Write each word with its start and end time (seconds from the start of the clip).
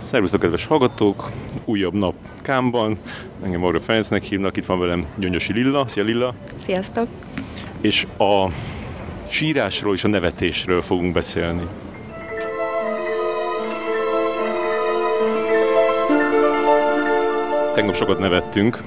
Szervusztok, 0.00 0.40
kedves 0.40 0.66
hallgatók! 0.66 1.30
Újabb 1.64 1.94
nap 1.94 2.14
Kámban. 2.42 2.98
Engem 3.42 3.60
Magra 3.60 3.80
Ferencnek 3.80 4.22
hívnak, 4.22 4.56
itt 4.56 4.66
van 4.66 4.78
velem 4.78 5.04
Gyöngyösi 5.18 5.52
Lilla. 5.52 5.88
Szia 5.88 6.02
Lilla! 6.02 6.34
Sziasztok! 6.56 7.08
És 7.80 8.06
a 8.18 8.48
sírásról 9.28 9.94
és 9.94 10.04
a 10.04 10.08
nevetésről 10.08 10.82
fogunk 10.82 11.12
beszélni. 11.12 11.66
Tegnap 17.74 17.94
sokat 17.94 18.18
nevettünk 18.18 18.82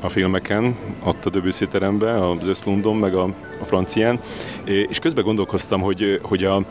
a 0.00 0.08
filmeken, 0.08 0.76
ott 1.04 1.24
a 1.24 1.30
Debussy 1.30 1.66
teremben, 1.66 2.22
az 2.22 2.48
Öszlundon, 2.48 2.96
meg 2.96 3.14
a, 3.14 3.24
a 3.60 3.64
francián, 3.64 4.20
és 4.64 4.98
közben 4.98 5.24
gondolkoztam, 5.24 5.80
hogy, 5.80 6.20
hogy, 6.22 6.44
a, 6.44 6.62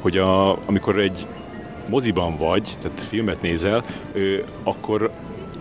hogy 0.00 0.16
a, 0.16 0.50
amikor 0.66 0.98
egy 0.98 1.26
moziban 1.88 2.36
vagy, 2.36 2.68
tehát 2.82 3.00
filmet 3.00 3.42
nézel, 3.42 3.84
akkor 4.62 5.10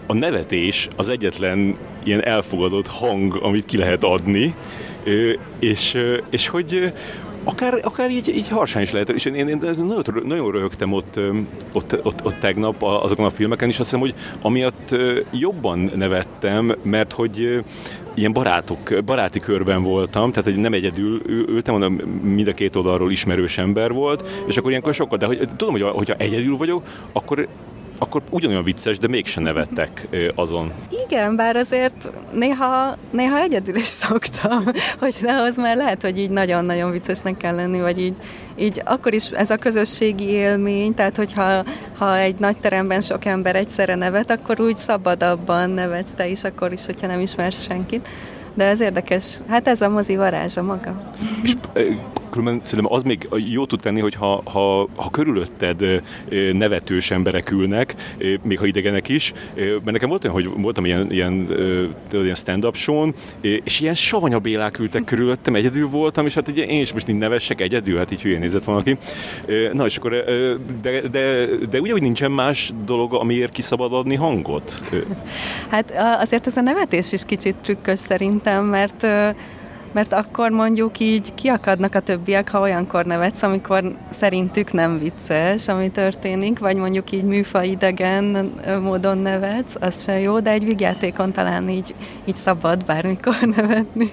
a 0.07 0.13
nevetés 0.13 0.87
az 0.95 1.09
egyetlen 1.09 1.77
ilyen 2.03 2.23
elfogadott 2.23 2.87
hang, 2.87 3.39
amit 3.41 3.65
ki 3.65 3.77
lehet 3.77 4.03
adni, 4.03 4.55
és, 5.59 5.97
és 6.29 6.47
hogy 6.47 6.93
akár, 7.45 7.79
akár 7.83 8.09
így, 8.09 8.27
így 8.27 8.49
harsán 8.49 8.81
is 8.81 8.91
lehet. 8.91 9.09
És 9.09 9.25
én, 9.25 9.33
én, 9.33 9.47
én 9.47 9.57
nagyon, 9.57 10.23
nagyon 10.25 10.51
röhögtem 10.51 10.93
ott, 10.93 11.19
ott, 11.71 12.05
ott, 12.05 12.25
ott 12.25 12.39
tegnap 12.39 12.83
azokon 12.83 13.25
a 13.25 13.29
filmeken, 13.29 13.69
és 13.69 13.79
azt 13.79 13.89
hiszem, 13.89 13.99
hogy 13.99 14.15
amiatt 14.41 14.95
jobban 15.31 15.91
nevettem, 15.95 16.75
mert 16.81 17.11
hogy 17.13 17.63
ilyen 18.13 18.33
barátok, 18.33 18.93
baráti 19.05 19.39
körben 19.39 19.83
voltam, 19.83 20.29
tehát 20.29 20.49
hogy 20.49 20.57
nem 20.57 20.73
egyedül 20.73 21.21
ültem, 21.27 21.73
hanem 21.73 21.93
mind 22.23 22.47
a 22.47 22.53
két 22.53 22.75
oldalról 22.75 23.11
ismerős 23.11 23.57
ember 23.57 23.91
volt, 23.91 24.27
és 24.47 24.57
akkor 24.57 24.69
ilyenkor 24.69 24.93
sokkal, 24.93 25.17
de 25.17 25.25
hogy, 25.25 25.49
tudom, 25.55 25.73
hogy 25.73 25.81
hogyha 25.81 26.15
egyedül 26.17 26.57
vagyok, 26.57 26.83
akkor 27.11 27.47
akkor 27.97 28.21
ugyanolyan 28.29 28.63
vicces, 28.63 28.99
de 28.99 29.07
mégsem 29.07 29.43
nevettek 29.43 30.07
azon. 30.35 30.71
Igen, 31.07 31.35
bár 31.35 31.55
azért 31.55 32.11
néha, 32.33 32.97
néha 33.11 33.39
egyedül 33.39 33.75
is 33.75 33.87
szoktam, 33.87 34.63
hogy 34.99 35.15
ahhoz 35.23 35.57
már 35.57 35.75
lehet, 35.75 36.01
hogy 36.01 36.19
így 36.19 36.29
nagyon-nagyon 36.29 36.91
viccesnek 36.91 37.37
kell 37.37 37.55
lenni, 37.55 37.79
vagy 37.79 37.99
így, 37.99 38.15
így 38.55 38.81
akkor 38.85 39.13
is 39.13 39.27
ez 39.27 39.49
a 39.49 39.57
közösségi 39.57 40.27
élmény, 40.27 40.93
tehát 40.93 41.15
hogyha 41.15 41.63
ha 41.97 42.17
egy 42.17 42.35
nagy 42.39 42.57
teremben 42.57 43.01
sok 43.01 43.25
ember 43.25 43.55
egyszerre 43.55 43.95
nevet, 43.95 44.31
akkor 44.31 44.61
úgy 44.61 44.77
szabadabban 44.77 45.69
nevetsz 45.69 46.13
te 46.15 46.27
is, 46.27 46.43
akkor 46.43 46.71
is, 46.71 46.85
hogyha 46.85 47.07
nem 47.07 47.19
ismersz 47.19 47.63
senkit. 47.63 48.07
De 48.53 48.65
ez 48.65 48.81
érdekes. 48.81 49.37
Hát 49.47 49.67
ez 49.67 49.81
a 49.81 49.89
mozi 49.89 50.15
varázsa 50.15 50.61
maga. 50.61 51.13
És 51.43 51.53
különben 52.35 52.65
szerintem 52.65 52.93
az 52.93 53.03
még 53.03 53.27
jó 53.51 53.65
tud 53.65 53.79
tenni, 53.79 53.99
hogy 53.99 54.15
ha, 54.15 54.41
ha, 54.45 54.87
ha 54.95 55.09
körülötted 55.09 56.01
nevetős 56.53 57.11
emberek 57.11 57.51
ülnek, 57.51 57.95
még 58.41 58.59
ha 58.59 58.65
idegenek 58.65 59.09
is, 59.09 59.33
mert 59.55 59.91
nekem 59.91 60.09
volt 60.09 60.23
olyan, 60.23 60.35
hogy 60.35 60.61
voltam 60.61 60.85
ilyen, 60.85 61.11
ilyen, 61.11 61.47
ilyen 62.11 62.35
stand-up 62.35 62.75
show 62.75 63.11
és 63.41 63.79
ilyen 63.79 63.93
savanya 63.93 64.39
bélák 64.39 64.79
ültek 64.79 65.03
körülöttem, 65.03 65.55
egyedül 65.55 65.89
voltam, 65.89 66.25
és 66.25 66.33
hát 66.33 66.47
ugye 66.47 66.65
én 66.65 66.81
is 66.81 66.93
most 66.93 67.09
így 67.09 67.17
nevessek 67.17 67.61
egyedül, 67.61 67.97
hát 67.97 68.11
így 68.11 68.21
hülyén 68.21 68.39
nézett 68.39 68.63
valaki. 68.63 68.97
Na, 69.73 69.85
és 69.85 69.97
akkor, 69.97 70.23
de, 70.81 71.01
de, 71.01 71.45
de 71.69 71.79
ugye, 71.79 71.91
hogy 71.91 72.01
nincsen 72.01 72.31
más 72.31 72.71
dolog, 72.85 73.13
amiért 73.13 73.51
kiszabadodni 73.51 74.15
hangot? 74.15 74.81
Hát 75.69 75.93
azért 76.19 76.47
ez 76.47 76.57
a 76.57 76.61
nevetés 76.61 77.11
is 77.11 77.23
kicsit 77.25 77.55
trükkös 77.55 77.99
szerintem, 77.99 78.65
mert 78.65 79.07
mert 79.95 80.13
akkor 80.13 80.49
mondjuk 80.49 80.99
így 80.99 81.33
kiakadnak 81.33 81.95
a 81.95 81.99
többiek, 81.99 82.49
ha 82.49 82.59
olyankor 82.59 83.05
nevetsz, 83.05 83.41
amikor 83.41 83.95
szerintük 84.09 84.71
nem 84.71 84.99
vicces, 84.99 85.67
ami 85.67 85.89
történik, 85.89 86.59
vagy 86.59 86.75
mondjuk 86.75 87.11
így 87.11 87.23
műfaidegen 87.23 88.53
módon 88.81 89.17
nevetsz, 89.17 89.75
az 89.79 90.03
sem 90.03 90.19
jó, 90.19 90.39
de 90.39 90.49
egy 90.49 90.65
vigyátékon 90.65 91.31
talán 91.31 91.69
így, 91.69 91.95
így 92.25 92.35
szabad 92.35 92.85
bármikor 92.85 93.35
nevetni. 93.55 94.11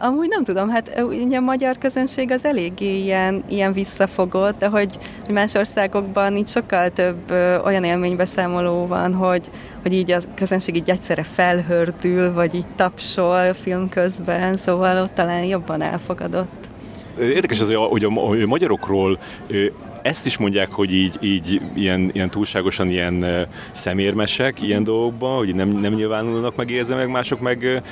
Amúgy 0.00 0.28
nem 0.28 0.44
tudom, 0.44 0.68
hát 0.68 1.02
ugye 1.08 1.36
a 1.36 1.40
magyar 1.40 1.78
közönség 1.78 2.30
az 2.30 2.44
eléggé 2.44 3.02
ilyen, 3.02 3.44
ilyen 3.48 3.72
visszafogott, 3.72 4.58
de 4.58 4.66
hogy, 4.66 4.98
más 5.32 5.54
országokban 5.54 6.36
így 6.36 6.48
sokkal 6.48 6.90
több 6.90 7.30
olyan 7.64 7.84
élménybeszámoló 7.84 8.86
van, 8.86 9.14
hogy, 9.14 9.50
hogy 9.82 9.92
így 9.92 10.10
a 10.10 10.18
közönség 10.34 10.76
így 10.76 10.90
egyszerre 10.90 11.22
felhördül, 11.22 12.32
vagy 12.32 12.54
így 12.54 12.68
tapsol 12.76 13.54
film 13.54 13.88
közben, 13.88 14.51
szóval 14.56 15.02
ott 15.02 15.14
talán 15.14 15.44
jobban 15.44 15.82
elfogadott. 15.82 16.68
Érdekes 17.18 17.60
az, 17.60 17.66
hogy 17.66 18.04
a, 18.04 18.08
hogy 18.08 18.42
a 18.42 18.46
magyarokról 18.46 19.18
ezt 20.02 20.26
is 20.26 20.36
mondják, 20.36 20.72
hogy 20.72 20.94
így, 20.94 21.18
így 21.20 21.60
ilyen, 21.74 22.10
ilyen 22.12 22.30
túlságosan 22.30 22.90
ilyen 22.90 23.46
szemérmesek 23.70 24.62
ilyen 24.62 24.84
dolgokban, 24.84 25.36
hogy 25.36 25.54
nem, 25.54 25.68
nem 25.68 25.94
nyilvánulnak 25.94 26.56
meg 26.56 26.70
érzelmek, 26.70 27.08
mások 27.08 27.40
meg 27.40 27.82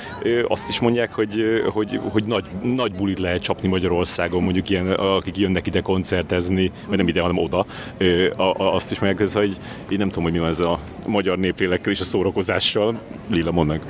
azt 0.47 0.69
is 0.69 0.79
mondják, 0.79 1.13
hogy, 1.13 1.43
hogy, 1.71 1.99
hogy 2.09 2.23
nagy, 2.23 2.45
nagy 2.63 2.93
bulit 2.93 3.19
lehet 3.19 3.41
csapni 3.41 3.67
Magyarországon, 3.67 4.43
mondjuk 4.43 4.69
ilyen, 4.69 4.87
akik 4.87 5.37
jönnek 5.37 5.67
ide 5.67 5.81
koncertezni, 5.81 6.71
vagy 6.87 6.97
nem 6.97 7.07
ide, 7.07 7.21
hanem 7.21 7.37
oda, 7.37 7.65
azt 8.57 8.91
is 8.91 8.99
mondják, 8.99 9.29
hogy 9.33 9.57
én 9.89 9.97
nem 9.97 10.07
tudom, 10.07 10.23
hogy 10.23 10.31
mi 10.31 10.39
van 10.39 10.47
ez 10.47 10.59
a 10.59 10.79
magyar 11.07 11.37
néplélekkel 11.37 11.91
és 11.91 11.99
a 11.99 12.03
szórakozással. 12.03 12.99
Lila, 13.29 13.51
mondd 13.51 13.67
meg. 13.67 13.81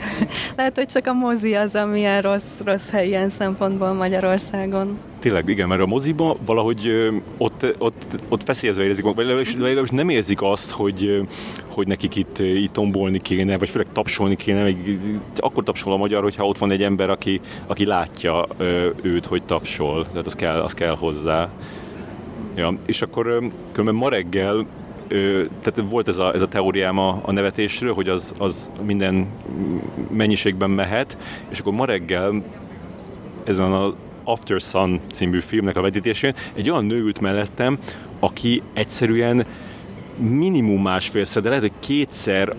Lehet, 0.55 0.75
hogy 0.75 0.85
csak 0.85 1.07
a 1.07 1.13
mozi 1.13 1.53
az, 1.53 1.75
amilyen 1.75 2.21
rossz, 2.21 2.59
rossz 2.65 2.89
hely 2.89 3.07
ilyen 3.07 3.29
szempontból 3.29 3.93
Magyarországon. 3.93 4.99
Tényleg, 5.21 5.49
igen, 5.49 5.67
mert 5.67 5.81
a 5.81 5.85
moziba 5.85 6.37
valahogy 6.45 7.11
ott, 7.37 7.65
ott, 7.77 8.17
ott 8.29 8.43
feszélyezve 8.43 8.83
érzik 8.83 9.03
vagy 9.03 9.25
legalábbis 9.57 9.89
nem 9.89 10.09
érzik 10.09 10.41
azt, 10.41 10.71
hogy, 10.71 11.21
hogy 11.67 11.87
nekik 11.87 12.15
itt, 12.15 12.39
itt 12.39 12.73
tombolni 12.73 13.19
kéne, 13.21 13.57
vagy 13.57 13.69
főleg 13.69 13.87
tapsolni 13.91 14.35
kéne, 14.35 14.63
meg 14.63 14.77
akkor 15.37 15.63
tapsol 15.63 15.93
a 15.93 15.97
magyar, 15.97 16.23
hogyha 16.23 16.47
ott 16.47 16.57
van 16.57 16.71
egy 16.71 16.83
ember, 16.83 17.09
aki, 17.09 17.41
aki 17.67 17.85
látja 17.85 18.47
őt, 19.01 19.25
hogy 19.25 19.43
tapsol, 19.43 20.07
tehát 20.07 20.25
az 20.25 20.35
kell, 20.35 20.61
az 20.61 20.73
kell 20.73 20.95
hozzá. 20.95 21.49
Ja, 22.55 22.77
és 22.85 23.01
akkor 23.01 23.25
különben 23.71 23.95
ma 23.95 24.09
reggel 24.09 24.65
tehát 25.61 25.83
volt 25.89 26.07
ez 26.07 26.17
a, 26.17 26.33
ez 26.33 26.41
a 26.41 26.47
teóriám 26.47 26.97
a, 26.97 27.19
a 27.21 27.31
nevetésről, 27.31 27.93
hogy 27.93 28.09
az, 28.09 28.33
az 28.37 28.71
minden 28.85 29.27
mennyiségben 30.11 30.69
mehet, 30.69 31.17
és 31.49 31.59
akkor 31.59 31.73
ma 31.73 31.85
reggel 31.85 32.43
ezen 33.43 33.71
a 33.71 33.93
After 34.23 34.59
Sun 34.59 34.99
című 35.11 35.39
filmnek 35.39 35.77
a 35.77 35.81
vetítésén 35.81 36.35
egy 36.53 36.69
olyan 36.69 36.85
nő 36.85 36.99
ült 36.99 37.19
mellettem, 37.19 37.79
aki 38.19 38.61
egyszerűen 38.73 39.45
minimum 40.17 40.81
másfélszer, 40.81 41.41
de 41.41 41.49
lehet, 41.49 41.63
hogy 41.63 41.79
kétszer 41.79 42.55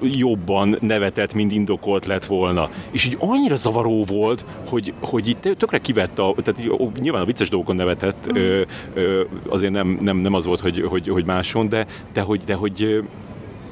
jobban 0.00 0.76
nevetett, 0.80 1.34
mint 1.34 1.52
indokolt 1.52 2.06
lett 2.06 2.24
volna. 2.24 2.70
És 2.90 3.04
így 3.04 3.16
annyira 3.18 3.56
zavaró 3.56 4.04
volt, 4.04 4.44
hogy, 4.68 4.92
hogy 5.00 5.28
itt 5.28 5.48
tökre 5.56 5.78
kivette, 5.78 6.22
a, 6.22 6.34
tehát 6.42 6.62
nyilván 7.00 7.22
a 7.22 7.24
vicces 7.24 7.48
dolgokon 7.48 7.76
nevetett, 7.76 8.32
mm. 8.32 8.36
ö, 8.36 8.62
ö, 8.94 9.24
azért 9.48 9.72
nem, 9.72 9.98
nem, 10.00 10.16
nem 10.16 10.34
az 10.34 10.46
volt, 10.46 10.60
hogy, 10.60 10.84
hogy, 10.88 11.08
hogy 11.08 11.24
máson, 11.24 11.68
de, 11.68 11.86
de 12.12 12.20
hogy, 12.20 12.40
de 12.44 12.54
hogy 12.54 13.02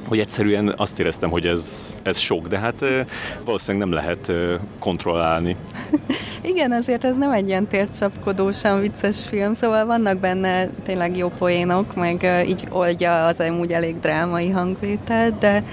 hogy 0.07 0.19
egyszerűen 0.19 0.73
azt 0.77 0.99
éreztem, 0.99 1.29
hogy 1.29 1.45
ez, 1.45 1.95
ez 2.03 2.17
sok, 2.17 2.47
de 2.47 2.59
hát 2.59 2.83
valószínűleg 3.45 3.87
nem 3.87 3.97
lehet 3.97 4.31
kontrollálni. 4.79 5.55
Igen, 6.41 6.71
azért 6.71 7.03
ez 7.03 7.17
nem 7.17 7.31
egy 7.31 7.47
ilyen 7.47 7.67
tércsapkodósan 7.67 8.81
vicces 8.81 9.23
film, 9.23 9.53
szóval 9.53 9.85
vannak 9.85 10.17
benne 10.17 10.69
tényleg 10.83 11.17
jó 11.17 11.29
poénok, 11.29 11.95
meg 11.95 12.43
így 12.47 12.67
oldja 12.69 13.25
az 13.25 13.39
amúgy 13.39 13.71
elég 13.71 13.99
drámai 13.99 14.49
hangvételt, 14.49 15.37
de 15.37 15.63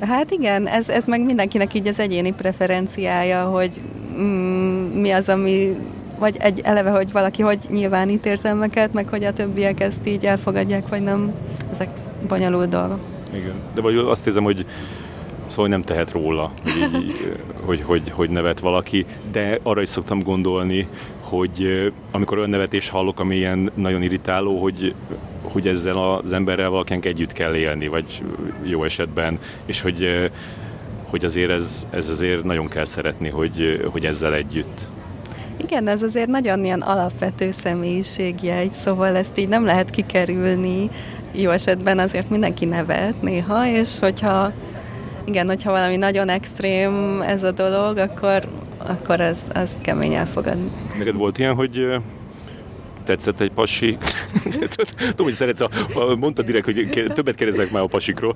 Hát 0.00 0.30
igen, 0.30 0.66
ez, 0.66 0.88
ez 0.88 1.06
meg 1.06 1.24
mindenkinek 1.24 1.74
így 1.74 1.86
az 1.86 1.98
egyéni 1.98 2.32
preferenciája, 2.32 3.44
hogy 3.44 3.80
mm, 4.18 5.00
mi 5.00 5.10
az, 5.10 5.28
ami 5.28 5.76
vagy 6.18 6.36
egy 6.38 6.60
eleve, 6.64 6.90
hogy 6.90 7.12
valaki 7.12 7.42
hogy 7.42 7.58
nyilvánít 7.70 8.26
érzelmeket, 8.26 8.92
meg 8.92 9.08
hogy 9.08 9.24
a 9.24 9.32
többiek 9.32 9.80
ezt 9.80 10.08
így 10.08 10.26
elfogadják, 10.26 10.88
vagy 10.88 11.02
nem. 11.02 11.32
Ezek 11.70 11.88
bonyolult 12.28 12.68
dolgok. 12.68 13.00
Igen. 13.34 13.54
De 13.74 13.80
vagy 13.80 13.96
azt 13.96 14.26
érzem, 14.26 14.42
hogy 14.42 14.66
szóval 15.46 15.68
nem 15.68 15.82
tehet 15.82 16.10
róla, 16.10 16.52
hogy, 16.62 17.02
így, 17.02 17.36
hogy, 17.66 17.82
hogy, 17.82 18.10
hogy 18.10 18.30
nevet 18.30 18.60
valaki, 18.60 19.06
de 19.32 19.58
arra 19.62 19.80
is 19.80 19.88
szoktam 19.88 20.22
gondolni, 20.22 20.88
hogy 21.20 21.92
amikor 22.10 22.38
olyan 22.38 22.50
nevetés 22.50 22.88
hallok, 22.88 23.20
ami 23.20 23.36
ilyen 23.36 23.70
nagyon 23.74 24.02
irritáló, 24.02 24.60
hogy, 24.60 24.94
hogy 25.42 25.68
ezzel 25.68 26.14
az 26.14 26.32
emberrel 26.32 26.70
valakinek 26.70 27.04
együtt 27.04 27.32
kell 27.32 27.54
élni, 27.54 27.88
vagy 27.88 28.22
jó 28.62 28.84
esetben, 28.84 29.38
és 29.66 29.80
hogy, 29.80 30.30
hogy 31.04 31.24
azért 31.24 31.50
ez, 31.50 31.86
ez 31.90 32.08
azért 32.08 32.42
nagyon 32.42 32.68
kell 32.68 32.84
szeretni, 32.84 33.28
hogy, 33.28 33.86
hogy 33.90 34.06
ezzel 34.06 34.34
együtt. 34.34 34.88
Igen, 35.56 35.88
ez 35.88 36.02
azért 36.02 36.28
nagyon 36.28 36.64
ilyen 36.64 36.80
alapvető 36.80 37.50
személyiségjegy, 37.50 38.70
szóval 38.70 39.16
ezt 39.16 39.38
így 39.38 39.48
nem 39.48 39.64
lehet 39.64 39.90
kikerülni, 39.90 40.90
jó 41.32 41.50
esetben 41.50 41.98
azért 41.98 42.30
mindenki 42.30 42.64
nevet 42.64 43.22
néha, 43.22 43.66
és 43.66 43.98
hogyha 43.98 44.52
igen, 45.24 45.46
hogyha 45.46 45.70
valami 45.70 45.96
nagyon 45.96 46.28
extrém 46.28 47.22
ez 47.22 47.42
a 47.42 47.50
dolog, 47.50 47.96
akkor, 47.96 48.48
akkor 48.78 49.20
ez, 49.20 49.46
ezt 49.52 49.80
kemény 49.80 50.14
elfogadni. 50.14 50.70
Neked 50.98 51.16
volt 51.16 51.38
ilyen, 51.38 51.54
hogy 51.54 52.00
tetszett 53.10 53.40
egy 53.40 53.50
pasi. 53.50 53.98
Tudom, 55.10 55.26
hogy 55.26 55.32
szeretsz, 55.32 55.60
a, 55.60 55.70
a, 55.94 56.16
mondta 56.16 56.42
direkt, 56.42 56.64
hogy 56.64 56.88
többet 57.14 57.34
kérdezek 57.34 57.70
már 57.70 57.82
a 57.82 57.86
pasikról, 57.86 58.34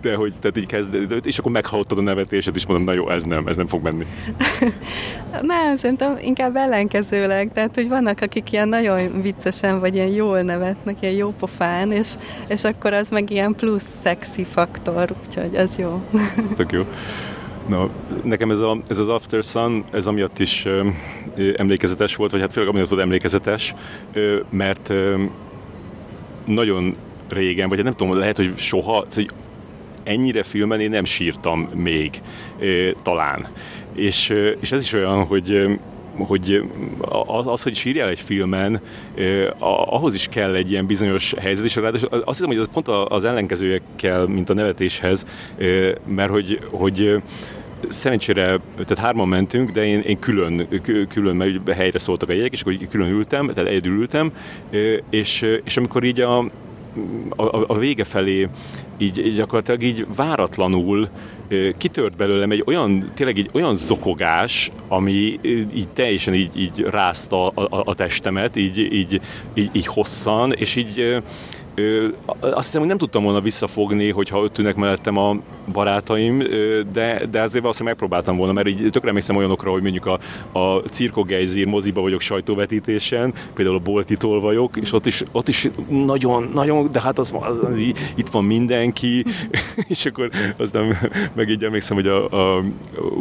de 0.00 0.14
hogy 0.14 0.32
tehát 0.40 0.56
így 0.56 0.66
kezd, 0.66 0.96
és 1.22 1.38
akkor 1.38 1.52
meghallottad 1.52 1.98
a 1.98 2.00
nevetésed, 2.00 2.56
és 2.56 2.66
mondom, 2.66 2.84
na 2.84 2.92
jó, 2.92 3.10
ez 3.10 3.24
nem, 3.24 3.46
ez 3.46 3.56
nem 3.56 3.66
fog 3.66 3.82
menni. 3.82 4.06
Nem, 5.42 5.76
szerintem 5.76 6.16
inkább 6.22 6.56
ellenkezőleg, 6.56 7.52
tehát 7.52 7.74
hogy 7.74 7.88
vannak, 7.88 8.20
akik 8.20 8.52
ilyen 8.52 8.68
nagyon 8.68 9.22
viccesen, 9.22 9.80
vagy 9.80 9.94
ilyen 9.94 10.08
jól 10.08 10.40
nevetnek, 10.40 10.96
ilyen 11.00 11.14
jó 11.14 11.34
pofán, 11.38 11.92
és, 11.92 12.14
és 12.48 12.64
akkor 12.64 12.92
az 12.92 13.10
meg 13.10 13.30
ilyen 13.30 13.54
plusz 13.54 13.96
szexi 14.00 14.44
faktor, 14.44 15.10
úgyhogy 15.26 15.56
az 15.56 15.78
jó. 15.78 16.02
Ez 16.36 16.54
tök 16.56 16.72
jó. 16.72 16.84
Na, 17.68 17.88
nekem 18.24 18.50
ez, 18.50 18.60
a, 18.60 18.80
ez 18.88 18.98
az 18.98 19.08
After 19.08 19.44
Sun, 19.44 19.84
ez 19.92 20.06
amiatt 20.06 20.38
is 20.38 20.66
emlékezetes 21.56 22.16
volt, 22.16 22.30
vagy 22.30 22.40
hát 22.40 22.52
főleg 22.52 22.70
amiatt 22.70 22.88
volt 22.88 23.02
emlékezetes, 23.02 23.74
mert 24.50 24.92
nagyon 26.44 26.96
régen, 27.28 27.68
vagy 27.68 27.76
hát 27.76 27.86
nem 27.86 27.96
tudom, 27.96 28.18
lehet, 28.18 28.36
hogy 28.36 28.52
soha, 28.56 29.06
hogy 29.14 29.30
ennyire 30.02 30.42
filmen 30.42 30.80
én 30.80 30.90
nem 30.90 31.04
sírtam 31.04 31.70
még, 31.74 32.10
talán. 33.02 33.46
És, 33.94 34.34
és 34.60 34.72
ez 34.72 34.82
is 34.82 34.92
olyan, 34.92 35.24
hogy 35.24 35.78
hogy 36.26 36.62
az, 37.26 37.46
az, 37.46 37.62
hogy 37.62 37.74
sírjál 37.74 38.08
egy 38.08 38.20
filmen, 38.20 38.80
ahhoz 39.58 40.14
is 40.14 40.28
kell 40.28 40.54
egy 40.54 40.70
ilyen 40.70 40.86
bizonyos 40.86 41.34
helyzet, 41.38 41.64
és 41.64 41.76
ráadásul 41.76 42.08
azt 42.08 42.24
hiszem, 42.26 42.46
hogy 42.46 42.58
az 42.58 42.68
pont 42.72 42.88
az 42.88 43.24
ellenkezője 43.24 43.80
kell, 43.96 44.26
mint 44.26 44.50
a 44.50 44.54
nevetéshez, 44.54 45.26
mert 46.06 46.30
hogy, 46.30 46.58
hogy 46.70 47.22
szerencsére, 47.88 48.60
tehát 48.74 48.98
hárman 48.98 49.28
mentünk, 49.28 49.70
de 49.70 49.84
én, 49.84 50.00
én 50.00 50.18
külön, 50.18 50.68
külön, 51.08 51.36
mert 51.36 51.72
helyre 51.72 51.98
szóltak 51.98 52.28
a 52.28 52.32
jegyek, 52.32 52.52
és 52.52 52.60
akkor 52.60 52.76
külön 52.90 53.08
ültem, 53.08 53.46
tehát 53.46 53.70
egyedül 53.70 53.98
ültem, 53.98 54.32
és, 55.10 55.58
és 55.64 55.76
amikor 55.76 56.04
így 56.04 56.20
a, 56.20 56.38
a, 57.36 57.64
a 57.66 57.78
vége 57.78 58.04
felé 58.04 58.48
így 58.98 59.34
gyakorlatilag 59.34 59.82
így 59.82 60.06
váratlanul 60.16 61.08
kitört 61.78 62.16
belőlem 62.16 62.50
egy 62.50 62.62
olyan, 62.66 63.10
tényleg 63.14 63.38
egy 63.38 63.50
olyan 63.52 63.74
zokogás, 63.74 64.70
ami 64.88 65.40
így 65.74 65.88
teljesen 65.92 66.34
így, 66.34 66.60
így 66.60 66.80
rázta 66.90 67.48
a, 67.48 67.62
a, 67.62 67.82
a 67.84 67.94
testemet, 67.94 68.56
így, 68.56 68.78
így, 68.78 69.20
így, 69.54 69.70
így 69.72 69.86
hosszan, 69.86 70.52
és 70.52 70.76
így 70.76 71.22
azt 72.40 72.64
hiszem, 72.64 72.80
hogy 72.80 72.88
nem 72.88 72.98
tudtam 72.98 73.22
volna 73.22 73.40
visszafogni, 73.40 74.10
hogyha 74.10 74.38
ott 74.38 74.52
tűnek 74.52 74.76
mellettem 74.76 75.16
a 75.16 75.36
barátaim, 75.72 76.38
de, 76.92 77.26
de 77.30 77.40
azért 77.40 77.62
valószínűleg 77.62 77.82
megpróbáltam 77.84 78.36
volna, 78.36 78.52
mert 78.52 78.68
így 78.68 78.88
tökre 78.90 79.08
emlékszem 79.08 79.36
olyanokra, 79.36 79.70
hogy 79.70 79.82
mondjuk 79.82 80.06
a, 80.06 80.18
a 80.58 80.82
Cirko 80.90 81.22
Geizir 81.22 81.66
moziba 81.66 82.00
vagyok 82.00 82.20
sajtóvetítésen, 82.20 83.34
például 83.54 83.76
a 83.76 83.80
Boltitól 83.80 84.40
vagyok, 84.40 84.76
és 84.76 84.92
ott 84.92 85.06
is, 85.06 85.22
ott 85.32 85.48
is 85.48 85.68
nagyon, 85.88 86.50
nagyon, 86.54 86.92
de 86.92 87.00
hát 87.00 87.18
az, 87.18 87.32
az, 87.40 87.58
az 87.70 87.78
itt 88.14 88.28
van 88.28 88.44
mindenki, 88.44 89.24
és 89.88 90.04
akkor 90.04 90.30
aztán 90.56 90.98
meg 91.34 91.48
így 91.48 91.64
emlékszem, 91.64 91.96
hogy 91.96 92.06
a, 92.06 92.54
a, 92.56 92.64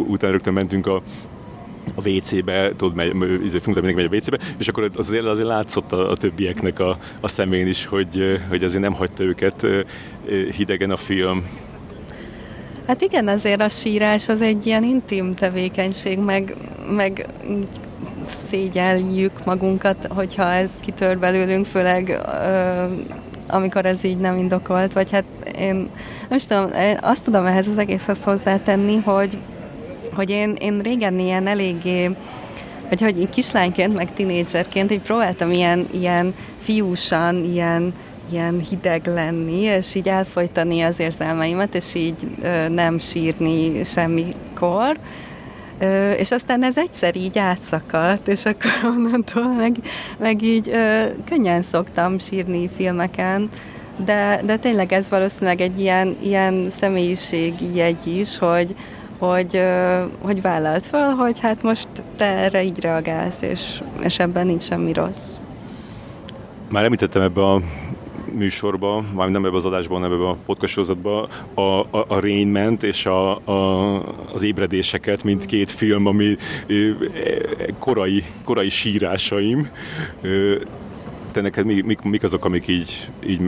utána 0.07 0.31
rögtön 0.31 0.53
mentünk 0.53 0.87
a 0.87 1.01
a 1.95 2.09
WC-be, 2.09 2.71
tudod, 2.77 2.95
megy, 2.95 3.43
izé, 3.43 3.59
mindig 3.65 3.95
megy 3.95 4.09
a 4.11 4.15
WC-be, 4.15 4.39
és 4.57 4.67
akkor 4.67 4.89
azért, 4.95 5.25
azért 5.25 5.47
látszott 5.47 5.91
a, 5.91 6.11
a 6.11 6.17
többieknek 6.17 6.79
a, 6.79 6.97
a 7.19 7.27
szemén 7.27 7.67
is, 7.67 7.85
hogy, 7.85 8.39
hogy 8.49 8.63
azért 8.63 8.81
nem 8.81 8.93
hagyta 8.93 9.23
őket 9.23 9.65
hidegen 10.51 10.91
a 10.91 10.97
film. 10.97 11.45
Hát 12.87 13.01
igen, 13.01 13.27
azért 13.27 13.61
a 13.61 13.69
sírás 13.69 14.29
az 14.29 14.41
egy 14.41 14.65
ilyen 14.65 14.83
intim 14.83 15.33
tevékenység, 15.33 16.19
meg, 16.19 16.55
meg 16.89 17.27
szégyeljük 18.25 19.45
magunkat, 19.45 20.07
hogyha 20.09 20.51
ez 20.51 20.71
kitör 20.79 21.17
belőlünk, 21.17 21.65
főleg 21.65 22.09
ö, 22.09 22.83
amikor 23.47 23.85
ez 23.85 24.03
így 24.03 24.17
nem 24.17 24.37
indokolt, 24.37 24.93
vagy 24.93 25.11
hát 25.11 25.23
én 25.59 25.89
nem 26.29 26.39
tudom, 26.39 26.69
azt 27.01 27.23
tudom 27.23 27.45
ehhez 27.45 27.67
az 27.67 27.77
egészhez 27.77 28.23
hozzátenni, 28.23 28.95
hogy 28.95 29.37
hogy 30.19 30.29
én, 30.29 30.55
én 30.59 30.79
régen 30.79 31.19
ilyen 31.19 31.47
eléggé 31.47 32.09
vagy 32.89 33.01
hogy 33.01 33.29
kislányként, 33.29 33.95
meg 33.95 34.13
tinédzserként 34.13 34.91
így 34.91 35.01
próbáltam 35.01 35.51
ilyen, 35.51 35.87
ilyen 35.91 36.33
fiúsan, 36.59 37.43
ilyen, 37.43 37.93
ilyen 38.31 38.59
hideg 38.69 39.05
lenni, 39.07 39.61
és 39.61 39.95
így 39.95 40.07
elfolytani 40.07 40.81
az 40.81 40.99
érzelmeimet, 40.99 41.75
és 41.75 41.95
így 41.95 42.27
ö, 42.41 42.69
nem 42.69 42.99
sírni 42.99 43.83
semmikor. 43.83 44.97
Ö, 45.79 46.11
és 46.11 46.31
aztán 46.31 46.63
ez 46.63 46.77
egyszer 46.77 47.15
így 47.15 47.37
átszakadt, 47.37 48.27
és 48.27 48.45
akkor 48.45 48.71
onnantól 48.95 49.53
meg, 49.53 49.75
meg 50.17 50.41
így 50.41 50.69
ö, 50.69 51.03
könnyen 51.25 51.61
szoktam 51.61 52.19
sírni 52.19 52.69
filmeken, 52.75 53.49
de, 54.05 54.41
de 54.45 54.57
tényleg 54.57 54.93
ez 54.93 55.09
valószínűleg 55.09 55.61
egy 55.61 55.79
ilyen, 55.79 56.17
ilyen 56.21 56.69
személyiségi 56.69 57.75
jegy 57.75 58.07
is, 58.07 58.37
hogy, 58.37 58.75
hogy, 59.19 59.61
hogy 60.21 60.41
vállalt 60.41 60.85
fel, 60.85 61.13
hogy 61.13 61.39
hát 61.39 61.63
most 61.63 61.87
te 62.15 62.25
erre 62.25 62.63
így 62.63 62.81
reagálsz, 62.81 63.41
és, 63.41 63.81
és 64.03 64.19
ebben 64.19 64.45
nincs 64.45 64.63
semmi 64.63 64.93
rossz. 64.93 65.37
Már 66.69 66.83
említettem 66.83 67.21
ebbe 67.21 67.45
a 67.45 67.61
műsorba, 68.33 69.03
vagy 69.13 69.31
nem 69.31 69.45
ebbe 69.45 69.55
az 69.55 69.65
adásban, 69.65 70.01
hanem 70.01 70.17
ebbe 70.17 70.29
a 70.29 70.37
podcast 70.45 70.73
sorozatba 70.73 71.29
a, 71.53 71.61
a, 71.61 72.05
a 72.07 72.19
Rain 72.19 72.77
és 72.81 73.05
a, 73.05 73.35
a, 73.35 74.33
az 74.33 74.43
ébredéseket, 74.43 75.23
mint 75.23 75.45
két 75.45 75.71
film, 75.71 76.05
ami 76.05 76.37
korai, 77.77 78.23
korai 78.43 78.69
sírásaim. 78.69 79.69
Te 81.31 81.41
neked 81.41 81.65
mik, 81.65 82.01
mik 82.01 82.23
azok, 82.23 82.45
amik 82.45 82.67
így, 82.67 83.09
így 83.27 83.39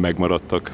megmaradtak? 0.00 0.72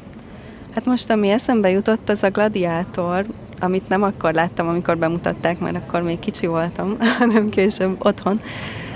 Hát 0.75 0.85
most, 0.85 1.11
ami 1.11 1.29
eszembe 1.29 1.71
jutott, 1.71 2.09
az 2.09 2.23
a 2.23 2.31
Gladiátor, 2.31 3.25
amit 3.61 3.89
nem 3.89 4.03
akkor 4.03 4.35
láttam, 4.35 4.69
amikor 4.69 4.99
bemutatták, 4.99 5.59
mert 5.59 5.77
akkor 5.77 6.03
még 6.03 6.19
kicsi 6.19 6.47
voltam, 6.47 6.97
hanem 7.19 7.49
később 7.49 8.07
otthon. 8.07 8.41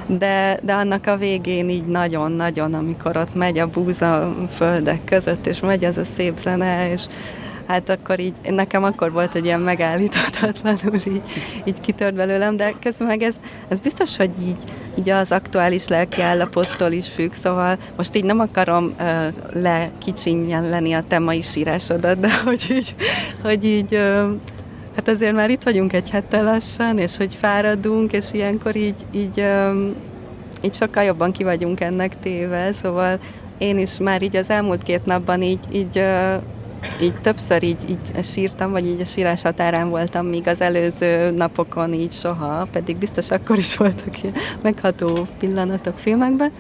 De, 0.07 0.59
de 0.63 0.73
annak 0.73 1.07
a 1.07 1.17
végén 1.17 1.69
így 1.69 1.87
nagyon-nagyon, 1.87 2.75
amikor 2.75 3.17
ott 3.17 3.35
megy 3.35 3.59
a 3.59 3.67
búza 3.67 4.35
földek 4.51 5.05
között, 5.05 5.47
és 5.47 5.61
megy 5.61 5.85
ez 5.85 5.99
a 5.99 6.05
szép 6.05 6.37
zene, 6.39 6.93
és 6.93 7.03
hát 7.67 7.89
akkor 7.89 8.21
így, 8.21 8.35
nekem 8.49 8.85
akkor 8.85 9.13
volt, 9.13 9.33
hogy 9.33 9.45
ilyen 9.45 9.61
megállíthatatlanul 9.61 11.01
így, 11.07 11.23
így 11.65 11.81
kitört 11.81 12.15
belőlem, 12.15 12.57
de 12.57 12.73
közben 12.81 13.07
meg 13.07 13.23
ez, 13.23 13.37
ez 13.69 13.79
biztos, 13.79 14.17
hogy 14.17 14.31
így, 14.43 14.57
így 14.99 15.11
az 15.11 15.33
aktuális 15.33 15.89
lelki 15.89 16.21
állapottól 16.21 16.93
is 16.93 17.09
függ, 17.09 17.33
szóval 17.33 17.79
most 17.97 18.17
így 18.17 18.25
nem 18.25 18.41
akarom 18.41 18.95
uh, 18.99 20.71
lenni 20.71 20.93
a 20.93 21.05
te 21.09 21.19
mai 21.19 21.41
sírásodat, 21.41 22.21
de 22.21 22.39
hogy 22.45 22.67
így, 22.71 22.95
hogy 23.43 23.65
így 23.65 23.95
uh, 23.95 24.31
Hát 24.95 25.09
azért 25.09 25.35
már 25.35 25.51
itt 25.51 25.63
vagyunk 25.63 25.93
egy 25.93 26.11
hete 26.11 26.43
lassan, 26.43 26.99
és 26.99 27.17
hogy 27.17 27.35
fáradunk, 27.35 28.13
és 28.13 28.33
ilyenkor 28.33 28.77
így, 28.77 29.07
így, 29.11 29.45
így 30.61 30.75
sokkal 30.75 31.03
jobban 31.03 31.33
ki 31.33 31.45
vagyunk 31.45 31.81
ennek 31.81 32.19
téve, 32.21 32.73
szóval 32.73 33.19
én 33.59 33.79
is 33.79 33.99
már 33.99 34.23
így 34.23 34.37
az 34.37 34.51
elmúlt 34.51 34.83
két 34.83 35.05
napban 35.05 35.43
így, 35.43 35.65
így, 35.73 36.05
így 37.01 37.21
többször 37.23 37.63
így, 37.63 37.79
így 37.89 38.25
sírtam, 38.25 38.71
vagy 38.71 38.87
így 38.87 39.01
a 39.01 39.05
sírás 39.05 39.43
határán 39.43 39.89
voltam, 39.89 40.27
míg 40.27 40.49
az 40.49 40.61
előző 40.61 41.31
napokon 41.31 41.93
így 41.93 42.13
soha, 42.13 42.67
pedig 42.73 42.97
biztos 42.97 43.31
akkor 43.31 43.59
is 43.59 43.77
voltak 43.77 44.23
ilyen 44.23 44.35
megható 44.63 45.27
pillanatok 45.39 45.99
filmekben. 45.99 46.53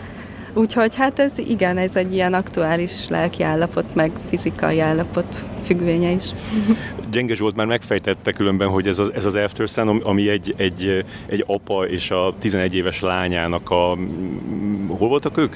Úgyhogy 0.54 0.94
hát 0.94 1.18
ez 1.18 1.38
igen, 1.38 1.76
ez 1.76 1.96
egy 1.96 2.14
ilyen 2.14 2.34
aktuális 2.34 3.08
lelki 3.08 3.42
állapot, 3.42 3.94
meg 3.94 4.12
fizikai 4.28 4.80
állapot 4.80 5.44
függvénye 5.64 6.10
is. 6.10 6.24
Gyenge 7.14 7.34
Zsolt 7.34 7.56
már 7.56 7.66
megfejtette 7.66 8.32
különben, 8.32 8.68
hogy 8.68 8.88
ez 8.88 8.98
az, 8.98 9.12
ez 9.14 9.24
az 9.24 9.34
After 9.34 9.68
Sun, 9.68 10.00
ami 10.02 10.28
egy, 10.28 10.54
egy, 10.56 11.04
egy 11.26 11.44
apa 11.46 11.86
és 11.86 12.10
a 12.10 12.34
11 12.38 12.74
éves 12.74 13.00
lányának 13.00 13.70
a... 13.70 13.96
Hol 14.88 15.08
voltak 15.08 15.36
ők? 15.36 15.54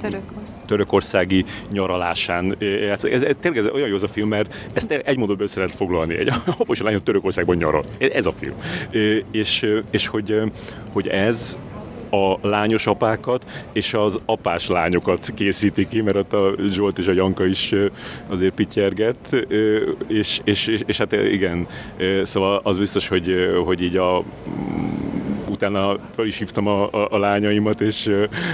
Törökország. 0.00 0.64
Törökországi 0.66 1.44
nyaralásán. 1.70 2.56
Ez, 2.90 3.04
ez, 3.04 3.22
ez, 3.22 3.36
tényleg 3.40 3.64
ez 3.64 3.72
olyan 3.72 3.88
jó 3.88 3.94
az 3.94 4.02
a 4.02 4.08
film, 4.08 4.28
mert 4.28 4.54
ezt 4.72 4.90
egy 4.90 5.16
mondatban 5.16 5.46
össze 5.46 5.58
lehet 5.58 5.74
foglalni. 5.74 6.16
Egy 6.16 6.28
apa 6.58 6.72
és 6.72 6.80
a 6.80 6.84
lány 6.84 7.02
Törökországban 7.02 7.56
nyaral. 7.56 7.84
Ez 7.98 8.26
a 8.26 8.32
film. 8.32 8.54
És, 9.30 9.66
és 9.90 10.06
hogy, 10.06 10.40
hogy 10.92 11.08
ez 11.08 11.58
a 12.14 12.38
lányos 12.42 12.86
apákat 12.86 13.44
és 13.72 13.94
az 13.94 14.20
apás 14.24 14.68
lányokat 14.68 15.32
készíti 15.34 15.88
ki, 15.88 16.00
mert 16.00 16.16
ott 16.16 16.32
a 16.32 16.54
Zsolt 16.70 16.98
és 16.98 17.06
a 17.06 17.12
Janka 17.12 17.46
is 17.46 17.74
azért 18.26 18.54
pityerget, 18.54 19.46
és, 20.06 20.40
és, 20.44 20.66
és, 20.66 20.82
és 20.86 20.96
hát 20.96 21.12
igen, 21.12 21.66
szóval 22.22 22.60
az 22.62 22.78
biztos, 22.78 23.08
hogy, 23.08 23.34
hogy 23.64 23.80
így 23.80 23.96
a 23.96 24.22
utána 25.48 25.98
fel 26.14 26.26
is 26.26 26.38
hívtam 26.38 26.66
a, 26.66 26.88
a, 26.90 27.08
a 27.10 27.18
lányaimat, 27.18 27.80
és, 27.80 28.10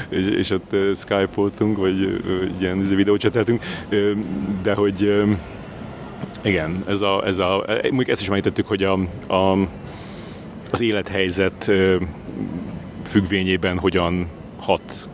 és, 0.09 0.27
és 0.27 0.51
ott 0.51 0.77
Skype-oltunk, 0.95 1.77
vagy 1.77 2.21
ilyen 2.59 2.79
videót 2.89 3.21
cseteltünk, 3.21 3.65
de 4.63 4.75
hogy 4.75 5.25
igen, 6.43 6.81
ez 6.87 7.01
a, 7.01 7.27
ez 7.27 7.39
a, 7.39 7.65
mondjuk 7.83 8.09
ezt 8.09 8.21
is 8.21 8.29
említettük, 8.29 8.67
hogy 8.67 8.83
a, 8.83 8.99
a, 9.35 9.69
az 10.71 10.81
élethelyzet 10.81 11.71
függvényében 13.11 13.79
hogyan 13.79 14.29
hat 14.61 15.09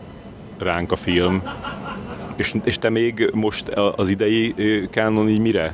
ránk 0.57 0.91
a 0.91 0.95
film. 0.95 1.43
És, 2.35 2.55
és 2.63 2.77
te 2.77 2.89
még 2.89 3.29
most 3.33 3.69
az 3.95 4.09
idei 4.09 4.55
kánon 4.91 5.29
így 5.29 5.39
mire, 5.39 5.73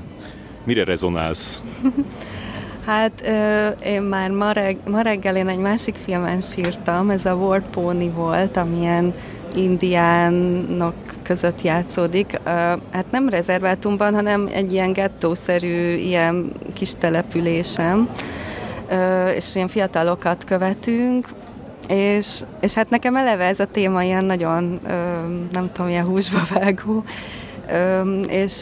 mire 0.63 0.83
rezonálsz? 0.83 1.63
Hát 2.85 3.31
én 3.85 4.01
már 4.01 4.29
ma, 4.29 4.51
reg, 4.51 4.77
ma 4.89 5.01
reggel 5.01 5.35
én 5.35 5.47
egy 5.47 5.57
másik 5.57 5.95
filmen 5.95 6.41
sírtam, 6.41 7.09
ez 7.09 7.25
a 7.25 7.33
War 7.33 7.61
Pony 7.69 8.13
volt, 8.13 8.57
amilyen 8.57 9.13
indiánok 9.55 10.93
között 11.21 11.61
játszódik. 11.61 12.39
Hát 12.91 13.05
nem 13.11 13.29
rezervátumban, 13.29 14.13
hanem 14.13 14.49
egy 14.53 14.71
ilyen 14.71 14.93
gettószerű, 14.93 15.95
ilyen 15.95 16.51
kis 16.73 16.91
településem, 16.99 18.09
és 19.35 19.55
ilyen 19.55 19.67
fiatalokat 19.67 20.43
követünk, 20.43 21.27
és, 21.87 22.41
és 22.61 22.73
hát 22.73 22.89
nekem 22.89 23.15
eleve 23.15 23.45
ez 23.45 23.59
a 23.59 23.65
téma 23.65 24.03
ilyen 24.03 24.25
nagyon, 24.25 24.79
nem 25.51 25.71
tudom, 25.71 25.89
ilyen 25.89 26.05
húsba 26.05 26.39
vágó, 26.53 27.03
és... 28.27 28.61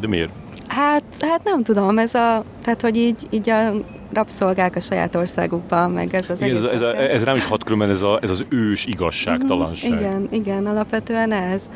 De 0.00 0.06
miért? 0.08 0.30
Hát, 0.68 1.02
hát 1.20 1.44
nem 1.44 1.62
tudom, 1.62 1.98
ez 1.98 2.14
a, 2.14 2.44
tehát 2.62 2.80
hogy 2.80 2.96
így, 2.96 3.26
így 3.30 3.50
a 3.50 3.72
rabszolgák 4.12 4.76
a 4.76 4.80
saját 4.80 5.14
országukban, 5.14 5.90
meg 5.90 6.14
ez 6.14 6.30
az 6.30 6.40
igen, 6.40 6.56
egész... 6.56 6.70
Ez, 6.72 6.80
ez, 6.80 7.08
ez 7.10 7.24
rám 7.24 7.36
is 7.36 7.44
hat 7.44 7.64
különben 7.64 7.90
ez, 7.90 8.02
a, 8.02 8.18
ez 8.22 8.30
az 8.30 8.44
ős 8.48 8.86
igazságtalanság. 8.86 9.92
Mm, 9.92 9.98
igen, 9.98 10.28
igen, 10.30 10.66
alapvetően 10.66 11.32
ez. 11.32 11.70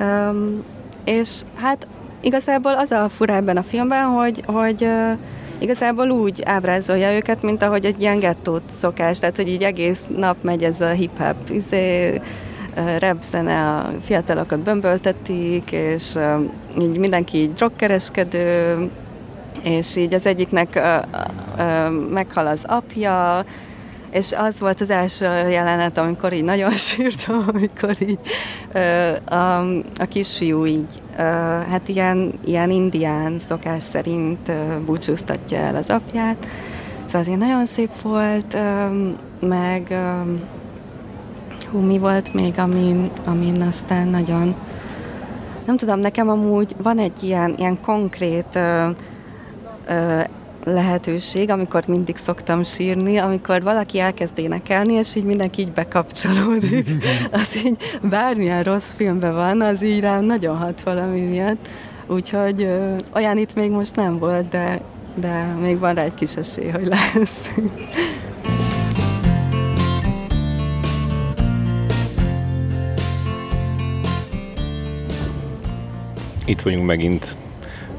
Um, 0.00 0.64
és 1.04 1.40
hát 1.54 1.86
igazából 2.20 2.72
az 2.72 2.90
a 2.90 3.08
fura 3.08 3.34
ebben 3.34 3.56
a 3.56 3.62
filmben, 3.62 4.04
hogy, 4.04 4.42
hogy 4.46 4.82
uh, 4.82 5.18
igazából 5.62 6.10
úgy 6.10 6.42
ábrázolja 6.44 7.14
őket, 7.14 7.42
mint 7.42 7.62
ahogy 7.62 7.84
egy 7.84 8.00
ilyen 8.00 8.18
gettót 8.18 8.62
szokás, 8.66 9.18
tehát 9.18 9.36
hogy 9.36 9.48
így 9.48 9.62
egész 9.62 10.06
nap 10.16 10.36
megy 10.42 10.64
ez 10.64 10.80
a 10.80 10.90
hip-hop 10.90 11.36
izé, 11.50 12.20
rap 12.98 13.24
a 13.32 13.90
fiatalokat 14.00 14.58
bömböltetik, 14.58 15.72
és 15.72 16.14
így 16.80 16.98
mindenki 16.98 17.38
így 17.38 17.52
drogkereskedő, 17.52 18.76
és 19.62 19.96
így 19.96 20.14
az 20.14 20.26
egyiknek 20.26 20.80
meghal 22.10 22.46
az 22.46 22.64
apja, 22.66 23.44
és 24.10 24.32
az 24.32 24.60
volt 24.60 24.80
az 24.80 24.90
első 24.90 25.24
jelenet, 25.48 25.98
amikor 25.98 26.32
így 26.32 26.44
nagyon 26.44 26.70
sírtam, 26.90 27.44
amikor 27.52 27.96
így 27.98 28.18
a, 29.24 29.34
a 29.98 30.06
kisfiú 30.08 30.66
így, 30.66 31.01
hát 31.70 31.88
ilyen, 31.88 32.32
ilyen 32.44 32.70
indián 32.70 33.38
szokás 33.38 33.82
szerint 33.82 34.52
búcsúztatja 34.84 35.58
el 35.58 35.76
az 35.76 35.90
apját. 35.90 36.46
Szóval 37.04 37.20
azért 37.20 37.38
nagyon 37.38 37.66
szép 37.66 38.00
volt, 38.02 38.56
meg 39.40 39.94
hú, 41.70 41.78
mi 41.78 41.98
volt 41.98 42.34
még, 42.34 42.58
amin, 42.58 43.10
amin 43.24 43.62
aztán 43.62 44.08
nagyon 44.08 44.54
nem 45.66 45.76
tudom, 45.76 45.98
nekem 45.98 46.28
amúgy 46.28 46.74
van 46.82 46.98
egy 46.98 47.22
ilyen, 47.22 47.54
ilyen 47.58 47.80
konkrét 47.80 48.58
lehetőség, 50.64 51.50
amikor 51.50 51.86
mindig 51.86 52.16
szoktam 52.16 52.64
sírni, 52.64 53.16
amikor 53.16 53.62
valaki 53.62 53.98
elkezd 53.98 54.38
énekelni, 54.38 54.92
és 54.92 55.14
így 55.14 55.24
mindenki 55.24 55.60
így 55.60 55.72
bekapcsolódik. 55.72 56.90
az 57.32 57.56
így 57.64 57.76
bármilyen 58.02 58.62
rossz 58.62 58.90
filmben 58.96 59.34
van, 59.34 59.60
az 59.60 59.82
így 59.82 60.00
rám 60.00 60.24
nagyon 60.24 60.56
hat 60.56 60.82
valami 60.82 61.20
miatt. 61.20 61.68
Úgyhogy 62.06 62.62
ö, 62.62 62.94
olyan 63.14 63.38
itt 63.38 63.54
még 63.54 63.70
most 63.70 63.96
nem 63.96 64.18
volt, 64.18 64.48
de, 64.48 64.80
de 65.14 65.44
még 65.60 65.78
van 65.78 65.94
rá 65.94 66.02
egy 66.02 66.14
kis 66.14 66.36
esély, 66.36 66.68
hogy 66.68 66.86
lesz. 66.86 67.50
Itt 76.44 76.60
vagyunk 76.60 76.86
megint 76.86 77.34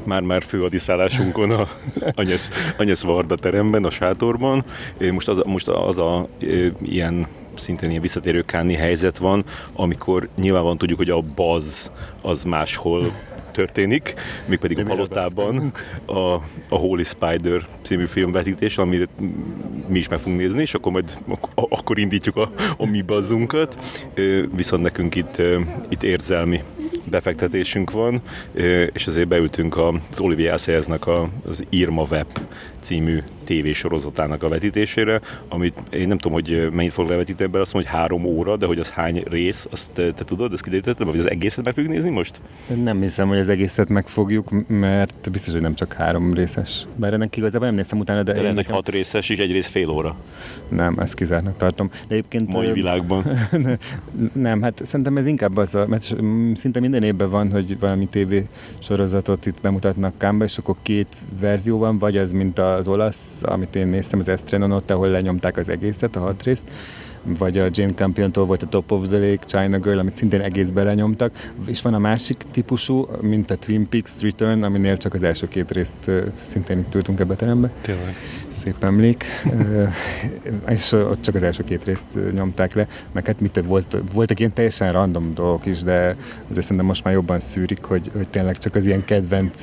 már-már 0.06 0.42
főadiszállásunkon 0.42 1.50
a 1.50 1.68
Anyesz, 2.14 2.50
Anyesz 2.78 3.02
Varda 3.02 3.36
teremben, 3.36 3.84
a 3.84 3.90
sátorban. 3.90 4.64
Most 4.98 5.28
az, 5.28 5.42
most 5.44 5.68
az 5.68 5.98
a 5.98 6.28
ilyen 6.82 7.26
szintén 7.54 7.88
ilyen 7.88 8.02
visszatérő 8.02 8.42
káni 8.42 8.74
helyzet 8.74 9.18
van, 9.18 9.44
amikor 9.72 10.28
nyilvánvalóan 10.36 10.78
tudjuk, 10.78 10.98
hogy 10.98 11.10
a 11.10 11.20
baz 11.34 11.90
az 12.22 12.44
máshol 12.44 13.12
történik, 13.54 14.14
mégpedig 14.46 14.78
a 14.78 14.82
palotában 14.82 15.72
a, 16.06 16.18
a 16.68 16.76
Holy 16.76 17.02
Spider 17.02 17.64
című 17.82 18.04
filmvetítés, 18.04 18.78
amit 18.78 19.08
mi 19.88 19.98
is 19.98 20.08
meg 20.08 20.18
fogunk 20.18 20.40
nézni, 20.40 20.60
és 20.60 20.74
akkor 20.74 20.92
majd 20.92 21.18
akkor 21.54 21.98
indítjuk 21.98 22.36
a, 22.36 22.50
a 22.76 22.86
mi 22.86 23.02
bazzunkat. 23.02 23.78
Viszont 24.54 24.82
nekünk 24.82 25.14
itt, 25.14 25.42
itt 25.88 26.02
érzelmi 26.02 26.62
befektetésünk 27.14 27.90
van, 27.90 28.22
és 28.92 29.06
ezért 29.06 29.28
beültünk 29.28 29.76
az 30.10 30.20
Olivier 30.20 30.52
Assayasnak 30.52 31.08
az 31.46 31.64
Irma 31.68 32.02
Web 32.10 32.26
című 32.84 33.18
tévésorozatának 33.44 34.42
a 34.42 34.48
vetítésére, 34.48 35.20
amit 35.48 35.74
én 35.90 36.08
nem 36.08 36.18
tudom, 36.18 36.32
hogy 36.32 36.68
mennyit 36.72 36.92
fog 36.92 37.08
levetíteni 37.08 37.48
ebben, 37.48 37.60
azt 37.60 37.72
mondom, 37.72 37.92
hogy 37.92 38.00
három 38.00 38.24
óra, 38.24 38.56
de 38.56 38.66
hogy 38.66 38.78
az 38.78 38.90
hány 38.90 39.22
rész, 39.28 39.66
azt 39.70 39.90
te, 39.92 40.12
te 40.12 40.24
tudod, 40.24 40.52
ezt 40.52 40.62
kiderítettem, 40.62 41.06
vagy 41.06 41.18
az 41.18 41.30
egészet 41.30 41.64
meg 41.64 41.74
fogjuk 41.74 41.92
nézni 41.92 42.10
most? 42.10 42.40
Nem 42.82 43.00
hiszem, 43.00 43.28
hogy 43.28 43.38
az 43.38 43.48
egészet 43.48 43.88
meg 43.88 44.08
fogjuk, 44.08 44.50
mert 44.68 45.30
biztos, 45.30 45.52
hogy 45.52 45.62
nem 45.62 45.74
csak 45.74 45.92
három 45.92 46.34
részes. 46.34 46.86
Bár 46.96 47.12
ennek 47.12 47.36
igazából 47.36 47.66
nem 47.66 47.76
néztem 47.76 47.98
utána, 47.98 48.22
de... 48.22 48.32
De 48.32 48.52
nekem... 48.52 48.74
hat 48.74 48.88
részes, 48.88 49.28
és 49.28 49.38
egy 49.38 49.50
rész 49.50 49.68
fél 49.68 49.88
óra. 49.88 50.16
Nem, 50.68 50.98
ezt 50.98 51.14
kizártnak 51.14 51.56
tartom. 51.56 51.90
De 52.08 52.14
egyébként... 52.14 52.52
Mai 52.52 52.72
világban. 52.72 53.24
nem, 54.32 54.62
hát 54.62 54.80
szerintem 54.84 55.16
ez 55.16 55.26
inkább 55.26 55.56
az, 55.56 55.74
a, 55.74 55.86
mert 55.86 56.16
szinte 56.54 56.80
minden 56.80 57.02
évben 57.02 57.30
van, 57.30 57.50
hogy 57.50 57.78
valami 57.78 58.06
tévé 58.06 58.46
sorozatot 58.78 59.46
itt 59.46 59.60
bemutatnak 59.60 60.18
Kámba, 60.18 60.44
és 60.44 60.58
akkor 60.58 60.76
két 60.82 61.16
verzió 61.40 61.78
van, 61.78 61.98
vagy 61.98 62.16
az, 62.16 62.32
mint 62.32 62.58
az 62.74 62.88
olasz, 62.88 63.42
amit 63.42 63.76
én 63.76 63.86
néztem, 63.86 64.18
az 64.18 64.28
Estrenon 64.28 64.72
ott, 64.72 64.90
ahol 64.90 65.08
lenyomták 65.08 65.56
az 65.56 65.68
egészet, 65.68 66.16
a 66.16 66.20
hat 66.20 66.42
részt, 66.42 66.70
vagy 67.38 67.58
a 67.58 67.68
Jane 67.70 67.92
Campion-tól 67.92 68.44
volt 68.44 68.62
a 68.62 68.66
Top 68.66 68.92
of 68.92 69.08
the 69.08 69.18
Lake, 69.18 69.44
China 69.46 69.78
Girl, 69.78 69.98
amit 69.98 70.16
szintén 70.16 70.40
egész 70.40 70.70
belenyomtak, 70.70 71.52
és 71.66 71.82
van 71.82 71.94
a 71.94 71.98
másik 71.98 72.44
típusú, 72.50 73.08
mint 73.20 73.50
a 73.50 73.56
Twin 73.56 73.88
Peaks 73.88 74.20
Return, 74.20 74.62
aminél 74.62 74.96
csak 74.96 75.14
az 75.14 75.22
első 75.22 75.48
két 75.48 75.72
részt 75.72 76.10
szintén 76.34 76.78
itt 76.78 76.94
ültünk 76.94 77.20
ebbe 77.20 77.32
a 77.32 77.36
terembe. 77.36 77.70
Tényleg. 77.80 78.14
Szép 78.48 78.84
emlék. 78.84 79.24
és 80.68 80.92
ott 80.92 81.22
csak 81.22 81.34
az 81.34 81.42
első 81.42 81.64
két 81.64 81.84
részt 81.84 82.18
nyomták 82.32 82.74
le, 82.74 82.86
meg 83.12 83.26
hát 83.26 83.40
mit 83.40 83.60
volt, 83.66 83.96
voltak 84.12 84.38
ilyen 84.38 84.52
teljesen 84.52 84.92
random 84.92 85.34
dolgok 85.34 85.66
is, 85.66 85.82
de 85.82 86.16
azért 86.50 86.62
szerintem 86.62 86.86
most 86.86 87.04
már 87.04 87.14
jobban 87.14 87.40
szűrik, 87.40 87.84
hogy, 87.84 88.10
hogy 88.16 88.28
tényleg 88.28 88.58
csak 88.58 88.74
az 88.74 88.86
ilyen 88.86 89.04
kedvenc 89.04 89.62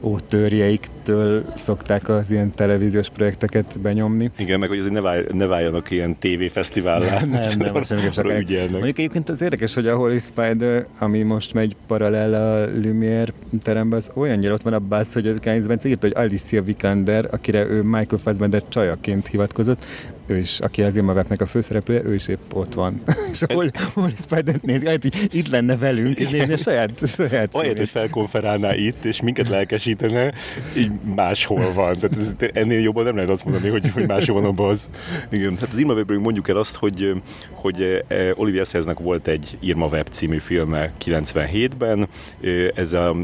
ótörjeiktől 0.00 1.44
szokták 1.56 2.08
az 2.08 2.30
ilyen 2.30 2.54
televíziós 2.54 3.08
projekteket 3.08 3.80
benyomni. 3.80 4.30
Igen, 4.36 4.58
meg 4.58 4.68
hogy 4.68 4.78
azért 4.78 4.94
ne, 4.94 5.00
válj, 5.00 5.24
ne 5.32 5.46
váljanak 5.46 5.90
ilyen 5.90 6.18
tévéfesztivállá. 6.18 7.20
nem, 7.20 7.28
nem, 7.28 7.40
nem, 7.58 7.82
nem 7.88 8.10
csak 8.10 8.24
ügyelnek. 8.24 8.70
Mondjuk 8.70 8.98
egyébként 8.98 9.28
az 9.28 9.42
érdekes, 9.42 9.74
hogy 9.74 9.86
a 9.86 9.96
Holy 9.96 10.18
Spider, 10.18 10.86
ami 10.98 11.22
most 11.22 11.54
megy 11.54 11.76
paralel 11.86 12.34
a 12.34 12.66
Lumière 12.82 13.32
teremben, 13.62 13.98
az 13.98 14.10
olyannyira 14.14 14.52
ott 14.52 14.62
van 14.62 14.72
a 14.72 14.78
bász, 14.78 15.12
hogy 15.12 15.26
a 15.26 15.34
Kányz 15.34 15.66
Bence 15.66 15.88
írta, 15.88 16.06
hogy 16.06 16.16
Alicia 16.16 16.62
Vikander, 16.62 17.28
akire 17.30 17.66
ő 17.66 17.82
Michael 17.82 18.20
Fassbender 18.22 18.62
csajaként 18.68 19.26
hivatkozott, 19.26 19.84
ő 20.30 20.36
is, 20.36 20.60
aki 20.60 20.82
az 20.82 20.96
Irma 20.96 21.24
a 21.38 21.46
főszereplője, 21.46 22.04
ő 22.04 22.14
is 22.14 22.28
épp 22.28 22.54
ott 22.54 22.74
van. 22.74 23.02
és 23.32 23.42
ahol, 23.42 23.70
ahol 23.94 24.10
spider 24.16 24.54
nézi, 24.62 24.86
hát 24.86 25.04
itt 25.32 25.48
lenne 25.48 25.76
velünk, 25.76 26.18
és 26.18 26.28
nézni 26.28 26.52
a 26.52 26.56
saját, 26.56 27.06
saját 27.06 27.54
Ahelyett, 27.54 27.76
hogy 27.76 27.88
felkonferálná 27.88 28.74
itt, 28.74 29.04
és 29.04 29.20
minket 29.20 29.48
lelkesítene, 29.48 30.32
így 30.76 30.90
máshol 31.14 31.72
van. 31.72 31.98
Tehát 31.98 32.16
ez, 32.16 32.34
ennél 32.52 32.80
jobban 32.80 33.04
nem 33.04 33.14
lehet 33.14 33.30
azt 33.30 33.44
mondani, 33.44 33.68
hogy, 33.68 33.90
hogy 33.90 34.06
máshol 34.06 34.40
van 34.40 34.50
a 34.50 34.52
baz. 34.52 34.88
Igen. 35.30 35.56
Hát 35.56 35.68
az 35.72 35.78
Irma 35.78 35.92
Webről 35.92 36.18
mondjuk 36.18 36.48
el 36.48 36.56
azt, 36.56 36.76
hogy, 36.76 37.22
hogy 37.50 38.04
eh, 38.08 38.38
Olivia 38.38 38.64
Szeznek 38.64 38.98
volt 38.98 39.28
egy 39.28 39.56
Irma 39.60 39.86
Web 39.86 40.06
című 40.10 40.38
filme 40.38 40.92
97-ben, 41.04 42.08
eh, 42.40 42.68
ez 42.74 42.92
a 42.92 43.16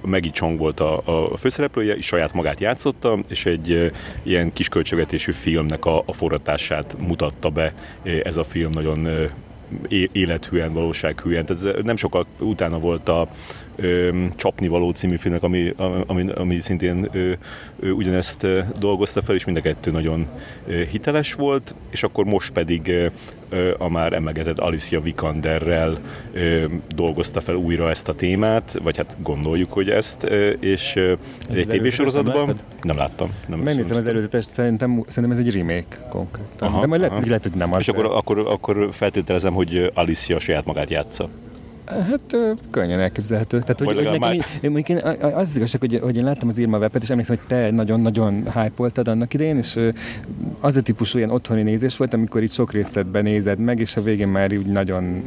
Maggie 0.00 0.32
Chong 0.32 0.58
volt 0.58 0.80
a, 0.80 1.02
a 1.32 1.36
főszereplője, 1.36 1.96
és 1.96 2.06
saját 2.06 2.32
magát 2.32 2.60
játszotta, 2.60 3.18
és 3.28 3.46
egy 3.46 3.92
ilyen 4.22 4.52
kis 4.52 4.68
költségvetésű 4.68 5.32
filmnek 5.32 5.84
a, 5.84 6.02
a 6.06 6.12
forratását 6.12 6.96
mutatta 6.98 7.48
be 7.48 7.74
ez 8.24 8.36
a 8.36 8.44
film 8.44 8.70
nagyon 8.70 9.08
élethűen, 10.12 10.72
valósághűen. 10.72 11.44
Tehát 11.46 11.82
nem 11.82 11.96
sokkal 11.96 12.26
utána 12.38 12.78
volt 12.78 13.08
a 13.08 13.28
ö, 13.80 14.24
Csapnivaló 14.36 14.90
című 14.90 15.16
filmnek, 15.16 15.42
ami, 15.42 15.74
ami, 16.06 16.30
ami 16.34 16.60
szintén 16.60 17.08
ö, 17.12 17.32
ö, 17.80 17.90
ugyanezt 17.90 18.46
dolgozta 18.78 19.22
fel, 19.22 19.34
és 19.34 19.44
mind 19.44 19.56
a 19.56 19.60
kettő 19.60 19.90
nagyon 19.90 20.26
ö, 20.66 20.82
hiteles 20.90 21.34
volt, 21.34 21.74
és 21.90 22.02
akkor 22.02 22.24
most 22.24 22.52
pedig 22.52 22.88
ö, 22.88 23.06
a 23.78 23.88
már 23.88 24.12
emlegetett 24.12 24.58
Alicia 24.58 25.00
Vikanderrel 25.00 25.98
dolgozta 26.94 27.40
fel 27.40 27.54
újra 27.54 27.90
ezt 27.90 28.08
a 28.08 28.14
témát, 28.14 28.78
vagy 28.82 28.96
hát 28.96 29.16
gondoljuk, 29.22 29.72
hogy 29.72 29.88
ezt, 29.88 30.22
és 30.60 30.96
ez 31.50 31.56
egy 31.56 31.66
tévésorozatban 31.66 32.46
nem, 32.46 32.58
nem 32.82 32.96
láttam. 32.96 33.30
Nem 33.46 33.58
Megnézem 33.58 33.96
az 33.96 34.06
előzetest, 34.06 34.48
szerintem, 34.50 35.04
szerintem 35.08 35.38
ez 35.38 35.46
egy 35.46 35.54
remake 35.54 36.06
konkrétan. 36.08 36.68
Aha, 36.68 36.80
De 36.80 36.86
majd 36.86 37.00
lehet, 37.00 37.26
lehet, 37.26 37.42
hogy 37.42 37.54
nem 37.54 37.72
az. 37.72 37.80
És 37.80 37.88
akkor, 37.88 38.04
akkor, 38.04 38.38
akkor 38.38 38.88
feltételezem, 38.92 39.52
hogy 39.52 39.90
Alicia 39.94 40.38
saját 40.38 40.64
magát 40.64 40.90
játsza. 40.90 41.28
Hát 41.90 42.36
könnyen 42.70 43.00
elképzelhető. 43.00 43.58
Tehát, 43.58 43.78
hogy, 43.78 43.94
hogy 43.94 44.20
nekem, 44.20 44.32
én, 44.60 44.82
én, 44.86 44.96
az 45.20 45.48
az 45.48 45.56
igazság, 45.56 45.80
hogy, 45.80 45.98
hogy 46.02 46.16
én 46.16 46.24
láttam 46.24 46.48
az 46.48 46.58
Irma 46.58 46.78
webet, 46.78 47.02
és 47.02 47.10
emlékszem, 47.10 47.36
hogy 47.36 47.46
te 47.46 47.70
nagyon-nagyon 47.70 48.52
hype 48.52 49.00
annak 49.04 49.34
idején, 49.34 49.56
és 49.56 49.78
az 50.60 50.76
a 50.76 50.82
típusú 50.82 51.18
ilyen 51.18 51.30
otthoni 51.30 51.62
nézés 51.62 51.96
volt, 51.96 52.14
amikor 52.14 52.42
itt 52.42 52.52
sok 52.52 52.72
részletben 52.72 53.22
nézed 53.22 53.58
meg, 53.58 53.78
és 53.78 53.96
a 53.96 54.02
végén 54.02 54.28
már 54.28 54.52
úgy 54.52 54.66
nagyon 54.66 55.22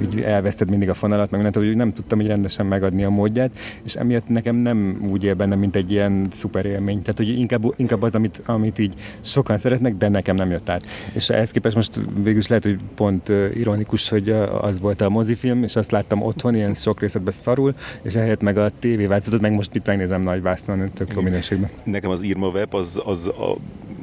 úgy 0.00 0.20
elveszted 0.20 0.70
mindig 0.70 0.88
a 0.88 0.94
fonalat, 0.94 1.30
meg 1.30 1.42
nem, 1.42 1.50
hogy 1.52 1.76
nem 1.76 1.92
tudtam 1.92 2.18
hogy 2.18 2.26
rendesen 2.26 2.66
megadni 2.66 3.04
a 3.04 3.10
módját, 3.10 3.50
és 3.82 3.94
emiatt 3.94 4.28
nekem 4.28 4.56
nem 4.56 5.08
úgy 5.10 5.24
él 5.24 5.34
benne, 5.34 5.54
mint 5.54 5.76
egy 5.76 5.90
ilyen 5.90 6.26
szuper 6.30 6.66
élmény. 6.66 7.02
Tehát, 7.02 7.16
hogy 7.16 7.28
inkább, 7.28 7.74
inkább 7.76 8.02
az, 8.02 8.14
amit, 8.14 8.42
amit 8.46 8.78
így 8.78 8.94
sokan 9.20 9.58
szeretnek, 9.58 9.96
de 9.96 10.08
nekem 10.08 10.36
nem 10.36 10.50
jött 10.50 10.68
át. 10.68 10.84
És 11.12 11.28
ehhez 11.28 11.50
képest 11.50 11.76
most 11.76 12.00
végül 12.22 12.40
is 12.40 12.46
lehet, 12.46 12.64
hogy 12.64 12.78
pont 12.94 13.32
ironikus, 13.54 14.08
hogy 14.08 14.30
az 14.60 14.80
volt 14.80 15.00
a 15.00 15.08
mozifilm, 15.08 15.62
és 15.62 15.76
azt 15.76 15.90
láttam 16.08 16.26
otthon, 16.26 16.54
ilyen 16.54 16.74
sok 16.74 17.00
részletben 17.00 17.32
szarul, 17.32 17.74
és 18.02 18.14
ehelyett 18.14 18.42
meg 18.42 18.58
a 18.58 18.70
tévéváltozatot, 18.78 19.40
meg 19.40 19.52
most 19.52 19.74
itt 19.74 19.86
megnézem 19.86 20.22
nagy 20.22 20.42
vásznon, 20.42 20.90
tök 20.94 21.12
jó 21.14 21.20
minőségben. 21.20 21.70
Nekem 21.84 22.10
az 22.10 22.22
Irma 22.22 22.48
Web 22.48 22.74
az, 22.74 23.00
az 23.04 23.26
a 23.26 23.56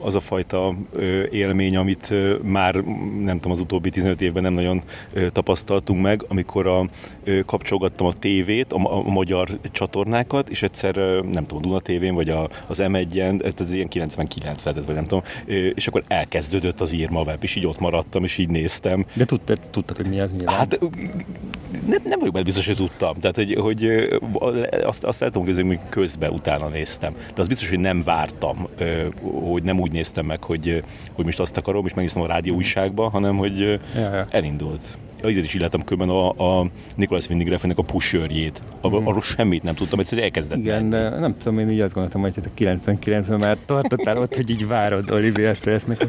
az 0.05 0.15
a 0.15 0.19
fajta 0.19 0.75
élmény, 1.31 1.75
amit 1.75 2.13
már 2.43 2.73
nem 3.23 3.35
tudom, 3.35 3.51
az 3.51 3.59
utóbbi 3.59 3.89
15 3.89 4.21
évben 4.21 4.43
nem 4.43 4.53
nagyon 4.53 4.81
tapasztaltunk 5.31 6.01
meg, 6.01 6.25
amikor 6.27 6.67
a, 6.67 6.85
kapcsolgattam 7.45 8.07
a 8.07 8.13
tévét, 8.13 8.73
a, 8.73 8.97
a 8.97 9.01
magyar 9.01 9.49
csatornákat, 9.71 10.49
és 10.49 10.63
egyszer 10.63 10.95
nem 11.31 11.45
tudom, 11.45 11.57
a 11.57 11.59
Duna 11.59 11.79
tévén, 11.79 12.13
vagy 12.13 12.29
a, 12.29 12.49
az 12.67 12.79
M1-en, 12.81 13.59
ez 13.59 13.73
ilyen 13.73 13.87
99 13.87 14.63
lehetett, 14.63 14.85
vagy 14.85 14.95
nem 14.95 15.05
tudom, 15.07 15.23
és 15.75 15.87
akkor 15.87 16.03
elkezdődött 16.07 16.81
az 16.81 16.93
írma 16.93 17.21
web, 17.21 17.43
és 17.43 17.55
így 17.55 17.65
ott 17.65 17.79
maradtam, 17.79 18.23
és 18.23 18.37
így 18.37 18.49
néztem. 18.49 19.05
De 19.13 19.25
tudtad, 19.25 19.59
tudtad 19.71 19.97
hogy 19.97 20.09
mi 20.09 20.19
az 20.19 20.33
nyilván? 20.33 20.55
Hát 20.55 20.79
nem, 21.87 22.01
nem 22.03 22.19
vagyok 22.19 22.33
benne 22.33 22.45
biztos, 22.45 22.65
hogy 22.65 22.75
tudtam. 22.75 23.15
Tehát, 23.19 23.35
hogy, 23.35 23.55
hogy 23.59 23.89
azt, 24.83 25.03
azt 25.03 25.19
lehet 25.19 25.35
hogy 25.35 25.79
közben 25.89 26.31
utána 26.31 26.67
néztem. 26.67 27.13
De 27.33 27.41
az 27.41 27.47
biztos, 27.47 27.69
hogy 27.69 27.79
nem 27.79 28.03
vártam, 28.03 28.67
hogy 29.49 29.63
nem 29.63 29.79
úgy 29.79 29.91
néztem 29.95 30.25
meg, 30.25 30.43
hogy, 30.43 30.83
hogy 31.13 31.25
most 31.25 31.39
azt 31.39 31.57
akarom, 31.57 31.85
és 31.85 31.93
megnéztem 31.93 32.21
a 32.21 32.27
rádió 32.27 32.55
újságba, 32.55 33.09
hanem 33.09 33.37
hogy 33.37 33.59
ja, 33.59 33.79
ja. 33.95 34.27
elindult 34.29 34.97
azért 35.25 35.45
is 35.45 35.53
illetem 35.53 35.83
különben 35.83 36.15
a, 36.15 36.59
a 36.59 36.69
Nicholas 36.95 37.29
Winding 37.29 37.77
a 37.77 37.81
pusörjét. 37.81 38.61
Mm. 38.87 38.93
Arról 38.93 39.21
semmit 39.21 39.63
nem 39.63 39.75
tudtam, 39.75 39.99
egyszerűen 39.99 40.27
elkezdett 40.27 40.57
Igen, 40.57 40.89
de 40.89 41.09
nem 41.09 41.37
tudom, 41.37 41.59
én 41.59 41.69
így 41.69 41.79
azt 41.79 41.93
gondoltam, 41.93 42.21
hogy 42.21 42.33
a 42.37 42.49
99-ben 42.57 43.39
már 43.39 43.57
tartottál 43.65 44.17
ott, 44.17 44.35
hogy 44.35 44.49
így 44.49 44.67
várod 44.67 45.09
Olivia 45.09 45.53
Sayers-nek 45.53 46.07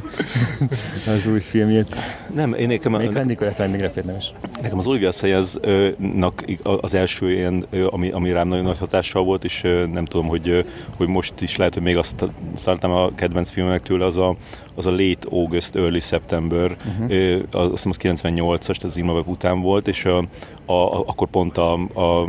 az 1.17 1.27
új 1.27 1.41
filmjét. 1.41 1.97
Nem, 2.35 2.55
én 2.55 2.67
nekem... 2.67 2.93
Még 2.93 3.17
a 3.17 3.25
Nicholas 3.25 3.59
Winding 3.59 3.83
Refn 3.83 4.07
nem 4.07 4.17
is. 4.17 4.33
Nekem 4.63 4.79
az 4.79 4.87
Olivia 4.87 5.11
Sayers-nak 5.11 6.45
az 6.63 6.95
első 6.95 7.33
ilyen, 7.33 7.67
ami, 7.91 8.11
ami 8.11 8.33
rám 8.33 8.49
nagyon 8.49 8.65
nagy 8.65 8.79
hatással 8.79 9.25
volt, 9.25 9.45
és 9.45 9.61
nem 9.93 10.05
tudom, 10.05 10.27
hogy, 10.27 10.65
hogy 10.97 11.09
most 11.09 11.41
is 11.41 11.57
lehet, 11.57 11.75
hogy 11.75 11.83
még 11.83 11.97
azt 11.97 12.25
találtam 12.65 12.91
a 12.91 13.11
kedvenc 13.15 13.51
filmek 13.51 13.83
tőle, 13.83 14.05
az 14.05 14.17
a, 14.17 14.37
az 14.77 14.87
a 14.87 14.91
Late 14.91 15.29
August, 15.31 15.77
Early 15.77 15.99
September, 15.99 16.77
uh-huh. 17.01 17.43
azt 17.51 17.85
hiszem 17.85 17.91
az 17.91 18.23
98-as, 18.23 18.59
tehát 18.61 18.85
az 18.85 18.97
Irma 18.97 19.23
után 19.27 19.61
volt, 19.61 19.89
és 19.89 20.05
a, 20.05 20.19
a, 20.67 21.01
akkor 21.07 21.29
pont 21.29 21.59
a, 21.59 21.73
a 21.73 22.29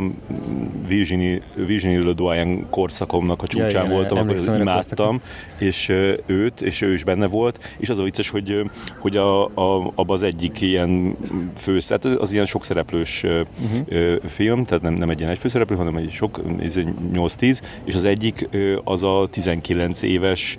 Virginie, 0.86 1.40
Virginie 1.54 2.04
Le 2.04 2.12
Doyen 2.12 2.66
korszakomnak 2.70 3.42
a 3.42 3.46
csúcsán 3.46 3.84
ja, 3.84 3.90
voltam, 3.90 4.18
akkor 4.18 4.60
imádtam, 4.60 5.20
és 5.58 5.88
őt, 6.26 6.60
és 6.60 6.80
ő 6.80 6.92
is 6.92 7.04
benne 7.04 7.26
volt, 7.26 7.74
és 7.78 7.88
az 7.88 7.98
a 7.98 8.02
vicces, 8.02 8.28
hogy, 8.28 8.70
hogy 8.98 9.16
a, 9.16 9.44
a, 9.44 9.92
abban 9.94 10.16
az 10.16 10.22
egyik 10.22 10.60
ilyen 10.60 11.16
fősz, 11.56 11.86
tehát 11.86 12.04
az 12.04 12.32
ilyen 12.32 12.46
sok 12.46 12.64
szereplős 12.64 13.22
uh-huh. 13.24 14.22
film, 14.26 14.64
tehát 14.64 14.82
nem, 14.82 14.94
nem 14.94 15.10
egy 15.10 15.18
ilyen 15.18 15.30
egy 15.30 15.38
főszereplő, 15.38 15.76
hanem 15.76 15.96
egy 15.96 16.10
sok, 16.12 16.40
8-10, 17.12 17.60
és 17.84 17.94
az 17.94 18.04
egyik 18.04 18.48
az 18.84 19.02
a 19.02 19.28
19 19.30 20.02
éves 20.02 20.56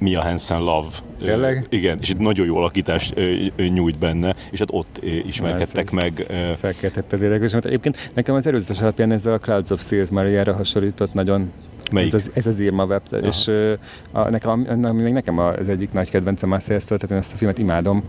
Mia 0.00 0.22
Hansen 0.22 0.60
Love. 0.60 0.88
Tényleg? 1.24 1.66
Igen, 1.68 1.98
és 2.00 2.08
itt 2.08 2.18
nagyon 2.18 2.46
jó 2.46 2.56
alakítást 2.56 3.14
nyújt 3.56 3.98
benne, 3.98 4.34
és 4.50 4.58
hát 4.58 4.68
ott 4.72 5.00
ismerkedtek 5.26 5.90
Na, 5.90 6.00
meg. 6.00 6.26
Felkeltett 6.58 7.12
az 7.12 7.22
érdekes, 7.22 7.52
mert 7.52 7.64
egyébként 7.64 8.10
nekem 8.14 8.34
az 8.34 8.46
előzetes 8.46 8.80
alapján 8.80 9.12
ez 9.12 9.26
a 9.26 9.38
Clouds 9.38 9.70
of 9.70 9.86
Sales 9.86 10.08
Mariára 10.08 10.54
hasonlított 10.54 11.12
nagyon 11.12 11.52
Melyik? 11.90 12.14
Ez 12.14 12.22
az, 12.22 12.30
ez 12.34 12.46
az 12.46 12.60
Irma 12.60 12.84
Web, 12.84 13.02
Aha. 13.10 13.26
és 13.26 13.50
a, 14.12 14.30
nekem, 14.30 14.66
ami 14.82 15.02
még 15.02 15.12
nekem 15.12 15.38
az 15.38 15.68
egyik 15.68 15.92
nagy 15.92 16.10
kedvencem 16.10 16.52
a 16.52 16.60
sales 16.60 16.84
tehát 16.84 17.10
én 17.10 17.16
ezt 17.16 17.32
a 17.32 17.36
filmet 17.36 17.58
imádom. 17.58 18.02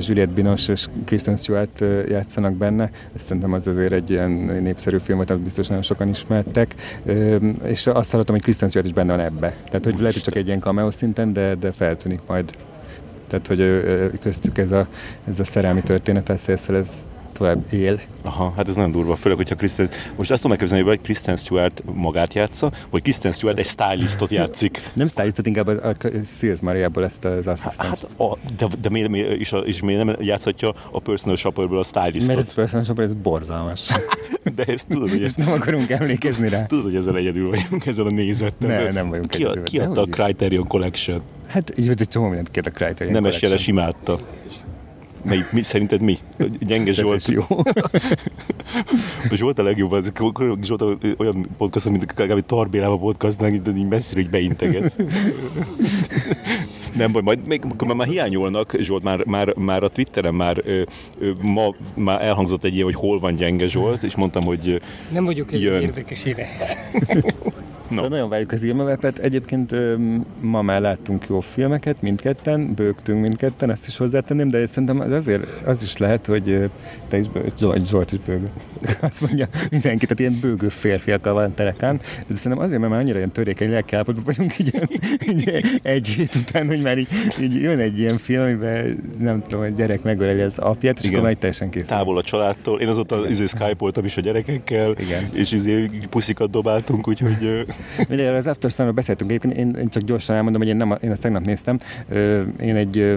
Juliette 0.00 0.32
Binos 0.34 0.68
és 0.68 0.86
Kristen 1.04 1.36
Stewart 1.36 1.84
játszanak 2.08 2.54
benne. 2.54 2.90
Ezt 3.14 3.24
szerintem 3.24 3.52
az 3.52 3.66
azért 3.66 3.92
egy 3.92 4.10
ilyen 4.10 4.30
népszerű 4.62 4.98
film 4.98 5.16
volt, 5.16 5.30
amit 5.30 5.42
biztos 5.42 5.66
nagyon 5.66 5.82
sokan 5.82 6.08
ismertek. 6.08 6.74
És 7.64 7.86
azt 7.86 8.10
hallottam, 8.10 8.34
hogy 8.34 8.44
Kristen 8.44 8.68
Stewart 8.68 8.88
is 8.88 8.94
benne 8.94 9.16
van 9.16 9.24
ebbe. 9.24 9.56
Tehát, 9.64 9.84
hogy 9.84 9.98
lehet, 9.98 10.12
hogy 10.12 10.22
csak 10.22 10.34
egy 10.34 10.46
ilyen 10.46 10.60
cameo 10.60 10.90
szinten, 10.90 11.32
de, 11.32 11.54
de 11.54 11.72
feltűnik 11.72 12.20
majd. 12.26 12.50
Tehát, 13.28 13.46
hogy 13.46 14.18
köztük 14.20 14.58
ez 14.58 14.72
a, 14.72 14.86
ez 15.28 15.40
a 15.40 15.44
szerelmi 15.44 15.82
történet, 15.82 16.28
ez, 16.28 16.48
ez 16.48 17.06
tovább 17.34 17.72
él. 17.72 18.00
Aha, 18.22 18.52
hát 18.56 18.68
ez 18.68 18.74
nagyon 18.74 18.90
durva, 18.90 19.16
főleg, 19.16 19.38
hogyha 19.38 19.54
Kristen, 19.54 19.88
most 20.16 20.30
azt 20.30 20.42
tudom 20.42 20.50
megképzelni, 20.50 20.84
hogy 20.84 21.00
Kristen 21.00 21.36
Stewart 21.36 21.82
magát 21.94 22.34
játsza, 22.34 22.72
vagy 22.90 23.02
Kristen 23.02 23.32
Stewart 23.32 23.58
egy 23.58 23.66
stylistot 23.66 24.30
játszik. 24.30 24.80
Nem 24.94 25.06
stylistot, 25.06 25.46
inkább 25.46 25.66
a, 25.66 25.88
a 25.88 25.94
Sears 26.24 26.60
Mariából 26.60 27.04
ezt 27.04 27.24
az 27.24 27.46
asszisztens. 27.46 28.00
Hát, 28.00 28.20
a, 28.20 28.38
de, 28.58 28.66
de 28.80 28.88
miért, 28.88 29.08
miért, 29.08 29.40
és, 29.40 29.52
a, 29.52 29.58
és 29.58 29.80
miért 29.80 30.04
nem 30.04 30.16
játszhatja 30.20 30.74
a 30.90 31.00
personal 31.00 31.36
shopperből 31.36 31.78
a 31.78 31.82
stylistot? 31.82 32.34
Mert 32.34 32.48
ez 32.48 32.54
personal 32.54 32.84
shopper, 32.84 33.04
ez 33.04 33.14
borzalmas. 33.14 33.86
de 34.56 34.64
ezt 34.64 34.86
tudod, 34.88 35.10
hogy... 35.10 35.22
ezt 35.22 35.36
nem 35.36 35.52
akarunk 35.52 35.90
emlékezni 35.90 36.48
rá. 36.48 36.66
Tudod, 36.66 36.84
hogy 36.84 36.96
ezzel 36.96 37.16
egyedül 37.16 37.48
vagyunk, 37.48 37.86
ezzel 37.86 38.06
a 38.06 38.10
nézettel. 38.10 38.82
Ne, 38.82 38.90
nem 38.90 39.08
vagyunk 39.08 39.28
ki, 39.28 39.42
egyedül. 39.42 39.62
Ki 39.62 39.78
adta 39.78 40.00
a 40.00 40.06
Criterion 40.06 40.66
Collection? 40.66 41.22
Hát 41.46 41.78
így, 41.78 41.86
hogy 41.86 42.00
egy 42.00 42.08
csomó 42.08 42.26
mindent 42.26 42.50
kért 42.50 42.66
a 42.66 42.70
Criterion 42.70 43.12
Nemes 43.12 43.42
Jeles 43.42 43.66
imádta. 43.66 44.18
Mely, 45.24 45.38
mi, 45.52 45.62
szerinted 45.62 46.00
mi? 46.00 46.18
Gyenge 46.60 46.92
Zsolt. 46.92 47.26
Jó. 47.26 47.42
Zsolt 49.36 49.58
a 49.58 49.62
legjobb, 49.62 49.92
az, 49.92 50.12
Zsolt 50.62 50.82
olyan 51.18 51.46
podcast, 51.56 51.88
mint 51.90 52.12
kb. 52.12 52.46
Tarbélában 52.46 52.98
podcastnál, 52.98 53.50
így 53.52 53.88
messzire 53.88 54.20
így 54.20 54.30
beinteget. 54.30 54.96
Nem 56.96 57.12
baj, 57.12 57.22
majd 57.22 57.46
még 57.46 57.62
akkor 57.68 57.94
már 57.94 58.06
hiányolnak, 58.08 58.74
Zsolt, 58.78 59.02
már, 59.02 59.24
már, 59.24 59.54
már 59.56 59.82
a 59.82 59.88
Twitteren 59.88 60.34
már 60.34 60.60
ö, 60.64 60.82
ö, 61.18 61.30
ma 61.40 61.74
már 61.94 62.22
elhangzott 62.22 62.64
egy 62.64 62.72
ilyen, 62.72 62.84
hogy 62.84 62.94
hol 62.94 63.18
van 63.18 63.34
gyenge 63.34 63.66
Zsolt, 63.66 64.02
és 64.02 64.16
mondtam, 64.16 64.44
hogy 64.44 64.80
Nem 65.12 65.24
vagyok 65.24 65.52
egy 65.52 65.62
jön. 65.62 65.80
érdekes 65.80 66.24
érehez. 66.24 66.76
No. 67.88 67.94
Szóval 67.94 68.08
nagyon 68.08 68.28
várjuk 68.28 68.52
az 68.52 68.62
Ilmavepet. 68.62 69.18
Egyébként 69.18 69.74
ma 70.40 70.62
már 70.62 70.80
láttunk 70.80 71.26
jó 71.28 71.40
filmeket, 71.40 72.02
mindketten, 72.02 72.74
bőgtünk 72.74 73.20
mindketten, 73.20 73.70
ezt 73.70 73.86
is 73.86 73.96
hozzátenném, 73.96 74.48
de 74.48 74.66
szerintem 74.66 75.00
az 75.00 75.12
azért 75.12 75.66
az 75.66 75.82
is 75.82 75.96
lehet, 75.96 76.26
hogy 76.26 76.70
te 77.08 77.18
is 77.18 77.28
bőg, 77.28 77.52
Zsolt, 77.58 77.88
Zsolt 77.88 78.12
is 78.12 78.18
bőgő. 78.18 78.48
Azt 79.00 79.20
mondja 79.20 79.48
mindenki, 79.70 80.06
tehát 80.06 80.20
ilyen 80.20 80.38
bőgő 80.40 80.68
férfiakkal 80.68 81.32
van 81.32 81.54
telekán. 81.54 82.00
De 82.26 82.36
szerintem 82.36 82.66
azért, 82.66 82.80
mert 82.80 82.92
már 82.92 83.00
annyira 83.00 83.16
ilyen 83.16 83.32
törékeny 83.32 83.70
lelkiállapotban 83.70 84.24
vagyunk 84.24 84.58
így, 84.58 84.74
így, 85.30 85.64
egy 85.82 86.06
hét 86.06 86.34
után, 86.34 86.66
hogy 86.66 86.82
már 86.82 86.98
így, 86.98 87.08
így, 87.40 87.54
jön 87.54 87.78
egy 87.78 87.98
ilyen 87.98 88.18
film, 88.18 88.42
amiben 88.42 89.12
nem 89.18 89.42
tudom, 89.42 89.62
egy 89.62 89.74
gyerek 89.74 90.02
megöleli 90.02 90.40
az 90.40 90.58
apját, 90.58 90.98
és 90.98 91.04
Igen. 91.04 91.14
akkor 91.14 91.28
már 91.28 91.36
teljesen 91.38 91.70
kész. 91.70 91.86
Távol 91.86 92.18
a 92.18 92.22
családtól. 92.22 92.80
Én 92.80 92.88
azóta 92.88 93.28
izé 93.28 93.46
skype 93.46 94.00
is 94.04 94.16
a 94.16 94.20
gyerekekkel, 94.20 94.94
Igen. 94.98 95.30
és 95.32 95.52
izé 95.52 95.90
puszikat 96.10 96.50
dobáltunk, 96.50 97.08
úgyhogy 97.08 97.66
Mindegy, 98.08 98.26
az 98.26 98.46
After 98.46 98.70
Sun-ról 98.70 98.94
beszéltünk 98.94 99.30
egyébként, 99.30 99.54
én, 99.54 99.76
én, 99.80 99.88
csak 99.88 100.02
gyorsan 100.02 100.36
elmondom, 100.36 100.60
hogy 100.60 100.70
én, 100.70 100.76
nem, 100.76 100.96
én 101.00 101.10
ezt 101.10 101.20
tegnap 101.20 101.44
néztem. 101.44 101.78
Én 102.60 102.76
egy 102.76 103.16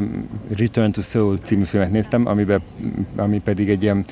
Return 0.57 0.91
to 0.91 1.01
Soul 1.01 1.37
című 1.37 1.63
filmet 1.63 1.91
néztem, 1.91 2.25
amiben, 2.25 2.61
ami 3.15 3.41
pedig 3.41 3.69
egy 3.69 3.83
ilyen 3.83 4.05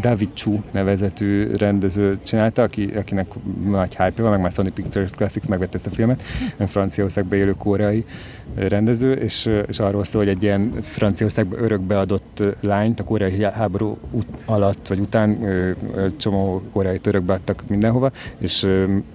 David 0.00 0.28
Chu 0.34 0.60
nevezetű 0.72 1.50
rendező 1.52 2.18
csinálta, 2.22 2.62
aki, 2.62 2.90
akinek 2.96 3.26
nagy 3.68 3.96
hype 3.96 4.22
van, 4.22 4.30
meg 4.30 4.40
már 4.40 4.50
Sony 4.50 4.72
Pictures 4.72 5.10
Classics 5.10 5.48
megvette 5.48 5.76
ezt 5.76 5.86
a 5.86 5.90
filmet, 5.90 6.22
Franciaországban 6.66 7.38
élő 7.38 7.54
koreai 7.58 8.04
rendező, 8.54 9.12
és, 9.12 9.50
és 9.66 9.78
arról 9.78 10.04
szól, 10.04 10.22
hogy 10.22 10.30
egy 10.30 10.42
ilyen 10.42 10.72
Franciaországban 10.82 11.62
örökbeadott 11.62 12.42
lányt 12.60 13.00
a 13.00 13.04
koreai 13.04 13.42
háború 13.42 13.98
alatt 14.44 14.88
vagy 14.88 15.00
után 15.00 15.38
csomó 16.16 16.62
koreai 16.72 17.00
örökbe 17.02 17.32
adtak 17.32 17.62
mindenhova, 17.68 18.10
és 18.38 18.62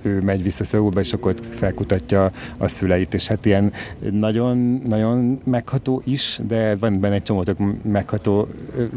ő 0.02 0.22
megy 0.22 0.43
megy 0.44 0.52
vissza 0.52 0.64
Szöulba, 0.64 1.00
és 1.00 1.14
akkor 1.14 1.34
felkutatja 1.42 2.32
a 2.58 2.68
szüleit, 2.68 3.14
és 3.14 3.28
hát 3.28 3.46
ilyen 3.46 3.74
nagyon, 4.12 4.58
nagyon 4.88 5.40
megható 5.44 6.02
is, 6.06 6.40
de 6.48 6.76
van 6.76 7.00
benne 7.00 7.16
egy 7.16 7.24
csomó 7.24 7.44
tök 7.44 7.58
megható 7.84 8.48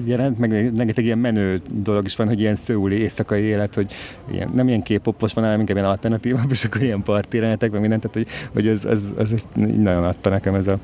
jelent, 0.04 0.38
meg 0.38 0.50
rengeteg 0.50 1.04
ilyen 1.04 1.18
menő 1.18 1.60
dolog 1.72 2.04
is 2.04 2.16
van, 2.16 2.26
hogy 2.26 2.40
ilyen 2.40 2.54
szőuli 2.54 2.96
éjszakai 2.98 3.42
élet, 3.42 3.74
hogy 3.74 3.92
ilyen, 4.30 4.50
nem 4.54 4.68
ilyen 4.68 4.82
képopos 4.82 5.32
van, 5.32 5.44
hanem 5.44 5.60
inkább 5.60 5.76
ilyen 5.76 5.88
alternatívabb, 5.88 6.50
és 6.50 6.64
akkor 6.64 6.82
ilyen 6.82 7.02
partjelenetek, 7.02 7.70
meg 7.70 7.80
mindent, 7.80 8.02
tehát 8.02 8.16
hogy, 8.16 8.26
hogy 8.52 8.68
az, 8.68 8.84
az, 8.84 9.12
az, 9.16 9.44
nagyon 9.54 10.04
adta 10.04 10.30
nekem 10.30 10.54
ez 10.54 10.66
a 10.66 10.78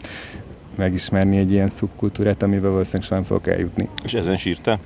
megismerni 0.75 1.37
egy 1.37 1.53
ilyen 1.53 1.69
szubkultúrát, 1.69 2.43
amivel 2.43 2.71
valószínűleg 2.71 3.07
soha 3.07 3.23
fogok 3.23 3.47
eljutni. 3.47 3.89
És 4.05 4.15
ezen 4.15 4.37
sírta? 4.37 4.79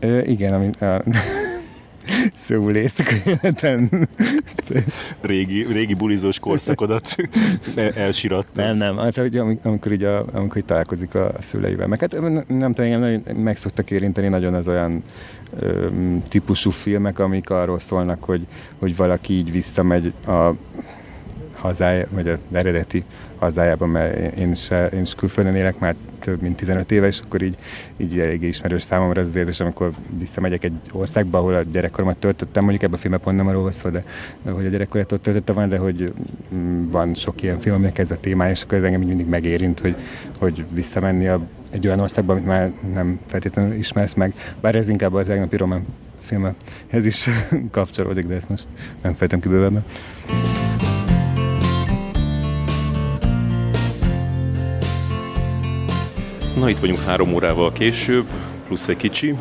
Ö, 0.00 0.20
igen, 0.20 0.52
ami, 0.52 0.70
a, 0.70 1.02
Szóval 2.34 2.74
éjszaka 2.74 3.14
életen. 3.26 4.08
régi, 5.20 5.66
régi 5.72 5.94
bulizós 5.94 6.38
korszakodat 6.38 7.16
elsirat. 7.94 8.46
Nem, 8.54 8.76
nem, 8.76 8.96
hát 8.96 9.16
hogy 9.16 9.36
amikor, 9.36 9.92
így 9.92 10.04
a, 10.04 10.24
amikor 10.32 10.56
így 10.56 10.64
találkozik 10.64 11.14
a 11.14 11.32
szüleivel. 11.38 11.86
Meg 11.86 12.00
hát 12.00 12.20
nem 12.48 12.72
tudom, 12.72 12.92
engem 12.92 13.36
meg 13.36 13.56
szoktak 13.56 13.90
érinteni 13.90 14.28
nagyon 14.28 14.54
az 14.54 14.68
olyan 14.68 15.02
ö, 15.60 15.88
típusú 16.28 16.70
filmek, 16.70 17.18
amik 17.18 17.50
arról 17.50 17.78
szólnak, 17.78 18.24
hogy, 18.24 18.46
hogy 18.78 18.96
valaki 18.96 19.32
így 19.32 19.50
visszamegy 19.50 20.12
a 20.26 20.50
hazája, 21.60 22.06
vagy 22.10 22.28
az 22.28 22.38
eredeti 22.52 23.04
hazájában, 23.40 23.88
mert 23.88 24.38
én 24.38 24.50
is, 24.50 24.70
én 24.92 25.00
is 25.00 25.14
külföldön 25.14 25.54
élek 25.54 25.78
már 25.78 25.94
több 26.18 26.42
mint 26.42 26.56
15 26.56 26.92
éve, 26.92 27.06
és 27.06 27.20
akkor 27.24 27.42
így, 27.42 27.56
így 27.96 28.18
eléggé 28.18 28.46
ismerős 28.46 28.82
számomra 28.82 29.20
ez 29.20 29.26
az 29.26 29.36
érzés, 29.36 29.60
amikor 29.60 29.90
visszamegyek 30.18 30.64
egy 30.64 30.72
országba, 30.92 31.38
ahol 31.38 31.54
a 31.54 31.62
gyerekkoromat 31.62 32.16
töltöttem, 32.16 32.62
mondjuk 32.62 32.82
ebben 32.82 32.94
a 32.94 33.00
filmben 33.00 33.20
pont 33.20 33.36
nem 33.36 33.46
arról 33.46 33.72
szól, 33.72 33.90
de, 33.90 34.04
de 34.42 34.50
hogy 34.50 34.66
a 34.66 34.68
gyerekkorat 34.68 35.12
ott 35.12 35.22
töltötte 35.22 35.52
van, 35.52 35.68
de 35.68 35.78
hogy 35.78 36.12
mm, 36.54 36.88
van 36.88 37.14
sok 37.14 37.42
ilyen 37.42 37.60
film, 37.60 37.74
aminek 37.74 37.98
ez 37.98 38.10
a 38.10 38.20
témája, 38.20 38.50
és 38.50 38.62
akkor 38.62 38.78
ez 38.78 38.84
engem 38.84 39.00
mindig 39.00 39.28
megérint, 39.28 39.80
hogy, 39.80 39.96
hogy 40.38 40.64
visszamenni 40.70 41.26
a, 41.26 41.40
egy 41.70 41.86
olyan 41.86 42.00
országba, 42.00 42.32
amit 42.32 42.46
már 42.46 42.72
nem 42.94 43.18
feltétlenül 43.26 43.72
ismersz 43.72 44.14
meg, 44.14 44.34
bár 44.60 44.74
ez 44.74 44.88
inkább 44.88 45.14
az 45.14 45.26
tegnapi 45.26 45.56
román 45.56 45.86
filmhez 46.20 47.06
is 47.06 47.28
kapcsolódik, 47.70 48.26
de 48.26 48.34
ezt 48.34 48.48
most 48.48 48.66
nem 49.02 49.12
fejtem 49.12 49.40
ki 49.40 49.48
bővebben. 49.48 49.84
Na 56.56 56.68
itt 56.68 56.78
vagyunk 56.78 57.00
három 57.00 57.32
órával 57.32 57.72
később, 57.72 58.24
plusz 58.66 58.88
egy 58.88 58.96
kicsi. 58.96 59.34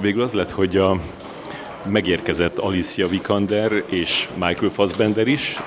Végül 0.00 0.22
az 0.22 0.32
lett, 0.32 0.50
hogy 0.50 0.76
a 0.76 1.00
megérkezett 1.86 2.58
Alicia 2.58 3.08
Vikander 3.08 3.82
és 3.86 4.28
Michael 4.34 4.70
Fassbender 4.70 5.26
is. 5.26 5.60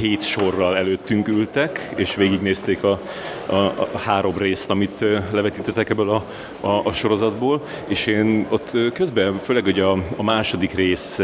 Hét 0.00 0.22
sorral 0.22 0.76
előttünk 0.76 1.28
ültek, 1.28 1.92
és 1.94 2.14
végignézték 2.14 2.84
a, 2.84 3.00
a, 3.46 3.54
a 3.54 3.98
három 4.04 4.38
részt, 4.38 4.70
amit 4.70 5.04
levetítettek 5.30 5.90
ebből 5.90 6.10
a, 6.10 6.24
a, 6.60 6.86
a 6.86 6.92
sorozatból, 6.92 7.62
és 7.86 8.06
én 8.06 8.46
ott 8.48 8.76
közben, 8.92 9.38
főleg 9.38 9.64
hogy 9.64 9.80
a, 9.80 9.92
a 10.16 10.22
második 10.22 10.74
rész 10.74 11.20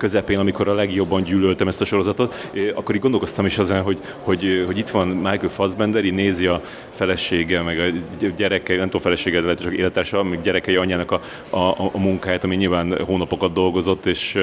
közepén, 0.00 0.38
amikor 0.38 0.68
a 0.68 0.74
legjobban 0.74 1.22
gyűlöltem 1.22 1.68
ezt 1.68 1.80
a 1.80 1.84
sorozatot, 1.84 2.50
akkor 2.74 2.94
így 2.94 3.00
gondolkoztam 3.00 3.46
is 3.46 3.58
azon, 3.58 3.82
hogy, 3.82 4.00
hogy, 4.18 4.64
hogy 4.66 4.78
itt 4.78 4.90
van 4.90 5.08
Michael 5.08 5.48
Fassbender, 5.48 6.04
így 6.04 6.12
nézi 6.12 6.46
a 6.46 6.62
felesége, 6.90 7.62
meg 7.62 7.78
a 7.78 8.26
gyereke, 8.36 8.76
nem 8.76 8.84
tudom 8.84 9.00
felesége, 9.00 9.40
de 9.40 9.54
csak 9.54 9.74
élettársa, 9.74 10.22
meg 10.22 10.40
gyerekei 10.40 10.76
anyjának 10.76 11.10
a, 11.10 11.20
a, 11.50 11.90
a 11.92 11.98
munkáját, 11.98 12.44
ami 12.44 12.56
nyilván 12.56 13.04
hónapokat 13.04 13.52
dolgozott, 13.52 14.06
és 14.06 14.38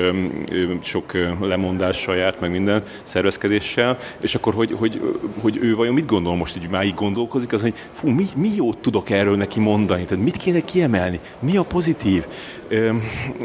sok 0.83 1.11
lemondással 1.41 2.15
járt, 2.15 2.39
meg 2.39 2.51
minden 2.51 2.83
szervezkedéssel, 3.03 3.97
és 4.21 4.35
akkor, 4.35 4.53
hogy, 4.53 4.71
hogy, 4.71 5.01
hogy 5.41 5.57
ő 5.61 5.75
vajon 5.75 5.93
mit 5.93 6.05
gondol 6.05 6.35
most, 6.35 6.57
hogy 6.57 6.69
már 6.69 6.85
így 6.85 6.93
gondolkozik, 6.93 7.53
az, 7.53 7.61
hogy 7.61 7.73
fú, 7.91 8.09
mi, 8.09 8.25
mi 8.35 8.49
jót 8.55 8.77
tudok 8.77 9.09
erről 9.09 9.35
neki 9.35 9.59
mondani, 9.59 10.05
tehát 10.05 10.23
mit 10.23 10.37
kéne 10.37 10.59
kiemelni, 10.59 11.19
mi 11.39 11.57
a 11.57 11.63
pozitív, 11.63 12.27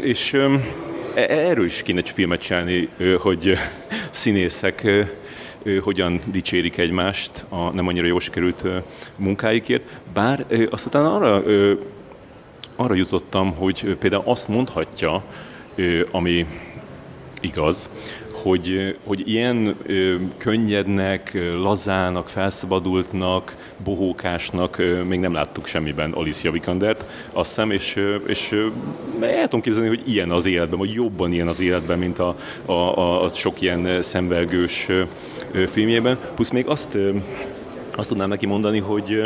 és 0.01 0.37
E, 1.15 1.21
erről 1.21 1.65
is 1.65 1.83
kéne 1.83 1.99
egy 1.99 2.11
filmet 2.11 2.41
csinálni, 2.41 2.89
hogy 3.19 3.59
színészek 4.11 4.89
hogyan 5.83 6.21
dicsérik 6.27 6.77
egymást 6.77 7.45
a 7.49 7.71
nem 7.71 7.89
annyira 7.89 8.07
jól 8.07 8.21
sikerült 8.21 8.65
munkáikért, 9.17 9.83
bár 10.15 10.47
aztán 10.71 11.05
arra, 11.05 11.43
arra 12.77 12.95
jutottam, 12.95 13.55
hogy 13.55 13.97
például 13.99 14.23
azt 14.27 14.49
mondhatja, 14.49 15.25
ami 16.11 16.47
igaz, 17.41 17.91
hogy, 18.43 18.97
hogy 19.05 19.23
ilyen 19.29 19.77
ö, 19.87 20.15
könnyednek, 20.37 21.39
lazának, 21.63 22.29
felszabadultnak, 22.29 23.57
bohókásnak 23.85 24.79
ö, 24.79 25.03
még 25.03 25.21
nem 25.21 25.33
láttuk 25.33 25.67
semmiben 25.67 26.13
Alicia 26.13 26.51
Vikandert, 26.51 27.05
azt 27.33 27.49
hiszem, 27.49 27.71
és, 27.71 27.97
ö, 27.97 28.15
és 28.15 28.53
ö, 28.53 28.67
el 29.21 29.43
tudom 29.43 29.61
képzelni, 29.61 29.89
hogy 29.89 30.03
ilyen 30.07 30.31
az 30.31 30.47
életben, 30.47 30.79
vagy 30.79 30.93
jobban 30.93 31.33
ilyen 31.33 31.49
az 31.49 31.61
életben, 31.61 31.99
mint 31.99 32.19
a, 32.19 32.37
a, 32.67 32.73
a, 32.73 33.23
a 33.23 33.31
sok 33.35 33.61
ilyen 33.61 34.03
szemvelgős 34.03 34.87
ö, 34.89 35.67
filmjében. 35.67 36.19
Plusz 36.35 36.51
még 36.51 36.67
azt, 36.67 36.95
ö, 36.95 37.11
azt 37.97 38.09
tudnám 38.09 38.29
neki 38.29 38.47
mondani, 38.47 38.79
hogy 38.79 39.21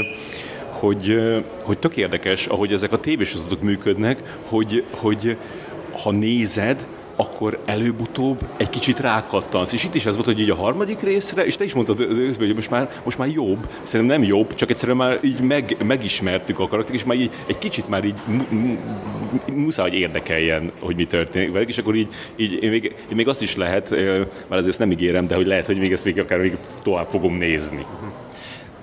hogy, 0.71 1.19
hogy 1.63 1.79
tök 1.79 1.97
érdekes, 1.97 2.47
ahogy 2.47 2.73
ezek 2.73 2.93
a 2.93 3.01
tévésorozatok 3.01 3.63
működnek, 3.63 4.39
hogy, 4.49 4.85
hogy 4.91 5.37
ha 6.03 6.11
nézed, 6.11 6.87
akkor 7.17 7.59
előbb-utóbb 7.65 8.45
egy 8.57 8.71
kicsit 8.71 9.01
rákattansz. 9.01 9.73
És 9.73 9.85
itt 9.85 9.95
is 9.95 10.07
ez 10.07 10.15
volt, 10.15 10.27
hogy 10.27 10.41
így 10.41 10.51
a 10.51 10.55
harmadik 10.55 11.01
részre, 11.01 11.47
és 11.47 11.57
te 11.57 11.65
is 11.65 11.75
mondtad, 11.75 11.99
hogy 12.37 12.55
most 12.55 12.71
már, 12.71 12.91
most 13.05 13.19
már 13.19 13.29
jobb, 13.29 13.69
szerintem 13.83 14.19
nem 14.19 14.29
jobb, 14.29 14.55
csak 14.55 14.71
egyszerűen 14.71 14.97
már 14.97 15.19
így 15.23 15.41
meg, 15.41 15.77
megismertük 15.85 16.59
a 16.59 16.69
karaktert, 16.69 16.99
és 16.99 17.05
már 17.05 17.17
így 17.17 17.31
egy 17.47 17.59
kicsit 17.59 17.89
már 17.89 18.05
így 18.05 18.21
muszáj, 19.47 19.89
hogy 19.89 19.99
érdekeljen, 19.99 20.71
hogy 20.81 20.97
mi 20.97 21.07
történik 21.07 21.53
velük, 21.53 21.69
és 21.69 21.79
akkor 21.79 21.95
így, 21.95 22.09
így 22.37 22.71
még, 22.71 22.95
még 23.15 23.29
azt 23.29 23.43
is 23.43 23.57
lehet, 23.57 23.91
már 23.91 24.59
azért 24.59 24.69
ezt 24.69 24.79
nem 24.79 24.91
ígérem, 24.91 25.27
de 25.27 25.35
hogy 25.35 25.47
lehet, 25.47 25.67
hogy 25.67 25.79
még 25.79 25.93
ezt 25.93 26.05
még 26.05 26.19
akár 26.19 26.39
még 26.39 26.57
tovább 26.83 27.09
fogom 27.09 27.37
nézni. 27.37 27.87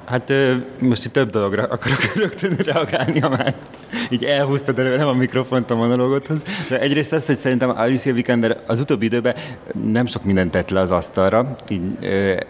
Hát 0.05 0.33
most 0.79 1.05
itt 1.05 1.13
több 1.13 1.29
dologra 1.29 1.63
akarok 1.63 2.13
rögtön 2.15 2.55
reagálni, 2.57 3.19
ha 3.19 3.29
már 3.29 3.55
így 4.09 4.23
elhúztad 4.23 4.97
nem 4.97 5.07
a 5.07 5.13
mikrofont 5.13 5.71
a 5.71 5.75
monológothoz. 5.75 6.43
De 6.69 6.79
egyrészt 6.79 7.13
az, 7.13 7.25
hogy 7.25 7.37
szerintem 7.37 7.69
Alicia 7.69 8.13
Vikander 8.13 8.57
az 8.67 8.79
utóbbi 8.79 9.05
időben 9.05 9.35
nem 9.91 10.05
sok 10.05 10.23
mindent 10.23 10.51
tett 10.51 10.69
le 10.69 10.79
az 10.79 10.91
asztalra, 10.91 11.55
így, 11.69 11.81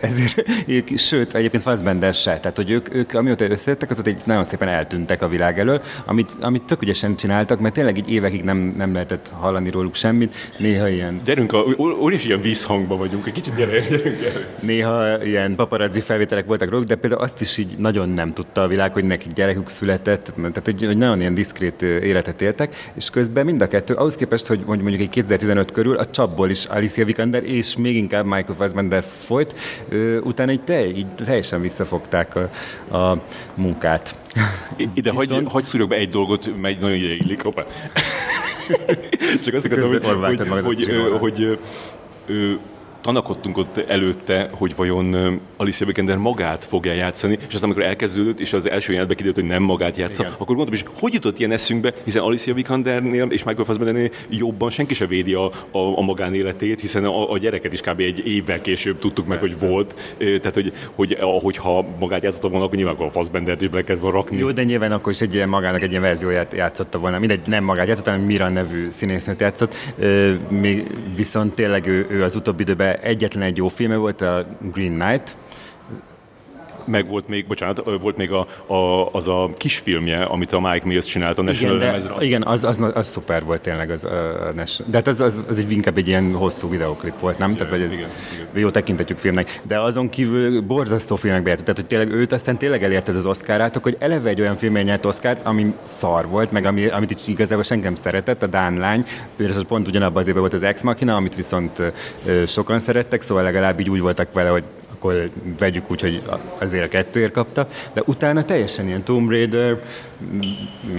ezért, 0.01 0.43
ők, 0.67 0.97
sőt, 0.97 1.35
egyébként 1.35 1.63
Fassbender 1.63 2.13
se. 2.13 2.39
Tehát, 2.39 2.55
hogy 2.55 2.69
ők, 2.69 2.95
ők 2.95 3.13
amióta 3.13 3.49
összejöttek, 3.49 3.89
azóta 3.89 4.09
egy 4.09 4.21
nagyon 4.23 4.43
szépen 4.43 4.67
eltűntek 4.67 5.21
a 5.21 5.27
világ 5.27 5.59
elől, 5.59 5.81
amit, 6.05 6.31
amit 6.41 6.63
tök 6.63 6.81
ügyesen 6.81 7.15
csináltak, 7.15 7.59
mert 7.59 7.73
tényleg 7.73 7.97
így 7.97 8.11
évekig 8.11 8.43
nem, 8.43 8.73
nem 8.77 8.93
lehetett 8.93 9.31
hallani 9.39 9.69
róluk 9.69 9.95
semmit. 9.95 10.35
Néha 10.57 10.89
ilyen... 10.89 11.21
Gyerünk, 11.25 11.55
óriási 11.99 12.27
ilyen 12.27 12.41
vízhangban 12.41 12.97
vagyunk, 12.97 13.27
egy 13.27 13.33
kicsit 13.33 13.55
gyere, 13.55 13.79
gyerünk 13.79 14.23
el. 14.23 14.55
Néha 14.61 15.23
ilyen 15.23 15.55
paparazzi 15.55 15.99
felvételek 15.99 16.45
voltak 16.45 16.69
róluk, 16.69 16.87
de 16.87 16.95
például 16.95 17.21
azt 17.21 17.41
is 17.41 17.57
így 17.57 17.77
nagyon 17.77 18.09
nem 18.09 18.33
tudta 18.33 18.61
a 18.61 18.67
világ, 18.67 18.93
hogy 18.93 19.03
nekik 19.03 19.31
gyerekük 19.31 19.69
született, 19.69 20.33
tehát 20.35 20.65
hogy, 20.65 20.85
hogy 20.85 20.97
nagyon 20.97 21.19
ilyen 21.19 21.32
diszkrét 21.33 21.81
életet 21.81 22.41
éltek, 22.41 22.75
és 22.93 23.09
közben 23.09 23.45
mind 23.45 23.61
a 23.61 23.67
kettő, 23.67 23.93
ahhoz 23.93 24.15
képest, 24.15 24.47
hogy 24.47 24.59
mondjuk 24.65 25.01
egy 25.01 25.09
2015 25.09 25.71
körül 25.71 25.95
a 25.97 26.09
csapból 26.09 26.49
is 26.49 26.65
Alicia 26.65 27.05
Vikander 27.05 27.43
és 27.43 27.75
még 27.75 27.95
inkább 27.95 28.25
Michael 28.25 28.55
Fassbender 28.57 29.03
folyt, 29.03 29.59
utána 30.23 30.51
így, 30.51 30.63
te, 30.63 30.87
így 30.87 31.07
teljesen 31.15 31.61
visszafogták 31.61 32.35
a, 32.35 32.49
a 32.97 33.21
munkát. 33.55 34.17
Ide 34.93 35.11
Viszont... 35.11 35.51
hagy 35.51 35.63
szúrjak 35.63 35.89
be 35.89 35.95
egy 35.95 36.09
dolgot, 36.09 36.61
megy 36.61 36.79
nagyon 36.79 36.95
illik, 36.95 37.41
hoppá. 37.41 37.65
Csak 39.43 39.53
azt 39.53 39.65
akartam, 39.65 39.91
hogy, 39.91 40.03
hogy, 40.05 40.47
hogy, 40.47 40.61
hogy, 40.63 41.19
hogy, 41.19 41.59
hogy 42.27 42.59
tanakodtunk 43.03 43.57
ott 43.57 43.77
előtte, 43.77 44.49
hogy 44.51 44.75
vajon 44.75 45.39
Alicia 45.57 45.85
Vikander 45.85 46.17
magát 46.17 46.65
fogja 46.65 46.93
játszani, 46.93 47.37
és 47.47 47.53
aztán 47.53 47.69
amikor 47.69 47.83
elkezdődött, 47.83 48.39
és 48.39 48.53
az 48.53 48.69
első 48.69 48.91
jelenetben 48.91 49.17
kiderült, 49.17 49.35
hogy 49.35 49.57
nem 49.57 49.63
magát 49.63 49.97
játsza, 49.97 50.21
Igen. 50.21 50.33
akkor 50.33 50.45
gondoltam 50.45 50.73
is, 50.73 50.83
hogy 50.99 51.13
jutott 51.13 51.39
ilyen 51.39 51.51
eszünkbe, 51.51 51.93
hiszen 52.03 52.21
Alicia 52.21 52.53
Vikandernél 52.53 53.27
és 53.29 53.43
Michael 53.43 53.65
Fassbendernél 53.65 54.09
jobban 54.29 54.69
senki 54.69 54.93
se 54.93 55.05
védi 55.05 55.33
a, 55.33 55.45
a, 55.71 55.77
a 55.97 56.01
magánéletét, 56.01 56.79
hiszen 56.81 57.05
a, 57.05 57.31
a 57.31 57.37
gyereket 57.37 57.73
is 57.73 57.81
kb. 57.81 57.99
egy 57.99 58.27
évvel 58.27 58.61
később 58.61 58.99
tudtuk 58.99 59.27
meg, 59.27 59.39
Persze. 59.39 59.57
hogy 59.57 59.69
volt. 59.69 60.15
Tehát, 60.17 60.53
hogy, 60.53 60.73
hogy 60.95 61.17
ahogyha 61.21 61.85
magát 61.99 62.23
játszotta 62.23 62.49
volna, 62.49 62.65
akkor 62.65 62.77
nyilván 62.77 62.95
a 62.95 63.09
Fassbendert 63.09 63.61
is 63.61 63.67
bele 63.67 63.83
kellett 63.83 64.11
rakni. 64.11 64.37
Jó, 64.37 64.51
de 64.51 64.63
nyilván 64.63 64.91
akkor 64.91 65.11
is 65.11 65.21
egy 65.21 65.33
ilyen 65.33 65.49
magának 65.49 65.81
egy 65.81 65.89
ilyen 65.89 66.01
verzióját 66.01 66.53
játszotta 66.53 66.97
volna. 66.97 67.19
Mindegy, 67.19 67.39
nem 67.45 67.63
magát 67.63 67.87
játszott, 67.87 68.05
hanem 68.05 68.21
Mira 68.21 68.49
nevű 68.49 68.89
színésznőt 68.89 69.41
játszott. 69.41 69.75
Még 70.49 70.87
viszont 71.15 71.53
tényleg 71.53 71.87
ő, 71.87 72.07
ő 72.09 72.23
az 72.23 72.35
utóbbi 72.35 72.61
időben 72.61 72.92
egyetlen 73.01 73.43
egy 73.43 73.57
jó 73.57 73.67
filme 73.67 73.95
volt, 73.95 74.21
a 74.21 74.45
Green 74.71 74.99
Knight, 74.99 75.35
meg 76.85 77.07
volt 77.07 77.27
még, 77.27 77.47
bocsánat, 77.47 77.81
volt 78.01 78.17
még 78.17 78.31
a, 78.31 78.47
a, 78.73 79.09
az 79.11 79.27
a 79.27 79.49
kisfilmje, 79.57 80.23
amit 80.23 80.51
a 80.51 80.59
Mike 80.59 80.85
Mills 80.85 81.05
csinált 81.05 81.37
a 81.37 81.41
National 81.41 81.75
igen, 81.75 81.99
de, 82.17 82.25
igen 82.25 82.43
az, 82.43 82.63
az, 82.63 82.81
az, 82.93 83.07
szuper 83.07 83.43
volt 83.43 83.61
tényleg 83.61 83.89
az, 83.89 84.05
a, 84.05 84.09
National. 84.55 84.91
De 84.91 84.97
hát 84.97 85.07
az, 85.07 85.19
az, 85.19 85.43
az 85.47 85.59
egy 85.59 85.71
inkább 85.71 85.97
egy 85.97 86.07
ilyen 86.07 86.33
hosszú 86.33 86.69
videoklip 86.69 87.19
volt, 87.19 87.37
nem? 87.37 87.51
Igen, 87.51 87.65
Tehát, 87.65 87.79
vagy 87.81 87.91
igen, 87.91 88.05
igen. 88.05 88.61
jó 88.61 88.69
tekintetjük 88.69 89.17
filmnek. 89.17 89.61
De 89.63 89.79
azon 89.79 90.09
kívül 90.09 90.61
borzasztó 90.61 91.15
filmekbe 91.15 91.49
játszott. 91.49 91.65
Tehát, 91.65 91.79
hogy 91.79 91.89
tényleg 91.89 92.11
őt 92.11 92.31
aztán 92.31 92.57
tényleg 92.57 92.83
elérte 92.83 93.11
az 93.11 93.25
Oscarátok, 93.25 93.83
hogy 93.83 93.95
eleve 93.99 94.29
egy 94.29 94.41
olyan 94.41 94.55
filmén 94.55 94.83
nyert 94.83 95.05
Oscárt, 95.05 95.45
ami 95.45 95.73
szar 95.83 96.27
volt, 96.27 96.51
meg 96.51 96.65
ami, 96.65 96.87
amit 96.87 97.11
itt 97.11 97.27
igazából 97.27 97.63
senki 97.63 97.83
nem 97.83 97.95
szeretett, 97.95 98.43
a 98.43 98.47
Dán 98.47 98.77
lány. 98.77 99.05
Például 99.35 99.65
pont 99.65 99.87
ugyanabban 99.87 100.21
az 100.21 100.27
évben 100.27 100.41
volt 100.41 100.53
az 100.53 100.63
Ex 100.63 100.81
Machina, 100.81 101.15
amit 101.15 101.35
viszont 101.35 101.81
sokan 102.47 102.79
szerettek, 102.79 103.21
szóval 103.21 103.43
legalább 103.43 103.79
így 103.79 103.89
úgy 103.89 104.01
voltak 104.01 104.33
vele, 104.33 104.49
hogy 104.49 104.63
akkor 105.03 105.29
vegyük 105.59 105.91
úgy, 105.91 106.01
hogy 106.01 106.21
azért 106.59 106.83
a 106.83 106.87
kettőért 106.87 107.31
kapta, 107.31 107.67
de 107.93 108.01
utána 108.05 108.43
teljesen 108.43 108.87
ilyen 108.87 109.03
Tomb 109.03 109.29
Raider, 109.29 109.81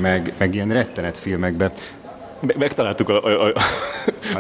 meg, 0.01 0.33
meg 0.39 0.55
ilyen 0.55 0.73
rettenet 0.73 1.19
filmekbe 1.19 1.73
megtaláltuk 2.59 3.09
a, 3.09 3.25
a, 3.25 3.45
a, 3.45 3.53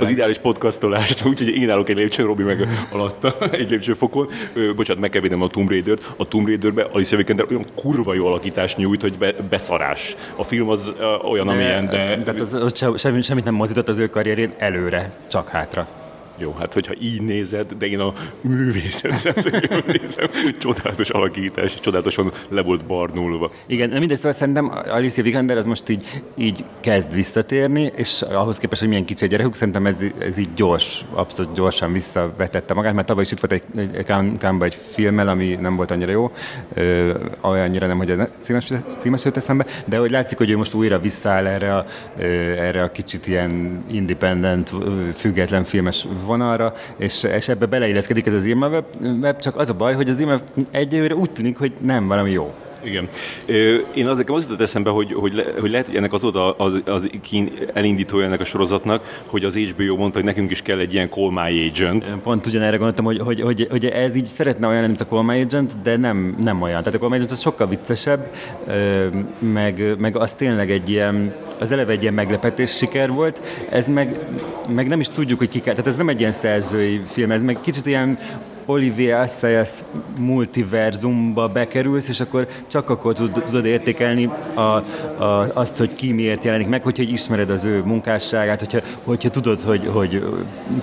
az 0.00 0.08
ideális 0.08 0.38
podcastolást, 0.38 1.24
úgyhogy 1.26 1.48
én 1.48 1.70
állok 1.70 1.88
egy 1.88 1.96
lépcsőn, 1.96 2.26
Robi 2.26 2.42
meg 2.42 2.68
alatta 2.92 3.36
egy 3.50 3.70
lépcsőfokon. 3.70 4.28
Ö, 4.52 4.74
bocsánat, 4.74 5.00
meg 5.02 5.10
kell 5.10 5.40
a 5.40 5.48
Tomb 5.48 5.68
Raider-t. 5.68 6.12
A 6.16 6.28
Tomb 6.28 6.46
Raider-be 6.46 6.86
Alicia 6.92 7.16
Vikander 7.16 7.46
olyan 7.50 7.64
kurva 7.74 8.14
jó 8.14 8.26
alakítást 8.26 8.76
nyújt, 8.76 9.00
hogy 9.00 9.18
be, 9.18 9.32
beszarás. 9.32 10.16
A 10.36 10.44
film 10.44 10.68
az 10.68 10.92
olyan, 11.30 11.46
de, 11.46 11.52
amilyen, 11.52 11.86
de... 11.86 12.16
De 12.16 12.42
az, 12.42 12.54
az, 12.54 13.00
semmit, 13.00 13.24
semmit 13.24 13.44
nem 13.44 13.54
mozdított 13.54 13.88
az 13.88 13.98
ő 13.98 14.08
karrierén 14.08 14.52
előre, 14.58 15.12
csak 15.28 15.48
hátra. 15.48 16.03
Jó, 16.38 16.54
hát 16.58 16.72
hogyha 16.72 16.94
így 17.00 17.20
nézed, 17.20 17.72
de 17.72 17.86
én 17.86 17.98
a 17.98 18.12
művészet 18.40 19.12
szemszögből 19.24 19.84
nézem, 19.86 20.28
csodálatos 20.58 21.08
alakítás, 21.10 21.80
csodálatosan 21.80 22.32
le 22.48 22.62
volt 22.62 22.84
barnulva. 22.84 23.50
Igen, 23.66 23.90
de 23.90 23.98
mindegy, 23.98 24.16
szóval 24.16 24.32
szerintem 24.32 24.72
Alicia 24.88 25.22
Vikander 25.22 25.56
az 25.56 25.66
most 25.66 25.88
így, 25.88 26.22
így 26.34 26.64
kezd 26.80 27.14
visszatérni, 27.14 27.92
és 27.96 28.22
ahhoz 28.22 28.58
képest, 28.58 28.80
hogy 28.80 28.88
milyen 28.88 29.04
kicsi 29.04 29.24
a 29.24 29.28
gyerekük, 29.28 29.54
szerintem 29.54 29.86
ez, 29.86 29.96
ez 30.18 30.38
így 30.38 30.54
gyors, 30.54 31.04
abszolút 31.12 31.54
gyorsan 31.54 31.92
visszavetette 31.92 32.74
magát, 32.74 32.94
mert 32.94 33.06
tavaly 33.06 33.22
is 33.22 33.32
itt 33.32 33.40
volt 33.40 33.52
egy, 33.52 33.80
egy, 33.80 34.10
egy, 34.40 34.62
egy 34.62 34.74
filmmel, 34.74 35.28
ami 35.28 35.54
nem 35.60 35.76
volt 35.76 35.90
annyira 35.90 36.10
jó, 36.10 36.30
ö, 36.74 37.14
olyannyira 37.40 37.86
nem, 37.86 37.96
hogy 37.96 38.10
a 38.10 38.28
címes, 38.40 38.72
címes 38.98 39.24
jött 39.24 39.36
eszembe, 39.36 39.66
de 39.84 39.98
hogy 39.98 40.10
látszik, 40.10 40.38
hogy 40.38 40.50
ő 40.50 40.56
most 40.56 40.74
újra 40.74 40.98
visszaáll 40.98 41.46
erre 41.46 41.76
a, 41.76 41.84
erre 42.58 42.82
a 42.82 42.90
kicsit 42.90 43.26
ilyen 43.26 43.84
independent, 43.90 44.72
független 45.14 45.64
filmes 45.64 46.06
vonalra, 46.24 46.72
és, 46.96 47.22
és 47.22 47.48
ebbe 47.48 47.66
beleilleszkedik 47.66 48.26
ez 48.26 48.32
az 48.32 48.44
Irma 48.44 48.68
web, 48.68 48.84
web, 49.20 49.38
csak 49.38 49.56
az 49.56 49.70
a 49.70 49.74
baj, 49.74 49.94
hogy 49.94 50.08
az 50.08 50.20
Irma 50.20 50.36
egyelőre 50.70 51.14
úgy 51.14 51.30
tűnik, 51.30 51.58
hogy 51.58 51.72
nem 51.80 52.08
valami 52.08 52.30
jó. 52.30 52.54
Igen. 52.84 53.08
Én 53.94 54.08
az 54.08 54.16
nekem 54.16 54.34
az 54.34 54.42
jutott 54.42 54.60
eszembe, 54.60 54.90
hogy, 54.90 55.12
hogy, 55.12 55.32
le, 55.32 55.44
hogy 55.60 55.70
lehet, 55.70 55.86
hogy 55.86 55.96
ennek 55.96 56.12
azóta 56.12 56.52
az, 56.52 56.78
az 56.84 57.10
elindítója 57.72 58.26
ennek 58.26 58.40
a 58.40 58.44
sorozatnak, 58.44 59.22
hogy 59.26 59.44
az 59.44 59.56
HBO 59.56 59.96
mondta, 59.96 60.18
hogy 60.18 60.26
nekünk 60.26 60.50
is 60.50 60.62
kell 60.62 60.78
egy 60.78 60.94
ilyen 60.94 61.08
Call 61.08 61.30
My 61.30 61.68
Agent. 61.68 62.14
Pont 62.22 62.46
ugyanerre 62.46 62.76
gondoltam, 62.76 63.04
hogy, 63.04 63.18
hogy, 63.18 63.40
hogy, 63.40 63.66
hogy 63.70 63.84
ez 63.84 64.16
így 64.16 64.26
szeretne 64.26 64.66
olyan, 64.66 64.84
mint 64.84 65.00
a 65.00 65.06
Call 65.06 65.22
My 65.22 65.40
Agent, 65.40 65.72
de 65.82 65.96
nem, 65.96 66.36
nem 66.40 66.62
olyan. 66.62 66.82
Tehát 66.82 66.94
a 66.94 66.98
Call 66.98 67.08
My 67.08 67.14
Agent 67.14 67.30
az 67.30 67.40
sokkal 67.40 67.68
viccesebb, 67.68 68.30
meg, 69.38 69.94
meg 69.98 70.16
az 70.16 70.34
tényleg 70.34 70.70
egy 70.70 70.88
ilyen, 70.88 71.34
az 71.58 71.72
eleve 71.72 71.92
egy 71.92 72.02
ilyen 72.02 72.14
meglepetés 72.14 72.76
siker 72.76 73.10
volt, 73.10 73.40
ez 73.68 73.88
meg, 73.88 74.18
meg 74.68 74.88
nem 74.88 75.00
is 75.00 75.08
tudjuk, 75.08 75.38
hogy 75.38 75.48
ki 75.48 75.60
kell, 75.60 75.74
tehát 75.74 75.90
ez 75.90 75.96
nem 75.96 76.08
egy 76.08 76.20
ilyen 76.20 76.32
szerzői 76.32 77.00
film, 77.04 77.30
ez 77.30 77.42
meg 77.42 77.58
kicsit 77.60 77.86
ilyen 77.86 78.18
Olivier 78.66 79.20
Assayas 79.20 79.70
multiverzumba 80.18 81.48
bekerülsz, 81.48 82.08
és 82.08 82.20
akkor 82.20 82.46
csak 82.66 82.90
akkor 82.90 83.14
tudod 83.14 83.64
értékelni 83.64 84.30
a, 84.54 84.60
a, 84.60 85.50
azt, 85.52 85.78
hogy 85.78 85.94
ki 85.94 86.12
miért 86.12 86.44
jelenik 86.44 86.68
meg, 86.68 86.82
hogyha 86.82 87.02
ismered 87.02 87.50
az 87.50 87.64
ő 87.64 87.82
munkásságát, 87.84 88.58
hogyha, 88.58 88.78
hogyha 89.04 89.30
tudod, 89.30 89.62
hogy, 89.62 89.90
hogy 89.92 90.22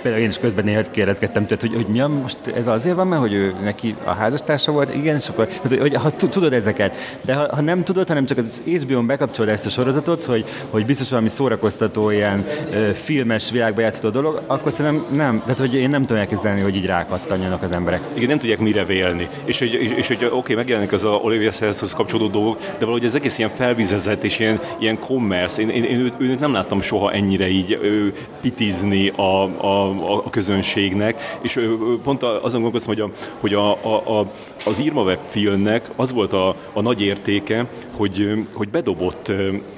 például 0.02 0.24
én 0.24 0.30
is 0.30 0.38
közben 0.38 0.64
néha 0.64 0.82
kérdezgettem 0.82 1.46
tőled, 1.46 1.62
hogy, 1.62 1.76
hogy 1.76 1.88
mi 1.88 2.00
a, 2.00 2.08
most 2.08 2.38
ez 2.56 2.68
azért 2.68 2.96
van, 2.96 3.08
mert 3.08 3.22
hogy 3.22 3.34
ő 3.34 3.54
neki 3.64 3.96
a 4.04 4.12
házastársa 4.12 4.72
volt, 4.72 4.96
igen, 4.96 5.16
és 5.16 5.30
akkor, 5.30 5.48
hogy, 5.62 5.80
hogy 5.80 5.96
ha 5.96 6.12
tudod 6.12 6.54
ezeket, 6.54 6.96
de 7.22 7.34
ha, 7.34 7.56
ha 7.56 7.62
nem 7.62 7.84
tudod, 7.84 8.08
hanem 8.08 8.26
csak 8.26 8.38
az 8.38 8.62
HBO-n 8.66 9.06
bekapcsolod 9.06 9.52
ezt 9.52 9.66
a 9.66 9.70
sorozatot, 9.70 10.24
hogy, 10.24 10.46
hogy 10.70 10.86
biztos 10.86 11.10
valami 11.10 11.28
szórakoztató, 11.28 12.10
ilyen 12.10 12.46
ö, 12.72 12.92
filmes 12.94 13.52
világba 13.52 13.82
játszó 13.82 14.10
dolog, 14.10 14.42
akkor 14.48 14.72
szerintem 14.72 15.16
nem, 15.16 15.40
tehát 15.40 15.60
hogy 15.60 15.76
én 15.76 15.90
nem 15.90 16.02
tudom 16.02 16.22
elképzelni, 16.22 16.62
hogy 16.62 16.76
így 16.76 16.86
rákattanjanak 16.86 17.64
az 17.64 17.71
az 17.72 17.78
emberek. 17.78 18.02
Igen, 18.14 18.28
nem 18.28 18.40
tudják 18.40 18.60
mire 18.60 18.86
vélni. 18.86 19.28
És 19.46 19.60
hogy, 19.60 19.74
és, 19.74 19.92
és 19.96 20.08
hogy 20.08 20.30
oké, 20.32 20.54
megjelenik 20.54 20.92
az 20.92 21.04
a 21.04 21.10
Olivia 21.10 21.52
Sellshoz 21.52 21.94
kapcsolódó 21.94 22.30
dolgok, 22.30 22.60
de 22.60 22.80
valahogy 22.80 23.06
ez 23.06 23.16
egész 23.16 23.38
ilyen 23.38 23.50
felvizezett 23.50 24.24
és 24.24 24.40
ilyen, 24.40 24.60
ilyen 24.80 25.00
commerce. 25.00 25.62
Én, 25.62 25.70
én, 25.70 25.84
én 25.84 26.00
őt, 26.00 26.14
őt 26.18 26.40
nem 26.40 26.54
láttam 26.54 26.82
soha 26.82 27.12
ennyire 27.12 27.48
így 27.48 27.80
ő, 27.82 28.14
pitizni 28.42 29.08
a, 29.10 29.44
a, 29.44 29.90
a, 30.14 30.30
közönségnek, 30.30 31.38
és 31.42 31.56
ő, 31.56 31.78
pont 32.04 32.24
azon 32.24 32.62
gondolkoztam, 32.62 32.94
hogy, 32.94 33.02
a, 33.02 33.30
hogy 33.40 33.54
a, 33.54 33.72
a, 33.72 34.20
a, 34.20 34.32
az 34.66 34.80
Irma 34.80 35.02
Web 35.02 35.20
filmnek 35.26 35.90
az 35.96 36.14
volt 36.14 36.34
a, 36.34 36.56
a 36.74 36.82
nagy 36.82 37.02
értéke, 37.02 37.66
hogy, 37.92 38.46
hogy 38.54 38.70
bedobott 38.70 39.32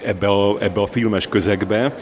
ebbe 0.06 0.28
a, 0.28 0.58
ebbe 0.60 0.82
a 0.82 0.88
filmes 0.88 1.28
közegbe, 1.28 1.96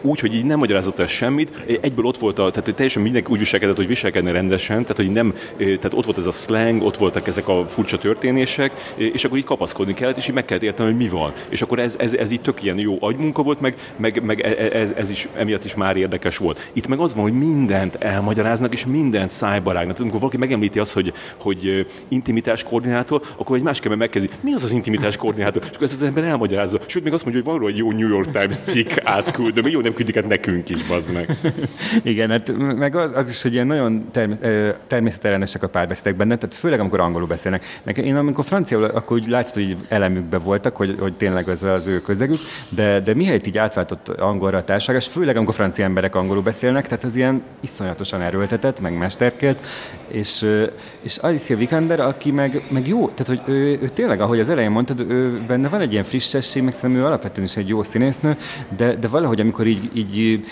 úgy, 0.00 0.20
hogy 0.20 0.34
így 0.34 0.44
nem 0.44 0.58
magyarázott 0.58 0.98
el 0.98 1.06
semmit, 1.06 1.62
egyből 1.80 2.04
ott 2.04 2.18
volt, 2.18 2.38
a, 2.38 2.50
tehát 2.50 2.74
teljesen 2.74 3.02
mindenki 3.02 3.32
úgy 3.32 3.38
viselkedett, 3.38 3.76
hogy 3.76 3.86
viselkedne 3.86 4.32
rendesen, 4.32 4.82
tehát 4.82 4.96
hogy 4.96 5.09
nem, 5.12 5.34
tehát 5.56 5.94
ott 5.94 6.04
volt 6.04 6.18
ez 6.18 6.26
a 6.26 6.30
slang, 6.30 6.82
ott 6.82 6.96
voltak 6.96 7.26
ezek 7.26 7.48
a 7.48 7.66
furcsa 7.68 7.98
történések, 7.98 8.72
és 8.96 9.24
akkor 9.24 9.38
így 9.38 9.44
kapaszkodni 9.44 9.94
kellett, 9.94 10.16
és 10.16 10.28
így 10.28 10.34
meg 10.34 10.44
kellett 10.44 10.62
érteni, 10.62 10.88
hogy 10.88 10.98
mi 10.98 11.08
van. 11.08 11.32
És 11.48 11.62
akkor 11.62 11.78
ez, 11.78 11.94
ez, 11.98 12.14
ez 12.14 12.30
így 12.30 12.40
tök 12.40 12.62
ilyen 12.62 12.78
jó 12.78 12.96
agymunka 13.00 13.42
volt, 13.42 13.60
meg, 13.60 13.74
meg, 13.96 14.22
meg 14.24 14.40
e, 14.40 14.48
e, 14.48 14.78
ez, 14.78 14.92
ez, 14.96 15.10
is 15.10 15.28
emiatt 15.36 15.64
is 15.64 15.74
már 15.74 15.96
érdekes 15.96 16.36
volt. 16.36 16.68
Itt 16.72 16.86
meg 16.86 16.98
az 16.98 17.14
van, 17.14 17.22
hogy 17.22 17.38
mindent 17.38 17.94
elmagyaráznak, 17.94 18.72
és 18.72 18.86
mindent 18.86 19.30
szájbarágnak. 19.30 19.86
Tehát 19.86 20.00
amikor 20.00 20.20
valaki 20.20 20.36
megemlíti 20.36 20.78
azt, 20.78 20.92
hogy, 20.92 21.12
hogy 21.36 21.86
intimitás 22.08 22.62
koordinátor, 22.62 23.22
akkor 23.36 23.56
egy 23.56 23.62
másik 23.62 23.84
ember 23.84 23.98
megkezdi, 23.98 24.30
mi 24.40 24.52
az 24.52 24.64
az 24.64 24.72
intimitás 24.72 25.16
koordinátor? 25.16 25.62
És 25.62 25.68
akkor 25.68 25.82
ezt 25.82 26.00
az 26.00 26.02
ember 26.02 26.24
elmagyarázza. 26.24 26.80
Sőt, 26.86 27.04
még 27.04 27.12
azt 27.12 27.24
mondja, 27.24 27.42
hogy 27.42 27.60
van 27.60 27.70
egy 27.70 27.76
jó 27.76 27.92
New 27.92 28.08
York 28.08 28.30
Times 28.30 28.56
cikk 28.56 28.90
átküld, 29.04 29.54
de 29.54 29.62
még 29.62 29.72
jó 29.72 29.80
nem 29.80 29.94
küldik 29.94 30.16
át 30.16 30.28
nekünk 30.28 30.68
is, 30.68 30.82
bazd 30.82 31.12
meg. 31.12 31.36
Igen, 32.02 32.30
hát 32.30 32.52
meg 32.76 32.96
az, 32.96 33.12
az 33.14 33.30
is, 33.30 33.42
hogy 33.42 33.52
ilyen 33.52 33.66
nagyon 33.66 34.06
term- 34.10 34.44
természetellenesek 35.00 35.62
a 35.62 35.68
párbeszédek 35.68 36.16
benne, 36.16 36.36
tehát 36.36 36.54
főleg 36.56 36.80
amikor 36.80 37.00
angolul 37.00 37.26
beszélnek. 37.26 37.64
Nekem, 37.82 38.04
én 38.04 38.16
amikor 38.16 38.44
franciául, 38.44 38.84
akkor 38.84 39.16
úgy 39.16 39.28
látszott, 39.28 39.54
hogy 39.54 39.76
elemükbe 39.88 40.38
voltak, 40.38 40.76
hogy, 40.76 40.96
hogy 40.98 41.16
tényleg 41.16 41.48
az 41.48 41.62
az 41.62 41.86
ő 41.86 42.00
közegük, 42.00 42.38
de, 42.68 43.00
de 43.00 43.14
mihelyt 43.14 43.46
így 43.46 43.58
átváltott 43.58 44.08
angolra 44.08 44.58
a 44.58 44.64
társaság, 44.64 44.96
és 44.96 45.06
főleg 45.06 45.36
amikor 45.36 45.54
francia 45.54 45.84
emberek 45.84 46.14
angolul 46.14 46.42
beszélnek, 46.42 46.86
tehát 46.86 47.04
az 47.04 47.16
ilyen 47.16 47.42
iszonyatosan 47.60 48.20
erőltetett, 48.20 48.80
meg 48.80 48.98
mesterkélt, 48.98 49.66
és, 50.08 50.46
és 51.02 51.16
Alicia 51.16 51.56
Vikander, 51.56 52.00
aki 52.00 52.30
meg, 52.30 52.64
meg 52.70 52.88
jó, 52.88 53.08
tehát 53.08 53.26
hogy 53.26 53.54
ő, 53.54 53.78
ő 53.82 53.88
tényleg, 53.88 54.20
ahogy 54.20 54.40
az 54.40 54.50
elején 54.50 54.70
mondtad, 54.70 55.00
ő, 55.00 55.42
benne 55.46 55.68
van 55.68 55.80
egy 55.80 55.92
ilyen 55.92 56.04
frissesség, 56.04 56.62
meg 56.62 56.72
szerintem 56.72 57.00
ő 57.00 57.06
alapvetően 57.06 57.46
is 57.46 57.56
egy 57.56 57.68
jó 57.68 57.82
színésznő, 57.82 58.36
de, 58.76 58.94
de 58.94 59.08
valahogy 59.08 59.40
amikor 59.40 59.66
így, 59.66 59.90
így 59.94 60.44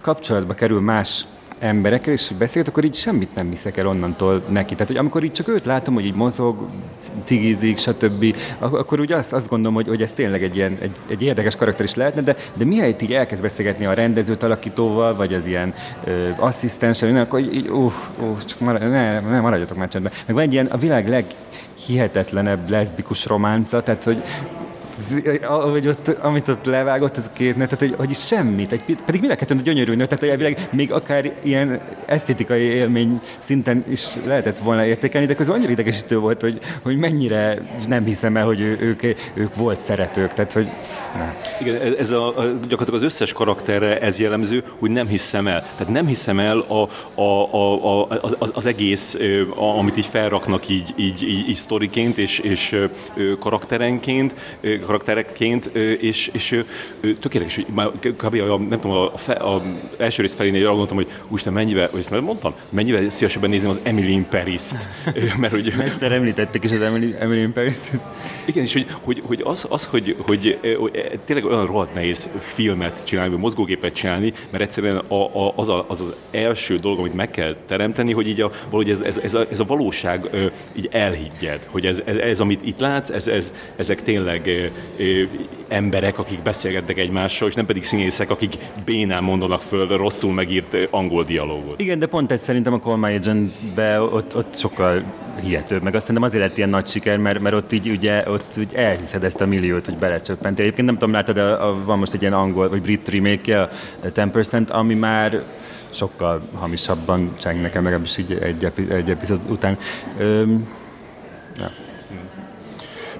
kapcsolatba 0.00 0.54
kerül 0.54 0.80
más 0.80 1.26
emberekkel, 1.60 2.12
és 2.12 2.32
beszélt, 2.38 2.68
akkor 2.68 2.84
így 2.84 2.94
semmit 2.94 3.34
nem 3.34 3.48
hiszek 3.48 3.76
el 3.76 3.86
onnantól 3.86 4.42
neki. 4.48 4.72
Tehát, 4.72 4.88
hogy 4.88 4.96
amikor 4.96 5.24
így 5.24 5.32
csak 5.32 5.48
őt 5.48 5.64
látom, 5.64 5.94
hogy 5.94 6.04
így 6.04 6.14
mozog, 6.14 6.66
cigizik, 7.24 7.78
stb., 7.78 8.36
akkor 8.58 9.00
úgy 9.00 9.12
azt, 9.12 9.32
azt 9.32 9.48
gondolom, 9.48 9.74
hogy, 9.74 9.88
hogy 9.88 10.02
ez 10.02 10.12
tényleg 10.12 10.42
egy 10.42 10.56
ilyen 10.56 10.78
egy, 10.80 10.96
egy 11.08 11.22
érdekes 11.22 11.56
karakter 11.56 11.84
is 11.84 11.94
lehetne, 11.94 12.20
de, 12.20 12.36
de 12.54 12.64
mihelyt 12.64 13.02
így 13.02 13.12
elkezd 13.12 13.42
beszélgetni 13.42 13.86
a 13.86 13.92
rendezőt 13.92 14.42
alakítóval, 14.42 15.14
vagy 15.14 15.34
az 15.34 15.46
ilyen 15.46 15.74
ö, 16.04 16.28
asszisztenssel, 16.36 17.16
akkor 17.16 17.40
így, 17.40 17.54
így 17.54 17.68
uh, 17.68 17.92
uh, 18.20 18.38
csak 18.44 18.60
marad, 18.60 18.80
ne, 18.80 19.20
ne, 19.20 19.40
maradjatok 19.40 19.76
már 19.76 19.88
csendben. 19.88 20.12
Meg 20.26 20.34
van 20.34 20.44
egy 20.44 20.52
ilyen 20.52 20.66
a 20.66 20.76
világ 20.76 21.08
leghihetetlenebb 21.08 22.70
leszbikus 22.70 23.26
románca, 23.26 23.82
tehát 23.82 24.04
hogy 24.04 24.22
ahogy 25.42 25.88
ott, 25.88 26.08
amit 26.08 26.48
ott 26.48 26.64
levágott, 26.64 27.16
az 27.16 27.24
a 27.26 27.32
két 27.32 27.56
nő, 27.56 27.64
tehát 27.64 27.78
hogy, 27.78 27.94
hogy 28.06 28.14
semmit, 28.14 28.72
egy, 28.72 28.82
pedig 29.06 29.20
mind 29.20 29.32
a 29.32 29.36
kettőn 29.36 29.56
gyönyörű 29.56 29.94
nő, 29.94 30.06
tehát 30.06 30.24
elvileg 30.24 30.68
még 30.72 30.92
akár 30.92 31.32
ilyen 31.42 31.80
esztétikai 32.06 32.62
élmény 32.62 33.20
szinten 33.38 33.84
is 33.88 34.06
lehetett 34.24 34.58
volna 34.58 34.84
értékelni, 34.84 35.26
de 35.26 35.34
közben 35.34 35.56
annyira 35.56 35.70
idegesítő 35.70 36.18
volt, 36.18 36.40
hogy, 36.40 36.58
hogy 36.82 36.96
mennyire 36.96 37.58
nem 37.88 38.04
hiszem 38.04 38.36
el, 38.36 38.44
hogy 38.44 38.60
ő, 38.60 38.78
ők, 38.80 39.02
ők 39.34 39.54
volt 39.54 39.80
szeretők, 39.80 40.32
tehát 40.32 40.52
hogy... 40.52 40.68
Na. 41.16 41.34
Igen, 41.60 41.96
ez 41.98 42.10
a, 42.10 42.28
a, 42.28 42.42
gyakorlatilag 42.42 42.94
az 42.94 43.02
összes 43.02 43.32
karakterre 43.32 44.00
ez 44.00 44.18
jellemző, 44.18 44.64
hogy 44.78 44.90
nem 44.90 45.06
hiszem 45.06 45.46
el. 45.46 45.60
Tehát 45.76 45.92
nem 45.92 46.06
hiszem 46.06 46.38
el 46.38 46.58
a, 46.58 46.88
a, 47.20 47.54
a, 47.54 48.02
a, 48.02 48.18
az, 48.20 48.50
az 48.54 48.66
egész, 48.66 49.16
a, 49.56 49.78
amit 49.78 49.96
így 49.96 50.06
felraknak 50.06 50.68
így, 50.68 50.94
így, 50.96 51.22
így, 51.22 51.48
így 51.48 51.56
sztoriként 51.56 52.18
és, 52.18 52.38
és 52.38 52.76
karakterenként, 53.38 54.34
karakter 54.60 54.99
karakterekként, 55.04 55.66
és, 56.00 56.30
és 56.32 56.64
tökéletes, 57.20 57.54
hogy 57.54 57.66
már 57.74 57.90
kb. 58.00 58.34
A, 58.34 58.58
nem 58.58 58.80
tudom, 58.80 58.96
a, 58.96 59.16
fe, 59.16 59.32
a 59.32 59.62
első 59.98 60.22
rész 60.22 60.34
felénél 60.34 60.60
arra 60.60 60.68
gondoltam, 60.68 60.96
hogy 60.96 61.08
úristen, 61.28 61.52
mennyivel, 61.52 61.88
vagy 61.90 62.00
ezt 62.00 62.20
mondtam, 62.20 62.54
mennyivel 62.68 63.10
szívesebben 63.10 63.50
nézném 63.50 63.70
az 63.70 63.80
Emily 63.82 64.12
in 64.12 64.26
Paris-t, 64.28 64.88
mert 65.40 65.52
hogy... 65.52 65.74
Egyszer 65.80 66.12
említették 66.12 66.64
is 66.64 66.70
az 66.70 66.80
Emily, 66.80 67.14
Emily 67.18 67.40
in 67.40 67.52
Paris-t. 67.52 67.90
Igen, 68.44 68.64
és 68.64 68.72
hogy, 68.72 68.86
hogy, 69.02 69.22
hogy 69.26 69.40
az, 69.44 69.66
az 69.68 69.84
hogy, 69.84 70.16
hogy, 70.18 70.58
hogy, 70.78 71.20
tényleg 71.24 71.44
olyan 71.44 71.66
rohadt 71.66 71.94
nehéz 71.94 72.28
filmet 72.38 73.04
csinálni, 73.04 73.30
vagy 73.30 73.40
mozgógépet 73.40 73.94
csinálni, 73.94 74.32
mert 74.50 74.62
egyszerűen 74.62 74.96
a, 74.96 75.14
a, 75.14 75.52
az, 75.56 75.68
a, 75.68 75.84
az 75.88 76.00
az 76.00 76.14
első 76.30 76.76
dolog, 76.76 76.98
amit 76.98 77.14
meg 77.14 77.30
kell 77.30 77.56
teremteni, 77.66 78.12
hogy 78.12 78.28
így 78.28 78.40
a, 78.40 78.50
valahogy 78.70 78.90
ez, 78.90 79.00
ez, 79.00 79.18
ez, 79.18 79.34
a, 79.34 79.46
ez 79.50 79.60
a 79.60 79.64
valóság 79.64 80.28
így 80.76 80.88
elhiggyed, 80.92 81.66
hogy 81.70 81.86
ez, 81.86 82.02
ez, 82.04 82.16
ez, 82.16 82.40
amit 82.40 82.62
itt 82.62 82.78
látsz, 82.78 83.10
ez, 83.10 83.28
ez, 83.28 83.52
ezek 83.76 84.02
tényleg 84.02 84.70
emberek, 85.68 86.18
akik 86.18 86.42
beszélgetnek 86.42 86.98
egymással, 86.98 87.48
és 87.48 87.54
nem 87.54 87.66
pedig 87.66 87.84
színészek, 87.84 88.30
akik 88.30 88.56
bénán 88.84 89.22
mondanak 89.22 89.60
föl 89.60 89.86
rosszul 89.86 90.32
megírt 90.32 90.76
angol 90.90 91.24
dialógot. 91.24 91.80
Igen, 91.80 91.98
de 91.98 92.06
pont 92.06 92.32
ez 92.32 92.42
szerintem 92.42 92.72
a 92.72 92.78
Call 92.78 92.96
My 92.96 93.14
Agent-be 93.14 94.00
ott, 94.00 94.36
ott 94.36 94.56
sokkal 94.56 95.02
hihetőbb, 95.42 95.82
meg 95.82 95.94
azt 95.94 96.06
szerintem 96.06 96.28
azért 96.28 96.42
lett 96.42 96.56
ilyen 96.56 96.68
nagy 96.68 96.86
siker, 96.86 97.18
mert, 97.18 97.40
mert 97.40 97.54
ott 97.54 97.72
így 97.72 97.88
ugye 97.88 98.22
ott 98.26 98.52
úgy 98.58 98.74
elhiszed 98.74 99.24
ezt 99.24 99.40
a 99.40 99.46
milliót, 99.46 99.86
hogy 99.86 99.96
belecsöppentél. 99.96 100.64
Egyébként 100.64 100.86
nem 100.86 100.96
tudom, 100.96 101.14
láttad, 101.14 101.36
a, 101.36 101.68
a, 101.68 101.84
van 101.84 101.98
most 101.98 102.14
egy 102.14 102.20
ilyen 102.20 102.32
angol 102.32 102.68
vagy 102.68 102.82
brit 102.82 103.08
remake 103.08 103.60
a 103.60 103.68
10%, 104.04 104.68
ami 104.68 104.94
már 104.94 105.42
sokkal 105.90 106.42
hamisabban 106.54 107.34
cseng 107.40 107.60
nekem, 107.60 107.84
legalábbis 107.84 108.18
így 108.18 108.38
egy, 108.42 108.72
egy 108.90 109.10
epizód 109.10 109.40
után. 109.48 109.78
Öm. 110.18 110.78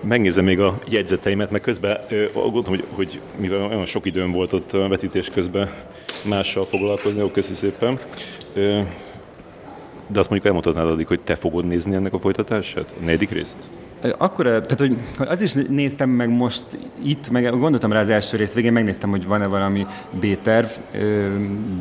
Megnézem 0.02 0.44
még 0.44 0.60
a 0.60 0.78
jegyzeteimet, 0.88 1.50
meg 1.50 1.60
közben 1.60 2.00
gondoltam, 2.32 2.74
hogy, 2.74 2.84
hogy 2.90 3.20
mivel 3.36 3.62
olyan 3.62 3.86
sok 3.86 4.06
időm 4.06 4.32
volt 4.32 4.52
ott 4.52 4.72
a 4.72 4.88
vetítés 4.88 5.28
közben 5.28 5.70
mással 6.28 6.62
foglalkozni, 6.62 7.22
ó, 7.22 7.30
köszi 7.30 7.54
szépen. 7.54 7.98
De 10.06 10.18
azt 10.18 10.28
mondjuk 10.28 10.44
elmondhatnád 10.44 10.86
addig, 10.86 11.06
hogy 11.06 11.20
te 11.20 11.34
fogod 11.34 11.66
nézni 11.66 11.94
ennek 11.94 12.12
a 12.12 12.18
folytatását? 12.18 12.92
A 13.00 13.04
negyedik 13.04 13.30
részt? 13.30 13.58
Akkor, 14.18 14.44
tehát, 14.44 14.78
hogy 14.78 14.96
az 15.18 15.42
is 15.42 15.52
néztem 15.52 16.10
meg 16.10 16.28
most 16.28 16.64
itt, 17.02 17.30
meg 17.30 17.58
gondoltam 17.58 17.92
rá 17.92 18.00
az 18.00 18.08
első 18.08 18.36
rész 18.36 18.54
végén, 18.54 18.72
megnéztem, 18.72 19.10
hogy 19.10 19.26
van-e 19.26 19.46
valami 19.46 19.86
B-terv, 20.10 20.68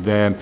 de 0.02 0.36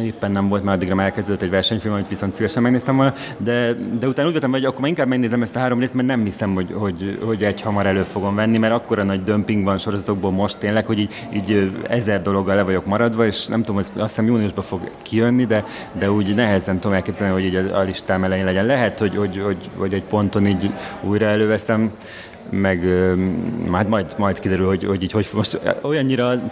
éppen 0.00 0.30
nem 0.30 0.48
volt, 0.48 0.62
már 0.62 0.74
addigra 0.74 0.94
már 0.94 1.06
elkezdődött 1.06 1.42
egy 1.42 1.50
versenyfilm, 1.50 1.94
amit 1.94 2.08
viszont 2.08 2.34
szívesen 2.34 2.62
megnéztem 2.62 2.96
volna, 2.96 3.14
de, 3.36 3.72
de 3.72 4.06
utána 4.06 4.26
úgy 4.26 4.32
voltam, 4.32 4.50
hogy 4.50 4.64
akkor 4.64 4.80
már 4.80 4.88
inkább 4.88 5.08
megnézem 5.08 5.42
ezt 5.42 5.56
a 5.56 5.58
három 5.58 5.78
részt, 5.78 5.94
mert 5.94 6.08
nem 6.08 6.24
hiszem, 6.24 6.54
hogy, 6.54 6.72
hogy, 6.72 7.18
hogy 7.24 7.42
egy 7.42 7.60
hamar 7.60 7.86
elő 7.86 8.02
fogom 8.02 8.34
venni, 8.34 8.58
mert 8.58 8.72
akkora 8.72 9.02
nagy 9.02 9.22
dömping 9.22 9.64
van 9.64 9.78
sorozatokból 9.78 10.30
most 10.30 10.58
tényleg, 10.58 10.86
hogy 10.86 10.98
így, 10.98 11.12
így 11.32 11.72
ezer 11.88 12.22
dologgal 12.22 12.54
le 12.54 12.62
vagyok 12.62 12.86
maradva, 12.86 13.26
és 13.26 13.46
nem 13.46 13.62
tudom, 13.62 13.76
azt 13.76 13.92
hiszem 13.94 14.26
júniusban 14.26 14.64
fog 14.64 14.90
kijönni, 15.02 15.46
de, 15.46 15.64
de 15.92 16.10
úgy 16.10 16.34
nehezen 16.34 16.78
tudom 16.78 16.96
elképzelni, 16.96 17.32
hogy 17.32 17.44
így 17.44 17.54
a, 17.54 17.78
a 17.78 17.82
listám 17.82 18.24
elején 18.24 18.44
legyen. 18.44 18.66
Lehet, 18.66 18.98
hogy, 18.98 19.16
hogy, 19.16 19.40
hogy, 19.44 19.70
hogy 19.76 19.94
egy 19.94 20.04
ponton 20.04 20.46
így 20.46 20.70
újra 21.02 21.26
előveszem, 21.26 21.90
meg 22.50 22.82
hát 23.72 23.88
majd, 23.88 24.14
majd 24.18 24.38
kiderül, 24.38 24.66
hogy, 24.66 24.84
hogy 24.84 25.02
így 25.02 25.12
hogy 25.12 25.28
most 25.34 25.60
olyannyira, 25.82 26.42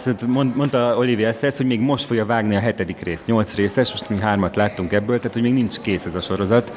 mondta 0.55 0.97
Olivia 0.97 1.27
Estes, 1.27 1.57
hogy 1.57 1.65
még 1.65 1.79
most 1.79 2.05
fogja 2.05 2.25
vágni 2.25 2.55
a 2.55 2.59
hetedik 2.59 2.99
részt, 2.99 3.25
nyolc 3.25 3.55
részes, 3.55 3.91
most 3.91 4.09
mi 4.09 4.19
hármat 4.19 4.55
láttunk 4.55 4.93
ebből, 4.93 5.17
tehát 5.17 5.33
hogy 5.33 5.41
még 5.41 5.53
nincs 5.53 5.79
kész 5.79 6.05
ez 6.05 6.15
a 6.15 6.21
sorozat, 6.21 6.73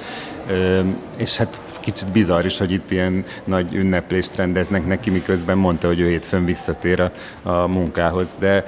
és 1.17 1.37
hát 1.37 1.61
kicsit 1.81 2.13
bizarr 2.13 2.45
is, 2.45 2.59
hogy 2.59 2.73
itt 2.73 2.91
ilyen 2.91 3.25
nagy 3.45 3.75
ünneplést 3.75 4.37
rendeznek 4.37 4.87
neki, 4.87 5.11
miközben 5.11 5.59
mondta, 5.59 5.87
hogy 5.87 6.01
ő 6.01 6.09
hétfőn 6.09 6.45
visszatér 6.45 7.01
a, 7.01 7.13
a 7.43 7.67
munkához, 7.67 8.35
de 8.39 8.65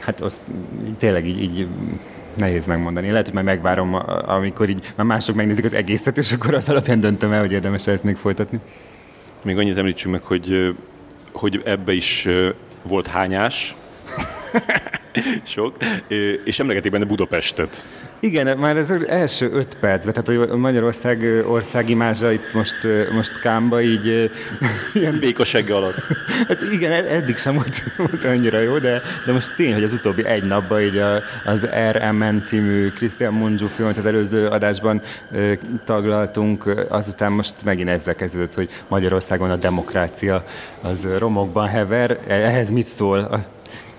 hát 0.00 0.20
azt 0.20 0.48
tényleg 0.98 1.26
így, 1.26 1.42
így 1.42 1.66
nehéz 2.36 2.66
megmondani. 2.66 3.10
Lehet, 3.10 3.24
hogy 3.24 3.34
majd 3.34 3.46
megvárom, 3.46 3.94
amikor 4.26 4.68
így 4.68 4.92
már 4.96 5.06
mások 5.06 5.34
megnézik 5.34 5.64
az 5.64 5.74
egészet, 5.74 6.18
és 6.18 6.32
akkor 6.32 6.54
az 6.54 6.68
alapján 6.68 7.00
döntöm 7.00 7.32
el, 7.32 7.40
hogy 7.40 7.52
érdemes 7.52 7.86
ezt 7.86 8.04
még 8.04 8.16
folytatni. 8.16 8.60
Még 9.42 9.58
annyit 9.58 9.76
említsünk 9.76 10.12
meg, 10.14 10.22
hogy, 10.22 10.74
hogy 11.32 11.60
ebbe 11.64 11.92
is 11.92 12.28
volt 12.82 13.06
hányás, 13.06 13.74
sok, 15.54 15.76
és 16.44 16.58
emlegetik 16.58 16.92
benne 16.92 17.04
Budapestet. 17.04 17.84
Igen, 18.20 18.58
már 18.58 18.76
az 18.76 18.98
első 19.06 19.50
öt 19.52 19.76
percben, 19.80 20.14
tehát 20.14 20.40
hogy 20.40 20.50
a 20.50 20.56
Magyarország 20.56 21.42
országimázsa 21.46 22.32
itt 22.32 22.54
most, 22.54 22.76
most 23.12 23.40
Kámba 23.40 23.80
így... 23.80 24.06
Ilyen 24.94 25.18
békosegge 25.18 25.74
alatt. 25.74 25.96
Hát 26.48 26.62
igen, 26.72 26.92
eddig 27.04 27.36
sem 27.36 27.54
volt, 27.54 27.82
volt 27.96 28.24
annyira 28.24 28.60
jó, 28.60 28.78
de, 28.78 29.02
de 29.26 29.32
most 29.32 29.54
tény, 29.54 29.74
hogy 29.74 29.82
az 29.82 29.92
utóbbi 29.92 30.24
egy 30.24 30.44
napban 30.44 30.80
így 30.80 30.96
a, 30.96 31.22
az 31.44 31.68
RMN 31.90 32.42
című 32.44 32.88
Christian 32.88 33.32
Mungiu 33.32 33.66
filmet 33.66 33.96
az 33.96 34.06
előző 34.06 34.46
adásban 34.46 35.00
taglaltunk, 35.84 36.86
azután 36.88 37.32
most 37.32 37.54
megint 37.64 37.88
ezzel 37.88 38.14
kezdődött, 38.14 38.54
hogy 38.54 38.70
Magyarországon 38.88 39.50
a 39.50 39.56
demokrácia 39.56 40.44
az 40.82 41.08
romokban 41.18 41.68
hever. 41.68 42.18
Ehhez 42.28 42.70
mit 42.70 42.84
szól 42.84 43.46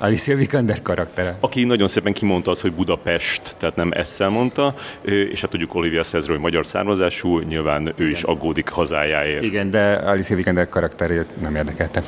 Alicia 0.02 0.36
Vikander 0.36 0.82
karaktere. 0.82 1.38
Aki 1.40 1.64
nagyon 1.64 1.88
szépen 1.88 2.14
kimondta 2.14 2.52
az, 2.52 2.62
hogy 2.62 2.74
Budapest, 2.74 3.56
tehát 3.58 3.76
nem 3.76 3.92
esszel 3.92 4.30
mondta, 4.30 4.76
és 5.02 5.42
hát 5.42 5.50
tudjuk 5.50 5.76
Olivia 5.76 6.04
Szezről, 6.04 6.36
hogy 6.36 6.46
magyar 6.46 6.66
származású, 6.66 7.40
nyilván 7.40 7.94
ő 7.96 8.10
is 8.10 8.24
aggódik 8.24 8.70
hazájáért. 8.70 9.44
Igen, 9.44 9.70
de 9.70 9.94
Alicia 9.94 10.36
Vikander 10.36 10.70
karakterét 10.70 11.42
nem 11.42 11.56
érdekelte. 11.56 12.04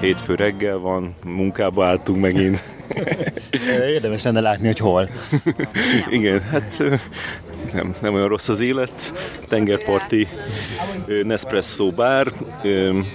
Hétfő 0.00 0.34
reggel 0.34 0.78
van, 0.78 1.14
munkába 1.24 1.86
álltunk 1.86 2.20
megint. 2.20 2.62
Érdemes 3.94 4.22
lenne 4.22 4.40
látni, 4.40 4.66
hogy 4.66 4.78
hol. 4.78 5.08
Igen, 6.10 6.40
hát 6.40 6.82
nem, 7.72 7.94
nem 8.00 8.14
olyan 8.14 8.28
rossz 8.28 8.48
az 8.48 8.60
élet. 8.60 9.12
Tengerparti 9.48 10.28
Nespresso 11.22 11.90
bár, 11.90 12.32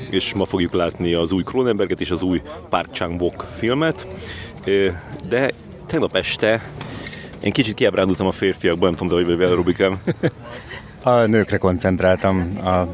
és 0.09 0.33
ma 0.33 0.45
fogjuk 0.45 0.73
látni 0.73 1.13
az 1.13 1.31
új 1.31 1.43
Cronenberget 1.43 2.01
és 2.01 2.11
az 2.11 2.21
új 2.21 2.41
Park 2.69 2.89
Chang-wook 2.91 3.45
filmet. 3.55 4.07
De 5.29 5.51
tegnap 5.85 6.15
este 6.15 6.63
én 7.39 7.51
kicsit 7.51 7.73
kiábrándultam 7.73 8.27
a 8.27 8.31
férfiakban, 8.31 8.89
nem 8.89 8.97
tudom, 8.97 9.07
de 9.07 9.15
hogy 9.15 9.25
vagy 9.25 9.37
vele, 9.37 9.55
Rubikám. 9.55 10.01
A 11.03 11.25
nőkre 11.25 11.57
koncentráltam 11.57 12.57
a 12.65 12.87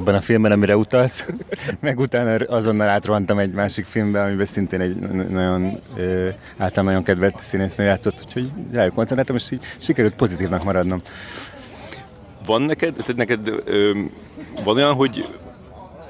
abban 0.00 0.14
a 0.14 0.20
filmben, 0.20 0.52
amire 0.52 0.76
utalsz, 0.76 1.26
meg 1.80 1.98
utána 1.98 2.44
azonnal 2.44 2.88
átrohantam 2.88 3.38
egy 3.38 3.52
másik 3.52 3.86
filmbe, 3.86 4.22
amiben 4.22 4.46
szintén 4.46 4.80
egy 4.80 4.96
nagyon 5.30 5.80
ö, 5.96 6.28
általán 6.56 6.84
nagyon 6.84 7.02
kedvelt 7.02 7.40
színésznő 7.40 7.84
játszott, 7.84 8.22
úgyhogy 8.24 8.50
rájuk 8.72 8.94
koncentráltam, 8.94 9.36
és 9.36 9.50
így 9.50 9.64
sikerült 9.78 10.14
pozitívnak 10.14 10.64
maradnom. 10.64 11.02
Van 12.46 12.62
neked, 12.62 12.94
tehát 12.94 13.16
neked 13.16 13.48
ö, 13.64 13.98
van 14.64 14.76
olyan, 14.76 14.94
hogy 14.94 15.24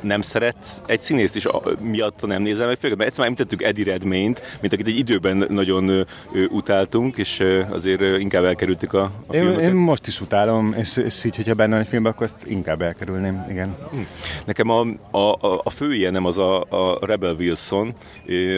nem 0.01 0.21
szeretsz 0.21 0.83
egy 0.87 1.01
színészt, 1.01 1.37
és 1.37 1.49
miatt 1.81 2.27
nem 2.27 2.43
nézel 2.43 2.67
meg 2.67 2.79
főleg, 2.79 2.97
mert 2.97 3.11
egyszer 3.11 3.25
már 3.25 3.33
említettük 3.33 3.63
Eddie 3.69 3.93
Redmayne-t, 3.93 4.59
mint 4.61 4.73
akit 4.73 4.87
egy 4.87 4.99
időben 4.99 5.47
nagyon 5.49 5.89
ö, 5.89 6.03
ö, 6.33 6.45
utáltunk, 6.45 7.17
és 7.17 7.41
ö, 7.41 7.63
azért 7.71 8.19
inkább 8.19 8.45
elkerültük 8.45 8.93
a, 8.93 9.13
a 9.27 9.35
én, 9.35 9.59
én 9.59 9.75
most 9.75 10.07
is 10.07 10.21
utálom, 10.21 10.75
és, 10.79 10.97
és 10.97 11.25
így, 11.25 11.37
hogyha 11.37 11.55
benne 11.55 11.79
a 11.79 11.85
filmben, 11.85 12.13
akkor 12.13 12.27
azt 12.27 12.47
inkább 12.47 12.83
elkerülném, 12.83 13.47
igen. 13.51 13.77
Hm. 13.91 13.99
Nekem 14.45 14.71
a, 14.71 14.87
a, 15.11 15.61
a 15.63 15.71
fő 15.71 15.95
ilyenem 15.95 16.25
az 16.25 16.39
a, 16.39 16.61
a 16.61 17.07
Rebel 17.07 17.35
Wilson, 17.35 17.95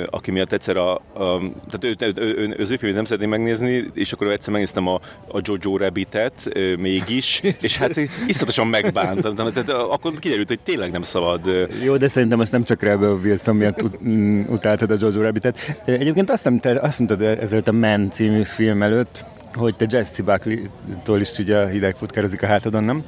aki 0.06 0.30
miatt 0.30 0.52
egyszer 0.52 0.76
a, 0.76 0.94
a 0.94 1.40
tehát 1.70 1.84
ő, 1.84 1.96
ő, 1.98 2.12
ő, 2.16 2.36
ő, 2.36 2.56
az 2.62 2.70
ő 2.70 2.76
filmét 2.76 2.96
nem 2.96 3.04
szeretném 3.04 3.30
megnézni, 3.30 3.90
és 3.94 4.12
akkor 4.12 4.26
egyszer 4.26 4.52
megnéztem 4.52 4.86
a, 4.86 5.00
a 5.28 5.40
Jojo 5.42 5.76
Rabbitet 5.76 6.52
mégis, 6.78 7.40
és 7.60 7.78
hát 7.78 8.00
iszatosan 8.26 8.66
megbántam, 8.66 9.34
tehát 9.34 9.70
akkor 9.70 10.12
kiderült, 10.18 10.48
hogy 10.48 10.60
tényleg 10.60 10.90
nem 10.90 11.02
szabad 11.02 11.31
szabad. 11.32 11.68
Jó, 11.82 11.96
de 11.96 12.08
szerintem 12.08 12.40
azt 12.40 12.52
nem 12.52 12.62
csak 12.62 12.82
Rebel 12.82 13.18
Wilson 13.22 13.56
miatt 13.56 13.82
ut- 13.82 14.02
mm, 14.04 14.42
utáltad 14.48 14.90
a 14.90 14.96
Jojo 15.00 15.22
Rabbitet. 15.22 15.58
Egyébként 15.84 16.30
azt, 16.30 16.44
nem, 16.44 16.58
te, 16.58 16.80
azt 16.80 16.98
mondtad 16.98 17.22
ezelőtt 17.22 17.68
a 17.68 17.72
Man 17.72 18.10
című 18.10 18.42
film 18.42 18.82
előtt, 18.82 19.24
hogy 19.54 19.76
te 19.76 19.86
Jesse 19.88 20.22
Buckley-tól 20.22 21.20
is 21.20 21.38
így 21.38 21.50
a 21.50 21.66
hideg 21.66 21.96
futkározik 21.96 22.42
a 22.42 22.46
hátadon, 22.46 22.84
nem? 22.84 23.04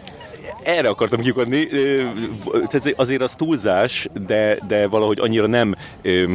erre 0.63 0.89
akartam 0.89 1.21
kiukadni. 1.21 1.67
Tehát 2.69 2.93
azért 2.97 3.23
az 3.23 3.35
túlzás, 3.35 4.09
de, 4.27 4.59
de 4.69 4.87
valahogy 4.87 5.19
annyira 5.21 5.47
nem... 5.47 5.75
Mm, 6.09 6.35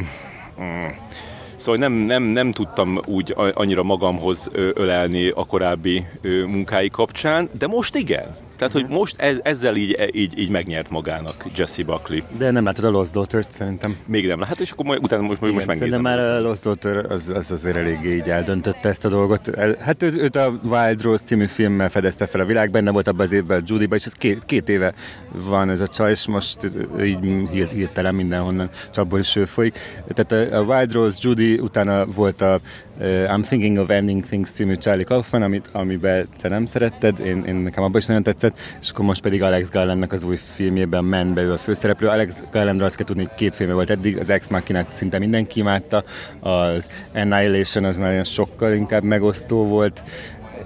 szóval 1.55 1.79
nem, 1.79 1.93
nem, 1.93 2.23
nem 2.23 2.51
tudtam 2.51 3.01
úgy 3.05 3.33
annyira 3.53 3.83
magamhoz 3.83 4.49
ölelni 4.53 5.29
a 5.29 5.45
korábbi 5.45 6.05
munkái 6.47 6.89
kapcsán, 6.89 7.49
de 7.57 7.67
most 7.67 7.95
igen. 7.95 8.35
Tehát, 8.59 8.73
hogy 8.73 8.87
most 8.87 9.15
ez, 9.19 9.37
ezzel 9.43 9.75
így, 9.75 10.09
így, 10.11 10.39
így 10.39 10.49
megnyert 10.49 10.89
magának 10.89 11.45
Jesse 11.55 11.83
Buckley. 11.83 12.19
De 12.37 12.51
nem 12.51 12.63
látod 12.63 12.83
a 12.83 12.89
Lost 12.89 13.11
Daughter-t 13.11 13.51
szerintem. 13.51 13.97
Még 14.05 14.27
nem 14.27 14.39
lát, 14.39 14.59
és 14.59 14.71
akkor 14.71 14.85
majd, 14.85 15.03
utána 15.03 15.21
most, 15.21 15.41
Igen, 15.41 15.53
most 15.53 15.65
megnézem. 15.65 15.89
Szerintem 15.89 16.19
már 16.19 16.35
a 16.35 16.41
Lost 16.41 16.63
Daughter 16.63 17.11
az, 17.11 17.31
az 17.35 17.51
azért 17.51 17.75
eléggé 17.75 18.15
így 18.15 18.29
eldöntötte 18.29 18.89
ezt 18.89 19.05
a 19.05 19.09
dolgot. 19.09 19.55
Hát 19.79 20.03
őt, 20.03 20.13
őt 20.13 20.35
a 20.35 20.59
Wild 20.63 21.01
Rose 21.01 21.23
című 21.23 21.45
filmmel 21.45 21.89
fedezte 21.89 22.25
fel 22.25 22.41
a 22.41 22.45
világ, 22.45 22.71
benne 22.71 22.91
volt 22.91 23.07
abban 23.07 23.25
az 23.25 23.31
évben 23.31 23.63
Judy-ba, 23.65 23.95
és 23.95 24.05
ez 24.05 24.13
két, 24.13 24.45
két 24.45 24.69
éve 24.69 24.93
van 25.31 25.69
ez 25.69 25.81
a 25.81 25.87
csaj, 25.87 26.11
és 26.11 26.27
most 26.27 26.57
így 27.01 27.49
hirtelen 27.71 28.15
mindenhonnan 28.15 28.69
csapból 28.91 29.19
is 29.19 29.35
ő 29.35 29.45
folyik. 29.45 29.77
Tehát 30.13 30.53
a 30.53 30.61
Wild 30.61 30.93
Rose, 30.93 31.17
Judy, 31.21 31.59
utána 31.59 32.05
volt 32.05 32.41
a 32.41 32.59
I'm 32.99 33.41
Thinking 33.41 33.77
of 33.77 33.89
Ending 33.89 34.25
Things 34.25 34.51
című 34.51 34.75
Charlie 34.75 35.03
Kaufman, 35.03 35.41
amit, 35.41 35.69
amiben 35.71 36.27
te 36.41 36.49
nem 36.49 36.65
szeretted, 36.65 37.19
én, 37.19 37.43
én 37.43 37.55
nekem 37.55 37.83
abban 37.83 37.99
is 37.99 38.05
nagyon 38.05 38.23
tetszett, 38.23 38.57
és 38.81 38.89
akkor 38.89 39.05
most 39.05 39.21
pedig 39.21 39.43
Alex 39.43 39.69
Garlandnak 39.69 40.11
az 40.11 40.23
új 40.23 40.35
filmjében 40.35 41.03
Men 41.03 41.37
ő 41.37 41.51
a 41.51 41.57
főszereplő. 41.57 42.07
Alex 42.07 42.43
Garlandra 42.51 42.85
azt 42.85 42.95
kell 42.95 43.05
tudni, 43.05 43.23
hogy 43.23 43.35
két 43.35 43.55
filme 43.55 43.73
volt 43.73 43.89
eddig, 43.89 44.17
az 44.17 44.29
Ex 44.29 44.49
machina 44.49 44.85
szinte 44.87 45.19
mindenki 45.19 45.59
imádta, 45.59 46.03
az 46.39 46.87
Annihilation 47.13 47.83
az 47.83 47.97
már 47.97 48.25
sokkal 48.25 48.73
inkább 48.73 49.03
megosztó 49.03 49.65
volt, 49.65 50.03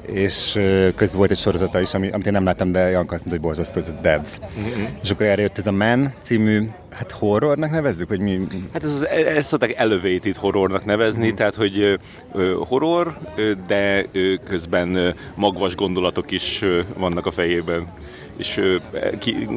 és 0.06 0.51
közben 0.95 1.18
volt 1.18 1.32
egy 1.32 1.38
sorozata 1.38 1.82
is, 1.82 1.93
amit 1.93 2.26
én 2.26 2.32
nem 2.32 2.43
láttam, 2.43 2.72
de 2.72 2.80
Janka 2.89 3.16
azt 3.16 3.26
mondta, 3.26 3.30
hogy 3.30 3.39
borzasztó, 3.39 3.80
ez 3.80 3.89
a 3.89 3.99
Devs. 4.01 4.39
Mm-hmm. 4.60 4.84
És 5.04 5.10
akkor 5.10 5.26
erre 5.26 5.41
jött 5.41 5.58
ez 5.58 5.68
a 5.68 5.72
Man 5.72 6.14
című 6.20 6.70
hát 6.89 7.12
horrornak 7.12 7.72
nevezzük, 7.72 8.08
hogy 8.08 8.20
mi? 8.20 8.39
Hát 8.74 8.84
ez, 8.84 9.01
ezt 9.36 9.47
szokták 9.47 9.74
elevated 9.76 10.36
horrornak 10.36 10.86
nevezni, 10.86 11.32
mm. 11.32 11.36
tehát 11.36 11.56
hogy 11.56 11.99
horror, 12.68 13.18
de 13.68 14.06
közben 14.45 15.16
magvas 15.36 15.76
gondolatok 15.76 16.32
is 16.32 16.64
vannak 16.97 17.26
a 17.26 17.32
fejében 17.32 17.88
és 18.38 18.61
ki, 19.19 19.47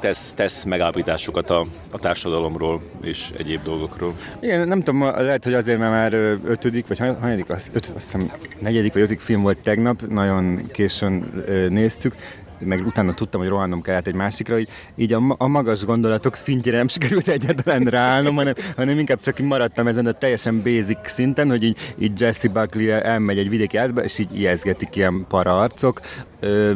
tesz, 0.00 0.32
tesz 0.36 0.64
megállapításokat 0.64 1.50
a, 1.50 1.66
a 1.90 1.98
társadalomról 1.98 2.82
és 3.02 3.30
egyéb 3.36 3.62
dolgokról. 3.62 4.14
Igen, 4.40 4.68
nem 4.68 4.82
tudom, 4.82 5.00
lehet, 5.02 5.44
hogy 5.44 5.54
azért, 5.54 5.78
mert 5.78 5.92
már 5.92 6.12
ötödik, 6.44 6.86
vagy 6.86 6.98
hanyadik, 6.98 7.50
azt, 7.50 7.70
öt, 7.72 7.92
azt 7.96 8.12
hiszem 8.12 8.30
negyedik 8.58 8.92
vagy 8.92 9.02
ötödik 9.02 9.20
film 9.20 9.42
volt 9.42 9.58
tegnap, 9.58 10.02
nagyon 10.08 10.66
későn 10.72 11.44
néztük, 11.68 12.14
meg 12.58 12.86
utána 12.86 13.14
tudtam, 13.14 13.40
hogy 13.40 13.48
rohannom 13.48 13.82
kellett 13.82 14.06
egy 14.06 14.14
másikra, 14.14 14.54
hogy 14.54 14.68
így 14.96 15.12
a, 15.12 15.22
a 15.38 15.46
magas 15.46 15.84
gondolatok 15.84 16.34
szintjére 16.34 16.76
nem 16.76 16.88
sikerült 16.88 17.28
egyáltalán 17.28 17.82
ráállnom, 17.82 18.34
hanem, 18.34 18.54
hanem 18.76 18.98
inkább 18.98 19.20
csak 19.20 19.38
maradtam 19.38 19.86
ezen 19.86 20.06
a 20.06 20.12
teljesen 20.12 20.62
basic 20.62 21.10
szinten, 21.10 21.48
hogy 21.50 21.62
így, 21.62 21.78
így 21.98 22.20
Jesse 22.20 22.48
Buckley 22.48 22.90
elmegy 22.90 23.38
egy 23.38 23.48
vidéki 23.48 23.76
házba, 23.76 24.02
és 24.02 24.18
így 24.18 24.38
ijeszgetik 24.38 24.96
ilyen 24.96 25.24
para 25.28 25.58
arcok. 25.58 26.00
Ö, 26.40 26.72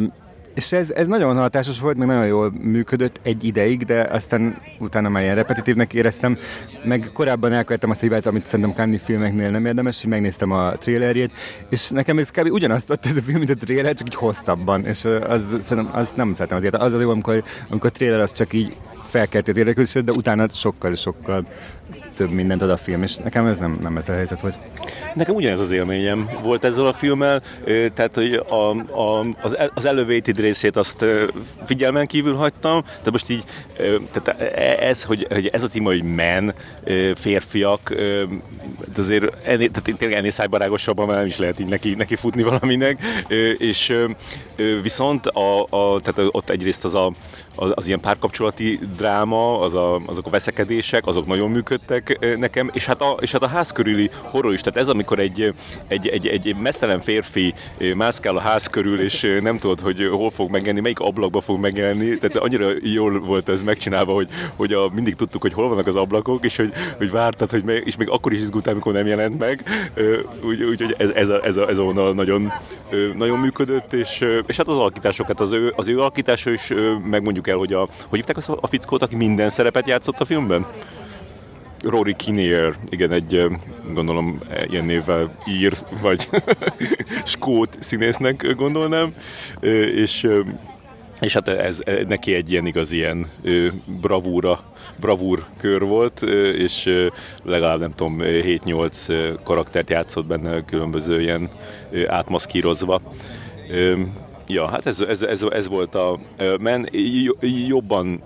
és 0.59 0.72
ez, 0.72 0.90
ez 0.90 1.06
nagyon 1.06 1.36
hatásos 1.36 1.80
volt, 1.80 1.96
meg 1.96 2.06
nagyon 2.06 2.26
jól 2.26 2.52
működött 2.61 3.20
egy 3.22 3.44
ideig, 3.44 3.84
de 3.84 4.00
aztán 4.00 4.59
utána 4.78 5.09
már 5.09 5.22
ilyen 5.22 5.34
repetitívnek 5.34 5.94
éreztem, 5.94 6.38
meg 6.84 7.11
korábban 7.12 7.52
elkövettem 7.52 7.90
azt 7.90 8.00
a 8.00 8.02
hibát, 8.02 8.26
amit 8.26 8.46
szerintem 8.46 8.74
Cannes 8.74 9.02
filmeknél 9.02 9.50
nem 9.50 9.66
érdemes, 9.66 10.00
hogy 10.00 10.11
megnéztem 10.11 10.52
a 10.52 10.72
trailerjét, 10.72 11.32
és 11.68 11.88
nekem 11.88 12.18
ez 12.18 12.30
kb. 12.30 12.52
ugyanazt 12.52 12.90
adta 12.90 13.09
ez 13.09 13.16
a 13.16 13.22
film, 13.22 13.38
mint 13.38 13.50
a 13.50 13.54
trailer, 13.54 13.94
csak 13.94 14.09
így 14.09 14.14
hosszabban, 14.14 14.84
és 14.84 15.04
az, 15.04 15.56
szerintem, 15.61 15.88
az 15.92 16.12
nem 16.16 16.34
szeretem 16.34 16.56
azért. 16.56 16.74
Az 16.74 16.92
az 16.92 17.00
jó, 17.00 17.11
amikor, 17.11 17.42
amikor 17.68 17.90
a 17.94 17.96
trailer 17.96 18.20
az 18.20 18.32
csak 18.32 18.52
így 18.52 18.76
felkelti 19.02 19.50
az 19.50 19.56
érdeklődéset, 19.56 20.04
de 20.04 20.12
utána 20.12 20.48
sokkal-sokkal 20.48 21.46
több 22.18 22.30
mindent 22.30 22.62
ad 22.62 22.70
a 22.70 22.76
film, 22.76 23.02
és 23.02 23.16
nekem 23.16 23.46
ez 23.46 23.58
nem, 23.58 23.78
nem 23.80 23.96
ez 23.96 24.08
a 24.08 24.12
helyzet 24.12 24.40
volt. 24.40 24.58
Nekem 25.14 25.34
ugyanez 25.34 25.60
az 25.60 25.70
élményem 25.70 26.28
volt 26.42 26.64
ezzel 26.64 26.86
a 26.86 26.92
filmmel, 26.92 27.42
tehát 27.64 28.14
hogy 28.14 28.34
a, 28.34 28.70
a, 29.00 29.26
az, 29.40 29.56
az 29.74 29.84
elevated 29.84 30.40
részét 30.40 30.76
azt 30.76 31.04
figyelmen 31.64 32.06
kívül 32.06 32.34
hagytam, 32.34 32.84
de 33.02 33.10
most 33.10 33.30
így, 33.30 33.44
tehát 34.12 34.40
e, 34.40 34.86
ez, 34.86 35.04
hogy, 35.04 35.26
hogy 35.30 35.46
ez 35.46 35.62
a 35.62 35.66
cím, 35.66 35.84
hogy 35.84 36.02
men, 36.02 36.54
férfiak, 37.14 37.94
de 38.94 39.00
azért 39.00 39.46
ennél, 39.46 39.70
tehát 39.70 39.98
tényleg 39.98 40.18
ennél 40.18 40.30
szájbarágosabban 40.30 41.06
már 41.06 41.16
nem 41.16 41.26
is 41.26 41.38
lehet 41.38 41.60
így 41.60 41.68
neki, 41.68 41.94
neki 41.94 42.16
futni 42.16 42.42
valaminek, 42.42 43.02
és 43.58 43.96
viszont 44.82 45.26
a, 45.26 45.62
a, 45.62 46.00
tehát 46.00 46.30
ott 46.32 46.50
egyrészt 46.50 46.84
az, 46.84 46.94
a, 46.94 47.12
az, 47.54 47.72
az 47.74 47.86
ilyen 47.86 48.00
párkapcsolati 48.00 48.78
dráma, 48.96 49.60
az 49.60 49.74
a, 49.74 50.00
azok 50.06 50.26
a 50.26 50.30
veszekedések, 50.30 51.06
azok 51.06 51.26
nagyon 51.26 51.50
működtek 51.50 52.07
nekem, 52.36 52.70
és 52.72 52.86
hát 52.86 53.00
a, 53.00 53.16
és 53.20 53.32
hát 53.32 53.42
a 53.42 53.48
ház 53.48 53.72
körüli 53.72 54.11
horror 54.22 54.52
is, 54.52 54.61
tehát 54.61 54.80
ez 54.80 54.88
amikor 54.88 55.18
egy, 55.18 55.54
egy, 55.88 56.09
egy, 56.09 56.26
egy 56.26 56.56
messzelen 56.56 57.00
férfi 57.00 57.54
mászkál 57.94 58.36
a 58.36 58.40
ház 58.40 58.66
körül, 58.66 59.00
és 59.00 59.38
nem 59.42 59.59
tudod, 59.59 59.80
hogy 59.80 60.09
hol 60.11 60.30
fog 60.30 60.50
megjelenni, 60.50 60.80
melyik 60.80 61.00
ablakba 61.00 61.40
fog 61.40 61.61
megjelenni, 61.61 62.18
tehát 62.18 62.36
annyira 62.36 62.70
jól 62.82 63.20
volt 63.20 63.48
ez 63.48 63.62
megcsinálva, 63.62 64.12
hogy, 64.12 64.28
hogy 64.56 64.72
a, 64.72 64.90
mindig 64.94 65.14
tudtuk, 65.14 65.42
hogy 65.42 65.52
hol 65.52 65.68
vannak 65.68 65.86
az 65.86 65.96
ablakok, 65.96 66.44
és 66.44 66.56
hogy, 66.56 66.72
hogy 66.96 67.11
vártad, 67.11 67.50
hogy 67.50 67.64
meg, 67.64 67.82
és 67.86 67.96
még 67.96 68.09
akkor 68.09 68.32
is 68.32 68.38
izgultál, 68.38 68.72
amikor 68.72 68.92
nem 68.92 69.06
jelent 69.06 69.38
meg, 69.38 69.64
úgyhogy 70.42 70.66
úgy, 70.66 70.94
ez, 70.98 71.09
ez, 71.09 71.28
a, 71.28 71.44
ez, 71.44 71.56
a, 71.56 71.68
ez 71.68 71.78
a 71.78 71.82
vonal 71.82 72.14
nagyon, 72.14 72.52
nagyon 73.16 73.38
működött, 73.38 73.92
és, 73.92 74.24
és 74.46 74.56
hát 74.56 74.68
az 74.68 74.76
alakításokat, 74.76 75.40
az 75.40 75.52
ő, 75.52 75.72
az 75.76 75.88
ő 75.88 75.98
alakítása 75.98 76.50
is 76.50 76.72
megmondjuk 77.04 77.48
el, 77.48 77.56
hogy 77.56 77.72
a, 77.72 77.88
hogy 78.09 78.24
hívták 78.24 78.56
a 78.61 78.66
fickót, 78.66 79.02
aki 79.02 79.16
minden 79.16 79.50
szerepet 79.50 79.86
játszott 79.86 80.20
a 80.20 80.24
filmben? 80.24 80.66
Rory 81.83 82.16
Kinnear, 82.16 82.76
igen, 82.89 83.12
egy 83.12 83.47
gondolom 83.93 84.41
ilyen 84.70 84.85
névvel 84.85 85.39
ír, 85.47 85.79
vagy 86.01 86.29
skót 87.24 87.76
színésznek 87.81 88.55
gondolnám, 88.57 89.14
és 89.95 90.29
és 91.20 91.33
hát 91.33 91.49
ez, 91.49 91.81
neki 92.09 92.35
egy 92.35 92.51
ilyen 92.51 92.66
igaz 92.66 92.93
ilyen 92.93 93.31
bravúra, 94.01 94.61
bravúr 95.01 95.45
kör 95.57 95.85
volt, 95.85 96.22
és 96.57 97.07
legalább 97.45 97.79
nem 97.79 97.95
tudom, 97.95 98.18
7-8 98.20 99.39
karaktert 99.45 99.91
játszott 99.91 100.26
benne 100.26 100.64
különböző 100.64 101.20
ilyen 101.20 101.51
átmaszkírozva. 102.07 103.01
Ja, 104.49 104.68
hát 104.68 104.86
ez, 104.86 105.01
ez, 105.01 105.22
ez, 105.22 105.42
ez 105.42 105.68
volt 105.68 105.94
a 105.94 106.18
men. 106.61 106.88
Jobban 107.66 108.22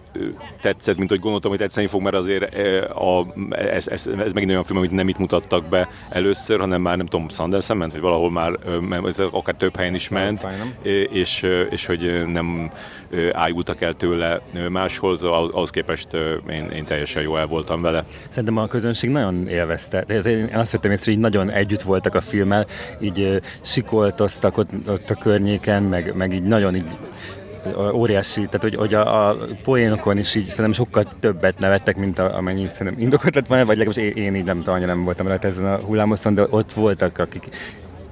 tetszett, 0.61 0.97
mint 0.97 1.11
hogy 1.11 1.21
gondoltam, 1.21 1.51
hogy 1.51 1.61
tetszeni 1.61 1.87
fog, 1.87 2.03
mert 2.03 2.17
azért 2.17 2.55
a, 2.89 3.27
ez, 3.51 3.89
ez, 3.89 4.07
ez 4.07 4.33
megint 4.33 4.51
olyan 4.51 4.65
film, 4.65 4.79
amit 4.79 4.91
nem 4.91 5.09
itt 5.09 5.19
mutattak 5.19 5.65
be 5.65 5.89
először, 6.11 6.59
hanem 6.59 6.81
már 6.81 6.97
nem 6.97 7.07
tudom, 7.07 7.29
sundance 7.29 7.75
ment, 7.75 7.93
vagy 7.93 8.01
valahol 8.01 8.31
már, 8.31 8.59
akár 9.31 9.55
több 9.55 9.77
helyen 9.77 9.95
is 9.95 10.09
ment, 10.09 10.47
és, 11.13 11.47
és 11.71 11.87
hogy 11.87 12.27
nem 12.27 12.71
ájultak 13.33 13.81
el 13.81 13.93
tőle 13.93 14.41
máshol, 14.69 15.17
ahhoz 15.23 15.71
képest 15.71 16.09
én, 16.49 16.71
én 16.71 16.85
teljesen 16.85 17.23
jó 17.23 17.37
el 17.37 17.47
voltam 17.47 17.83
vele. 17.83 18.05
Szerintem 18.29 18.57
a 18.57 18.67
közönség 18.67 19.11
nagyon 19.11 19.47
élvezte. 19.49 20.01
Én 20.01 20.51
azt 20.55 20.73
vettem 20.73 20.91
észre, 20.91 21.13
hogy 21.13 21.21
nagyon 21.21 21.51
együtt 21.51 21.83
voltak 21.83 22.15
a 22.15 22.21
filmmel, 22.21 22.67
így 23.01 23.41
sikoltoztak 23.63 24.57
ott, 24.57 24.71
ott 24.87 25.11
a 25.11 25.15
környéken, 25.15 25.83
meg, 25.83 26.15
meg 26.17 26.33
így 26.33 26.43
nagyon 26.43 26.75
így 26.75 26.99
óriási, 27.93 28.41
tehát 28.41 28.63
hogy, 28.63 28.75
hogy 28.75 28.95
a, 28.95 29.29
a 29.29 29.37
poénokon 29.65 30.19
is 30.19 30.35
így 30.35 30.45
szerintem 30.45 30.73
sokkal 30.73 31.05
többet 31.21 31.59
nevettek, 31.59 31.97
mint 31.97 32.19
a, 32.19 32.37
amennyi 32.37 32.67
szerintem 32.69 33.03
indokolt 33.03 33.35
lett 33.35 33.47
volna, 33.47 33.65
vagy 33.65 33.77
legalábbis 33.77 34.05
én, 34.05 34.25
én 34.25 34.35
így 34.35 34.45
nem 34.45 34.61
tudom, 34.61 34.81
nem 34.81 35.03
voltam 35.03 35.29
rá 35.29 35.37
ezen 35.41 35.67
a 35.67 35.77
hullámoszon, 35.77 36.35
de 36.35 36.47
ott 36.51 36.73
voltak, 36.73 37.19
akik 37.19 37.49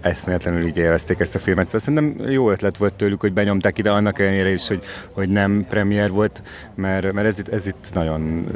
eszméletlenül 0.00 0.66
így 0.66 0.76
élvezték 0.76 1.20
ezt 1.20 1.34
a 1.34 1.38
filmet. 1.38 1.64
Szóval 1.64 1.80
szerintem 1.80 2.30
jó 2.30 2.50
ötlet 2.50 2.76
volt 2.76 2.94
tőlük, 2.94 3.20
hogy 3.20 3.32
benyomták 3.32 3.78
ide, 3.78 3.90
annak 3.90 4.18
ellenére 4.18 4.50
is, 4.50 4.68
hogy, 4.68 4.82
hogy 5.12 5.28
nem 5.28 5.66
premier 5.68 6.10
volt, 6.10 6.42
mert, 6.74 7.12
mert 7.12 7.26
ez, 7.26 7.38
itt, 7.38 7.48
ez 7.48 7.66
itt 7.66 7.90
nagyon, 7.92 8.46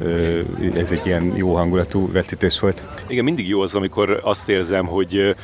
ez 0.76 0.92
egy 0.92 1.06
ilyen 1.06 1.36
jó 1.36 1.54
hangulatú 1.54 2.12
vetítés 2.12 2.60
volt. 2.60 2.82
Igen, 3.06 3.24
mindig 3.24 3.48
jó 3.48 3.60
az, 3.60 3.74
amikor 3.74 4.20
azt 4.22 4.48
érzem, 4.48 4.86
hogy 4.86 5.34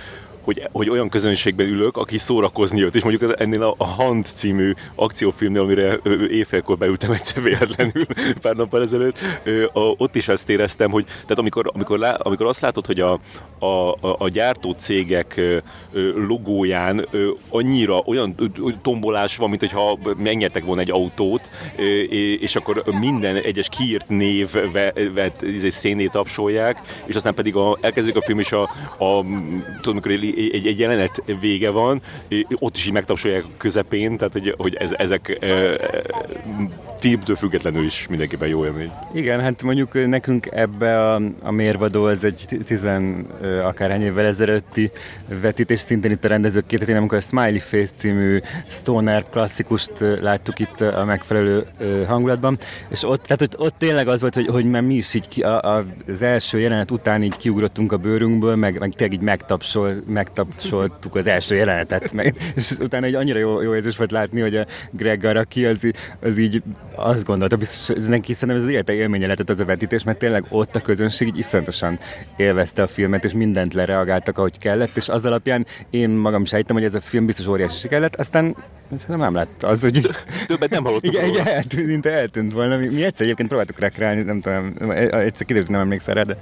hogy, 0.43 0.68
hogy 0.72 0.88
olyan 0.88 1.09
közönségben 1.09 1.66
ülök, 1.66 1.97
aki 1.97 2.18
szórakozni 2.18 2.78
jött, 2.78 2.95
és 2.95 3.03
mondjuk 3.03 3.41
ennél 3.41 3.62
a, 3.62 3.74
a 3.78 3.86
Hand 3.86 4.26
című 4.34 4.72
akciófilmnél, 4.95 5.61
amire 5.62 5.99
éjfélkor 6.30 6.78
beültem 6.78 7.11
egyszer 7.11 7.43
véletlenül 7.43 8.07
pár 8.43 8.55
nappal 8.55 8.82
ezelőtt, 8.82 9.18
ott 9.72 10.14
is 10.14 10.28
ezt 10.28 10.49
éreztem, 10.49 10.91
hogy 10.91 11.05
tehát 11.05 11.38
amikor, 11.38 11.70
amikor, 11.74 11.99
lá, 11.99 12.14
amikor 12.14 12.47
azt 12.47 12.61
látod, 12.61 12.86
hogy 12.86 13.01
a, 13.01 13.20
a, 13.59 13.97
a 14.18 14.28
gyártó 14.28 14.72
cégek 14.72 15.41
logóján 16.28 17.07
annyira 17.49 18.03
olyan 18.07 18.34
tombolás 18.82 19.36
van, 19.36 19.49
mint 19.49 19.61
hogyha 19.61 19.99
megnyertek 20.18 20.64
volna 20.64 20.80
egy 20.80 20.91
autót, 20.91 21.51
és 22.41 22.57
akkor 22.57 22.84
minden 23.01 23.36
egyes 23.36 23.68
kiírt 23.68 24.09
név 24.09 24.51
vet, 25.14 25.43
izé, 25.43 25.68
szénét 25.68 26.11
tapsolják, 26.11 27.03
és 27.05 27.14
aztán 27.14 27.34
pedig 27.34 27.55
a, 27.55 27.78
elkezdődik 27.80 28.22
a 28.22 28.24
film, 28.24 28.38
és 28.38 28.53
a, 28.53 28.62
a 28.99 29.24
tudom, 29.80 29.99
amikor 30.01 30.11
egy, 30.53 30.66
egy, 30.66 30.78
jelenet 30.78 31.22
vége 31.41 31.70
van, 31.70 32.03
ott 32.59 32.76
is 32.76 32.86
így 32.86 32.93
megtapsolják 32.93 33.45
a 33.45 33.57
közepén, 33.57 34.16
tehát 34.16 34.32
hogy, 34.32 34.55
hogy 34.59 34.74
ez, 34.74 34.93
ezek 34.97 35.38
e, 35.41 35.76
filmtől 37.01 37.36
függetlenül 37.36 37.84
is 37.84 38.07
mindenképpen 38.09 38.49
jó 38.49 38.64
élmény. 38.64 38.91
Igen, 39.14 39.41
hát 39.41 39.62
mondjuk 39.62 40.07
nekünk 40.07 40.47
ebbe 40.51 41.12
a, 41.12 41.20
a 41.43 41.51
mérvadó, 41.51 42.07
ez 42.07 42.24
egy 42.24 42.47
tizen 42.64 43.26
akárhány 43.64 44.03
évvel 44.03 44.24
ezelőtti 44.24 44.91
vetítés 45.41 45.78
szintén 45.80 46.11
itt 46.11 46.24
a 46.24 46.28
rendezők 46.28 46.66
két 46.66 46.88
én 46.88 46.97
amikor 46.97 47.18
a 47.18 47.20
Smiley 47.20 47.59
Face 47.59 47.93
című 47.97 48.41
stoner 48.66 49.24
klasszikust 49.30 49.93
láttuk 50.20 50.59
itt 50.59 50.80
a 50.80 51.05
megfelelő 51.05 51.66
hangulatban, 52.07 52.59
és 52.88 53.05
ott, 53.05 53.22
tehát 53.22 53.43
ott, 53.43 53.61
ott 53.61 53.74
tényleg 53.78 54.09
az 54.09 54.20
volt, 54.20 54.34
hogy, 54.34 54.47
hogy 54.47 54.64
már 54.64 54.82
mi 54.82 54.95
is 54.95 55.14
így 55.14 55.28
ki, 55.28 55.43
a, 55.43 55.76
a, 55.76 55.84
az 56.09 56.22
első 56.22 56.59
jelenet 56.59 56.91
után 56.91 57.22
így 57.22 57.36
kiugrottunk 57.36 57.93
a 57.93 57.97
bőrünkből, 57.97 58.57
meg, 58.57 58.78
meg 58.78 58.93
tényleg 58.93 59.18
így 59.18 59.24
megtapsol, 59.24 59.95
megtapsoltuk 60.20 61.14
az 61.14 61.26
első 61.26 61.54
jelenetet, 61.54 62.12
meg, 62.12 62.34
és 62.54 62.70
utána 62.70 63.06
egy 63.06 63.14
annyira 63.14 63.38
jó, 63.38 63.60
jó 63.60 63.74
érzés 63.74 63.96
volt 63.96 64.10
látni, 64.10 64.40
hogy 64.40 64.56
a 64.56 64.66
Greg 64.90 65.24
Araki 65.24 65.66
az, 65.66 65.90
az 66.20 66.38
így 66.38 66.62
azt 66.94 67.24
gondolta, 67.24 67.56
biztos, 67.56 67.96
ez 67.96 68.06
neki 68.06 68.32
szerintem 68.32 68.56
ez 68.56 68.62
az 68.62 68.68
élete 68.68 68.92
élménye 68.92 69.24
lehetett 69.24 69.48
az 69.48 69.60
a 69.60 69.64
vetítés, 69.64 70.02
mert 70.02 70.18
tényleg 70.18 70.44
ott 70.48 70.76
a 70.76 70.80
közönség 70.80 71.28
így 71.28 71.38
iszonyatosan 71.38 71.98
élvezte 72.36 72.82
a 72.82 72.86
filmet, 72.86 73.24
és 73.24 73.32
mindent 73.32 73.74
lereagáltak, 73.74 74.38
ahogy 74.38 74.58
kellett, 74.58 74.96
és 74.96 75.08
az 75.08 75.24
alapján 75.24 75.66
én 75.90 76.10
magam 76.10 76.44
sejtem, 76.44 76.76
hogy 76.76 76.84
ez 76.84 76.94
a 76.94 77.00
film 77.00 77.26
biztos 77.26 77.46
óriási 77.46 77.78
siker 77.78 78.00
lett, 78.00 78.16
aztán 78.16 78.56
Szerintem 78.96 79.18
nem 79.18 79.34
lett 79.34 79.62
az, 79.62 79.80
hogy... 79.80 80.08
Többet 80.46 80.70
nem 80.70 80.84
hallottuk 80.84 81.12
Igen, 81.12 81.28
igen 81.28 81.46
eltűnt, 81.46 82.06
eltűnt 82.06 82.52
volna. 82.52 82.76
Mi, 82.76 82.86
mi 82.86 83.04
egyszer 83.04 83.24
egyébként 83.24 83.48
próbáltuk 83.48 83.78
rekreálni, 83.78 84.22
nem 84.22 84.40
tudom, 84.40 84.74
egyszer 85.10 85.46
kiderült, 85.46 85.70
nem 85.70 85.80
emlékszel 85.80 86.14
rá, 86.14 86.22
de, 86.22 86.36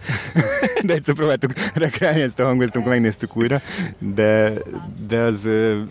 de 0.87 0.95
egyszer 0.95 1.14
próbáltuk 1.14 1.53
rekreálni 1.74 2.20
ezt 2.20 2.39
a 2.39 2.45
hangot, 2.45 2.74
amikor 2.74 2.93
megnéztük 2.93 3.37
újra, 3.37 3.61
de, 3.99 4.53
de 5.09 5.19
az, 5.19 5.41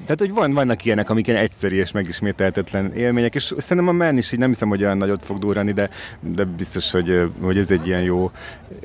tehát 0.03 0.19
hogy 0.19 0.31
van, 0.31 0.53
vannak 0.53 0.85
ilyenek, 0.85 1.09
amik 1.09 1.27
ilyen 1.27 1.39
egyszerű 1.39 1.75
és 1.75 1.91
megismételhetetlen 1.91 2.93
élmények, 2.93 3.35
és 3.35 3.53
szerintem 3.57 3.87
a 3.87 3.97
Men 3.97 4.17
is 4.17 4.31
így 4.31 4.39
nem 4.39 4.49
hiszem, 4.49 4.69
hogy 4.69 4.83
olyan 4.83 4.97
nagyot 4.97 5.25
fog 5.25 5.39
durrani, 5.39 5.71
de, 5.71 5.89
de 6.19 6.43
biztos, 6.43 6.91
hogy, 6.91 7.31
hogy 7.41 7.57
ez 7.57 7.71
egy 7.71 7.87
ilyen 7.87 8.01
jó 8.01 8.31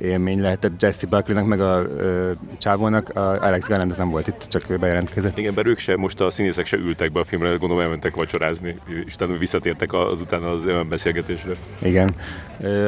élmény 0.01 0.41
lehetett 0.41 0.83
Jesse 0.83 1.07
Buckley-nak, 1.07 1.47
meg 1.47 1.61
a, 1.61 1.79
a 1.79 1.87
csávónak, 2.59 3.09
a 3.09 3.43
Alex 3.43 3.69
Garland 3.69 3.97
nem 3.97 4.11
volt 4.11 4.27
itt, 4.27 4.47
csak 4.49 4.79
bejelentkezett. 4.81 5.39
Igen, 5.39 5.53
mert 5.55 5.67
ők 5.67 5.79
se, 5.79 5.97
most 5.97 6.21
a 6.21 6.31
színészek 6.31 6.67
se 6.67 6.77
ültek 6.77 7.13
be 7.13 7.21
a 7.21 7.25
filmre, 7.25 7.49
gondolom 7.49 7.81
elmentek 7.81 8.15
vacsorázni, 8.15 8.77
és 9.07 9.15
utána 9.15 9.39
visszatértek 9.39 9.93
azután 9.93 10.43
az 10.43 10.67
olyan 10.67 10.89
beszélgetésre. 10.89 11.53
Igen. 11.79 12.15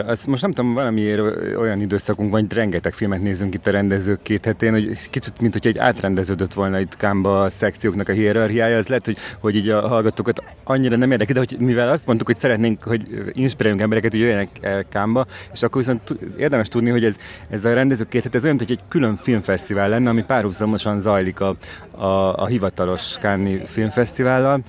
Azt 0.06 0.26
most 0.26 0.42
nem 0.42 0.52
tudom, 0.52 0.74
valamiért 0.74 1.20
olyan 1.56 1.80
időszakunk 1.80 2.30
van, 2.30 2.40
hogy 2.40 2.52
rengeteg 2.52 2.92
filmet 2.92 3.22
nézünk 3.22 3.54
itt 3.54 3.66
a 3.66 3.70
rendezők 3.70 4.22
két 4.22 4.44
hetén, 4.44 4.72
hogy 4.72 5.08
kicsit, 5.10 5.40
mint 5.40 5.52
hogy 5.52 5.66
egy 5.66 5.78
átrendeződött 5.94 6.52
volna 6.52 6.80
itt 6.80 6.96
Kámba 6.96 7.42
a 7.42 7.50
szekcióknak 7.50 8.08
a 8.08 8.12
hierarchiája, 8.12 8.76
az 8.76 8.86
lehet, 8.86 9.04
hogy, 9.04 9.16
hogy 9.40 9.56
így 9.56 9.68
a 9.68 9.88
hallgatókat 9.88 10.42
annyira 10.64 10.96
nem 10.96 11.10
érdekel, 11.10 11.34
de 11.34 11.38
hogy 11.38 11.56
mivel 11.58 11.88
azt 11.88 12.06
mondtuk, 12.06 12.26
hogy 12.26 12.36
szeretnénk, 12.36 12.82
hogy 12.82 13.32
inspiráljunk 13.32 13.82
embereket, 13.82 14.10
hogy 14.10 14.20
jöjjenek 14.20 14.48
el 14.60 14.84
Kámba, 14.88 15.26
és 15.52 15.62
akkor 15.62 15.80
viszont 15.80 16.14
érdemes 16.38 16.68
tudni, 16.68 16.90
hogy 16.90 17.04
ez, 17.04 17.16
ez 17.50 17.64
a 17.64 17.74
rendezők 17.74 18.08
két 18.08 18.22
het, 18.22 18.34
ez 18.34 18.44
olyan, 18.44 18.56
mint 18.56 18.70
egy 18.70 18.80
külön 18.88 19.16
filmfesztivál 19.16 19.88
lenne, 19.88 20.10
ami 20.10 20.24
párhuzamosan 20.24 21.00
zajlik 21.00 21.40
a, 21.40 21.56
a, 21.90 22.36
a 22.36 22.46
hivatalos 22.46 23.16
Káni 23.20 23.62
filmfesztivállal, 23.66 24.60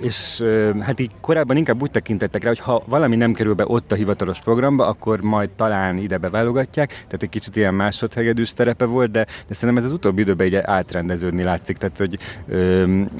és 0.00 0.44
hát 0.80 1.00
így 1.00 1.10
korábban 1.20 1.56
inkább 1.56 1.82
úgy 1.82 1.90
tekintettek 1.90 2.42
rá, 2.42 2.48
hogy 2.48 2.58
ha 2.58 2.82
valami 2.86 3.16
nem 3.16 3.32
kerül 3.32 3.54
be 3.54 3.64
ott 3.66 3.92
a 3.92 3.94
hivatalos 3.94 4.38
programba, 4.38 4.86
akkor 4.86 5.20
majd 5.20 5.50
talán 5.50 5.96
ide 5.96 6.18
beválogatják, 6.18 6.88
tehát 6.88 7.22
egy 7.22 7.28
kicsit 7.28 7.56
ilyen 7.56 7.74
másodhegedűs 7.74 8.52
terepe 8.52 8.84
volt, 8.84 9.10
de, 9.10 9.26
de 9.48 9.54
szerintem 9.54 9.84
ez 9.84 9.90
az 9.90 9.96
utóbbi 9.96 10.20
időben 10.20 10.46
átrendeződni 10.62 11.42
látszik, 11.42 11.76
tehát 11.76 11.96
hogy, 11.96 12.18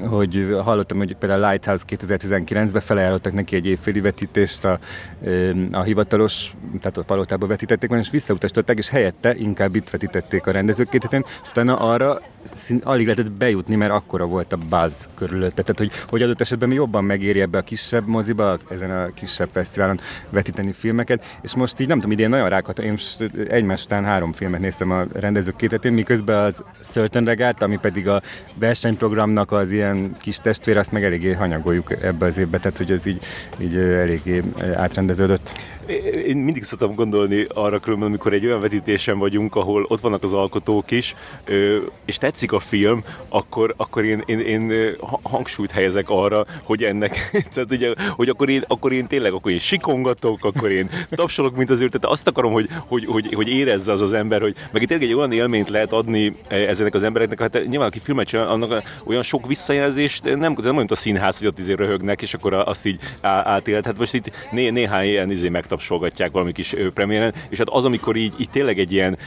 hogy 0.09 0.55
hallottam, 0.63 0.97
hogy 0.97 1.15
például 1.15 1.49
Lighthouse 1.49 1.83
2019-ben 1.87 2.81
felajánlottak 2.81 3.33
neki 3.33 3.55
egy 3.55 3.65
évféli 3.65 3.99
vetítést 3.99 4.65
a, 4.65 4.79
a 5.71 5.81
hivatalos, 5.81 6.53
tehát 6.79 6.97
a 6.97 7.03
palotába 7.03 7.47
vetítették, 7.47 7.89
és 7.91 8.09
visszautasították, 8.09 8.77
és 8.77 8.89
helyette 8.89 9.35
inkább 9.35 9.75
itt 9.75 9.89
vetítették 9.89 10.47
a 10.47 10.51
rendezők 10.51 10.89
két 10.89 11.07
és 11.11 11.49
utána 11.49 11.75
arra 11.75 12.21
szín, 12.53 12.81
alig 12.83 13.05
lehetett 13.05 13.31
bejutni, 13.31 13.75
mert 13.75 13.91
akkora 13.91 14.25
volt 14.25 14.53
a 14.53 14.57
buzz 14.57 14.93
körülötte. 15.15 15.61
Tehát, 15.61 15.77
hogy, 15.77 15.91
hogy 16.09 16.21
adott 16.21 16.41
esetben 16.41 16.69
mi 16.69 16.75
jobban 16.75 17.03
megéri 17.03 17.41
ebbe 17.41 17.57
a 17.57 17.61
kisebb 17.61 18.07
moziba, 18.07 18.57
ezen 18.69 18.91
a 18.91 19.13
kisebb 19.13 19.49
fesztiválon 19.51 19.99
vetíteni 20.29 20.73
filmeket, 20.73 21.23
és 21.41 21.55
most 21.55 21.79
így 21.79 21.87
nem 21.87 21.97
tudom, 21.97 22.11
idén 22.11 22.29
nagyon 22.29 22.49
rákat, 22.49 22.79
én 22.79 22.91
most 22.91 23.31
egymás 23.49 23.83
után 23.83 24.05
három 24.05 24.33
filmet 24.33 24.59
néztem 24.59 24.91
a 24.91 25.03
rendezők 25.13 25.55
kétetén, 25.55 25.93
miközben 25.93 26.43
az 26.43 26.63
Certain 26.81 27.24
Regard, 27.25 27.61
ami 27.61 27.77
pedig 27.77 28.07
a 28.07 28.21
versenyprogramnak 28.53 29.51
az 29.51 29.71
ilyen 29.71 30.15
kis 30.21 30.37
testvér, 30.37 30.77
azt 30.77 30.91
meg 30.91 31.03
eléggé 31.03 31.31
hanyagoljuk 31.31 32.03
ebbe 32.03 32.25
az 32.25 32.37
évbe, 32.37 32.57
tehát 32.57 32.77
hogy 32.77 32.91
ez 32.91 33.05
így, 33.05 33.23
így 33.59 33.75
eléggé 33.75 34.41
átrendeződött. 34.75 35.51
Én 36.25 36.37
mindig 36.37 36.63
szoktam 36.63 36.95
gondolni 36.95 37.45
arra 37.53 37.79
különben, 37.79 38.07
amikor 38.07 38.33
egy 38.33 38.45
olyan 38.45 38.59
vetítésen 38.59 39.17
vagyunk, 39.17 39.55
ahol 39.55 39.85
ott 39.87 39.99
vannak 39.99 40.23
az 40.23 40.33
alkotók 40.33 40.91
is, 40.91 41.15
és 42.05 42.17
tetszik 42.17 42.51
a 42.51 42.59
film, 42.59 43.03
akkor, 43.29 43.73
akkor 43.77 44.03
én, 44.03 44.23
én, 44.25 44.39
én 44.39 44.95
hangsúlyt 45.21 45.71
helyezek 45.71 46.09
arra, 46.09 46.45
hogy 46.63 46.83
ennek, 46.83 47.29
tehát 47.53 47.71
ugye, 47.71 47.93
hogy 48.09 48.29
akkor 48.29 48.49
én, 48.49 48.63
akkor 48.67 48.93
én 48.93 49.07
tényleg, 49.07 49.33
akkor 49.33 49.51
én 49.51 49.59
sikongatok, 49.59 50.45
akkor 50.45 50.71
én 50.71 50.89
tapsolok, 51.09 51.55
mint 51.55 51.69
az 51.69 51.81
ő, 51.81 51.87
tehát 51.87 52.05
azt 52.05 52.27
akarom, 52.27 52.51
hogy, 52.51 52.69
hogy, 52.87 53.05
hogy, 53.05 53.33
hogy 53.33 53.47
érezze 53.47 53.91
az 53.91 54.01
az 54.01 54.13
ember, 54.13 54.41
hogy 54.41 54.55
meg 54.71 54.81
itt 54.81 54.91
egy 54.91 55.13
olyan 55.13 55.31
élményt 55.31 55.69
lehet 55.69 55.93
adni 55.93 56.35
ezeknek 56.47 56.93
az 56.93 57.03
embereknek, 57.15 57.53
hát 57.53 57.67
nyilván 57.67 57.87
aki 57.87 57.99
filmet 57.99 58.27
csinál, 58.27 58.47
annak 58.47 58.83
olyan 59.05 59.23
sok 59.23 59.47
visszajelzést, 59.47 60.23
nem, 60.23 60.39
nem 60.39 60.55
olyan, 60.61 60.75
mint 60.75 60.91
a 60.91 60.95
színház, 60.95 61.37
hogy 61.37 61.47
ott 61.47 61.59
izé 61.59 61.73
röhögnek, 61.73 62.21
és 62.21 62.33
akkor 62.33 62.53
azt 62.53 62.85
így 62.85 62.99
átélt. 63.21 63.85
Hát 63.85 63.97
most 63.97 64.13
itt 64.13 64.31
né, 64.51 64.69
néhány 64.69 65.05
ilyen 65.05 65.31
izé 65.31 65.49
megtapsolgatják 65.49 66.31
valami 66.31 66.51
kis 66.51 66.75
premiéren, 66.93 67.33
és 67.49 67.57
hát 67.57 67.69
az, 67.69 67.85
amikor 67.85 68.15
így, 68.15 68.33
így 68.39 68.49
tényleg 68.49 68.79
egy 68.79 68.91
ilyen 68.91 69.17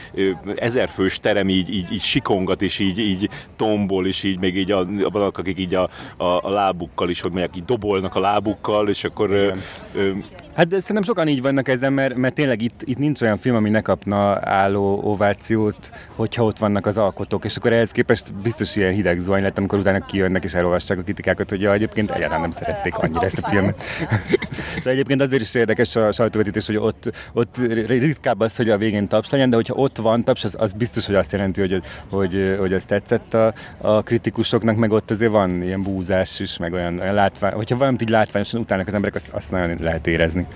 ezerfős 0.55 1.19
terem 1.19 1.49
így, 1.49 1.69
így, 1.69 1.91
így 1.91 2.01
sikongat, 2.01 2.61
és 2.61 2.79
így, 2.79 2.99
így 2.99 3.29
tombol, 3.55 4.07
és 4.07 4.23
így 4.23 4.39
még 4.39 4.57
így 4.57 4.71
a, 4.71 4.85
vannak, 5.11 5.37
akik 5.37 5.59
így 5.59 5.75
a, 5.75 5.89
a, 6.17 6.23
a 6.23 6.49
lábukkal 6.49 7.09
is, 7.09 7.21
hogy 7.21 7.31
mondják, 7.31 7.55
így 7.55 7.65
dobolnak 7.65 8.15
a 8.15 8.19
lábukkal, 8.19 8.89
és 8.89 9.03
akkor 9.03 9.33
ö, 9.33 9.53
ö, 9.95 10.11
Hát 10.59 10.69
szerintem 10.69 11.01
sokan 11.01 11.27
így 11.27 11.41
vannak 11.41 11.67
ezzel, 11.67 11.89
mert, 11.89 12.15
mert 12.15 12.33
tényleg 12.33 12.61
itt, 12.61 12.81
itt 12.83 12.97
nincs 12.97 13.21
olyan 13.21 13.37
film, 13.37 13.55
ami 13.55 13.69
ne 13.69 13.81
kapna 13.81 14.39
álló 14.49 15.01
ovációt, 15.03 15.91
hogyha 16.15 16.43
ott 16.43 16.57
vannak 16.57 16.85
az 16.85 16.97
alkotók, 16.97 17.45
és 17.45 17.55
akkor 17.55 17.73
ehhez 17.73 17.91
képest 17.91 18.33
biztos 18.33 18.75
ilyen 18.75 18.93
hideg 18.93 19.19
zuhany 19.19 19.41
lett, 19.41 19.57
amikor 19.57 19.79
utána 19.79 20.05
kijönnek 20.05 20.43
és 20.43 20.53
elolvassák 20.53 20.97
a 20.97 21.01
kritikákat, 21.01 21.49
hogy 21.49 21.61
ja, 21.61 21.73
egyébként 21.73 22.11
egyáltalán 22.11 22.41
nem 22.41 22.51
szerették 22.51 22.97
annyira 22.97 23.21
ezt 23.25 23.37
a 23.37 23.47
filmet. 23.47 23.83
szóval 24.75 24.93
egyébként 24.93 25.21
azért 25.21 25.41
is 25.41 25.53
érdekes 25.53 25.95
a 25.95 26.11
sajtóvetítés, 26.11 26.65
hogy 26.65 26.77
ott, 26.77 27.11
ott 27.33 27.57
ritkább 27.87 28.39
az, 28.39 28.55
hogy 28.55 28.69
a 28.69 28.77
végén 28.77 29.07
taps 29.07 29.29
legyen, 29.29 29.49
de 29.49 29.55
hogyha 29.55 29.73
ott 29.73 29.97
van 29.97 30.23
taps, 30.23 30.43
az, 30.43 30.55
az 30.59 30.73
biztos, 30.73 31.05
hogy 31.05 31.15
azt 31.15 31.31
jelenti, 31.31 31.59
hogy, 31.59 31.81
hogy, 32.09 32.55
hogy 32.59 32.73
az 32.73 32.85
tetszett 32.85 33.33
a, 33.33 33.53
a 33.77 34.01
kritikusoknak, 34.01 34.75
meg 34.75 34.91
ott 34.91 35.11
azért 35.11 35.31
van 35.31 35.63
ilyen 35.63 35.83
búzás 35.83 36.39
is, 36.39 36.57
meg 36.57 36.73
olyan, 36.73 36.99
olyan 36.99 37.13
látvány, 37.13 37.53
hogyha 37.53 37.77
valamit 37.77 38.01
így 38.01 38.09
látványosan 38.09 38.59
utálnak 38.59 38.87
az 38.87 38.93
emberek, 38.93 39.15
azt, 39.15 39.29
azt 39.29 39.51
nagyon 39.51 39.77
lehet 39.81 40.07
érezni. 40.07 40.47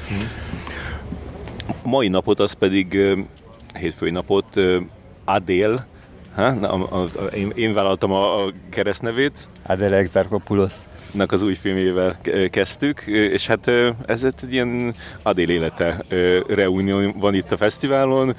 A 1.68 1.88
mai 1.88 2.08
napot 2.08 2.40
az 2.40 2.54
pedig 2.54 3.00
hétfői 3.80 4.12
napot 4.12 4.60
Adél, 5.26 5.86
ha? 6.36 6.46
A, 6.46 6.88
a, 6.90 7.02
a, 7.02 7.24
én, 7.24 7.52
én 7.56 7.74
vállaltam 7.74 8.12
a, 8.12 8.46
a 8.46 8.52
keresztnevét. 8.70 9.48
Adél 9.66 9.94
Exarchopoulos 9.94 10.74
nak 11.14 11.32
az 11.32 11.42
új 11.42 11.56
filmével 11.56 12.18
kezdtük, 12.50 13.02
és 13.06 13.48
hát 13.48 13.72
ez 14.06 14.24
egy 14.24 14.54
ilyen 14.54 14.94
Adél 15.22 15.50
élete 15.50 16.04
reunió 16.48 17.14
van 17.18 17.34
itt 17.34 17.52
a 17.52 17.58
fesztiválon, 17.58 18.36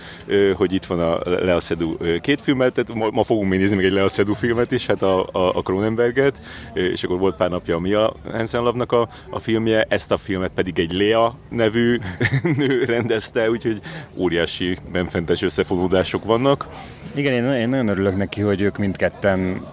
hogy 0.55 0.73
itt 0.73 0.85
van 0.85 1.01
a 1.01 1.19
Lea 1.25 1.61
Seydoux 1.61 2.21
két 2.21 2.41
filmet, 2.41 2.73
tehát 2.73 2.95
ma, 2.95 3.11
ma 3.11 3.25
fogunk 3.25 3.51
még 3.51 3.59
nézni 3.59 3.77
még 3.77 3.85
egy 3.85 3.93
Lea 3.93 4.09
Seydoux 4.09 4.39
filmet 4.39 4.71
is, 4.71 4.87
hát 4.87 5.03
a, 5.03 5.27
a, 5.33 5.57
a 5.57 5.63
Cronenberget, 5.63 6.41
és 6.73 7.03
akkor 7.03 7.19
volt 7.19 7.37
pár 7.37 7.51
napja 7.51 7.77
a 7.77 7.81
Mia 7.81 8.15
Hansen 8.33 8.67
a, 8.67 9.09
a 9.31 9.39
filmje, 9.39 9.87
ezt 9.89 10.11
a 10.11 10.17
filmet 10.17 10.53
pedig 10.55 10.79
egy 10.79 10.93
Lea 10.93 11.37
nevű 11.49 11.99
nő 12.59 12.85
rendezte, 12.85 13.51
úgyhogy 13.51 13.81
óriási 14.17 14.79
benfentes 14.93 15.43
összefonódások 15.43 16.25
vannak. 16.25 16.69
Igen, 17.15 17.33
én, 17.33 17.53
én 17.53 17.69
nagyon 17.69 17.89
örülök 17.89 18.17
neki, 18.17 18.41
hogy 18.41 18.61
ők 18.61 18.79
mindketten 18.79 19.67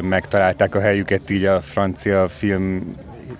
megtalálták 0.00 0.74
a 0.74 0.80
helyüket 0.80 1.30
így 1.30 1.44
a 1.44 1.60
francia 1.60 2.28
film 2.28 2.96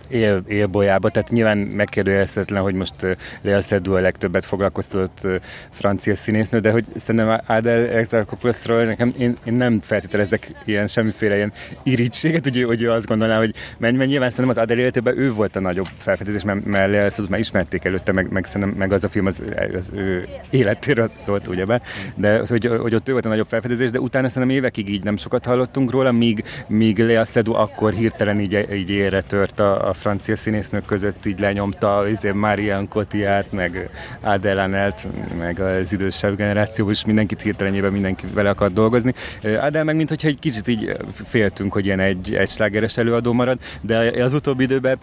él, 0.09 0.43
élbolyába, 0.49 1.11
tehát 1.11 1.31
nyilván 1.31 1.59
megkérdőjelezhetetlen, 1.59 2.63
hogy 2.63 2.75
most 2.75 2.95
Lea 3.43 3.61
Seydoux 3.61 3.99
a 3.99 4.03
legtöbbet 4.03 4.45
foglalkoztatott 4.45 5.43
francia 5.71 6.15
színésznő, 6.15 6.59
de 6.59 6.71
hogy 6.71 6.85
szerintem 6.97 7.41
Adel 7.47 7.89
Exarchopoulos-ról 7.89 8.85
nekem 8.85 9.13
én, 9.19 9.37
én, 9.45 9.55
nem 9.55 9.81
feltételezek 9.81 10.53
ilyen 10.65 10.87
semmiféle 10.87 11.37
ilyen 11.37 11.53
irítséget, 11.83 12.45
hogy, 12.45 12.63
hogy 12.63 12.83
ő 12.83 12.91
azt 12.91 13.07
gondolná, 13.07 13.39
hogy 13.39 13.55
menj, 13.79 13.97
mert 13.97 14.11
nyilván 14.11 14.31
szerintem 14.31 14.57
az 14.57 14.63
Adel 14.63 14.79
életében 14.79 15.19
ő 15.19 15.33
volt 15.33 15.57
a 15.57 15.61
nagyobb 15.61 15.89
felfedezés, 15.97 16.45
mert, 16.45 16.65
mert 16.65 16.91
Lea 16.91 17.09
Seydoux 17.09 17.31
már 17.31 17.41
ismerték 17.41 17.85
előtte, 17.85 18.13
meg, 18.13 18.31
meg, 18.31 18.45
szerintem, 18.45 18.71
meg 18.71 18.93
az 18.93 19.05
a 19.05 19.09
film 19.09 19.27
az, 19.27 19.43
az 19.77 19.91
ő 19.95 20.29
életéről 20.51 21.11
szólt, 21.15 21.49
ugyebár, 21.49 21.83
de 22.15 22.43
hogy, 22.47 22.71
hogy 22.81 22.95
ott 22.95 23.09
ő 23.09 23.13
volt 23.13 23.27
a 23.27 23.29
nagyobb 23.29 23.49
felfedezés, 23.49 23.91
de 23.91 24.01
utána 24.01 24.29
szerintem 24.29 24.57
évekig 24.57 24.89
így 24.89 25.05
nem 25.05 25.17
sokat 25.17 25.45
hallottunk 25.45 25.91
róla, 25.91 26.13
míg, 26.13 26.45
míg 26.67 26.99
Lea 26.99 27.25
Seydoux 27.25 27.59
akkor 27.59 27.93
hirtelen 27.93 28.41
így, 28.41 28.67
így 28.73 28.91
ére 28.91 29.21
tört 29.21 29.61
a, 29.61 29.80
a 29.81 29.93
francia 29.93 30.37
színésznők 30.37 30.85
között, 30.85 31.27
így 31.27 31.41
lenyomta 31.41 32.09
izé, 32.09 32.31
Marianne 32.31 32.89
Cotillard, 32.89 33.53
meg 33.53 33.91
Adele 34.21 34.63
Anelt, 34.63 35.07
meg 35.39 35.61
az 35.61 35.93
idősebb 35.93 36.37
generáció 36.37 36.91
is 36.91 37.05
mindenkit 37.05 37.43
hirtelenjében 37.43 37.93
mindenki 37.93 38.27
vele 38.33 38.51
akart 38.51 38.73
dolgozni. 38.73 39.15
Adele 39.43 39.83
meg 39.83 39.97
mintha 39.97 40.29
egy 40.29 40.39
kicsit 40.39 40.69
így 40.69 40.97
féltünk, 41.25 41.73
hogy 41.73 41.85
ilyen 41.85 42.01
egy, 42.01 42.35
egy 42.35 42.51
slágeres 42.51 42.97
előadó 42.97 43.33
marad, 43.33 43.59
de 43.81 44.23
az 44.23 44.33
utóbbi 44.33 44.63
időben 44.63 44.99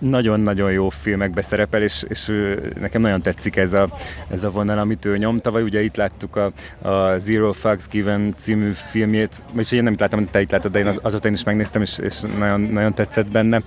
nagyon-nagyon 0.00 0.72
jó 0.72 0.88
filmekbe 0.88 1.42
szerepel, 1.42 1.82
és, 1.82 2.04
és 2.08 2.32
nekem 2.80 3.00
nagyon 3.00 3.22
tetszik 3.22 3.56
ez 3.56 3.72
a, 3.72 3.88
ez 4.30 4.44
a 4.44 4.50
vonal, 4.50 4.78
amit 4.78 5.04
ő 5.04 5.16
nyom. 5.16 5.38
Tavaly 5.38 5.62
ugye 5.62 5.82
itt 5.82 5.96
láttuk 5.96 6.36
a, 6.36 6.52
a 6.88 7.18
Zero 7.18 7.52
Fucks 7.52 7.88
Given 7.88 8.34
című 8.36 8.70
filmjét, 8.72 9.44
vagyis 9.52 9.72
én 9.72 9.82
nem 9.82 9.92
itt 9.92 10.00
láttam, 10.00 10.28
te 10.30 10.40
itt 10.40 10.50
láttad, 10.50 10.72
de 10.72 10.78
én 10.78 10.86
az, 10.86 10.98
azóta 11.02 11.28
én 11.28 11.34
is 11.34 11.44
megnéztem, 11.44 11.82
és, 11.82 11.98
és 11.98 12.20
nagyon, 12.38 12.60
nagyon 12.60 12.94
tetszett 12.94 13.30
benne. 13.30 13.62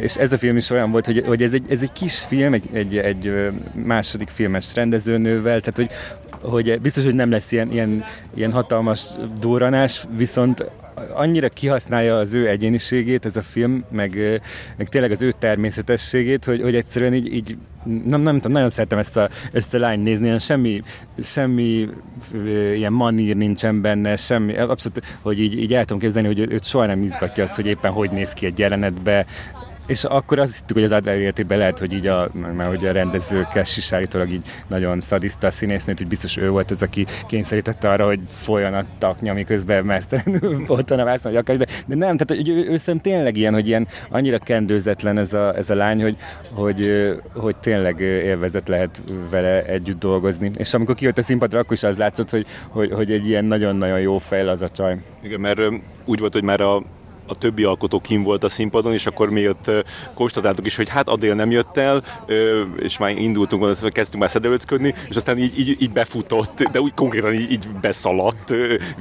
És 0.00 0.14
ez 0.14 0.32
a 0.32 0.38
film 0.38 0.56
is 0.56 0.70
olyan 0.70 0.90
volt, 0.90 1.06
hogy, 1.06 1.24
hogy 1.26 1.42
ez, 1.42 1.52
egy, 1.52 1.64
ez 1.70 1.80
egy 1.82 1.92
kis 1.92 2.18
film, 2.18 2.52
egy, 2.52 2.68
egy, 2.72 2.98
egy 2.98 3.50
második 3.72 4.28
filmes 4.28 4.74
rendezőnővel, 4.74 5.60
tehát 5.60 5.76
hogy, 5.76 5.90
hogy 6.50 6.80
biztos, 6.80 7.04
hogy 7.04 7.14
nem 7.14 7.30
lesz 7.30 7.52
ilyen, 7.52 7.72
ilyen, 7.72 8.04
ilyen 8.34 8.52
hatalmas 8.52 9.10
durranás, 9.40 10.04
viszont 10.16 10.70
annyira 11.12 11.48
kihasználja 11.48 12.16
az 12.16 12.32
ő 12.32 12.48
egyéniségét 12.48 13.24
ez 13.24 13.36
a 13.36 13.42
film, 13.42 13.84
meg, 13.90 14.40
meg 14.76 14.88
tényleg 14.88 15.10
az 15.10 15.22
ő 15.22 15.32
természetességét, 15.38 16.44
hogy, 16.44 16.62
hogy 16.62 16.74
egyszerűen 16.74 17.14
így, 17.14 17.32
így 17.32 17.56
nem, 17.84 18.20
nem 18.20 18.34
tudom, 18.34 18.52
nagyon 18.52 18.70
szeretem 18.70 18.98
ezt 18.98 19.16
a, 19.16 19.28
ezt 19.52 19.74
a 19.74 19.78
lányt 19.78 20.02
nézni, 20.02 20.24
ilyen 20.24 20.38
semmi, 20.38 20.82
semmi 21.22 21.88
ilyen 22.74 22.92
manír 22.92 23.36
nincsen 23.36 23.80
benne, 23.80 24.16
semmi, 24.16 24.56
abszolút, 24.56 25.18
hogy 25.22 25.40
így, 25.40 25.58
így 25.58 25.74
el 25.74 25.84
tudom 25.84 25.98
képzelni, 25.98 26.28
hogy 26.28 26.38
őt 26.38 26.64
soha 26.64 26.86
nem 26.86 27.02
izgatja 27.02 27.44
az, 27.44 27.54
hogy 27.54 27.66
éppen 27.66 27.92
hogy 27.92 28.10
néz 28.10 28.32
ki 28.32 28.46
egy 28.46 28.58
jelenetbe, 28.58 29.26
és 29.90 30.04
akkor 30.04 30.38
azt 30.38 30.56
hittük, 30.58 30.76
hogy 30.76 30.84
az 30.84 30.92
Adler 30.92 31.34
lehet, 31.48 31.78
hogy 31.78 31.92
így 31.92 32.06
a, 32.06 32.30
mert 32.56 32.68
hogy 32.68 32.86
a 32.86 32.92
rendező 32.92 33.46
Cash 33.52 33.94
állítólag 33.94 34.30
így 34.30 34.46
nagyon 34.66 35.00
szadiszta 35.00 35.46
a 35.46 35.50
színésznőt, 35.50 35.98
hogy 35.98 36.06
biztos 36.06 36.36
ő 36.36 36.50
volt 36.50 36.70
az, 36.70 36.82
aki 36.82 37.06
kényszerítette 37.26 37.90
arra, 37.90 38.06
hogy 38.06 38.20
folyjon 38.26 38.74
a 38.74 38.84
taknya, 38.98 39.32
miközben 39.32 39.84
mesztelenül 39.84 40.64
volt 40.66 40.90
a 40.90 41.04
vászon, 41.04 41.32
hogy 41.32 41.40
akar, 41.40 41.56
de, 41.56 41.66
de 41.86 41.94
nem, 41.94 42.16
tehát 42.16 42.44
hogy 42.44 42.48
ő, 42.48 42.70
ő, 42.70 42.80
ő 42.86 42.98
tényleg 43.00 43.36
ilyen, 43.36 43.52
hogy 43.52 43.66
ilyen 43.66 43.88
annyira 44.10 44.38
kendőzetlen 44.38 45.18
ez 45.18 45.32
a, 45.32 45.56
ez 45.56 45.70
a 45.70 45.74
lány, 45.74 46.02
hogy, 46.02 46.16
hogy, 46.50 47.10
hogy 47.34 47.56
tényleg 47.56 48.00
élvezet 48.00 48.68
lehet 48.68 49.02
vele 49.30 49.64
együtt 49.64 49.98
dolgozni. 49.98 50.50
És 50.56 50.74
amikor 50.74 50.94
kijött 50.94 51.18
a 51.18 51.22
színpadra, 51.22 51.58
akkor 51.58 51.72
is 51.72 51.82
az 51.82 51.96
látszott, 51.96 52.30
hogy, 52.30 52.46
hogy, 52.68 52.92
hogy 52.92 53.10
egy 53.10 53.28
ilyen 53.28 53.44
nagyon-nagyon 53.44 54.00
jó 54.00 54.18
fejl 54.18 54.48
az 54.48 54.62
a 54.62 54.68
csaj. 54.68 54.96
Igen, 55.22 55.40
mert 55.40 55.60
úgy 56.04 56.18
volt, 56.18 56.32
hogy 56.32 56.42
már 56.42 56.60
a 56.60 56.82
a 57.30 57.34
többi 57.34 57.62
alkotó 57.62 58.00
kim 58.00 58.22
volt 58.22 58.44
a 58.44 58.48
színpadon, 58.48 58.92
és 58.92 59.06
akkor 59.06 59.30
mi 59.30 59.48
ott 59.48 59.70
konstatáltuk 60.14 60.66
is, 60.66 60.76
hogy 60.76 60.88
hát 60.88 61.08
Adél 61.08 61.34
nem 61.34 61.50
jött 61.50 61.76
el, 61.76 62.02
és 62.78 62.98
már 62.98 63.10
indultunk 63.10 63.62
volna, 63.62 63.90
kezdtünk 63.90 64.22
már 64.22 64.30
szedelőcködni, 64.30 64.94
és 65.08 65.16
aztán 65.16 65.38
így, 65.38 65.58
így, 65.58 65.82
így 65.82 65.92
befutott, 65.92 66.62
de 66.72 66.80
úgy 66.80 66.94
konkrétan 66.94 67.34
így, 67.34 67.52
így 67.52 67.68
beszaladt 67.80 68.54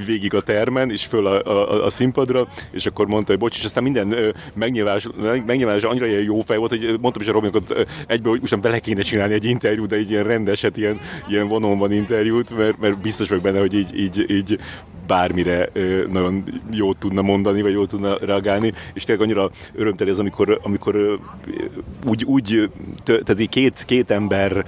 végig 0.05 0.33
a 0.33 0.41
termen, 0.41 0.91
és 0.91 1.05
föl 1.05 1.27
a, 1.27 1.45
a, 1.45 1.85
a 1.85 1.89
színpadra, 1.89 2.47
és 2.71 2.85
akkor 2.85 3.07
mondta, 3.07 3.31
hogy 3.31 3.41
bocs, 3.41 3.57
és 3.57 3.63
aztán 3.63 3.83
minden 3.83 4.35
megnyilvánulás, 4.53 5.07
megnyilvánulás 5.45 5.83
annyira 5.83 6.05
ilyen 6.05 6.23
jó 6.23 6.41
fej 6.41 6.57
volt, 6.57 6.69
hogy 6.69 6.97
mondtam 7.01 7.21
is 7.21 7.27
a 7.27 7.31
Robin, 7.31 7.51
hogy 7.51 7.87
egyből, 8.07 8.31
hogy 8.31 8.41
most 8.41 8.59
bele 8.59 8.79
kéne 8.79 9.01
csinálni 9.01 9.33
egy 9.33 9.45
interjút, 9.45 9.89
de 9.89 9.95
egy 9.95 10.11
ilyen 10.11 10.23
rendeset, 10.23 10.77
ilyen, 10.77 10.99
ilyen 11.27 11.47
vonóban 11.47 11.91
interjút, 11.91 12.57
mert, 12.57 12.79
mert 12.79 13.01
biztos 13.01 13.27
vagyok 13.27 13.43
benne, 13.43 13.59
hogy 13.59 13.73
így, 13.73 13.99
így, 13.99 14.29
így 14.29 14.59
bármire 15.09 15.69
nagyon 16.11 16.43
jót 16.71 16.97
tudna 16.97 17.21
mondani, 17.21 17.61
vagy 17.61 17.71
jót 17.71 17.89
tudna 17.89 18.17
reagálni, 18.17 18.73
és 18.93 19.03
tényleg 19.03 19.23
annyira 19.25 19.51
örömteli 19.75 20.09
ez, 20.09 20.19
amikor, 20.19 20.59
amikor 20.63 21.19
úgy, 22.07 22.23
úgy 22.23 22.69
tehát 23.03 23.49
két, 23.49 23.83
két 23.85 24.11
ember 24.11 24.65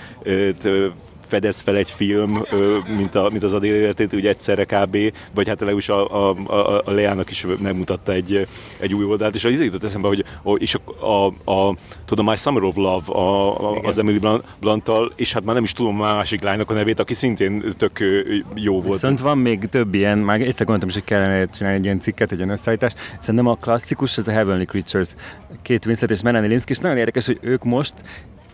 fedez 1.32 1.62
fel 1.62 1.76
egy 1.76 1.92
film, 1.92 2.46
mint, 2.98 3.16
a, 3.16 3.30
mint 3.32 3.44
az 3.44 3.54
Adél 3.54 3.76
életét, 3.76 4.14
ugye 4.14 4.30
egyszerre 4.30 4.66
kb. 4.66 4.98
Vagy 5.34 5.48
hát 5.48 5.60
legalábbis 5.60 5.90
a, 5.90 6.30
a, 6.30 6.36
a, 6.48 6.82
a 6.86 6.92
Leának 6.92 7.30
is 7.30 7.46
megmutatta 7.62 8.12
egy, 8.12 8.48
egy 8.80 8.94
új 8.94 9.04
oldalt, 9.04 9.36
és 9.36 9.44
az 9.44 9.60
jutott 9.60 9.84
eszembe, 9.84 10.08
hogy 10.08 10.26
és 10.58 10.76
a, 10.76 11.06
a, 11.06 11.52
a, 11.52 11.76
tudom, 12.06 12.26
My 12.26 12.36
Summer 12.36 12.64
of 12.64 12.76
Love 12.76 13.12
a, 13.12 13.72
a, 13.72 13.80
az 13.80 13.98
Emily 13.98 14.20
Blunt-tal, 14.60 15.12
és 15.16 15.34
hát 15.34 15.44
már 15.44 15.56
nem 15.56 15.64
is 15.64 15.74
tudom 15.74 16.02
a 16.02 16.14
másik 16.14 16.42
lánynak 16.42 16.70
a 16.70 16.74
nevét, 16.74 17.00
aki 17.00 17.14
szintén 17.14 17.64
tök 17.78 18.00
jó 18.56 18.74
volt. 18.74 18.94
Viszont 18.94 19.20
van 19.20 19.38
még 19.38 19.60
több 19.60 19.94
ilyen, 19.94 20.18
már 20.18 20.42
egyszer 20.42 20.66
gondoltam 20.66 20.88
is, 20.88 20.94
hogy 20.94 21.04
kellene 21.04 21.46
csinálni 21.46 21.78
egy 21.78 21.84
ilyen 21.84 22.00
cikket, 22.00 22.32
egy 22.32 22.38
ilyen 22.38 22.50
összeállítást. 22.50 22.98
Szerintem 23.20 23.48
a 23.48 23.56
klasszikus, 23.56 24.18
az 24.18 24.28
a 24.28 24.32
Heavenly 24.32 24.66
Creatures. 24.66 25.16
Két 25.62 25.86
Winslet 25.86 26.12
és 26.12 26.22
Melanie 26.22 26.50
Linsky, 26.50 26.72
és 26.72 26.78
nagyon 26.78 26.98
érdekes, 26.98 27.26
hogy 27.26 27.38
ők 27.42 27.64
most 27.64 27.94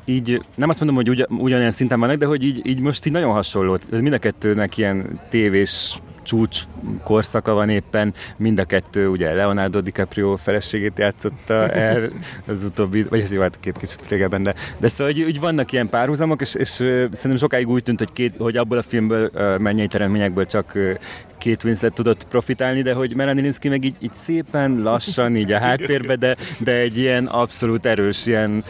így 0.10 0.42
nem 0.56 0.70
azt 0.70 0.80
mondom, 0.80 0.98
hogy 0.98 1.10
ugyan, 1.10 1.28
ugyanilyen 1.30 1.72
szinten 1.72 2.00
vannak, 2.00 2.18
de 2.18 2.26
hogy 2.26 2.44
így, 2.44 2.66
így 2.66 2.80
most 2.80 3.06
így 3.06 3.14
nagyon 3.14 3.32
hasonló. 3.32 3.78
Mind 3.90 4.14
a 4.14 4.18
kettőnek 4.18 4.78
ilyen 4.78 5.20
tévés 5.30 6.00
csúcs 6.28 6.62
korszaka 7.04 7.54
van 7.54 7.70
éppen, 7.70 8.14
mind 8.38 8.60
a 8.60 8.66
kettő, 8.66 9.08
ugye 9.08 9.34
Leonardo 9.34 9.82
DiCaprio 9.82 10.36
feleségét 10.36 10.98
játszotta 10.98 11.70
el 11.70 12.10
az 12.48 12.64
utóbbi, 12.64 13.04
vagy 13.04 13.20
ez 13.20 13.32
jó, 13.32 13.42
hát 13.42 13.60
két 13.60 13.78
kicsit 13.78 14.08
régebben, 14.08 14.44
de, 14.44 14.54
de 14.78 14.88
szóval, 14.88 15.14
hogy, 15.14 15.24
hogy 15.24 15.40
vannak 15.40 15.72
ilyen 15.72 15.90
párhuzamok, 15.90 16.42
és, 16.42 16.56
és 16.56 16.70
szerintem 16.70 17.38
sokáig 17.38 17.70
úgy 17.70 17.84
tűnt, 17.84 18.00
hogy, 18.00 18.14
két, 18.14 18.34
hogy 18.38 18.58
abból 18.58 18.78
a 18.78 18.82
filmből, 18.82 19.32
mennyei 19.58 19.88
teremtményekből 19.88 20.46
csak 20.46 20.78
két 21.38 21.64
Winslet 21.64 21.94
tudott 21.94 22.28
profitálni, 22.28 22.82
de 22.82 22.94
hogy 22.94 23.16
Melanie 23.16 23.42
Linsky 23.42 23.70
meg 23.70 23.84
így, 23.84 23.96
így 24.00 24.14
szépen 24.14 24.82
lassan 24.82 25.36
így 25.36 25.52
a 25.52 25.60
háttérbe, 25.60 26.16
de, 26.16 26.36
de 26.60 26.72
egy 26.72 26.98
ilyen 26.98 27.26
abszolút 27.26 27.86
erős 27.86 28.26
ilyen 28.26 28.64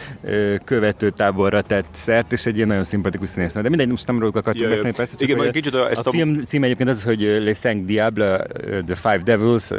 követőtáborra 0.64 1.62
tett 1.62 1.88
szert, 1.92 2.32
és 2.32 2.46
egy 2.46 2.56
ilyen 2.56 2.68
nagyon 2.68 2.84
szimpatikus 2.84 3.28
színésznő. 3.28 3.62
De 3.62 3.68
mindegy, 3.68 3.88
most 3.88 4.06
nem 4.06 4.18
róluk 4.18 4.36
akartunk 4.36 4.64
yeah, 4.64 4.74
beszélni, 4.74 4.96
persze, 4.96 5.16
csak 5.16 5.28
Igen, 5.28 5.48
a, 5.48 5.50
kicsit 5.50 5.74
a, 5.74 5.90
ezt 5.90 6.06
a, 6.06 6.08
a 6.08 6.12
film 6.12 6.42
címe 6.42 6.64
egyébként 6.64 6.88
az, 6.88 7.02
hogy 7.02 7.20
Les 7.20 7.58
Cinq 7.58 7.86
Diables, 7.86 8.40
The 8.86 8.94
Five 8.94 9.18
Devils, 9.24 9.70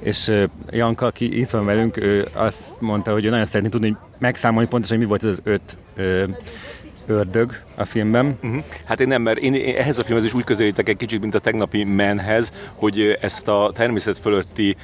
és 0.00 0.32
Janka, 0.70 1.06
aki 1.06 1.40
itt 1.40 1.50
van 1.50 1.64
velünk, 1.64 1.96
ő 1.96 2.26
azt 2.32 2.60
mondta, 2.78 3.12
hogy 3.12 3.24
ő 3.24 3.30
nagyon 3.30 3.44
szeretné 3.44 3.68
tudni, 3.68 3.88
hogy 3.88 3.96
megszámolni 4.18 4.68
pontosan, 4.68 4.96
hogy 4.96 5.06
mi 5.06 5.10
volt 5.10 5.24
ez 5.24 5.28
az 5.28 5.40
öt 5.44 5.78
ördög 7.10 7.62
a 7.74 7.84
filmben. 7.84 8.38
Uh-huh. 8.42 8.62
Hát 8.84 9.00
én 9.00 9.06
nem, 9.06 9.22
mert 9.22 9.38
én 9.38 9.74
ehhez 9.76 9.98
a 9.98 10.04
filmhez 10.04 10.24
is 10.24 10.34
úgy 10.34 10.44
közelítek 10.44 10.88
egy 10.88 10.96
kicsit, 10.96 11.20
mint 11.20 11.34
a 11.34 11.38
tegnapi 11.38 11.84
menhez, 11.84 12.52
hogy 12.74 13.18
ezt 13.20 13.48
a 13.48 13.70
természet 13.74 14.18
fölötti 14.18 14.76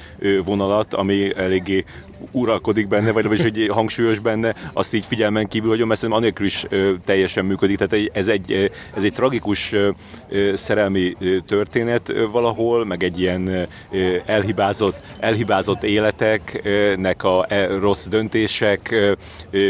vonalat, 0.45 0.93
ami 0.93 1.35
eléggé 1.35 1.85
uralkodik 2.31 2.87
benne, 2.87 3.11
vagy, 3.11 3.27
vagy 3.27 3.41
hogy 3.41 3.69
hangsúlyos 3.71 4.19
benne, 4.19 4.55
azt 4.73 4.93
így 4.93 5.05
figyelmen 5.05 5.47
kívül 5.47 5.69
hagyom, 5.69 5.87
mert 5.87 5.99
szerintem 5.99 6.23
anélkül 6.23 6.45
is 6.45 6.65
ö, 6.69 6.93
teljesen 7.05 7.45
működik. 7.45 7.77
Tehát 7.77 8.09
ez 8.13 8.27
egy, 8.27 8.71
ez 8.95 9.03
egy 9.03 9.13
tragikus 9.13 9.73
ö, 9.73 9.89
szerelmi 10.55 11.15
történet 11.45 12.09
ö, 12.09 12.27
valahol, 12.27 12.85
meg 12.85 13.03
egy 13.03 13.19
ilyen 13.19 13.67
ö, 13.91 14.15
elhibázott, 14.25 15.01
elhibázott 15.19 15.83
életeknek 15.83 17.23
a 17.23 17.45
e, 17.49 17.67
rossz 17.67 18.07
döntések. 18.07 18.91
Ö, 18.91 19.13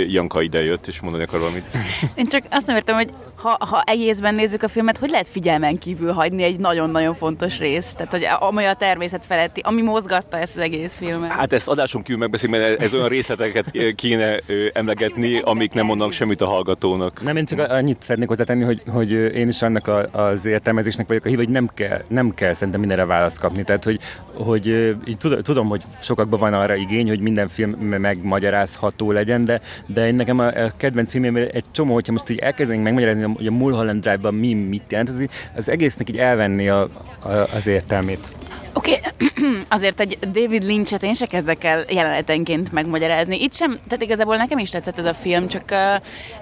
Janka 0.07 0.41
ide 0.41 0.63
jött, 0.63 0.87
és 0.87 1.01
mondani 1.01 1.23
akar 1.23 1.39
valamit. 1.39 1.69
Én 2.15 2.25
csak 2.27 2.43
azt 2.49 2.67
nem 2.67 2.75
értem, 2.75 2.95
hogy 2.95 3.09
ha, 3.47 3.65
ha 3.65 3.81
egészben 3.85 4.35
nézzük 4.35 4.63
a 4.63 4.67
filmet, 4.67 4.97
hogy 4.97 5.09
lehet 5.09 5.29
figyelmen 5.29 5.77
kívül 5.77 6.11
hagyni 6.11 6.43
egy 6.43 6.59
nagyon-nagyon 6.59 7.13
fontos 7.13 7.57
részt, 7.59 7.97
tehát 7.97 8.11
hogy 8.11 8.47
ami 8.47 8.65
a 8.65 8.73
természet 8.73 9.25
feletti, 9.25 9.61
ami 9.63 9.81
mozgatta 9.81 10.37
ezt 10.37 10.57
az 10.57 10.63
egész 10.63 10.97
filmet. 10.97 11.31
Hát 11.31 11.53
ezt 11.53 11.67
adáson 11.67 12.01
kívül 12.01 12.19
megbeszéljük, 12.19 12.59
mert 12.59 12.81
ez 12.81 12.93
olyan 12.93 13.07
részleteket 13.07 13.71
kéne 13.95 14.39
emlegetni, 14.73 15.39
amik 15.39 15.73
nem 15.73 15.85
mondanak 15.85 16.13
semmit 16.13 16.41
a 16.41 16.45
hallgatónak. 16.45 17.23
Nem, 17.23 17.37
én 17.37 17.45
csak 17.45 17.59
annyit 17.71 18.01
szeretnék 18.01 18.27
hozzátenni, 18.27 18.63
hogy, 18.63 18.81
hogy 18.91 19.11
én 19.11 19.47
is 19.47 19.61
annak 19.61 19.87
a, 19.87 20.07
az 20.11 20.45
értelmezésnek 20.45 21.07
vagyok 21.07 21.25
a 21.25 21.27
hív, 21.27 21.37
hogy 21.37 21.49
nem 21.49 21.69
kell, 21.73 22.01
nem 22.07 22.33
kell 22.33 22.53
szerintem 22.53 22.79
mindenre 22.79 23.05
választ 23.05 23.39
kapni. 23.39 23.63
Tehát, 23.63 23.83
hogy, 23.83 23.99
hogy 24.33 24.67
így 25.05 25.17
tudom, 25.41 25.67
hogy 25.67 25.83
sokakban 26.01 26.39
van 26.39 26.53
arra 26.53 26.75
igény, 26.75 27.07
hogy 27.07 27.19
minden 27.19 27.47
film 27.47 27.71
megmagyarázható 27.71 29.11
legyen, 29.11 29.45
de, 29.45 29.61
de 29.85 30.07
én 30.07 30.15
nekem 30.15 30.39
a, 30.39 30.47
a 30.47 30.71
kedvenc 30.77 31.11
filmjében 31.11 31.49
egy 31.53 31.65
csomó, 31.71 31.93
hogyha 31.93 32.11
most 32.11 32.29
így 32.29 32.39
elkezdenénk 32.39 32.83
megmagyarázni, 32.83 33.36
hogy 33.37 33.47
a 33.47 33.51
Mulholland 33.51 34.01
Drive-ban 34.01 34.33
mi 34.33 34.53
mit 34.53 34.83
jelent, 34.89 35.09
az, 35.09 35.25
az 35.55 35.69
egésznek 35.69 36.09
így 36.09 36.17
elvenni 36.17 36.69
a, 36.69 36.81
a, 37.19 37.29
az 37.29 37.67
értelmét. 37.67 38.27
Oké, 38.77 38.99
okay. 38.99 39.27
azért 39.69 39.99
egy 39.99 40.17
David 40.19 40.63
Lynch-et 40.63 41.03
én 41.03 41.13
se 41.13 41.25
kezdek 41.25 41.63
el 41.63 41.85
jelenetenként 41.89 42.71
megmagyarázni. 42.71 43.41
Itt 43.41 43.53
sem, 43.53 43.79
tehát 43.87 44.03
igazából 44.03 44.35
nekem 44.35 44.57
is 44.57 44.69
tetszett 44.69 44.97
ez 44.97 45.05
a 45.05 45.13
film, 45.13 45.47
csak 45.47 45.71
a, 45.71 45.93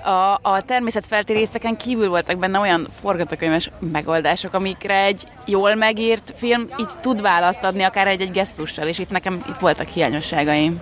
a, 0.10 0.39
a 0.41 0.62
természetfelti 0.62 1.34
részeken 1.34 1.78
kívül 1.78 2.10
voltak 2.10 2.38
benne 2.38 2.60
olyan 2.60 2.88
forgatókönyves 3.02 3.72
megoldások, 3.91 4.54
amikre 4.54 5.04
egy 5.04 5.28
jól 5.46 5.76
megírt 5.76 6.34
film 6.36 6.68
így 6.80 6.91
tud 7.02 7.22
választ 7.22 7.64
adni, 7.64 7.84
akár 7.84 8.08
egy-egy 8.08 8.32
gesztussal, 8.32 8.88
és 8.88 9.00
itt 9.00 9.10
nekem 9.10 9.43
itt 9.50 9.60
voltak 9.60 9.88
hiányosságaim. 9.88 10.82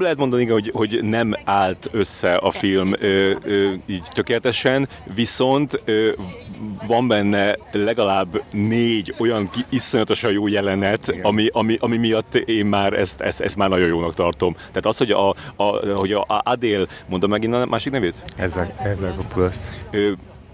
Lehet 0.00 0.16
mondani, 0.16 0.46
hogy, 0.46 0.70
hogy 0.74 0.98
nem 1.02 1.34
állt 1.44 1.88
össze 1.92 2.34
a 2.34 2.50
film 2.50 2.92
ö, 3.00 3.34
ö, 3.44 3.72
így 3.86 4.02
tökéletesen, 4.12 4.88
viszont 5.14 5.82
ö, 5.84 6.12
van 6.86 7.08
benne 7.08 7.56
legalább 7.72 8.42
négy 8.50 9.14
olyan 9.18 9.50
iszonyatosan 9.68 10.32
jó 10.32 10.46
jelenet, 10.46 11.14
ami, 11.22 11.48
ami, 11.52 11.76
ami 11.80 11.96
miatt 11.96 12.34
én 12.34 12.66
már 12.66 12.92
ezt, 12.92 13.20
ezt, 13.20 13.40
ezt 13.40 13.56
már 13.56 13.68
nagyon 13.68 13.88
jónak 13.88 14.14
tartom. 14.14 14.54
Tehát 14.54 14.86
az, 14.86 14.96
hogy 14.96 15.10
a, 15.10 15.28
a, 15.56 15.64
hogy 15.94 16.12
a 16.12 16.26
Adél, 16.44 16.88
mondom 17.08 17.30
megint 17.30 17.54
a 17.54 17.66
másik 17.66 17.92
nevét? 17.92 18.14
Ezzel, 18.36 18.74
ezzel 18.82 19.14
a 19.18 19.24
plusz 19.34 19.70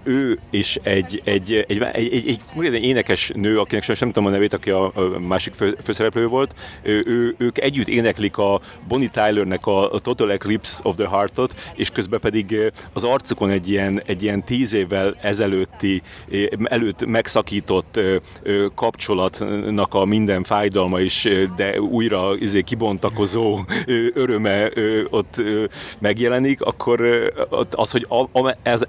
ő 0.03 0.39
és 0.51 0.79
egy, 0.83 1.21
egy, 1.25 1.53
egy, 1.69 1.81
egy, 1.83 1.83
egy, 1.93 2.41
egy, 2.57 2.75
egy 2.75 2.85
énekes 2.85 3.31
nő, 3.35 3.59
akinek 3.59 3.83
sem, 3.83 3.97
nem 3.99 4.13
tudom 4.13 4.29
a 4.29 4.31
nevét, 4.31 4.53
aki 4.53 4.71
a, 4.71 4.85
a 4.85 5.19
másik 5.19 5.55
fő, 5.55 5.77
főszereplő 5.83 6.27
volt, 6.27 6.55
ő, 6.83 7.03
ő, 7.07 7.35
ők 7.39 7.59
együtt 7.59 7.89
éneklik 7.89 8.37
a 8.37 8.61
Bonnie 8.89 9.09
Tylernek 9.09 9.67
a, 9.67 9.93
a 9.93 9.99
Total 9.99 10.33
Eclipse 10.33 10.79
of 10.83 10.97
the 10.97 11.09
Heart-ot, 11.09 11.55
és 11.75 11.91
közben 11.91 12.21
pedig 12.21 12.73
az 12.93 13.05
arcukon 13.05 13.51
egy 13.51 13.71
ilyen, 13.71 14.03
egy 14.07 14.23
ilyen 14.23 14.45
tíz 14.45 14.73
évvel 14.73 15.17
ezelőtti, 15.21 16.03
előtt 16.65 17.07
megszakított 17.07 18.01
kapcsolatnak 18.75 19.95
a 19.95 20.05
minden 20.05 20.43
fájdalma 20.43 21.01
is, 21.01 21.29
de 21.57 21.81
újra 21.81 22.37
izé, 22.39 22.63
kibontakozó 22.63 23.59
öröme 24.15 24.71
ott 25.11 25.43
megjelenik, 25.99 26.63
akkor 26.63 27.01
az, 27.71 27.91
hogy 27.91 28.07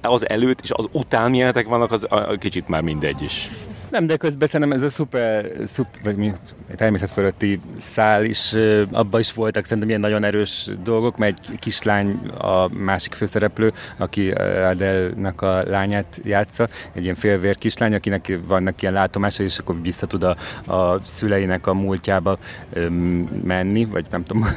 az 0.02 0.30
előtt 0.30 0.60
és 0.62 0.72
az 0.72 0.88
utáni 1.02 1.38
jelenetek 1.38 1.68
vannak, 1.68 1.92
az 1.92 2.06
a, 2.10 2.36
kicsit 2.40 2.68
már 2.68 2.82
mindegy 2.82 3.22
is. 3.22 3.50
Nem, 3.92 4.06
de 4.06 4.18
közben 4.18 4.48
szerintem 4.48 4.78
ez 4.78 4.84
a 4.84 4.90
szuper, 4.90 5.46
szuper 5.64 6.02
vagy 6.04 6.16
mi, 6.16 6.34
természet 6.76 7.10
fölötti 7.10 7.60
szál 7.80 8.24
is, 8.24 8.54
abban 8.92 9.20
is 9.20 9.34
voltak 9.34 9.64
szerintem 9.64 9.88
ilyen 9.88 10.02
nagyon 10.02 10.24
erős 10.24 10.70
dolgok, 10.84 11.18
mert 11.18 11.38
egy 11.52 11.60
kislány 11.60 12.20
a 12.38 12.68
másik 12.74 13.14
főszereplő, 13.14 13.74
aki 13.98 14.32
Adele-nak 14.32 15.42
a 15.42 15.64
lányát 15.64 16.22
játsza, 16.24 16.68
egy 16.94 17.04
ilyen 17.04 17.16
félvér 17.16 17.58
kislány, 17.58 17.94
akinek 17.94 18.40
vannak 18.48 18.82
ilyen 18.82 18.94
látomásai, 18.94 19.46
és 19.46 19.58
akkor 19.58 19.82
vissza 19.82 20.06
tud 20.06 20.24
a, 20.24 20.36
a 20.74 21.00
szüleinek 21.04 21.68
a 21.68 21.74
múltjába 21.74 22.38
menni, 23.44 23.86
vagy 23.86 24.06
nem 24.12 24.24
tudom, 24.24 24.48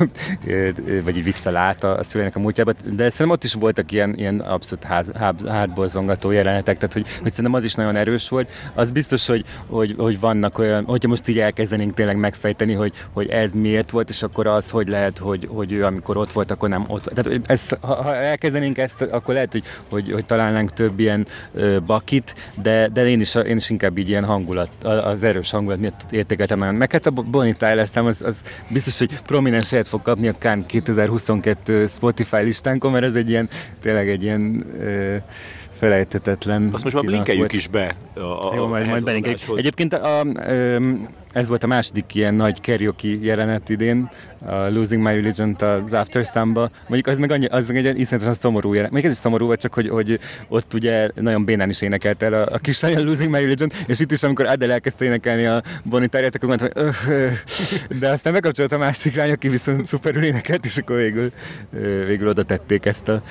vagy 1.05 1.17
így 1.17 1.25
visszalát 1.25 1.85
a, 1.85 1.99
a 1.99 2.03
szüleinek 2.03 2.37
a 2.37 2.41
múltjába, 2.41 2.73
de 2.73 3.11
szerintem 3.11 3.31
ott 3.31 3.45
is 3.45 3.55
voltak 3.55 3.93
ilyen, 3.93 4.15
ilyen 4.17 4.41
abszolút 4.41 4.85
ház, 4.85 5.11
hátborzongató 5.49 6.31
jelenetek, 6.31 6.77
tehát 6.77 6.93
hogy, 6.93 7.07
hogy 7.23 7.31
szerintem 7.31 7.55
az 7.55 7.65
is 7.65 7.75
nagyon 7.75 7.97
erős 7.97 8.29
volt. 8.29 8.51
Az 8.75 8.91
biztos, 8.91 9.24
hogy, 9.27 9.45
hogy, 9.67 9.95
hogy 9.99 10.21
vannak 10.21 10.59
olyan, 10.59 10.85
hogyha 10.85 11.09
most 11.09 11.29
így 11.29 11.39
elkezdenénk 11.39 11.95
tényleg 11.95 12.17
megfejteni, 12.17 12.73
hogy, 12.73 12.93
hogy 13.13 13.29
ez 13.29 13.53
miért 13.53 13.91
volt, 13.91 14.09
és 14.09 14.23
akkor 14.23 14.47
az, 14.47 14.71
hogy 14.71 14.89
lehet, 14.89 15.19
hogy, 15.19 15.49
hogy 15.51 15.73
ő 15.73 15.85
amikor 15.85 16.17
ott 16.17 16.33
volt, 16.33 16.51
akkor 16.51 16.69
nem 16.69 16.85
ott 16.89 17.05
Tehát 17.05 17.41
ezt, 17.47 17.79
ha, 17.81 18.03
ha 18.03 18.17
elkezdenénk 18.17 18.79
ezt, 18.79 19.03
akkor 19.03 19.35
lehet, 19.35 19.53
hogy, 19.53 19.65
hogy, 19.89 20.13
hogy 20.13 20.25
találnánk 20.25 20.73
több 20.73 21.01
ilyen 21.01 21.27
ö, 21.55 21.79
bakit, 21.87 22.35
de, 22.63 22.89
de 22.89 23.09
én, 23.09 23.21
is, 23.21 23.35
én 23.35 23.57
is 23.57 23.71
inkább 23.71 23.99
így 23.99 24.09
ilyen 24.09 24.25
hangulat, 24.25 24.71
az 24.83 25.25
erős 25.25 25.51
hangulat 25.51 25.79
miatt 25.79 26.01
értékeltem 26.11 26.59
nagyon. 26.59 26.75
Meg 26.75 26.93
hát 26.93 27.07
a 27.07 27.11
Bonnie 27.11 27.55
Tyler 27.55 27.89
az, 27.95 28.23
az 28.23 28.41
biztos, 28.69 28.99
hogy 28.99 29.21
prominens 29.27 29.71
helyet 29.71 29.89
fog 29.89 30.03
kapni 30.03 30.29
a 30.29 30.39
Kán 30.39 30.67
2022 30.67 31.87
Spotify 31.87 32.43
listánkon, 32.43 32.93
mert 32.93 33.05
ez 33.05 33.15
egy 33.15 33.31
ilyen, 33.31 33.49
tényleg 33.81 34.09
egy 34.09 34.23
ilyen 34.23 34.65
ö, 34.81 35.17
felejtetetlen. 35.79 36.69
Azt 36.73 36.85
most 36.85 36.97
már 36.97 37.05
linkeljük 37.05 37.53
is 37.53 37.67
be. 37.67 37.97
A, 38.15 38.21
a, 38.21 38.55
Jó, 38.55 38.67
majd, 38.67 38.87
majd 38.87 39.05
belinkeljük. 39.05 39.41
Egyébként 39.57 39.93
a, 39.93 40.21
a, 40.21 40.27
ez 41.33 41.49
volt 41.49 41.65
a 41.65 41.67
második 41.67 42.15
ilyen 42.15 42.35
nagy 42.35 42.61
karaoke 42.61 43.09
jelenet 43.21 43.69
idén, 43.69 44.11
a 44.47 44.69
Losing 44.69 45.03
My 45.03 45.15
Religion 45.15 45.57
az 45.61 45.95
After 45.95 46.25
Sun-ba. 46.25 46.71
Mondjuk 46.89 47.07
az 47.07 47.19
meg, 47.19 47.31
annyi, 47.31 47.47
az 47.47 47.69
meg 47.69 47.87
egy 47.87 47.99
iszonyatosan 47.99 48.35
szomorú 48.35 48.69
jelenet. 48.69 48.91
Mondjuk 48.91 49.13
ez 49.13 49.19
is 49.19 49.23
szomorú 49.23 49.47
volt, 49.47 49.61
csak 49.61 49.75
hogy, 49.75 49.89
hogy 49.89 50.19
ott 50.49 50.75
ugye 50.75 51.11
nagyon 51.15 51.45
bénán 51.45 51.71
is 51.71 51.81
énekelt 51.83 52.23
el 52.23 52.33
a, 52.33 52.47
a 52.53 52.59
kislány 52.59 52.97
a 52.97 53.03
Losing 53.03 53.31
My 53.31 53.41
Religion, 53.41 53.71
és 53.87 54.01
itt 54.01 54.13
is, 54.13 54.23
amikor 54.23 54.47
Adele 54.47 54.73
elkezdte 54.73 55.05
énekelni 55.05 55.47
a 55.47 55.63
Bonnie 55.85 56.09
Tyler-t, 56.09 56.35
akkor 56.35 56.49
mondta, 56.49 56.65
hogy 56.73 56.85
öh, 56.85 57.09
öh. 57.09 57.33
de 57.99 58.09
aztán 58.09 58.33
megkapcsolt 58.33 58.73
a 58.73 58.79
másik 58.79 59.15
lány, 59.15 59.31
aki 59.31 59.49
viszont 59.49 59.87
szuperül 59.87 60.25
énekelt, 60.25 60.65
és 60.65 60.77
akkor 60.77 60.97
végül, 60.97 61.33
végül 62.07 62.29
oda 62.29 62.43
tették 62.43 62.87
ezt 62.87 63.09
a... 63.09 63.23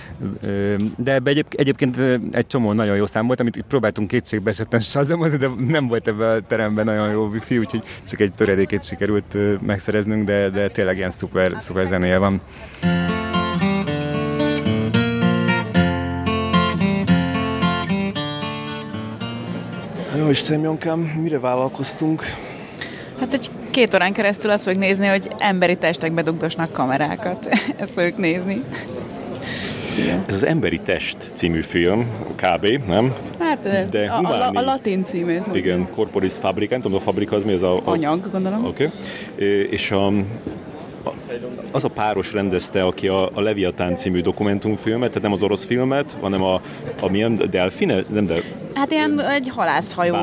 De 0.97 1.13
ebbe 1.13 1.29
egyéb, 1.29 1.45
egyébként 1.49 1.97
egy 2.33 2.47
csomó 2.47 2.73
nagyon 2.73 2.95
jó 2.95 3.05
szám 3.05 3.25
volt, 3.25 3.39
amit 3.39 3.63
próbáltunk 3.67 4.07
kétségbe 4.07 4.49
esetten 4.49 4.79
sazamozni, 4.79 5.37
de 5.37 5.49
nem 5.67 5.87
volt 5.87 6.07
ebben 6.07 6.35
a 6.35 6.47
teremben 6.47 6.85
nagyon 6.85 7.11
jó 7.11 7.25
wifi, 7.25 7.57
úgyhogy 7.57 7.83
csak 8.07 8.19
egy 8.19 8.33
töredékét 8.33 8.83
sikerült 8.83 9.37
megszereznünk, 9.61 10.25
de, 10.25 10.49
de 10.49 10.69
tényleg 10.69 10.97
ilyen 10.97 11.11
szuper, 11.11 11.55
szuper 11.59 11.85
zenéje 11.85 12.17
van. 12.17 12.41
Jó 20.17 20.29
Istenem, 20.29 20.63
Jankám, 20.63 20.99
mire 20.99 21.39
vállalkoztunk? 21.39 22.23
Hát 23.19 23.33
egy 23.33 23.49
két 23.71 23.93
órán 23.93 24.13
keresztül 24.13 24.51
azt 24.51 24.63
fogjuk 24.63 24.81
nézni, 24.81 25.07
hogy 25.07 25.31
emberi 25.37 25.77
testek 25.77 26.11
bedugdosnak 26.11 26.71
kamerákat. 26.71 27.47
Ezt 27.77 27.93
fogjuk 27.93 28.17
nézni. 28.17 28.63
Igen. 29.97 30.23
Ez 30.27 30.33
az 30.33 30.45
Emberi 30.45 30.79
Test 30.79 31.17
című 31.33 31.61
film, 31.61 32.07
kb. 32.35 32.67
nem? 32.87 33.13
Hát 33.39 33.89
De 33.89 34.05
a, 34.05 34.19
a, 34.19 34.49
a 34.53 34.61
latin 34.61 35.03
címét. 35.03 35.41
Igen, 35.53 35.87
Corporis 35.95 36.33
Fabrica, 36.33 36.71
nem 36.71 36.81
tudom, 36.81 36.97
a 36.97 37.01
fabrika 37.01 37.35
az 37.35 37.43
mi? 37.43 37.53
Az 37.53 37.63
a, 37.63 37.75
a 37.75 37.81
anyag, 37.85 38.31
gondolom. 38.31 38.65
Oké. 38.65 38.89
Okay. 39.35 39.67
És 39.69 39.91
a, 39.91 40.11
az 41.71 41.83
a 41.83 41.87
páros 41.87 42.33
rendezte, 42.33 42.83
aki 42.83 43.07
a, 43.07 43.29
a 43.33 43.41
Leviatán 43.41 43.95
című 43.95 44.21
dokumentumfilmet, 44.21 45.07
tehát 45.07 45.23
nem 45.23 45.31
az 45.31 45.41
orosz 45.41 45.65
filmet, 45.65 46.15
hanem 46.21 46.43
a, 46.43 46.61
a 46.99 47.09
milyen 47.09 47.41
Delfine? 47.49 48.03
Nem, 48.09 48.25
de 48.25 48.35
Hát 48.73 48.91
ilyen 48.91 49.21
egy 49.21 49.49
halászhajó, 49.55 50.15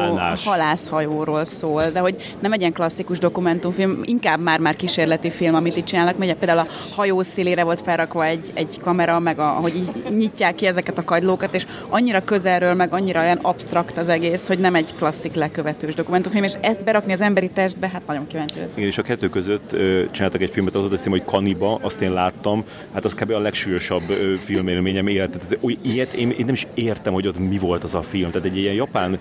halászhajóról 0.44 1.44
szól, 1.44 1.90
de 1.90 2.00
hogy 2.00 2.34
nem 2.40 2.52
egy 2.52 2.60
ilyen 2.60 2.72
klasszikus 2.72 3.18
dokumentumfilm, 3.18 4.00
inkább 4.04 4.40
már-már 4.40 4.76
kísérleti 4.76 5.30
film, 5.30 5.54
amit 5.54 5.76
itt 5.76 5.84
csinálnak, 5.84 6.18
mert 6.18 6.34
például 6.34 6.58
a 6.58 6.66
hajó 6.94 7.22
szélére 7.22 7.64
volt 7.64 7.80
felrakva 7.80 8.24
egy, 8.24 8.50
egy 8.54 8.80
kamera, 8.80 9.18
meg 9.18 9.38
a, 9.38 9.46
hogy 9.46 9.76
így 9.76 10.14
nyitják 10.16 10.54
ki 10.54 10.66
ezeket 10.66 10.98
a 10.98 11.04
kagylókat, 11.04 11.54
és 11.54 11.66
annyira 11.88 12.24
közelről, 12.24 12.74
meg 12.74 12.92
annyira 12.92 13.20
olyan 13.20 13.38
abstrakt 13.42 13.98
az 13.98 14.08
egész, 14.08 14.46
hogy 14.46 14.58
nem 14.58 14.74
egy 14.74 14.94
klasszik 14.94 15.34
lekövetős 15.34 15.94
dokumentumfilm, 15.94 16.44
és 16.44 16.54
ezt 16.60 16.84
berakni 16.84 17.12
az 17.12 17.20
emberi 17.20 17.48
testbe, 17.48 17.88
hát 17.92 18.06
nagyon 18.06 18.26
kíváncsi 18.26 18.58
lesz. 18.58 18.76
Igen, 18.76 18.88
és 18.88 18.98
a 18.98 19.02
kettő 19.02 19.28
között 19.28 19.72
ö, 19.72 20.02
csináltak 20.10 20.40
egy 20.40 20.50
filmet, 20.50 20.74
az 20.74 20.84
cím, 20.96 21.10
hogy 21.10 21.24
Kaniba, 21.24 21.78
azt 21.82 22.00
én 22.00 22.12
láttam, 22.12 22.64
hát 22.92 23.04
az 23.04 23.14
kb. 23.14 23.30
a 23.30 23.38
legsúlyosabb 23.38 24.02
filmélményem 24.38 25.06
élet. 25.06 25.58
Ilyet 25.82 26.12
én, 26.12 26.30
én 26.30 26.44
nem 26.44 26.54
is 26.54 26.66
értem, 26.74 27.12
hogy 27.12 27.26
ott 27.26 27.38
mi 27.38 27.58
volt 27.58 27.82
az 27.82 27.94
a 27.94 28.02
film. 28.02 28.30
Tehát 28.30 28.46
egy 28.46 28.56
ilyen 28.56 28.74
japán 28.74 29.18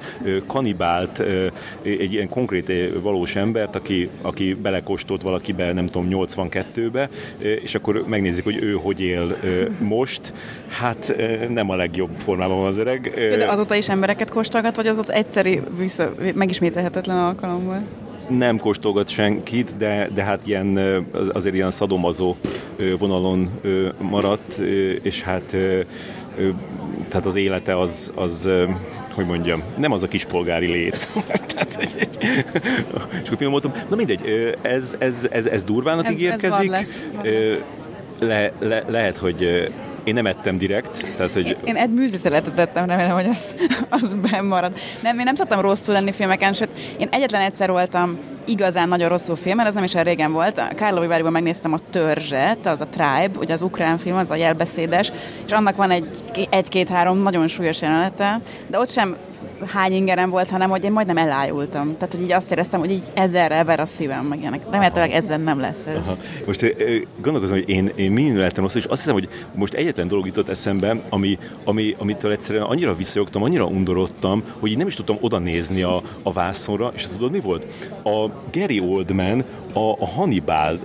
kanibált, 0.48 1.24
egy 1.82 2.14
ilyen 2.14 2.30
konkrét 2.30 2.72
valós 3.02 3.36
embert, 3.36 3.76
aki, 3.76 4.10
aki 4.22 4.54
belekóstolt 4.54 5.22
valakibe, 5.22 5.74
nem 5.74 5.86
tudom, 5.86 6.08
82-be, 6.10 7.10
és 7.64 7.76
akkor 7.76 8.04
megnézik, 8.08 8.44
hogy 8.44 8.64
ő 8.64 8.72
hogy 8.72 9.02
él 9.02 9.38
most. 9.80 10.34
Hát 10.68 11.16
nem 11.50 11.70
a 11.70 11.76
legjobb 11.76 12.10
formában 12.18 12.58
van 12.58 12.68
az 12.68 12.78
öreg. 12.78 13.14
De 13.38 13.48
azóta 13.48 13.76
is 13.76 13.90
embereket 13.90 14.30
kóstolgat, 14.30 14.76
vagy 14.76 14.88
az 14.88 15.00
ott 15.00 15.10
egyszeri 15.10 15.62
vissza, 15.78 16.14
megismételhetetlen 16.34 17.18
alkalommal? 17.18 17.84
Nem 18.30 18.58
kóstolgat 18.58 19.10
senkit, 19.10 19.78
de, 19.78 20.10
de 20.14 20.24
hát 20.24 20.48
ilyen, 20.48 20.78
azért 21.34 21.56
ilyen 21.56 21.72
szadomazó 21.72 22.36
vonalon 23.00 23.50
maradt, 23.98 24.58
és 25.02 25.22
hát 25.22 25.56
tehát 27.08 27.26
az 27.26 27.36
élete 27.36 27.80
az, 27.80 28.12
az 28.16 28.50
hogy 29.14 29.26
mondjam, 29.26 29.64
nem 29.78 29.92
az 29.92 30.04
a 30.04 30.08
kispolgári 30.08 30.68
lét. 30.68 31.08
Tehát, 31.54 31.78
egy, 31.80 31.94
egy, 32.00 32.46
és 33.24 33.30
film 33.38 33.52
voltam. 33.52 33.72
Na 33.90 33.96
mindegy, 33.96 34.56
ez, 34.62 34.96
ez, 35.00 35.28
ez, 35.32 35.46
ez 35.46 35.64
durvának 35.64 36.06
ez, 36.06 36.14
ígérkezik. 36.14 36.52
Ez 36.52 36.58
van 36.58 36.70
lesz, 36.70 37.08
van 37.14 37.24
lesz. 37.26 37.66
Le, 38.20 38.52
le, 38.60 38.84
lehet, 38.88 39.18
hogy 39.18 39.72
én 40.04 40.14
nem 40.14 40.26
ettem 40.26 40.58
direkt. 40.58 41.06
Tehát, 41.16 41.34
hogy... 41.34 41.48
Én, 41.48 41.58
én 41.64 41.76
egy 41.76 41.94
műzeszeletet 41.94 42.60
ettem, 42.60 42.86
remélem, 42.86 43.14
hogy 43.14 43.26
az, 43.26 43.70
az 43.90 44.16
marad. 44.42 44.74
Nem, 45.02 45.20
én 45.20 45.24
nem 45.24 45.36
szoktam 45.36 45.62
rosszul 45.62 45.94
lenni 45.94 46.12
filmeken, 46.12 46.54
sőt, 46.54 46.70
én 46.98 47.08
egyetlen 47.12 47.42
egyszer 47.42 47.70
voltam 47.70 48.18
igazán 48.46 48.88
nagyon 48.88 49.10
rosszul 49.10 49.36
filmen, 49.36 49.66
ez 49.66 49.74
nem 49.74 49.84
is 49.84 49.94
olyan 49.94 50.06
régen 50.06 50.32
volt. 50.32 50.62
Kárlovi 50.76 51.08
Váriban 51.08 51.32
megnéztem 51.32 51.74
a 51.74 51.80
Törzset, 51.90 52.66
az 52.66 52.82
a 52.82 52.88
Tribe, 52.88 53.32
ugye 53.40 53.54
az 53.54 53.62
ukrán 53.62 53.98
film, 53.98 54.16
az 54.16 54.32
a 54.32 54.36
jelbeszédes, 54.36 55.12
és 55.46 55.52
annak 55.52 55.76
van 55.76 55.92
egy, 55.92 56.08
egy-két-három 56.50 57.18
nagyon 57.18 57.48
súlyos 57.48 57.82
jelenete, 57.82 58.42
de 58.68 58.80
ott 58.80 58.92
sem 58.92 59.16
hány 59.68 59.92
ingerem 59.92 60.30
volt, 60.30 60.50
hanem 60.50 60.70
hogy 60.70 60.84
én 60.84 60.92
majdnem 60.92 61.18
elájultam. 61.18 61.94
Tehát, 61.94 62.14
hogy 62.14 62.24
így 62.24 62.32
azt 62.32 62.52
éreztem, 62.52 62.80
hogy 62.80 62.92
így 62.92 63.04
ezerre 63.14 63.64
ver 63.64 63.80
a 63.80 63.86
szívem, 63.86 64.26
meg 64.26 64.40
ilyenek. 64.40 64.62
Remélhetőleg 64.64 65.12
ezzel 65.12 65.38
nem 65.38 65.60
lesz 65.60 65.86
ez. 65.86 66.08
Aha. 66.08 66.16
Most 66.46 66.76
gondolkozom, 67.22 67.58
hogy 67.58 67.70
én, 67.70 67.92
én 67.96 68.12
mi 68.12 68.36
lettem 68.36 68.64
rossz, 68.64 68.76
és 68.76 68.86
azt 68.86 69.02
hiszem, 69.02 69.14
hogy 69.14 69.30
most 69.56 69.74
egyetlen 69.74 70.08
dolog 70.08 70.26
jutott 70.26 70.50
eszembe, 70.50 71.02
ami, 71.10 71.38
ami, 71.64 71.96
amitől 71.98 72.32
egyszerűen 72.32 72.64
annyira 72.64 72.94
visszajogtam, 72.94 73.44
annyira 73.44 73.66
undorodtam, 73.66 74.44
hogy 74.60 74.72
így 74.72 74.78
nem 74.78 74.88
is 74.88 74.96
tudtam 74.96 75.18
oda 75.22 75.38
nézni 75.38 75.82
a, 75.82 76.02
a 76.24 76.32
vászonra, 76.32 76.92
és 76.96 77.08
tudod 77.08 77.32
mi 77.32 77.40
volt? 77.40 77.68
A 78.04 78.30
Gary 78.52 78.80
Oldman 78.80 79.44
a, 79.74 79.92
a 80.00 80.08
Hannibal 80.08 80.80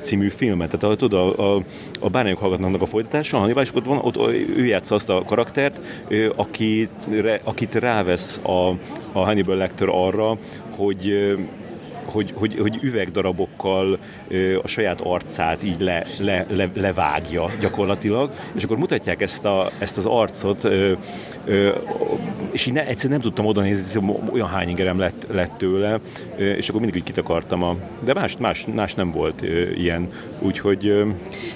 című 0.00 0.28
filmet, 0.28 0.78
tehát 0.78 0.96
tudod, 0.96 1.38
a, 1.38 1.54
a, 1.54 1.62
a 2.00 2.08
bárányok 2.08 2.38
hallgatnak 2.38 2.82
a 2.82 2.86
folytatása, 2.86 3.36
a 3.36 3.40
Hannibal, 3.40 3.62
és 3.62 3.74
ott, 3.74 3.84
van, 3.84 3.98
ott 3.98 4.16
ő 4.56 4.66
játsza 4.66 4.94
azt 4.94 5.08
a 5.08 5.22
karaktert, 5.26 5.80
akit, 6.36 6.90
akit 7.44 7.74
rávesz 8.04 8.40
a, 8.42 8.68
a 9.12 9.24
Hannibal 9.24 9.56
Lecter 9.56 9.88
arra, 9.90 10.36
hogy 10.76 11.34
hogy, 12.04 12.32
hogy, 12.34 12.58
hogy 12.58 12.78
üvegdarabokkal 12.82 13.98
a 14.62 14.68
saját 14.68 15.00
arcát 15.00 15.62
így 15.62 15.80
le, 15.80 16.02
le, 16.20 16.46
le, 16.48 16.70
levágja 16.74 17.50
gyakorlatilag, 17.60 18.30
és 18.56 18.64
akkor 18.64 18.76
mutatják 18.76 19.22
ezt, 19.22 19.44
a, 19.44 19.70
ezt 19.78 19.96
az 19.96 20.06
arcot, 20.06 20.68
és 22.50 22.66
így 22.66 22.72
ne, 22.72 22.86
egyszerűen 22.86 23.12
nem 23.12 23.20
tudtam 23.20 23.46
oda 23.46 23.60
nézni, 23.60 24.00
olyan 24.32 24.48
hány 24.48 24.68
ingerem 24.68 24.98
lett, 24.98 25.26
lett 25.32 25.52
tőle, 25.58 26.00
és 26.36 26.68
akkor 26.68 26.80
mindig 26.80 27.00
úgy 27.00 27.06
kitakartam 27.06 27.62
a... 27.62 27.76
De 28.04 28.14
más, 28.14 28.36
más, 28.36 28.66
más 28.74 28.94
nem 28.94 29.10
volt 29.10 29.42
ilyen, 29.76 30.08
úgyhogy... 30.38 31.04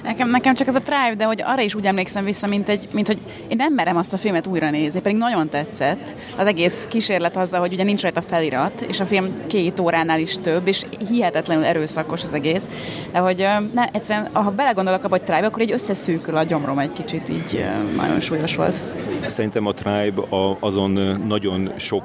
Nekem, 0.03 0.31
nekem 0.31 0.55
csak 0.55 0.69
az 0.69 0.75
a 0.75 0.81
Tribe, 0.81 1.15
de 1.17 1.25
hogy 1.25 1.43
arra 1.43 1.63
is 1.63 1.75
úgy 1.75 1.87
emlékszem 1.87 2.25
vissza, 2.25 2.47
mint, 2.47 2.69
egy, 2.69 2.89
mint 2.93 3.07
hogy 3.07 3.19
én 3.49 3.57
nem 3.57 3.75
merem 3.75 3.97
azt 3.97 4.13
a 4.13 4.17
filmet 4.17 4.47
újra 4.47 4.71
nézni, 4.71 5.01
pedig 5.01 5.19
nagyon 5.19 5.49
tetszett. 5.49 6.15
Az 6.37 6.47
egész 6.47 6.87
kísérlet 6.91 7.37
azzal, 7.37 7.61
hogy 7.61 7.73
ugye 7.73 7.83
nincs 7.83 8.03
rajta 8.03 8.23
felirat, 8.23 8.81
és 8.81 9.01
a 9.01 9.05
film 9.05 9.47
két 9.47 9.81
óránál 9.81 10.21
is 10.21 10.38
több, 10.41 10.67
és 10.67 10.85
hihetetlenül 11.09 11.65
erőszakos 11.65 12.23
az 12.23 12.33
egész. 12.33 12.69
De 13.13 13.19
hogy 13.19 13.47
ne, 13.73 13.85
egyszerűen, 13.93 14.29
ha 14.33 14.51
belegondolok 14.51 15.05
abba, 15.05 15.17
hogy 15.17 15.25
Tribe, 15.25 15.47
akkor 15.47 15.63
egy 15.63 15.73
összeszűkül 15.73 16.37
a 16.37 16.43
gyomrom 16.43 16.79
egy 16.79 16.93
kicsit, 16.93 17.29
így 17.29 17.65
nagyon 17.97 18.21
súlyos 18.21 18.57
volt. 18.57 18.83
Szerintem 19.27 19.67
a 19.67 19.73
Tribe 19.73 20.23
azon 20.61 21.21
nagyon 21.27 21.73
sok 21.77 22.05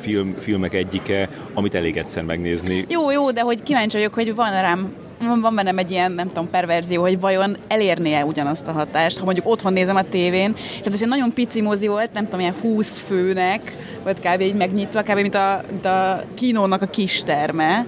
film, 0.00 0.34
filmek 0.38 0.74
egyike, 0.74 1.28
amit 1.54 1.74
elég 1.74 1.96
egyszer 1.96 2.22
megnézni. 2.22 2.84
Jó, 2.88 3.10
jó, 3.10 3.30
de 3.30 3.40
hogy 3.40 3.62
kíváncsi 3.62 3.96
vagyok, 3.96 4.14
hogy 4.14 4.34
van 4.34 4.50
rám 4.50 4.92
van 5.18 5.54
bennem 5.54 5.78
egy 5.78 5.90
ilyen, 5.90 6.12
nem 6.12 6.28
tudom, 6.28 6.50
perverzió, 6.50 7.02
hogy 7.02 7.20
vajon 7.20 7.56
elérnie 7.68 8.24
ugyanazt 8.24 8.68
a 8.68 8.72
hatást, 8.72 9.18
ha 9.18 9.24
mondjuk 9.24 9.48
otthon 9.48 9.72
nézem 9.72 9.96
a 9.96 10.02
tévén, 10.02 10.54
és 10.56 10.86
ez 10.86 11.02
egy 11.02 11.08
nagyon 11.08 11.32
pici 11.32 11.60
mozi 11.60 11.86
volt, 11.86 12.12
nem 12.12 12.24
tudom, 12.24 12.40
ilyen 12.40 12.54
20 12.60 12.98
főnek, 12.98 13.76
volt 14.02 14.20
kb. 14.20 14.40
így 14.40 14.54
megnyitva, 14.54 15.02
kb. 15.02 15.20
mint 15.20 15.34
a, 15.34 15.60
mint 15.70 15.84
a 15.84 16.24
kínónak 16.34 16.82
a 16.82 16.86
kis 16.86 17.22
terme, 17.22 17.86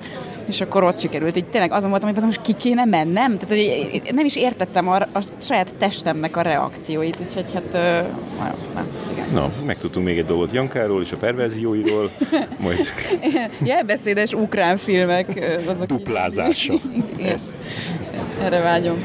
és 0.48 0.60
akkor 0.60 0.82
ott 0.82 0.98
sikerült. 0.98 1.36
Így 1.36 1.44
tényleg 1.44 1.72
azon 1.72 1.90
voltam, 1.90 2.14
hogy 2.14 2.22
most 2.22 2.40
ki 2.40 2.52
kéne 2.52 2.84
mennem. 2.84 3.38
Tehát 3.38 3.48
hogy 3.48 4.02
nem 4.14 4.24
is 4.24 4.36
értettem 4.36 4.88
a, 4.88 4.96
a 4.96 5.22
saját 5.38 5.74
testemnek 5.78 6.36
a 6.36 6.42
reakcióit, 6.42 7.18
úgyhogy 7.26 7.52
hát 7.52 7.72
na, 7.72 8.54
na, 8.74 8.86
igen. 9.12 9.28
Na, 9.32 9.50
megtudtunk 9.66 10.06
még 10.06 10.18
egy 10.18 10.26
dolgot 10.26 10.52
Jankáról 10.52 11.02
és 11.02 11.12
a 11.12 11.16
perverzióiról, 11.16 12.10
majd... 12.64 12.78
Jelbeszédes 13.64 14.32
ukrán 14.32 14.76
filmek. 14.76 15.58
Azok 15.66 15.84
Duplázása. 15.84 16.74
yes. 17.16 17.42
Erre 18.42 18.60
vágyom. 18.60 19.04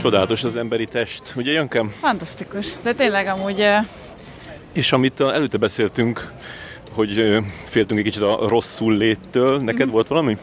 Csodálatos 0.00 0.44
az 0.44 0.56
emberi 0.56 0.84
test, 0.84 1.32
ugye 1.36 1.52
Jankám? 1.52 1.94
Fantasztikus, 2.00 2.72
de 2.82 2.92
tényleg 2.92 3.26
amúgy 3.26 3.66
és 4.72 4.92
amit 4.92 5.20
előtte 5.20 5.58
beszéltünk, 5.58 6.32
hogy 6.92 7.38
féltünk 7.68 7.98
egy 7.98 8.04
kicsit 8.04 8.22
a 8.22 8.48
rosszul 8.48 8.96
léttől. 8.96 9.58
Neked 9.58 9.86
mm. 9.88 9.90
volt 9.90 10.08
valami? 10.08 10.36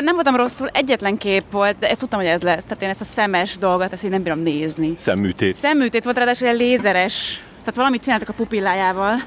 Nem 0.00 0.14
voltam 0.14 0.36
rosszul, 0.36 0.68
egyetlen 0.72 1.16
kép 1.16 1.42
volt, 1.50 1.78
de 1.78 1.88
ezt 1.88 2.00
tudtam, 2.00 2.18
hogy 2.18 2.28
ez 2.28 2.42
lesz. 2.42 2.64
Tehát 2.64 2.82
én 2.82 2.88
ezt 2.88 3.00
a 3.00 3.04
szemes 3.04 3.58
dolgot, 3.58 3.92
ezt 3.92 4.04
én 4.04 4.10
nem 4.10 4.22
bírom 4.22 4.38
nézni. 4.42 4.94
Szemműtét. 4.96 5.54
Szemműtét 5.54 6.04
volt, 6.04 6.16
ráadásul 6.16 6.48
egy 6.48 6.58
lézeres. 6.58 7.42
Tehát 7.58 7.76
valamit 7.76 8.02
csináltak 8.02 8.28
a 8.28 8.32
pupillájával, 8.32 9.22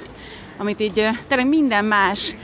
amit 0.57 0.81
így 0.81 1.07
tényleg 1.27 1.47
minden 1.47 1.85
más 1.85 2.35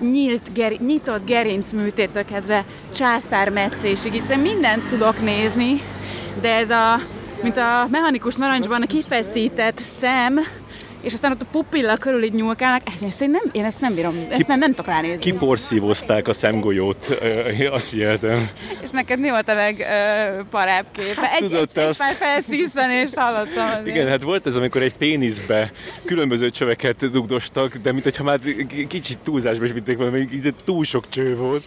nyílt, 0.00 0.52
ger, 0.54 0.72
nyitott 0.72 1.26
gerinc 1.26 1.72
műtétől 1.72 2.24
kezdve 2.24 2.64
császármetszésig. 2.94 4.14
Itt 4.14 4.36
mindent 4.42 4.88
tudok 4.88 5.22
nézni, 5.22 5.82
de 6.40 6.54
ez 6.54 6.70
a, 6.70 7.00
mint 7.42 7.56
a 7.56 7.86
mechanikus 7.90 8.34
narancsban 8.34 8.82
a 8.82 8.86
kifeszített 8.86 9.78
szem, 9.82 10.40
és 11.00 11.12
aztán 11.12 11.32
ott 11.32 11.42
a 11.42 11.46
pupilla 11.52 11.96
körül 11.96 12.22
így 12.22 12.32
nyúlkálnak, 12.32 12.82
ezt 13.08 13.22
én, 13.22 13.30
nem, 13.30 13.42
én 13.52 13.64
ezt 13.64 13.80
nem 13.80 13.94
bírom, 13.94 14.26
ezt 14.28 14.40
Ki, 14.40 14.44
nem, 14.46 14.58
nem 14.58 14.70
tudok 14.70 14.86
ránézni. 14.86 15.18
Kiporszívozták 15.18 16.28
a 16.28 16.32
szemgolyót, 16.32 17.20
azt 17.70 17.88
figyeltem. 17.88 18.50
És 18.82 18.90
neked 18.90 19.18
mi 19.18 19.30
volt 19.30 19.48
a 19.48 19.54
legparább 19.54 20.86
kép? 20.92 21.18
Egy, 21.34 21.38
Tudod, 21.38 21.68
egy, 21.74 21.82
egy 21.82 21.88
azt... 21.88 22.02
felszíszen, 22.02 22.90
és 22.90 23.10
hallottam. 23.14 23.66
Azért. 23.66 23.86
Igen, 23.86 24.08
hát 24.08 24.22
volt 24.22 24.46
ez, 24.46 24.56
amikor 24.56 24.82
egy 24.82 24.96
péniszbe 24.96 25.72
különböző 26.04 26.50
csöveket 26.50 27.10
dugdostak, 27.10 27.76
de 27.76 27.92
mint 27.92 28.04
hogyha 28.04 28.24
már 28.24 28.38
kicsit 28.88 29.18
túlzásba 29.18 29.64
is 29.64 29.72
vitték 29.72 29.96
volna, 29.96 30.12
még 30.12 30.54
túl 30.64 30.84
sok 30.84 31.08
cső 31.08 31.36
volt. 31.36 31.64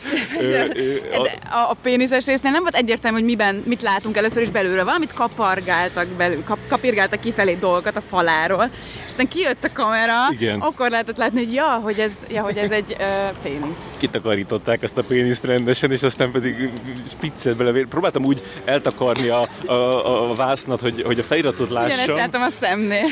a, 1.12 1.56
a, 1.56 1.70
a 1.70 1.78
péniszes 1.82 2.26
résznél 2.26 2.52
nem 2.52 2.62
volt 2.62 2.76
egyértelmű, 2.76 3.18
hogy 3.18 3.26
miben, 3.26 3.64
mit 3.66 3.82
látunk 3.82 4.18
először 4.18 4.42
is 4.42 4.50
belülről. 4.50 4.84
Valamit 4.84 5.14
kapargáltak 5.14 6.08
belül, 6.08 6.44
kap, 6.44 6.58
kapirgáltak 6.68 7.20
kifelé 7.20 7.58
dolgokat 7.60 7.96
a 7.96 8.02
faláról, 8.02 8.70
és 9.08 9.14
aztán 9.22 9.42
kijött 9.42 9.64
a 9.64 9.70
kamera, 9.74 10.14
Igen. 10.30 10.60
akkor 10.60 10.90
lehetett 10.90 11.18
látni, 11.18 11.46
hogy 11.46 11.54
ja, 11.54 11.80
hogy 11.84 12.00
ez, 12.00 12.12
ja, 12.30 12.42
hogy 12.42 12.58
ez 12.58 12.72
egy 12.72 12.96
uh, 13.00 13.38
pénisz. 13.44 13.96
Kitakarították 14.00 14.84
ezt 14.84 14.98
a 14.98 15.04
péniszt 15.04 15.44
rendesen, 15.44 15.92
és 15.92 16.04
aztán 16.04 16.32
pedig 16.32 16.70
spiccet 17.10 17.58
bele. 17.58 17.86
Próbáltam 17.90 18.26
úgy 18.26 18.42
eltakarni 18.66 19.28
a, 19.28 19.48
a, 19.66 20.30
a, 20.32 20.34
vásznat, 20.34 20.82
hogy, 20.82 21.02
hogy 21.02 21.20
a 21.20 21.24
feliratot 21.24 21.70
lássam. 21.70 21.92
Ugyanezt 21.92 22.16
láttam 22.16 22.42
a 22.42 22.50
szemnél. 22.50 23.06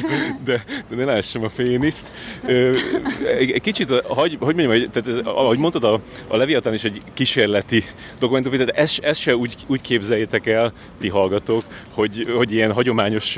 de, 0.44 0.64
de 0.88 0.96
ne 0.96 1.04
lássam 1.04 1.44
a 1.44 1.50
péniszt. 1.56 2.06
Egy 3.38 3.60
kicsit, 3.60 3.90
hogy, 3.90 4.36
hogy 4.40 4.54
mondjam, 4.54 4.70
hogy, 4.70 4.90
tehát, 4.90 5.26
ahogy 5.26 5.58
mondtad, 5.58 5.84
a, 5.84 6.00
a 6.28 6.36
Leviathan 6.36 6.74
is 6.74 6.84
egy 6.84 7.00
kísérleti 7.14 7.84
dokumentum, 8.18 8.52
tehát 8.52 8.68
ezt, 8.68 8.98
ezt 8.98 9.20
se 9.20 9.36
úgy, 9.36 9.54
úgy 9.66 9.80
képzeljétek 9.80 10.46
el, 10.46 10.72
ti 11.00 11.08
hallgatók, 11.08 11.62
hogy, 11.94 12.26
hogy 12.36 12.52
ilyen 12.52 12.72
hagyományos 12.72 13.36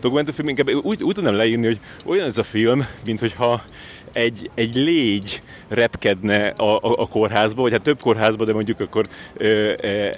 dokumentumfilm, 0.00 0.48
inkább 0.48 0.68
úgy, 0.68 1.02
úgy 1.02 1.14
tudnám 1.14 1.34
leírni, 1.34 1.61
hogy 1.66 1.80
olyan 2.04 2.26
ez 2.26 2.38
a 2.38 2.42
film, 2.42 2.86
mint 3.04 3.20
hogyha 3.20 3.64
egy, 4.12 4.50
egy 4.54 4.74
légy 4.74 5.42
repkedne 5.74 6.46
a, 6.48 6.76
a, 6.76 6.80
a 6.82 7.08
kórházba, 7.08 7.62
vagy 7.62 7.72
hát 7.72 7.82
több 7.82 8.00
kórházba, 8.00 8.44
de 8.44 8.52
mondjuk 8.52 8.80
akkor 8.80 9.06
ö, 9.36 9.72
ö, 9.80 10.10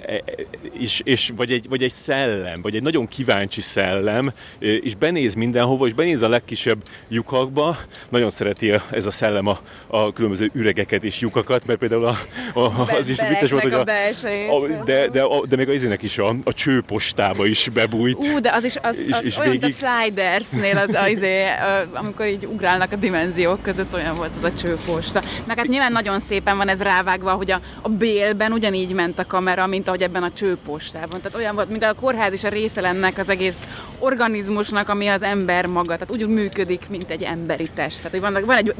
és, 0.79 1.01
és, 1.03 1.31
vagy, 1.35 1.51
egy, 1.51 1.67
vagy 1.69 1.83
egy 1.83 1.91
szellem, 1.91 2.61
vagy 2.61 2.75
egy 2.75 2.81
nagyon 2.81 3.07
kíváncsi 3.07 3.61
szellem, 3.61 4.33
és 4.59 4.95
benéz 4.95 5.33
mindenhova, 5.33 5.85
és 5.85 5.93
benéz 5.93 6.21
a 6.21 6.29
legkisebb 6.29 6.83
lyukakba. 7.07 7.77
Nagyon 8.09 8.29
szereti 8.29 8.71
ez 8.91 9.05
a 9.05 9.11
szellem 9.11 9.47
a, 9.47 9.59
a 9.87 10.13
különböző 10.13 10.49
üregeket 10.53 11.03
és 11.03 11.19
lyukakat, 11.19 11.65
mert 11.65 11.79
például 11.79 12.05
a, 12.05 12.17
a, 12.53 12.91
az 12.97 13.09
is 13.09 13.17
vicces 13.29 13.51
volt, 13.51 13.63
hogy 13.63 13.73
a, 13.73 13.79
a, 13.79 14.83
de, 14.85 15.07
de, 15.07 15.21
a, 15.21 15.45
de 15.47 15.55
még 15.55 15.67
az 15.67 15.73
izének 15.73 16.01
is 16.01 16.17
a, 16.17 16.35
a 16.43 16.53
csőpostába 16.53 17.45
is 17.45 17.69
bebújt. 17.73 18.17
Ú, 18.17 18.39
de 18.39 18.51
az 18.51 18.63
is 18.63 18.75
az, 18.81 18.97
és, 19.07 19.13
az 19.13 19.25
és 19.25 19.37
olyan, 19.37 19.51
végig... 19.51 19.75
a 19.81 19.87
Slidersnél, 19.87 20.77
az, 20.77 20.89
az, 21.05 21.21
az, 21.21 21.87
amikor 21.93 22.25
így 22.25 22.45
ugrálnak 22.45 22.91
a 22.91 22.95
dimenziók 22.95 23.61
között, 23.61 23.93
olyan 23.93 24.15
volt 24.15 24.31
az 24.37 24.43
a 24.43 24.53
csőposta. 24.53 25.21
Meg 25.45 25.57
hát 25.57 25.67
nyilván 25.67 25.91
nagyon 25.91 26.19
szépen 26.19 26.57
van 26.57 26.67
ez 26.67 26.81
rávágva, 26.81 27.31
hogy 27.31 27.51
a, 27.51 27.59
a 27.81 27.89
bélben 27.89 28.51
ugyanígy 28.51 28.93
ment 28.93 29.19
a 29.19 29.25
kamera, 29.25 29.67
mint 29.67 29.87
ahogy 29.87 30.01
ebben 30.01 30.23
a 30.23 30.31
csőpostában. 30.31 31.21
Tehát 31.21 31.37
olyan 31.37 31.55
volt, 31.55 31.69
mint 31.69 31.83
a 31.83 31.93
kórház 31.93 32.33
is 32.33 32.43
a 32.43 32.49
része 32.49 32.81
lennek 32.81 33.17
az 33.17 33.29
egész 33.29 33.63
organizmusnak, 33.99 34.89
ami 34.89 35.07
az 35.07 35.21
ember 35.21 35.65
maga. 35.65 35.97
Tehát 35.97 36.11
úgy 36.11 36.27
működik, 36.27 36.85
mint 36.89 37.09
egy 37.09 37.23
emberi 37.23 37.67
test. 37.73 37.97
Tehát 37.97 38.11
hogy 38.11 38.21
van, 38.21 38.45
van 38.45 38.57
egy 38.57 38.75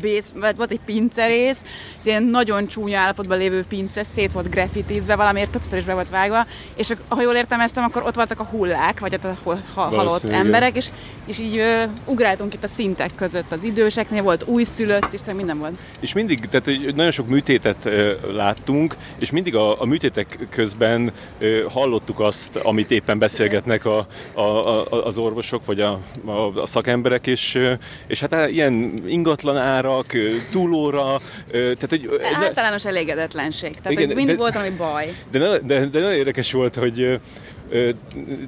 bész, 0.00 0.32
volt 0.56 0.70
egy 0.70 0.80
pincerész, 0.84 1.64
ilyen 2.02 2.22
nagyon 2.22 2.66
csúnya 2.66 2.98
állapotban 2.98 3.38
lévő 3.38 3.64
pince, 3.68 4.02
szét 4.02 4.32
volt 4.32 4.50
graffitizve, 4.50 5.16
valamiért 5.16 5.50
többször 5.50 5.78
is 5.78 5.84
be 5.84 5.94
volt 5.94 6.10
vágva, 6.10 6.46
és 6.76 6.92
ha 7.08 7.22
jól 7.22 7.34
értelmeztem, 7.34 7.84
akkor 7.84 8.02
ott 8.02 8.14
voltak 8.14 8.40
a 8.40 8.44
hullák, 8.44 9.00
vagy 9.00 9.12
hát 9.12 9.24
a 9.24 9.58
halott 9.74 10.24
emberek, 10.24 10.76
és, 10.76 10.88
és 11.26 11.38
így 11.38 11.56
uh, 11.58 11.82
ugráltunk 12.04 12.54
itt 12.54 12.64
a 12.64 12.68
szintek 12.68 13.10
között 13.16 13.52
az 13.52 13.62
időseknél, 13.62 14.22
volt 14.22 14.44
újszülött, 14.46 15.12
és 15.12 15.20
minden 15.34 15.58
volt. 15.58 15.78
És 16.00 16.12
mindig, 16.12 16.38
tehát 16.38 16.64
hogy 16.64 16.94
nagyon 16.94 17.10
sok 17.10 17.28
műtétet 17.28 17.88
láttunk, 18.32 18.96
és 19.18 19.30
mindig 19.30 19.54
a, 19.54 19.80
a 19.80 19.84
műtétek 19.84 20.38
közben 20.50 21.12
hallottuk 21.68 22.20
azt, 22.20 22.56
amit 22.56 22.90
éppen 22.90 23.18
beszélgetnek 23.18 23.84
a, 23.84 24.06
a, 24.32 24.40
a, 24.42 25.04
az 25.04 25.18
orvosok, 25.18 25.64
vagy 25.64 25.80
a, 25.80 26.00
a, 26.24 26.60
a 26.60 26.66
szakemberek, 26.66 27.26
és, 27.26 27.58
és 28.06 28.20
hát 28.20 28.50
ilyen 28.50 28.94
ingatlan 29.06 29.56
árak, 29.56 30.06
túlóra, 30.50 31.20
tehát 31.52 31.88
hogy... 31.88 32.08
Általános 32.42 32.84
elégedetlenség, 32.84 33.74
tehát 33.74 33.90
igen, 33.90 34.06
hogy 34.06 34.16
mindig 34.16 34.34
de, 34.34 34.40
volt 34.40 34.54
valami 34.54 34.74
baj. 34.76 35.14
De, 35.30 35.38
de, 35.38 35.58
de, 35.58 35.86
de 35.86 36.00
nagyon 36.00 36.16
érdekes 36.16 36.52
volt, 36.52 36.74
hogy 36.74 37.20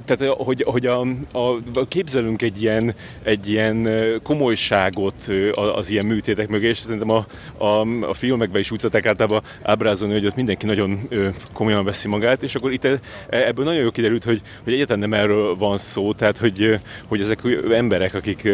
tehát 0.05 0.35
hogy, 0.37 0.63
hogy 0.67 0.85
a, 0.85 0.99
a, 1.31 1.87
képzelünk 1.87 2.41
egy 2.41 2.61
ilyen, 2.61 2.95
egy 3.23 3.49
ilyen 3.49 3.89
komolyságot 4.23 5.31
az 5.75 5.89
ilyen 5.89 6.05
műtétek 6.05 6.47
mögé, 6.47 6.67
és 6.67 6.77
szerintem 6.77 7.11
a, 7.11 7.25
a, 7.63 7.87
a 8.07 8.13
filmekben 8.13 8.61
is 8.61 8.71
úgy 8.71 8.79
szokták 8.79 9.05
általában 9.05 9.43
ábrázolni, 9.61 10.13
hogy 10.13 10.25
ott 10.25 10.35
mindenki 10.35 10.65
nagyon 10.65 11.09
komolyan 11.53 11.85
veszi 11.85 12.07
magát, 12.07 12.43
és 12.43 12.55
akkor 12.55 12.71
itt 12.71 12.85
e, 12.85 12.99
ebből 13.29 13.65
nagyon 13.65 13.81
jól 13.81 13.91
kiderült, 13.91 14.23
hogy, 14.23 14.41
hogy 14.63 14.73
egyáltalán 14.73 15.09
nem 15.09 15.19
erről 15.19 15.55
van 15.55 15.77
szó, 15.77 16.13
tehát 16.13 16.37
hogy, 16.37 16.79
hogy 17.07 17.21
ezek 17.21 17.41
emberek, 17.71 18.13
akik 18.13 18.49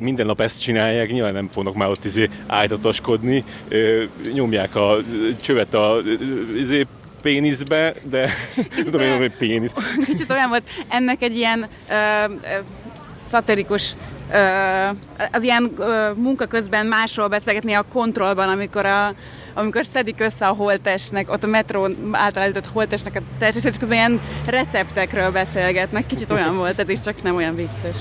minden 0.00 0.26
nap 0.26 0.40
ezt 0.40 0.60
csinálják, 0.60 1.10
nyilván 1.10 1.32
nem 1.32 1.48
fognak 1.48 1.74
már 1.74 1.88
ott 1.88 2.04
izé 2.04 2.30
ájtatoskodni, 2.46 3.44
nyomják 4.32 4.76
a 4.76 4.96
csövet 5.40 5.74
a 5.74 5.96
izé, 6.54 6.86
péniszbe, 7.28 7.94
de 8.10 8.30
tudom 8.84 9.00
én, 9.00 9.16
hogy 9.16 9.36
pénisz. 9.36 9.72
Kicsit 10.06 10.30
olyan 10.30 10.48
volt, 10.48 10.62
ennek 10.88 11.22
egy 11.22 11.36
ilyen 11.36 11.68
ö, 11.88 11.94
ö, 11.94 12.58
szatirikus 13.14 13.94
ö, 14.32 14.38
az 15.32 15.42
ilyen 15.42 15.72
ö, 15.78 16.10
munka 16.16 16.46
közben 16.46 16.86
másról 16.86 17.28
beszélgetni 17.28 17.72
a 17.72 17.84
kontrollban, 17.92 18.48
amikor 18.48 18.86
a 18.86 19.14
amikor 19.54 19.86
szedik 19.86 20.20
össze 20.20 20.46
a 20.46 20.52
holtesnek, 20.52 21.30
ott 21.30 21.44
a 21.44 21.46
metró 21.46 21.88
által 22.12 22.42
állított 22.42 22.66
holtesnek 22.66 23.16
a 23.16 23.20
teljes, 23.38 23.64
és 23.64 23.76
közben 23.78 23.96
ilyen 23.96 24.20
receptekről 24.46 25.30
beszélgetnek. 25.30 26.06
Kicsit 26.06 26.30
olyan 26.30 26.56
volt 26.62 26.78
ez 26.78 26.88
is, 26.88 27.00
csak 27.00 27.22
nem 27.22 27.36
olyan 27.36 27.56
vicces. 27.56 27.96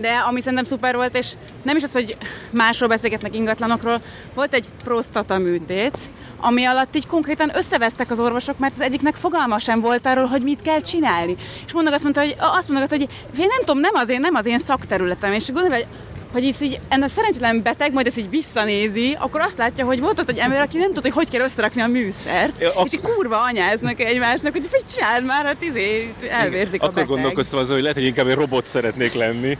De 0.00 0.12
ami 0.28 0.40
szerintem 0.40 0.64
szuper 0.64 0.94
volt, 0.94 1.16
és 1.16 1.32
nem 1.62 1.76
is 1.76 1.82
az, 1.82 1.92
hogy 1.92 2.16
másról 2.50 2.88
beszélgetnek 2.88 3.34
ingatlanokról, 3.34 4.02
volt 4.34 4.54
egy 4.54 4.68
prostata 4.84 5.38
műtét, 5.38 5.98
ami 6.42 6.64
alatt 6.64 6.96
így 6.96 7.06
konkrétan 7.06 7.56
összevesztek 7.56 8.10
az 8.10 8.18
orvosok, 8.18 8.58
mert 8.58 8.74
az 8.74 8.80
egyiknek 8.80 9.14
fogalma 9.14 9.58
sem 9.58 9.80
volt 9.80 10.06
arról, 10.06 10.26
hogy 10.26 10.42
mit 10.42 10.62
kell 10.62 10.80
csinálni. 10.80 11.36
És 11.66 11.72
mondok 11.72 11.94
azt 11.94 12.02
mondta, 12.02 12.20
hogy 12.20 12.36
azt 12.38 12.68
mondok, 12.68 12.88
hogy 12.88 13.00
én 13.00 13.08
nem 13.36 13.58
tudom, 13.58 13.80
nem 13.80 13.94
az 13.94 14.08
én, 14.08 14.20
nem 14.20 14.34
az 14.34 14.46
én 14.46 14.58
szakterületem, 14.58 15.32
és 15.32 15.46
gondolom, 15.46 15.78
hogy 15.78 15.86
hogy 16.32 16.44
így, 16.44 16.56
így 16.60 16.80
ennek 16.88 17.08
szerencsétlen 17.08 17.62
beteg 17.62 17.92
majd 17.92 18.06
ezt 18.06 18.18
így 18.18 18.30
visszanézi, 18.30 19.16
akkor 19.18 19.40
azt 19.40 19.58
látja, 19.58 19.84
hogy 19.84 20.00
volt 20.00 20.18
ott 20.20 20.28
egy 20.28 20.38
ember, 20.38 20.60
aki 20.60 20.78
nem 20.78 20.86
tudta, 20.92 21.00
hogy 21.02 21.12
hogy 21.12 21.30
kell 21.30 21.44
összerakni 21.46 21.80
a 21.80 21.86
műszert, 21.86 22.60
ja, 22.60 22.72
ak- 22.74 22.86
és 22.86 22.92
így 22.92 23.00
kurva 23.00 23.42
anyáznak 23.42 24.00
egymásnak, 24.00 24.52
hogy 24.52 24.68
mit 24.72 24.84
csinál 24.94 25.20
már, 25.20 25.44
hát 25.44 25.62
izé, 25.62 26.14
elvérzik 26.30 26.80
akkor 26.80 26.92
a 26.92 26.94
beteg. 26.94 27.08
gondolkoztam 27.08 27.58
azon, 27.58 27.72
hogy 27.72 27.82
lehet, 27.82 27.96
hogy 27.96 28.06
inkább 28.06 28.26
egy 28.26 28.34
robot 28.34 28.66
szeretnék 28.66 29.12
lenni, 29.12 29.58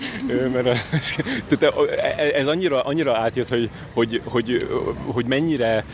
mert 0.53 0.66
a, 0.66 0.72
tehát 1.49 1.74
e, 2.16 2.22
ez 2.35 2.47
annyira, 2.47 2.80
annyira 2.80 3.18
átjött, 3.18 3.49
hogy, 3.49 3.70
hogy, 3.95 4.20
hogy, 4.24 4.66
hogy 5.07 5.26
mennyire 5.26 5.85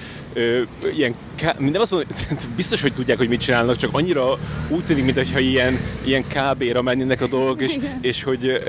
ilyen, 0.95 1.15
nem 1.59 1.81
azt 1.81 1.91
mondom, 1.91 2.09
biztos, 2.57 2.83
hogy 2.83 2.93
tudják, 2.93 3.19
hogy 3.19 3.29
mit 3.29 3.41
csinálnak, 3.41 3.77
csak 3.77 3.95
annyira 3.95 4.39
úgy 4.69 4.85
tűnik, 4.85 5.05
mintha 5.05 5.39
ilyen, 5.39 5.79
ilyen 6.05 6.25
KB-ra 6.29 6.83
mennének 6.83 7.21
a 7.21 7.27
dolgok, 7.27 7.63
és, 7.63 7.79
és 8.01 8.23
hogy 8.23 8.63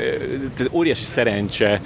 tehát 0.55 0.71
óriási 0.71 1.03
szerencse, 1.03 1.81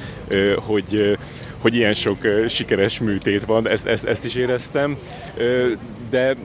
hogy, 0.56 1.18
hogy 1.58 1.76
ilyen 1.76 1.94
sok 1.94 2.18
sikeres 2.48 3.00
műtét 3.00 3.46
van, 3.46 3.70
ezt, 3.70 3.86
ezt, 3.86 4.06
ezt 4.06 4.26
is 4.26 4.36
éreztem, 4.36 4.98
de 6.10 6.36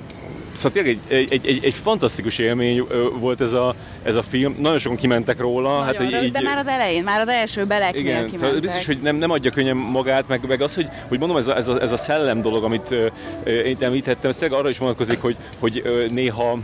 Szóval 0.58 0.82
tényleg 0.82 0.98
egy, 1.08 1.26
egy, 1.30 1.46
egy, 1.46 1.64
egy 1.64 1.74
fantasztikus 1.74 2.38
élmény 2.38 2.86
volt 3.18 3.40
ez 3.40 3.52
a, 3.52 3.74
ez 4.02 4.16
a 4.16 4.22
film. 4.22 4.56
Nagyon 4.58 4.78
sokan 4.78 4.96
kimentek 4.96 5.38
róla. 5.38 5.82
hát, 5.82 5.96
rövid, 5.98 6.22
így, 6.22 6.32
de 6.32 6.40
már 6.40 6.58
az 6.58 6.66
elején, 6.66 7.02
már 7.02 7.20
az 7.20 7.28
első 7.28 7.64
beleknél 7.64 8.02
igen, 8.02 8.26
kimentek. 8.28 8.60
Biztos, 8.60 8.86
hogy 8.86 8.98
nem, 9.02 9.16
nem 9.16 9.30
adja 9.30 9.50
könnyen 9.50 9.76
magát, 9.76 10.28
meg, 10.28 10.46
meg 10.48 10.62
az, 10.62 10.74
hogy, 10.74 10.88
hogy 11.08 11.18
mondom, 11.18 11.36
ez 11.36 11.46
a, 11.46 11.56
ez, 11.56 11.68
a, 11.68 11.80
ez 11.80 11.92
a 11.92 11.96
szellem 11.96 12.42
dolog, 12.42 12.64
amit 12.64 12.90
uh, 12.90 13.52
én 13.66 13.76
említettem, 13.80 14.30
ez 14.30 14.36
tényleg 14.36 14.58
arra 14.58 14.68
is 14.68 14.78
vonatkozik, 14.78 15.20
hogy, 15.20 15.36
hogy 15.58 15.82
uh, 15.84 16.08
néha 16.08 16.58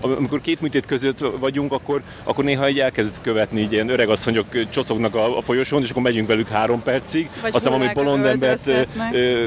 amikor 0.00 0.40
két 0.40 0.60
műtét 0.60 0.86
között 0.86 1.18
vagyunk, 1.40 1.72
akkor, 1.72 2.02
akkor 2.24 2.44
néha 2.44 2.64
egy 2.64 2.78
elkezd 2.78 3.14
követni, 3.22 3.60
így 3.60 3.72
ilyen 3.72 3.88
asszonyok 3.90 4.70
csoszognak 4.70 5.14
a, 5.14 5.36
a 5.36 5.40
folyosón, 5.40 5.82
és 5.82 5.90
akkor 5.90 6.02
megyünk 6.02 6.28
velük 6.28 6.48
három 6.48 6.82
percig. 6.82 7.28
Vagy 7.42 7.50
Aztán 7.54 7.72
valami 7.72 7.92
bolond 7.94 8.24
embert, 8.24 8.70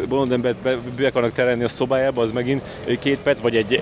bolond 0.07 0.31
embert 0.31 0.57
be, 0.57 0.77
be 0.97 1.07
akarnak 1.07 1.33
terelni 1.33 1.63
a 1.63 1.67
szobájába, 1.67 2.21
az 2.21 2.31
megint 2.31 2.61
két 2.99 3.19
perc, 3.19 3.39
vagy 3.39 3.55
egy, 3.55 3.73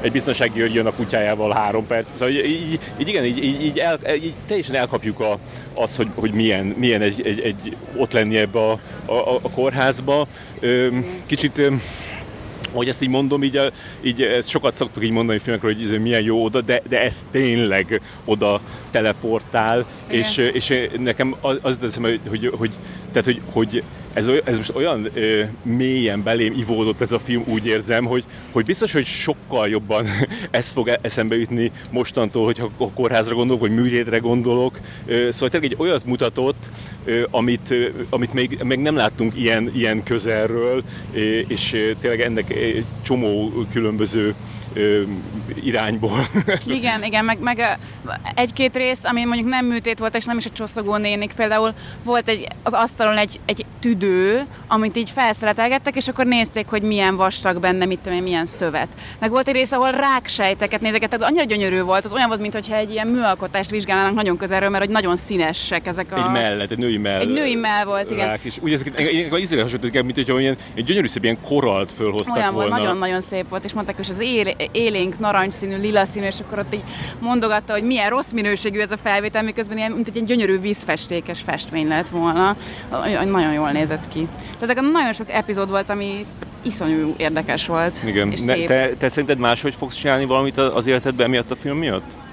egy 0.00 0.12
biztonsági 0.12 0.60
őr 0.60 0.74
jön 0.74 0.86
a 0.86 0.92
kutyájával 0.92 1.52
három 1.52 1.86
perc. 1.86 2.10
Szóval 2.12 2.28
így, 2.28 2.44
így, 2.44 2.80
így 2.98 3.08
igen, 3.08 3.24
így, 3.24 3.44
így, 3.44 3.64
így, 3.64 3.78
el, 3.78 3.98
így 4.14 4.34
teljesen 4.46 4.74
elkapjuk 4.74 5.20
a, 5.20 5.38
az, 5.74 5.96
hogy, 5.96 6.08
hogy 6.14 6.32
milyen, 6.32 6.64
milyen 6.64 7.02
egy, 7.02 7.26
egy, 7.26 7.40
egy 7.40 7.76
ott 7.96 8.12
lenni 8.12 8.36
ebbe 8.36 8.58
a, 8.58 8.72
a, 9.04 9.34
a 9.42 9.50
kórházba. 9.50 10.26
Kicsit 11.26 11.60
hogy 12.74 12.88
ezt 12.88 13.02
így 13.02 13.08
mondom, 13.08 13.42
így, 13.42 13.72
így 14.02 14.22
ezt 14.22 14.48
sokat 14.48 14.74
szoktuk 14.74 15.04
így 15.04 15.12
mondani 15.12 15.38
filmekről, 15.38 15.74
hogy 15.74 15.82
ez 15.82 16.00
milyen 16.00 16.22
jó 16.22 16.44
oda, 16.44 16.60
de, 16.60 16.82
de 16.88 17.02
ez 17.02 17.24
tényleg 17.30 18.00
oda 18.24 18.60
teleportál, 18.94 19.84
és, 20.06 20.36
és 20.36 20.88
nekem 20.98 21.34
az, 21.40 21.58
az 21.62 21.96
hogy, 22.00 22.20
hogy, 22.28 22.52
hogy, 22.56 22.70
tehát, 23.12 23.24
hogy, 23.24 23.40
hogy 23.52 23.82
ez, 24.12 24.30
ez 24.44 24.56
most 24.56 24.74
olyan 24.74 25.08
ö, 25.14 25.42
mélyen 25.62 26.22
belém 26.22 26.54
ivódott 26.56 27.00
ez 27.00 27.12
a 27.12 27.18
film, 27.18 27.44
úgy 27.46 27.66
érzem, 27.66 28.04
hogy, 28.04 28.24
hogy 28.52 28.64
biztos, 28.64 28.92
hogy 28.92 29.04
sokkal 29.04 29.68
jobban 29.68 30.06
ez 30.50 30.70
fog 30.70 30.88
e- 30.88 30.98
eszembe 31.02 31.36
jutni 31.36 31.72
mostantól, 31.90 32.44
hogyha 32.44 32.70
a 32.76 32.90
kórházra 32.90 33.34
gondolok, 33.34 33.60
vagy 33.60 33.74
műtétre 33.74 34.18
gondolok. 34.18 34.80
Ö, 35.06 35.30
szóval 35.30 35.48
tényleg 35.48 35.72
egy 35.72 35.78
olyat 35.78 36.04
mutatott, 36.04 36.70
ö, 37.04 37.26
amit, 37.30 37.70
ö, 37.70 37.88
amit 38.10 38.32
még, 38.32 38.62
még 38.62 38.78
nem 38.78 38.96
láttunk 38.96 39.32
ilyen, 39.36 39.70
ilyen 39.74 40.02
közelről, 40.02 40.82
ö, 41.14 41.18
és 41.38 41.92
tényleg 42.00 42.20
ennek 42.20 42.54
csomó 43.02 43.52
különböző 43.72 44.34
ö, 44.74 45.02
irányból. 45.62 46.26
Igen, 46.66 47.02
igen, 47.02 47.24
meg, 47.24 47.38
meg 47.38 47.78
egy-két 48.34 48.76
rész, 48.76 49.04
ami 49.04 49.24
mondjuk 49.24 49.48
nem 49.48 49.66
műtét 49.66 49.98
volt, 49.98 50.16
és 50.16 50.24
nem 50.24 50.36
is 50.36 50.46
a 50.46 50.50
csoszogó 50.50 50.96
nénik, 50.96 51.32
például 51.32 51.74
volt 52.04 52.28
egy, 52.28 52.46
az 52.62 52.72
asztalon 52.72 53.16
egy, 53.16 53.40
egy 53.46 53.64
tüdő, 53.80 54.42
amit 54.68 54.96
így 54.96 55.10
felszeletelgettek, 55.10 55.96
és 55.96 56.08
akkor 56.08 56.26
nézték, 56.26 56.66
hogy 56.66 56.82
milyen 56.82 57.16
vastag 57.16 57.60
benne, 57.60 57.84
mit 57.84 57.98
tudom 57.98 58.18
én, 58.18 58.22
milyen 58.22 58.44
szövet. 58.44 58.88
Meg 59.18 59.30
volt 59.30 59.48
egy 59.48 59.54
rész, 59.54 59.72
ahol 59.72 59.90
ráksejteket 59.90 60.80
nézegettek, 60.80 61.22
annyira 61.22 61.44
gyönyörű 61.44 61.82
volt, 61.82 62.04
az 62.04 62.12
olyan 62.12 62.28
volt, 62.28 62.40
mintha 62.40 62.76
egy 62.76 62.90
ilyen 62.90 63.06
műalkotást 63.06 63.70
vizsgálnának 63.70 64.14
nagyon 64.14 64.36
közelről, 64.36 64.68
mert 64.68 64.84
hogy 64.84 64.92
nagyon 64.92 65.16
színesek 65.16 65.86
ezek 65.86 66.12
a... 66.12 66.16
Egy 66.16 66.30
mellet, 66.30 66.70
egy 66.70 66.78
női 66.78 66.96
mell. 66.96 67.20
Egy 67.20 67.28
női 67.28 67.54
mell 67.54 67.84
volt, 67.84 68.10
igen. 68.10 68.26
Rák 68.26 68.44
is. 68.44 68.58
Úgy 68.60 68.72
ezeket, 68.72 68.98
én 68.98 69.36
ízére 69.36 69.62
hasonlított, 69.62 70.02
mint 70.02 70.16
hogyha 70.16 70.40
ilyen, 70.40 70.56
egy 70.74 70.84
gyönyörű 70.84 71.06
szép 71.06 71.22
ilyen 71.22 71.38
koralt 71.40 71.92
fölhoztak 71.92 72.36
olyan 72.36 72.52
volna. 72.54 72.68
Volt, 72.68 72.80
nagyon-nagyon 72.80 73.20
szép 73.20 73.48
volt, 73.48 73.64
és 73.64 73.72
mondták, 73.72 73.96
hogy 73.96 74.06
az 74.10 74.20
él, 74.20 74.56
élénk 74.72 75.18
narancsszínű, 75.18 75.76
lila 75.76 76.04
színű, 76.04 76.26
és 76.26 76.40
akkor 76.40 76.58
ott 76.58 76.74
így 76.74 76.84
mondogatta, 77.18 77.72
hogy 77.72 77.82
milyen 77.82 78.10
rossz 78.10 78.32
minőségű 78.32 78.80
ez 78.80 78.90
a 78.90 78.96
felvétel, 78.96 79.42
miközben 79.42 79.76
ilyen, 79.76 79.92
mint 79.92 80.08
egy 80.08 80.14
ilyen 80.14 80.26
gyönyörű 80.26 80.60
vízfestékes 80.60 81.40
festmény 81.40 81.88
lett 81.88 82.08
volna. 82.08 82.56
Nagyon 83.24 83.52
jól 83.52 83.70
nézett 83.70 84.08
ki. 84.08 84.28
Tehát 84.44 84.62
ezek 84.62 84.78
a 84.78 84.80
nagyon 84.80 85.12
sok 85.12 85.30
epizód 85.30 85.70
volt, 85.70 85.90
ami 85.90 86.26
iszonyú 86.62 87.14
érdekes 87.16 87.66
volt. 87.66 87.98
Igen. 88.06 88.30
És 88.30 88.40
ne, 88.40 88.54
szép. 88.54 88.66
Te, 88.66 88.94
te 88.98 89.08
szerinted 89.08 89.38
máshogy 89.38 89.74
fogsz 89.74 89.96
csinálni 89.96 90.24
valamit 90.24 90.56
az 90.56 90.86
életedben 90.86 91.30
miatt 91.30 91.50
a 91.50 91.56
film 91.56 91.78
miatt? 91.78 92.23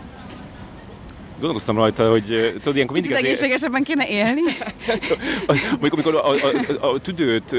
Gondolkoztam 1.41 1.75
rajta, 1.75 2.09
hogy 2.09 2.23
tudod, 2.59 2.75
ilyenkor 2.75 2.95
mindig 2.95 3.11
Kicsit 3.11 3.25
egészségesebben 3.25 3.83
kéne 3.83 4.07
élni. 4.07 4.41
amikor, 5.47 5.89
amikor 5.91 6.15
a, 6.15 6.29
a, 6.29 6.35
a, 6.81 6.93
a, 6.93 6.99
tüdőt 6.99 7.51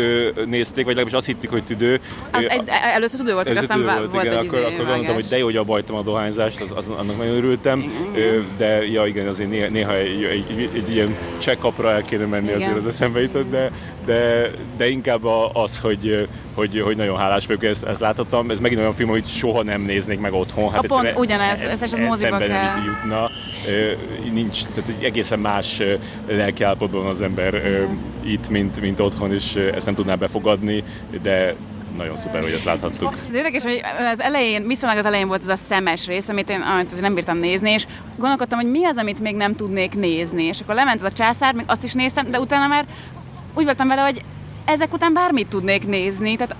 nézték, 0.47 0.85
vagy 0.85 0.95
legalábbis 0.95 1.13
azt 1.13 1.27
hittük, 1.27 1.51
hogy 1.51 1.65
tüdő. 1.65 2.01
Az 2.31 2.49
egy, 2.49 2.63
először 2.95 3.19
tüdő 3.19 3.33
volt, 3.33 3.47
csak 3.47 3.57
aztán 3.57 3.79
tüdő 3.79 3.93
volt, 3.93 4.13
volt 4.13 4.25
igen, 4.25 4.39
egy 4.39 4.47
akkor, 4.47 4.59
izé 4.59 4.67
akkor 4.67 4.87
gondoltam, 4.87 5.15
hogy 5.15 5.27
de 5.29 5.39
jó, 5.39 5.45
hogy 5.45 5.57
abajtam 5.57 5.97
a 5.97 6.03
dohányzást, 6.03 6.61
az, 6.61 6.73
az, 6.75 6.89
annak 6.89 7.17
nagyon 7.19 7.37
örültem, 7.37 7.79
igen. 8.15 8.47
de 8.59 8.87
ja 8.87 9.07
igen, 9.07 9.29
azért 9.29 9.51
néha, 9.51 9.69
néha 9.69 9.97
egy, 9.97 10.25
egy, 10.25 10.69
egy, 10.75 10.91
ilyen 10.91 11.17
check-upra 11.39 11.91
el 11.91 12.03
kéne 12.03 12.25
menni 12.25 12.45
igen. 12.45 12.61
azért 12.61 12.77
az 12.77 12.87
eszembe 12.87 13.21
jutott, 13.21 13.51
de, 13.51 13.71
de, 14.05 14.51
de 14.77 14.89
inkább 14.89 15.25
az, 15.53 15.79
hogy, 15.79 16.29
hogy, 16.55 16.81
hogy 16.81 16.97
nagyon 16.97 17.19
hálás 17.19 17.47
vagyok, 17.47 17.65
ezt, 17.65 17.85
ezt 17.85 18.01
láthattam. 18.01 18.51
Ez 18.51 18.61
megint 18.61 18.81
olyan 18.81 18.95
film, 18.95 19.09
hogy 19.09 19.27
soha 19.27 19.63
nem 19.63 19.83
néznék 19.83 20.21
meg 20.21 20.33
otthon. 20.33 20.71
Hát 20.71 20.85
a 20.85 20.87
pont 20.87 21.13
ugyanez, 21.17 21.61
ez, 21.61 21.83
ez, 21.83 21.93
ez 21.93 21.99
moziba 21.99 22.37
kell. 22.37 22.71
jutna 22.85 23.31
nincs, 24.33 24.65
tehát 24.65 24.91
egy 24.99 25.05
egészen 25.05 25.39
más 25.39 25.83
lelkiállapotban 26.29 27.07
az 27.07 27.21
ember 27.21 27.87
itt, 28.23 28.49
mint, 28.49 28.81
mint 28.81 29.01
otthon, 29.01 29.33
és 29.33 29.55
ezt 29.55 29.87
nem 29.87 29.95
tudná 29.95 30.15
befogadni, 30.15 30.85
de 31.23 31.55
nagyon 31.97 32.17
szuper, 32.17 32.43
hogy 32.43 32.53
ezt 32.53 32.65
láthattuk. 32.65 33.13
Az 33.29 33.35
érdekes, 33.35 33.63
hogy 33.63 33.81
az 34.13 34.21
elején, 34.21 34.67
viszonylag 34.67 34.99
az 34.99 35.07
elején 35.07 35.29
volt 35.29 35.43
ez 35.43 35.49
a 35.49 35.57
szemes 35.57 36.07
rész, 36.07 36.29
amit 36.29 36.51
én 36.51 36.61
amit 36.61 36.87
azért 36.87 37.03
nem 37.03 37.15
bírtam 37.15 37.39
nézni, 37.39 37.71
és 37.71 37.87
gondolkodtam, 38.17 38.59
hogy 38.59 38.71
mi 38.71 38.85
az, 38.85 38.97
amit 38.97 39.21
még 39.21 39.37
nem 39.37 39.53
tudnék 39.53 39.95
nézni. 39.95 40.43
És 40.43 40.61
akkor 40.61 40.75
lement 40.75 41.03
az 41.03 41.13
a 41.13 41.13
császár, 41.13 41.55
még 41.55 41.65
azt 41.69 41.85
is 41.85 41.93
néztem, 41.93 42.31
de 42.31 42.41
utána 42.41 42.67
már 42.67 42.85
úgy 43.55 43.65
voltam 43.65 43.89
vele, 43.89 44.03
hogy 44.03 44.23
ezek 44.65 44.93
után 44.93 45.13
bármit 45.13 45.49
tudnék 45.49 45.87
nézni, 45.87 46.37
tehát 46.37 46.57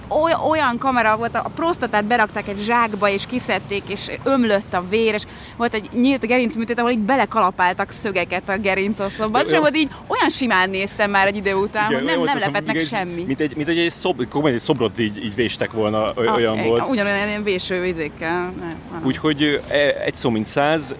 olyan 0.51 0.79
kamera 0.79 1.17
volt, 1.17 1.35
a 1.35 1.51
prostatát 1.55 2.05
berakták 2.05 2.49
egy 2.49 2.59
zsákba, 2.59 3.09
és 3.09 3.27
kiszedték, 3.27 3.83
és 3.89 4.11
ömlött 4.25 4.75
a 4.75 4.85
vér, 4.89 5.15
és 5.15 5.23
volt 5.57 5.75
egy 5.75 5.89
nyílt 5.93 6.27
gerincműtét, 6.27 6.79
ahol 6.79 6.91
így 6.91 7.01
belekalapáltak 7.01 7.91
szögeket 7.91 8.49
a 8.49 8.57
gerincoszlopba. 8.57 9.41
És 9.41 9.53
hogy 9.53 9.75
így 9.75 9.91
olyan 10.07 10.31
simán 10.31 10.71
néztem 10.71 11.11
már 11.11 11.27
egy 11.27 11.37
idő 11.37 11.55
után, 11.55 11.91
Igen, 11.91 12.03
hogy 12.03 12.11
nem, 12.11 12.23
nem 12.25 12.39
lepett 12.39 12.67
meg 12.67 12.81
semmi. 12.81 13.25
Mint 13.27 13.41
egy, 13.41 13.57
mint 13.57 13.69
egy, 13.69 13.91
szob, 13.91 14.27
egy 14.45 14.59
szobrot 14.59 14.99
így, 14.99 15.25
így 15.25 15.35
véstek 15.35 15.73
volna, 15.73 16.05
a, 16.05 16.35
olyan 16.35 16.59
a, 16.59 16.63
volt. 16.63 16.89
Ugyanolyan 16.89 17.29
ilyen 17.29 17.43
véső 17.43 17.81
vizékkel. 17.81 18.53
Úgyhogy 19.03 19.61
egy 20.05 20.15
szó 20.15 20.31
mint 20.31 20.47
száz, 20.47 20.95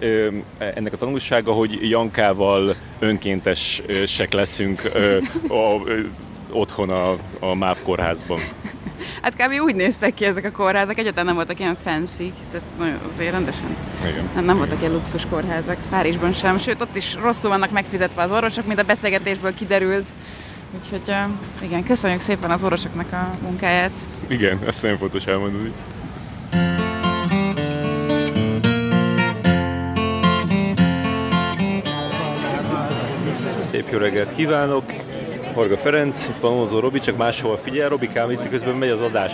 ennek 0.57 0.93
a 0.93 0.97
tanulsága, 0.97 1.51
hogy 1.51 1.89
Jankával 1.89 2.75
önkéntesek 2.99 4.33
leszünk 4.33 4.81
a 5.47 5.81
otthon 6.53 6.89
a, 6.89 7.11
a 7.39 7.55
MÁV 7.55 7.81
kórházban. 7.83 8.39
Hát 9.21 9.35
kb. 9.35 9.61
úgy 9.61 9.75
néztek 9.75 10.13
ki 10.13 10.25
ezek 10.25 10.45
a 10.45 10.51
kórházak, 10.51 10.97
egyáltalán 10.97 11.25
nem 11.25 11.35
voltak 11.35 11.59
ilyen 11.59 11.77
fancy, 11.83 12.33
tehát 12.51 12.97
azért 13.11 13.31
rendesen. 13.31 13.75
Igen. 14.01 14.29
Nem, 14.35 14.45
nem 14.45 14.57
voltak 14.57 14.79
ilyen 14.79 14.91
luxus 14.91 15.25
kórházak, 15.29 15.77
Párizsban 15.89 16.33
sem, 16.33 16.57
sőt 16.57 16.81
ott 16.81 16.95
is 16.95 17.15
rosszul 17.15 17.49
vannak 17.49 17.71
megfizetve 17.71 18.21
az 18.21 18.31
orvosok, 18.31 18.65
mint 18.65 18.79
a 18.79 18.83
beszélgetésből 18.83 19.53
kiderült. 19.53 20.07
Úgyhogy 20.75 21.15
igen, 21.61 21.83
köszönjük 21.83 22.19
szépen 22.19 22.51
az 22.51 22.63
orvosoknak 22.63 23.11
a 23.11 23.31
munkáját. 23.41 23.91
Igen, 24.27 24.59
ezt 24.67 24.81
nagyon 24.81 24.97
fontos 24.97 25.25
elmondani. 25.25 25.71
Szép 33.61 33.89
jó 33.89 33.97
reggelt 33.97 34.35
kívánok! 34.35 34.83
Horga 35.53 35.77
Ferenc, 35.77 36.27
itt 36.29 36.39
van 36.39 36.51
Ózó 36.51 36.79
Robi, 36.79 36.99
csak 36.99 37.17
máshol 37.17 37.57
figyel, 37.57 37.89
Robikám, 37.89 38.31
itt 38.31 38.49
közben 38.49 38.75
megy 38.75 38.89
az 38.89 39.01
adás. 39.01 39.31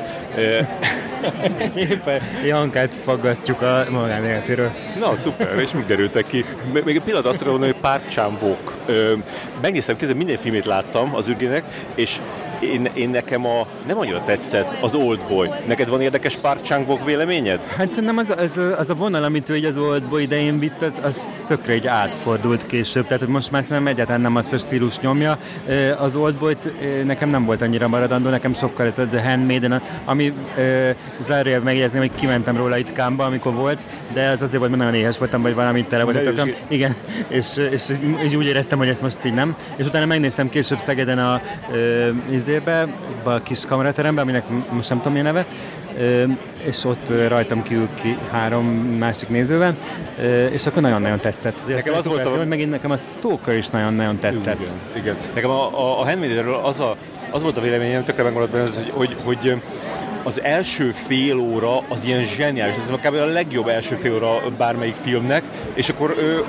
Éppen 1.75 2.21
Jankát 2.45 2.93
faggatjuk 2.93 3.61
a 3.61 3.85
magánéletéről. 3.89 4.71
Na, 4.99 5.15
szuper, 5.15 5.59
és 5.59 5.71
mi 5.71 5.83
derültek 5.87 6.27
ki? 6.27 6.45
Még 6.73 6.95
egy 6.95 7.01
pillanat 7.03 7.25
azt 7.25 7.45
mondani, 7.45 7.75
hogy 7.81 8.01
Wook. 8.41 8.75
Megnéztem, 9.61 9.97
kézzel 9.97 10.15
minden 10.15 10.37
filmét 10.37 10.65
láttam 10.65 11.15
az 11.15 11.27
ürgének, 11.27 11.63
és 11.95 12.19
én, 12.59 12.89
én 12.93 13.09
nekem 13.09 13.45
a, 13.45 13.67
nem 13.87 13.99
annyira 13.99 14.23
tetszett 14.23 14.77
az 14.81 14.95
Old 14.95 15.19
Boy. 15.27 15.49
Neked 15.67 15.89
van 15.89 16.01
érdekes 16.01 16.35
Park 16.35 16.61
chang 16.61 17.05
véleményed? 17.05 17.63
Hát 17.63 17.89
szerintem 17.89 18.17
az, 18.17 18.33
az, 18.37 18.61
az 18.77 18.89
a 18.89 18.93
vonal, 18.93 19.23
amit 19.23 19.49
ő 19.49 19.55
így 19.55 19.65
az 19.65 19.77
Old 19.77 20.03
Boy 20.03 20.21
idején 20.21 20.59
vitt, 20.59 20.81
az, 20.81 20.99
az 21.03 21.43
tökre 21.47 21.73
egy 21.73 21.87
átfordult 21.87 22.65
később. 22.65 23.05
Tehát 23.05 23.19
hogy 23.19 23.31
most 23.31 23.51
már 23.51 23.63
szerintem 23.63 23.87
egyáltalán 23.87 24.21
nem 24.21 24.35
azt 24.35 24.53
a 24.53 24.57
stílus 24.57 24.99
nyomja. 24.99 25.37
Az 25.97 26.15
Old 26.15 26.35
boy 26.35 26.57
nekem 27.03 27.29
nem 27.29 27.45
volt 27.45 27.61
annyira 27.61 27.87
maradandó, 27.87 28.29
nekem 28.29 28.53
sokkal 28.53 28.85
ez 28.85 28.99
a 28.99 29.07
The 29.07 29.29
Handmaiden, 29.29 29.81
ami 30.05 30.33
zárja 31.19 31.61
megjegyezni, 31.61 31.97
hogy 31.97 32.11
kimentem 32.15 32.57
róla 32.57 32.77
itt 32.77 32.91
Kámba, 32.91 33.25
amikor 33.25 33.53
volt, 33.53 33.81
de 34.13 34.29
az 34.29 34.41
azért 34.41 34.57
volt, 34.57 34.69
mert 34.69 34.83
nagyon 34.83 34.99
éhes 34.99 35.17
voltam, 35.17 35.41
vagy 35.41 35.53
valamit 35.53 35.87
tele 35.87 36.03
volt. 36.03 36.57
Igen, 36.67 36.95
és, 37.27 37.57
és, 37.71 37.83
és, 38.23 38.35
úgy 38.35 38.47
éreztem, 38.47 38.77
hogy 38.77 38.87
ezt 38.87 39.01
most 39.01 39.25
így 39.25 39.33
nem. 39.33 39.55
És 39.75 39.85
utána 39.85 40.05
megnéztem 40.05 40.49
később 40.49 40.79
Szegeden 40.79 41.19
a, 41.19 41.33
a 41.33 41.41
izébe, 42.49 42.87
a 43.23 43.41
kis 43.41 43.65
kameraterembe, 43.65 44.21
aminek 44.21 44.43
most 44.71 44.89
nem 44.89 44.97
tudom 44.97 45.13
mi 45.13 45.19
a 45.19 45.23
neve, 45.23 45.45
és 46.63 46.83
ott 46.83 47.09
rajtam 47.27 47.63
kívül 47.63 47.89
ki 48.01 48.17
három 48.31 48.65
másik 48.99 49.29
nézővel, 49.29 49.77
és 50.51 50.65
akkor 50.65 50.81
nagyon-nagyon 50.81 51.19
tetszett. 51.19 51.55
Nekem 51.67 51.93
az 51.93 52.05
volt 52.05 52.25
a... 52.25 52.29
Film, 52.29 52.47
megint 52.47 52.69
nekem 52.69 52.91
a 52.91 52.97
Stalker 52.97 53.57
is 53.57 53.67
nagyon-nagyon 53.67 54.19
tetszett. 54.19 54.59
Igen, 54.59 54.73
igen. 54.95 55.15
Nekem 55.33 55.49
a, 55.49 55.79
a, 55.79 55.99
a 55.99 56.05
Handmaidről 56.05 56.55
az, 56.55 56.79
a, 56.79 56.95
az 57.31 57.41
volt 57.41 57.57
a 57.57 57.61
véleményem, 57.61 58.03
tökre 58.03 58.23
megmaradt 58.23 58.51
benne, 58.51 58.63
hogy, 58.63 58.91
hogy, 58.93 59.15
hogy 59.23 59.61
az 60.23 60.41
első 60.41 60.91
fél 60.91 61.37
óra 61.37 61.81
az 61.87 62.05
ilyen 62.05 62.23
zseniális, 62.23 62.75
ez 62.75 62.89
kb. 63.03 63.15
a 63.15 63.25
legjobb 63.25 63.67
első 63.67 63.95
fél 63.95 64.13
óra 64.13 64.41
bármelyik 64.57 64.95
filmnek, 64.95 65.43
és 65.73 65.89
akkor 65.89 66.15
ö, 66.17 66.39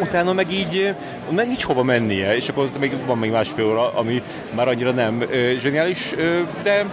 utána 0.00 0.32
meg 0.32 0.52
így 0.52 0.94
meg 1.30 1.46
nincs 1.46 1.62
hova 1.62 1.82
mennie, 1.82 2.36
és 2.36 2.48
akkor 2.48 2.68
még 2.80 2.92
van 3.06 3.18
még 3.18 3.30
másfél 3.30 3.64
óra, 3.64 3.92
ami 3.94 4.22
már 4.54 4.68
annyira 4.68 4.90
nem 4.90 5.24
ö, 5.30 5.52
zseniális, 5.58 6.12
ö, 6.16 6.40
de 6.62 6.84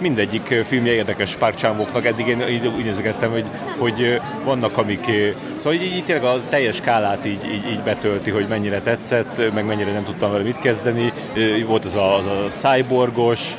mindegyik 0.00 0.54
filmje 0.66 0.92
érdekes 0.92 1.36
párcsámoknak. 1.36 2.06
Eddig 2.06 2.26
én 2.26 2.48
így 2.48 2.66
úgy 2.66 2.84
nézegettem, 2.84 3.30
hogy, 3.30 3.44
hogy 3.78 4.20
vannak 4.44 4.78
amik... 4.78 5.10
Szóval 5.56 5.78
így, 5.78 5.96
így 5.96 6.04
tényleg 6.04 6.24
a 6.24 6.40
teljes 6.48 6.76
skálát 6.76 7.26
így, 7.26 7.44
így, 7.44 7.70
így 7.70 7.80
betölti, 7.80 8.30
hogy 8.30 8.46
mennyire 8.48 8.80
tetszett, 8.80 9.52
meg 9.54 9.64
mennyire 9.64 9.92
nem 9.92 10.04
tudtam 10.04 10.30
vele 10.30 10.42
mit 10.42 10.58
kezdeni. 10.58 11.12
Volt 11.66 11.84
az 11.84 11.94
a, 11.94 12.16
az 12.16 12.26
a 12.26 12.46
cyborgos, 12.48 13.56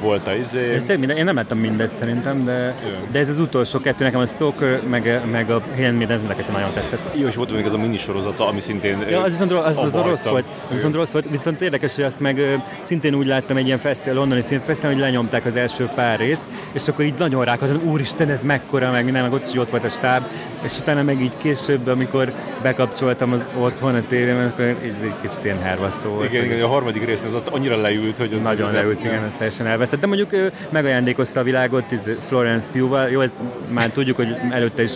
volt 0.00 0.26
a 0.26 0.34
izé. 0.34 0.72
És 0.74 0.82
tényleg 0.86 1.16
én 1.16 1.24
nem 1.24 1.34
láttam 1.34 1.58
mindet 1.58 1.94
szerintem, 1.94 2.44
de, 2.44 2.74
de 3.10 3.18
ez 3.18 3.28
az 3.28 3.38
utolsó 3.38 3.78
kettő, 3.78 4.04
nekem 4.04 4.20
a 4.20 4.26
Stalker, 4.26 4.82
meg, 4.88 5.20
meg 5.30 5.50
a 5.50 5.62
Handmaid, 5.76 6.10
ez 6.10 6.22
mind 6.22 6.52
nagyon 6.52 6.72
tetszett. 6.72 7.00
Jó, 7.14 7.26
és 7.26 7.34
volt 7.34 7.52
még 7.52 7.64
ez 7.64 7.72
a 7.72 7.78
minisorozata, 7.78 8.46
ami 8.46 8.60
szintén 8.60 9.06
Ja, 9.10 9.22
az 9.22 9.30
viszont 9.30 9.52
az, 9.52 9.78
az, 9.78 9.94
rossz 9.94 10.24
volt. 10.24 10.44
Az 10.68 10.74
viszont 10.74 10.94
rossz 10.94 11.10
volt, 11.10 11.30
viszont 11.30 11.60
érdekes, 11.60 11.94
hogy 11.94 12.04
azt 12.04 12.20
meg 12.20 12.60
szintén 12.80 13.14
úgy 13.14 13.26
láttam 13.26 13.56
egy 13.56 13.66
ilyen 13.66 13.78
fesztivál, 13.78 14.16
londoni 14.18 14.42
filmfesztivál, 14.42 14.92
hogy 14.92 15.00
lenyomták 15.02 15.44
az 15.44 15.56
első 15.56 15.90
pár 15.94 16.18
részt, 16.18 16.44
és 16.72 16.88
akkor 16.88 17.04
így 17.04 17.14
nagyon 17.18 17.44
rákattam, 17.44 17.90
úristen, 17.90 18.28
ez 18.30 18.42
mekkora, 18.42 18.90
meg 18.90 19.04
minden, 19.04 19.22
meg 19.22 19.32
ott 19.32 19.46
is 19.46 19.56
ott 19.56 19.70
volt 19.70 19.84
a 19.84 19.88
stáb, 19.88 20.24
és 20.62 20.78
utána 20.78 21.02
meg 21.02 21.22
így 21.22 21.36
később, 21.36 21.86
amikor 21.86 22.32
bekapcsoltam 22.62 23.32
az 23.32 23.46
otthon 23.58 23.94
a 23.94 24.02
tévében, 24.06 24.46
akkor 24.46 24.64
ez 24.64 25.02
egy 25.02 25.14
kicsit 25.20 25.44
ilyen 25.44 25.62
hervasztó 25.62 26.10
volt. 26.10 26.32
Igen, 26.32 26.44
igen, 26.44 26.62
a 26.62 26.68
harmadik 26.68 27.04
rész 27.04 27.22
az 27.22 27.34
ott 27.34 27.48
annyira 27.48 27.76
leült, 27.80 28.16
hogy 28.18 28.32
az 28.32 28.42
nagyon 28.42 28.72
leült, 28.72 29.04
igen, 29.04 29.24
ezt 29.24 29.40
teljesen 29.48 29.66
elvesztett. 29.66 30.00
De 30.00 30.06
mondjuk 30.06 30.32
ő 30.32 30.52
megajándékozta 30.70 31.40
a 31.40 31.42
világot 31.42 31.94
Florence 32.20 32.66
Pugh-val. 32.72 33.08
Jó, 33.08 33.20
ezt 33.20 33.34
már 33.70 33.90
tudjuk, 33.90 34.16
hogy 34.16 34.36
előtte 34.50 34.82
is 34.82 34.92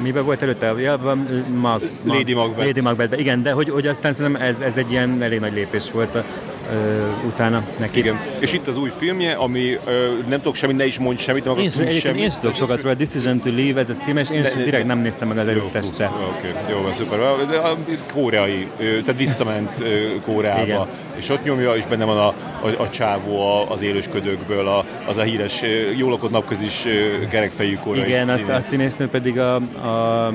miben 0.00 0.24
volt 0.24 0.42
előtte? 0.42 0.74
Ja, 0.78 0.96
mag, 0.96 1.18
mag, 1.54 1.82
Lady 2.04 2.34
Macbeth. 2.34 2.66
Lady 2.66 2.80
Macbeth, 2.80 3.18
igen, 3.18 3.42
de 3.42 3.52
hogy, 3.52 3.68
hogy 3.68 3.86
aztán 3.86 4.12
szerintem 4.12 4.42
ez, 4.42 4.60
ez 4.60 4.76
egy 4.76 4.90
ilyen 4.90 5.22
elég 5.22 5.40
nagy 5.40 5.52
lépés 5.52 5.90
volt 5.90 6.14
a, 6.14 6.24
ö, 6.70 7.06
utána 7.26 7.62
neki. 7.78 7.98
Igen, 7.98 8.20
és 8.38 8.52
itt 8.52 8.66
az 8.66 8.76
új 8.76 8.92
filmje, 8.98 9.32
ami 9.32 9.78
ö, 9.84 10.08
nem 10.28 10.38
tudok 10.38 10.54
semmit, 10.54 10.76
ne 10.76 10.86
is 10.86 10.98
mondj 10.98 11.22
semmit, 11.22 11.44
nem 11.44 11.58
én, 11.58 11.70
sem, 11.70 11.88
semmit. 11.88 12.22
Én 12.22 12.30
sem 12.30 12.40
tudok 12.40 12.56
sokat 12.56 12.82
róla, 12.82 12.94
Decision 12.94 13.38
to 13.38 13.50
Leave, 13.50 13.80
ez 13.80 13.90
a 13.90 13.94
cím, 14.02 14.16
és 14.16 14.30
én 14.30 14.42
de, 14.42 14.62
direkt 14.62 14.86
nem 14.86 14.98
néztem 14.98 15.28
meg 15.28 15.38
az 15.38 15.46
előzetes 15.46 15.86
se. 15.96 16.06
Oké, 16.06 16.48
okay, 16.48 16.72
jó, 16.72 16.82
van, 16.82 16.92
szuper. 16.92 17.20
A, 17.20 17.76
koreai, 18.12 18.68
tehát 18.78 19.16
visszament 19.16 19.82
Koreába, 20.24 20.62
igen. 20.62 20.86
és 21.14 21.28
ott 21.28 21.44
nyomja, 21.44 21.74
és 21.76 21.86
benne 21.86 22.04
van 22.04 22.18
a, 22.18 22.26
a, 22.66 22.82
a 22.82 22.90
csávó 22.90 23.66
az 23.68 23.82
élősködőkből, 23.82 24.68
a, 24.68 24.84
az 25.06 25.16
a 25.16 25.22
híres, 25.22 25.62
jól 25.96 26.10
lakott 26.10 26.30
napközis 26.30 26.86
kerekfejű 27.30 27.74
koreai 27.74 28.08
Igen, 28.08 28.28
azt 28.28 28.48
a 28.48 28.60
színésznő 28.60 29.08
pedig 29.08 29.38
a, 29.38 29.54
a 29.54 30.32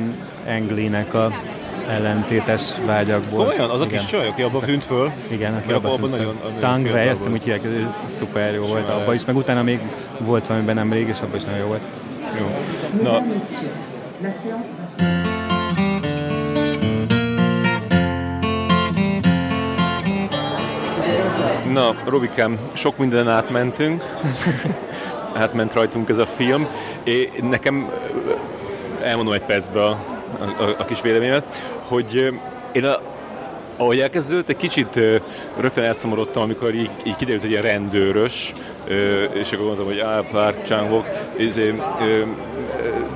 Anglinek 0.47 1.13
a 1.13 1.31
ellentétes 1.87 2.61
vágyakból. 2.85 3.37
Komolyan? 3.39 3.69
Az 3.69 3.81
a 3.81 3.85
kis 3.85 4.05
csaj, 4.05 4.27
aki 4.27 4.41
abban 4.41 4.61
tűnt 4.61 4.83
föl? 4.83 5.11
Igen, 5.27 5.53
aki 5.53 5.71
abban 5.71 5.99
tűnt 5.99 6.15
föl. 6.15 6.35
Tang 6.59 6.85
Wei, 6.85 7.07
azt 7.07 7.17
hiszem 7.17 7.33
úgy 7.33 7.43
hívják, 7.43 7.63
ez 7.85 8.03
szuper 8.05 8.53
jó 8.53 8.65
volt 8.65 8.89
abban 8.89 9.13
is, 9.13 9.25
meg 9.25 9.35
utána 9.35 9.63
még 9.63 9.79
volt 10.19 10.47
valamiben 10.47 10.75
nemrég, 10.75 11.07
és 11.07 11.19
abban 11.21 11.35
is 11.35 11.43
nagyon 11.43 11.59
jó 11.59 11.67
volt. 11.67 11.83
Jó. 12.39 12.45
Na. 13.03 13.23
Na, 21.73 21.95
Robikám, 22.05 22.59
sok 22.73 22.97
minden 22.97 23.29
átmentünk. 23.29 24.03
Átment 25.33 25.73
rajtunk 25.73 26.09
ez 26.09 26.17
a 26.17 26.25
film. 26.25 26.67
É, 27.03 27.31
nekem 27.41 27.89
elmondom 29.01 29.33
egy 29.33 29.41
percbe 29.41 29.81
a, 30.39 30.63
a, 30.63 30.75
a 30.77 30.85
kis 30.85 31.01
véleményemet, 31.01 31.61
hogy 31.87 32.33
én 32.71 32.85
a, 32.85 32.99
ahogy 33.77 33.99
elkezdődött, 33.99 34.49
egy 34.49 34.57
kicsit 34.57 34.99
rögtön 35.57 35.83
elszomorodtam, 35.83 36.43
amikor 36.43 36.75
így, 36.75 36.89
így 37.03 37.15
kiderült, 37.15 37.41
hogy 37.41 37.51
ilyen 37.51 37.61
rendőrös, 37.61 38.53
és 39.33 39.51
akkor 39.51 39.65
mondtam, 39.65 39.85
hogy 39.85 39.99
áh, 39.99 40.25
Park 40.31 40.63
Csángok, 40.63 41.05
izé, 41.37 41.73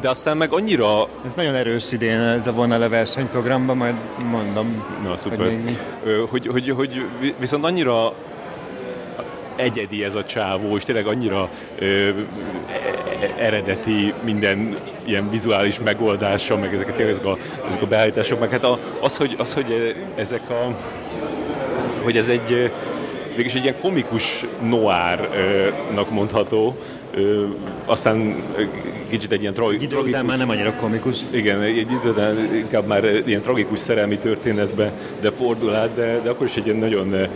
de 0.02 0.10
aztán 0.10 0.38
meg 0.38 0.54
annyira... 0.54 1.08
Ez 1.26 1.34
nagyon 1.34 1.56
erős 1.56 1.92
idén, 1.92 2.20
ez 2.20 2.48
a 2.48 2.52
vonal 2.52 2.82
a 2.82 2.90
versenyprogramban, 2.90 3.78
majd 3.78 3.96
mondom. 4.32 4.84
Na, 5.04 5.18
szuper. 5.18 5.60
Hogy, 6.30 6.48
hogy, 6.48 6.48
hogy, 6.48 6.70
hogy 6.70 7.06
viszont 7.40 7.66
annyira 7.66 8.14
egyedi 9.62 10.04
ez 10.04 10.16
a 10.16 10.26
csávó, 10.26 10.76
és 10.76 10.84
tényleg 10.84 11.08
annyira 11.08 11.50
ö, 11.80 11.86
e, 11.86 12.14
eredeti 13.38 14.14
minden 14.24 14.78
ilyen 15.04 15.30
vizuális 15.30 15.80
megoldása, 15.80 16.58
meg 16.58 16.74
ezek, 16.74 16.96
tényleg 16.96 17.10
ezek 17.10 17.26
a, 17.26 17.38
ezek 17.68 17.82
a 17.82 17.88
beállítások, 17.88 18.40
meg 18.40 18.50
hát 18.50 18.64
a, 18.64 18.80
az, 19.02 19.18
hogy, 19.18 19.36
az, 19.38 19.54
hogy 19.54 19.96
ezek 20.16 20.50
a 20.50 20.76
hogy 22.04 22.18
ez 22.18 22.30
egy 22.30 22.72
végülis 23.30 23.54
egy 23.54 23.64
ilyen 23.64 23.80
komikus 23.82 24.46
noárnak 24.62 26.10
mondható, 26.10 26.78
Ö, 27.14 27.46
aztán 27.86 28.44
kicsit 29.10 29.32
egy 29.32 29.42
ilyen 29.42 29.54
tra- 29.54 29.74
idő 29.74 29.86
tragikus... 29.88 30.10
után 30.10 30.26
már 30.26 30.38
nem 30.38 30.50
annyira 30.50 30.74
komikus. 30.74 31.18
Igen, 31.30 31.62
egy 31.62 31.78
idő 31.78 32.00
után 32.06 32.56
inkább 32.56 32.88
már 32.88 33.06
ilyen 33.26 33.42
tragikus 33.42 33.80
szerelmi 33.80 34.18
történetbe 34.18 34.92
de 35.22 35.32
fordul 35.32 35.76
át, 35.76 35.94
de, 35.96 36.20
de 36.24 36.30
akkor 36.30 36.48
is 36.48 36.56
egy 36.56 36.66
ilyen 36.66 36.78
nagyon 36.78 37.14
ö, 37.14 37.28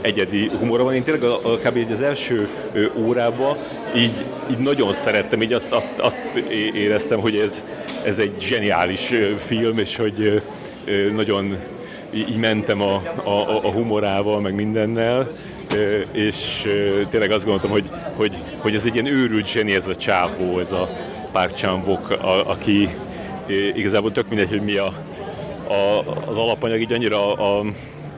egyedi 0.00 0.50
humora 0.58 0.84
van. 0.84 0.94
Én 0.94 1.02
tényleg 1.02 1.22
a, 1.22 1.52
a, 1.52 1.58
kb. 1.58 1.90
az 1.90 2.00
első 2.00 2.48
ö, 2.72 2.84
órában 2.96 3.56
így, 3.96 4.24
így 4.50 4.58
nagyon 4.58 4.92
szerettem, 4.92 5.42
így 5.42 5.52
azt, 5.52 5.72
azt, 5.72 5.98
azt 5.98 6.36
éreztem, 6.74 7.20
hogy 7.20 7.36
ez, 7.36 7.62
ez 8.04 8.18
egy 8.18 8.34
zseniális 8.40 9.12
film, 9.46 9.78
és 9.78 9.96
hogy 9.96 10.42
nagyon 11.14 11.56
így 12.14 12.36
mentem 12.36 12.82
a, 12.82 12.94
a, 13.24 13.64
a 13.66 13.70
humorával, 13.70 14.40
meg 14.40 14.54
mindennel, 14.54 15.28
és 16.12 16.62
tényleg 17.10 17.30
azt 17.30 17.44
gondoltam, 17.44 17.70
hogy, 17.70 17.90
hogy, 18.16 18.42
hogy 18.58 18.74
ez 18.74 18.84
egy 18.84 18.94
ilyen 18.94 19.06
őrült 19.06 19.46
zseni 19.46 19.74
ez 19.74 19.88
a 19.88 19.96
csávó, 19.96 20.58
ez 20.58 20.72
a 20.72 20.88
Park 21.32 21.54
chan 21.54 21.82
aki 22.46 22.88
igazából 23.74 24.12
tök 24.12 24.28
mindegy, 24.28 24.48
hogy 24.48 24.62
mi 24.62 24.76
a, 24.76 24.92
a, 25.68 26.04
az 26.26 26.36
alapanyag, 26.36 26.80
így 26.80 26.92
annyira 26.92 27.32
a, 27.32 27.64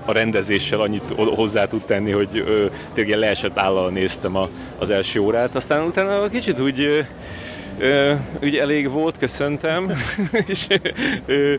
a 0.05 0.13
rendezéssel 0.13 0.81
annyit 0.81 1.15
hozzá 1.17 1.67
tud 1.67 1.83
tenni, 1.83 2.11
hogy 2.11 2.43
ö, 2.47 2.67
tényleg 2.95 3.19
leesett 3.19 3.59
állal 3.59 3.91
néztem 3.91 4.37
a, 4.37 4.49
az 4.79 4.91
első 4.91 5.21
órát, 5.21 5.55
aztán 5.55 5.87
utána 5.87 6.29
kicsit 6.29 6.61
úgy 6.61 7.07
Ö, 7.79 8.15
ugye 8.43 8.61
elég 8.61 8.91
volt, 8.91 9.19
köszöntem, 9.19 9.93
és, 10.47 10.67
ö, 11.27 11.55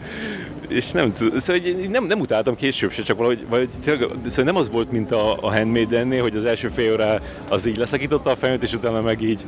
és 0.73 0.91
nem, 0.91 1.13
szóval 1.15 1.61
nem, 1.89 2.05
nem 2.05 2.19
utáltam 2.19 2.55
később 2.55 2.91
se, 2.91 3.03
csak 3.03 3.17
valahogy, 3.17 3.45
vagy 3.49 3.69
tényleg, 3.83 4.09
szóval 4.27 4.45
nem 4.45 4.55
az 4.55 4.69
volt, 4.69 4.91
mint 4.91 5.11
a, 5.11 5.37
a 5.41 5.55
handmade 5.55 6.21
hogy 6.21 6.35
az 6.35 6.45
első 6.45 6.67
fél 6.67 6.93
órá 6.93 7.19
az 7.49 7.65
így 7.65 7.77
leszakította 7.77 8.29
a 8.29 8.35
fejemet, 8.35 8.63
és 8.63 8.73
utána 8.73 9.01
meg 9.01 9.21
így 9.21 9.41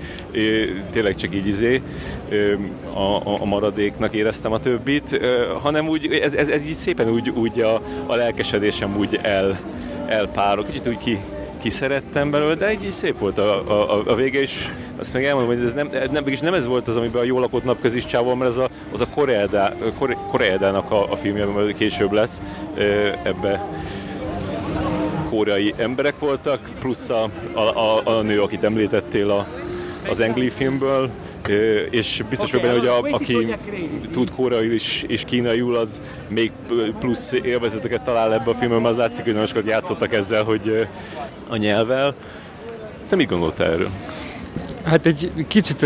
tényleg 0.92 1.16
csak 1.16 1.36
így 1.36 1.48
izé 1.48 1.82
ö, 2.30 2.54
a, 2.94 3.42
a, 3.42 3.46
maradéknak 3.46 4.14
éreztem 4.14 4.52
a 4.52 4.60
többit, 4.60 5.20
hanem 5.62 5.88
úgy, 5.88 6.06
ez, 6.06 6.34
ez, 6.34 6.50
ez 6.50 6.66
így 6.66 6.74
szépen 6.74 7.10
úgy, 7.10 7.30
úgy 7.30 7.60
a, 7.60 7.82
a 8.06 8.16
lelkesedésem 8.16 8.98
úgy 8.98 9.20
el, 9.22 9.60
elpárol, 10.08 10.66
kicsit 10.66 10.88
úgy 10.88 10.98
ki, 10.98 11.20
kiszerettem 11.66 12.32
belőle, 12.32 12.56
de 12.56 12.68
egy 12.68 12.92
szép 12.92 13.20
volt 13.20 13.38
a, 13.38 13.70
a, 13.92 14.04
a 14.08 14.16
vége, 14.16 14.42
és 14.42 14.72
azt 14.98 15.14
meg 15.14 15.26
elmondom, 15.26 15.56
hogy 15.56 15.66
ez 15.66 15.74
nem, 15.74 15.90
nem, 16.12 16.24
nem 16.42 16.54
ez 16.54 16.68
volt 16.68 16.88
az, 16.88 16.96
amiben 16.96 17.22
a 17.22 17.26
jól 17.26 17.40
lakott 17.40 17.64
napközis 17.64 18.06
csávol, 18.06 18.36
mert 18.36 18.52
ez 18.52 18.58
a, 18.58 18.70
az 18.92 19.02
a 19.02 19.08
Koreedának 20.32 20.92
a, 20.92 21.12
a 21.12 21.16
filmje, 21.16 21.44
ami 21.44 21.74
később 21.74 22.12
lesz 22.12 22.42
ebbe 23.24 23.68
koreai 25.30 25.74
emberek 25.78 26.20
voltak, 26.20 26.70
plusz 26.80 27.10
a, 27.10 27.30
a, 27.54 27.60
a, 27.60 28.02
a 28.06 28.22
nő, 28.22 28.42
akit 28.42 28.64
említettél 28.64 29.30
a, 29.30 29.48
az 30.10 30.20
Engli 30.20 30.50
filmből, 30.50 31.10
és 31.90 32.24
biztos 32.30 32.50
okay, 32.50 32.62
benne, 32.62 32.78
hogy 32.80 32.88
a, 32.88 32.98
aki 32.98 33.56
tud 34.12 34.32
koreai 34.32 34.74
és, 34.74 35.04
és 35.08 35.24
kínaiul, 35.26 35.76
az 35.76 36.02
még 36.28 36.52
plusz 37.00 37.32
élvezeteket 37.32 38.02
talál 38.02 38.34
ebbe 38.34 38.50
a 38.50 38.54
filmben, 38.54 38.86
az 38.86 38.98
látszik, 38.98 39.24
hogy 39.24 39.34
nagyon 39.34 39.48
sokat 39.48 39.66
játszottak 39.66 40.14
ezzel, 40.14 40.44
hogy 40.44 40.88
a 41.48 41.56
nyelvvel. 41.56 42.16
Te 43.10 43.16
mit 43.16 43.30
gondoltál 43.30 43.72
erről? 43.72 43.90
Hát 44.84 45.06
egy 45.06 45.32
kicsit 45.48 45.86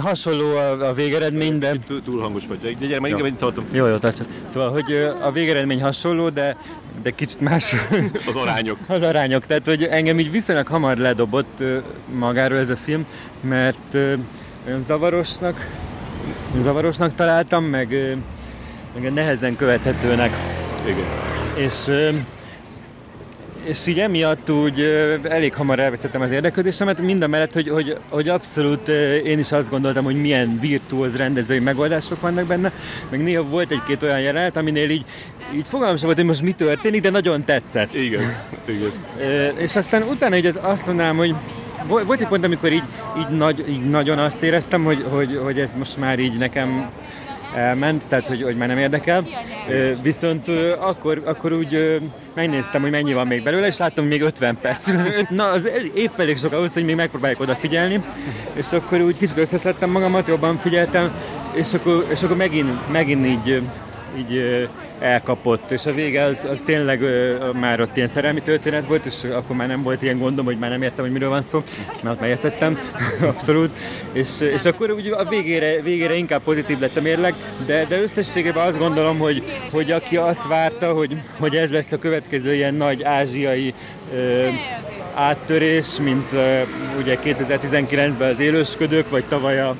hasonló 0.00 0.56
a, 0.56 0.88
a 0.88 0.92
végeredmény, 0.92 1.58
de... 1.58 1.72
Túl, 1.86 2.02
túl 2.02 2.20
hangos 2.20 2.46
vagy, 2.46 2.76
de 2.78 2.86
gyere, 2.86 3.00
már 3.00 3.10
inkább 3.10 3.36
tartom. 3.36 3.64
Jó, 3.72 3.86
jó, 3.86 3.96
tartsam. 3.96 4.26
Szóval, 4.44 4.70
hogy 4.70 4.92
a 5.22 5.32
végeredmény 5.32 5.82
hasonló, 5.82 6.28
de, 6.28 6.56
de 7.02 7.10
kicsit 7.10 7.40
más... 7.40 7.74
Az 8.28 8.34
arányok. 8.34 8.78
az 8.86 9.02
arányok, 9.02 9.46
tehát 9.46 9.66
hogy 9.66 9.82
engem 9.84 10.18
így 10.18 10.30
viszonylag 10.30 10.66
hamar 10.66 10.96
ledobott 10.96 11.62
magáról 12.14 12.58
ez 12.58 12.70
a 12.70 12.76
film, 12.76 13.06
mert 13.40 13.96
zavarosnak, 14.86 15.68
zavarosnak 16.62 17.14
találtam, 17.14 17.64
meg, 17.64 18.16
meg 18.94 19.12
nehezen 19.12 19.56
követhetőnek. 19.56 20.36
Igen. 20.84 21.06
És 21.54 21.84
és 23.66 23.86
így 23.86 23.98
emiatt 23.98 24.50
úgy 24.50 24.80
elég 25.22 25.54
hamar 25.54 25.78
elvesztettem 25.78 26.20
az 26.20 26.30
érdeklődésemet, 26.30 27.00
mind 27.00 27.22
a 27.22 27.26
mellett, 27.26 27.52
hogy, 27.52 27.68
hogy, 27.68 27.98
hogy 28.08 28.28
abszolút 28.28 28.88
én 29.24 29.38
is 29.38 29.52
azt 29.52 29.70
gondoltam, 29.70 30.04
hogy 30.04 30.20
milyen 30.20 30.58
virtuóz 30.60 31.16
rendezői 31.16 31.58
megoldások 31.58 32.20
vannak 32.20 32.46
benne, 32.46 32.72
meg 33.10 33.22
néha 33.22 33.42
volt 33.42 33.70
egy-két 33.70 34.02
olyan 34.02 34.20
jelenet, 34.20 34.56
aminél 34.56 34.90
így, 34.90 35.04
így 35.54 35.66
fogalmam 35.66 35.96
sem 35.96 36.04
volt, 36.04 36.18
hogy 36.18 36.26
most 36.26 36.42
mi 36.42 36.52
történik, 36.52 37.00
de 37.00 37.10
nagyon 37.10 37.44
tetszett. 37.44 37.94
Igen, 37.94 38.36
igen. 38.64 38.92
És 39.56 39.76
aztán 39.76 40.02
utána 40.02 40.36
így 40.36 40.46
az 40.46 40.58
azt 40.62 40.86
mondanám, 40.86 41.16
hogy 41.16 41.34
volt 41.88 42.20
egy 42.20 42.26
pont, 42.26 42.44
amikor 42.44 42.72
így, 42.72 42.82
így, 43.18 43.36
nagy, 43.36 43.64
így 43.68 43.88
nagyon 43.88 44.18
azt 44.18 44.42
éreztem, 44.42 44.84
hogy, 44.84 45.04
hogy, 45.08 45.40
hogy 45.42 45.60
ez 45.60 45.74
most 45.78 45.96
már 45.96 46.18
így 46.18 46.38
nekem 46.38 46.90
elment, 47.56 48.06
tehát 48.08 48.28
hogy, 48.28 48.42
hogy 48.42 48.56
már 48.56 48.68
nem 48.68 48.78
érdekel. 48.78 49.24
Viszont 50.02 50.48
akkor, 50.78 51.22
akkor 51.24 51.52
úgy 51.52 52.00
megnéztem, 52.34 52.80
hogy 52.80 52.90
mennyi 52.90 53.12
van 53.12 53.26
még 53.26 53.42
belőle, 53.42 53.66
és 53.66 53.76
láttam, 53.76 54.04
hogy 54.04 54.12
még 54.12 54.22
50 54.22 54.58
perc. 54.60 54.90
Na, 55.28 55.44
az 55.44 55.68
épp 55.94 56.18
elég 56.18 56.38
sok 56.38 56.52
ahhoz, 56.52 56.72
hogy 56.72 56.84
még 56.84 56.94
megpróbáljuk 56.94 57.40
odafigyelni, 57.40 58.04
és 58.52 58.72
akkor 58.72 59.00
úgy 59.00 59.18
kicsit 59.18 59.36
összeszedtem 59.36 59.90
magamat, 59.90 60.28
jobban 60.28 60.58
figyeltem, 60.58 61.10
és 61.52 61.74
akkor, 61.74 62.06
és 62.12 62.22
akkor 62.22 62.36
megint, 62.36 62.90
megint 62.92 63.26
így 63.26 63.62
így 64.18 64.68
elkapott, 64.98 65.70
és 65.70 65.86
a 65.86 65.92
vége 65.92 66.22
az, 66.22 66.46
az 66.50 66.62
tényleg 66.64 67.00
már 67.60 67.80
ott 67.80 67.96
ilyen 67.96 68.08
szerelmi 68.08 68.40
történet 68.40 68.86
volt, 68.86 69.06
és 69.06 69.24
akkor 69.24 69.56
már 69.56 69.68
nem 69.68 69.82
volt 69.82 70.02
ilyen 70.02 70.18
gondom, 70.18 70.44
hogy 70.44 70.58
már 70.58 70.70
nem 70.70 70.82
értem, 70.82 71.04
hogy 71.04 71.12
miről 71.12 71.28
van 71.28 71.42
szó, 71.42 71.62
mert 72.02 72.14
ott 72.14 72.20
már 72.20 72.28
értettem, 72.28 72.78
abszolút, 73.30 73.78
és, 74.12 74.40
és 74.40 74.64
akkor 74.64 74.90
úgy 74.90 75.06
a 75.06 75.24
végére, 75.24 75.82
végére 75.82 76.14
inkább 76.14 76.42
pozitív 76.42 76.78
lett 76.78 76.96
a 76.96 77.00
mérleg, 77.00 77.34
de, 77.66 77.84
de 77.84 78.02
összességében 78.02 78.66
azt 78.66 78.78
gondolom, 78.78 79.18
hogy, 79.18 79.42
hogy 79.70 79.90
aki 79.90 80.16
azt 80.16 80.46
várta, 80.46 80.92
hogy, 80.92 81.16
hogy 81.38 81.54
ez 81.54 81.70
lesz 81.70 81.92
a 81.92 81.98
következő 81.98 82.54
ilyen 82.54 82.74
nagy 82.74 83.02
ázsiai 83.02 83.74
ö, 84.14 84.48
áttörés, 85.14 85.98
mint 86.02 86.32
ö, 86.32 86.60
ugye 87.00 87.18
2019-ben 87.24 88.30
az 88.30 88.40
élősködők, 88.40 89.10
vagy 89.10 89.24
tavaly 89.24 89.60
a, 89.60 89.76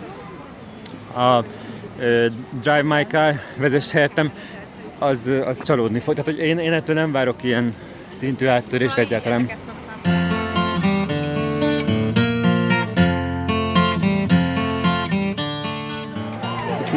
a 1.21 1.45
Drive 2.61 2.83
My 2.83 3.07
Car 3.07 3.41
vezess 3.57 3.91
helyettem, 3.91 4.33
az, 4.99 5.31
az 5.45 5.65
csalódni 5.65 5.99
fog. 5.99 6.15
Tehát, 6.15 6.31
hogy 6.31 6.47
én, 6.47 6.59
én 6.59 6.73
ettől 6.73 6.95
nem 6.95 7.13
várok 7.13 7.43
ilyen 7.43 7.75
szintű 8.09 8.47
áttörés 8.47 8.95
egyáltalán. 8.95 9.51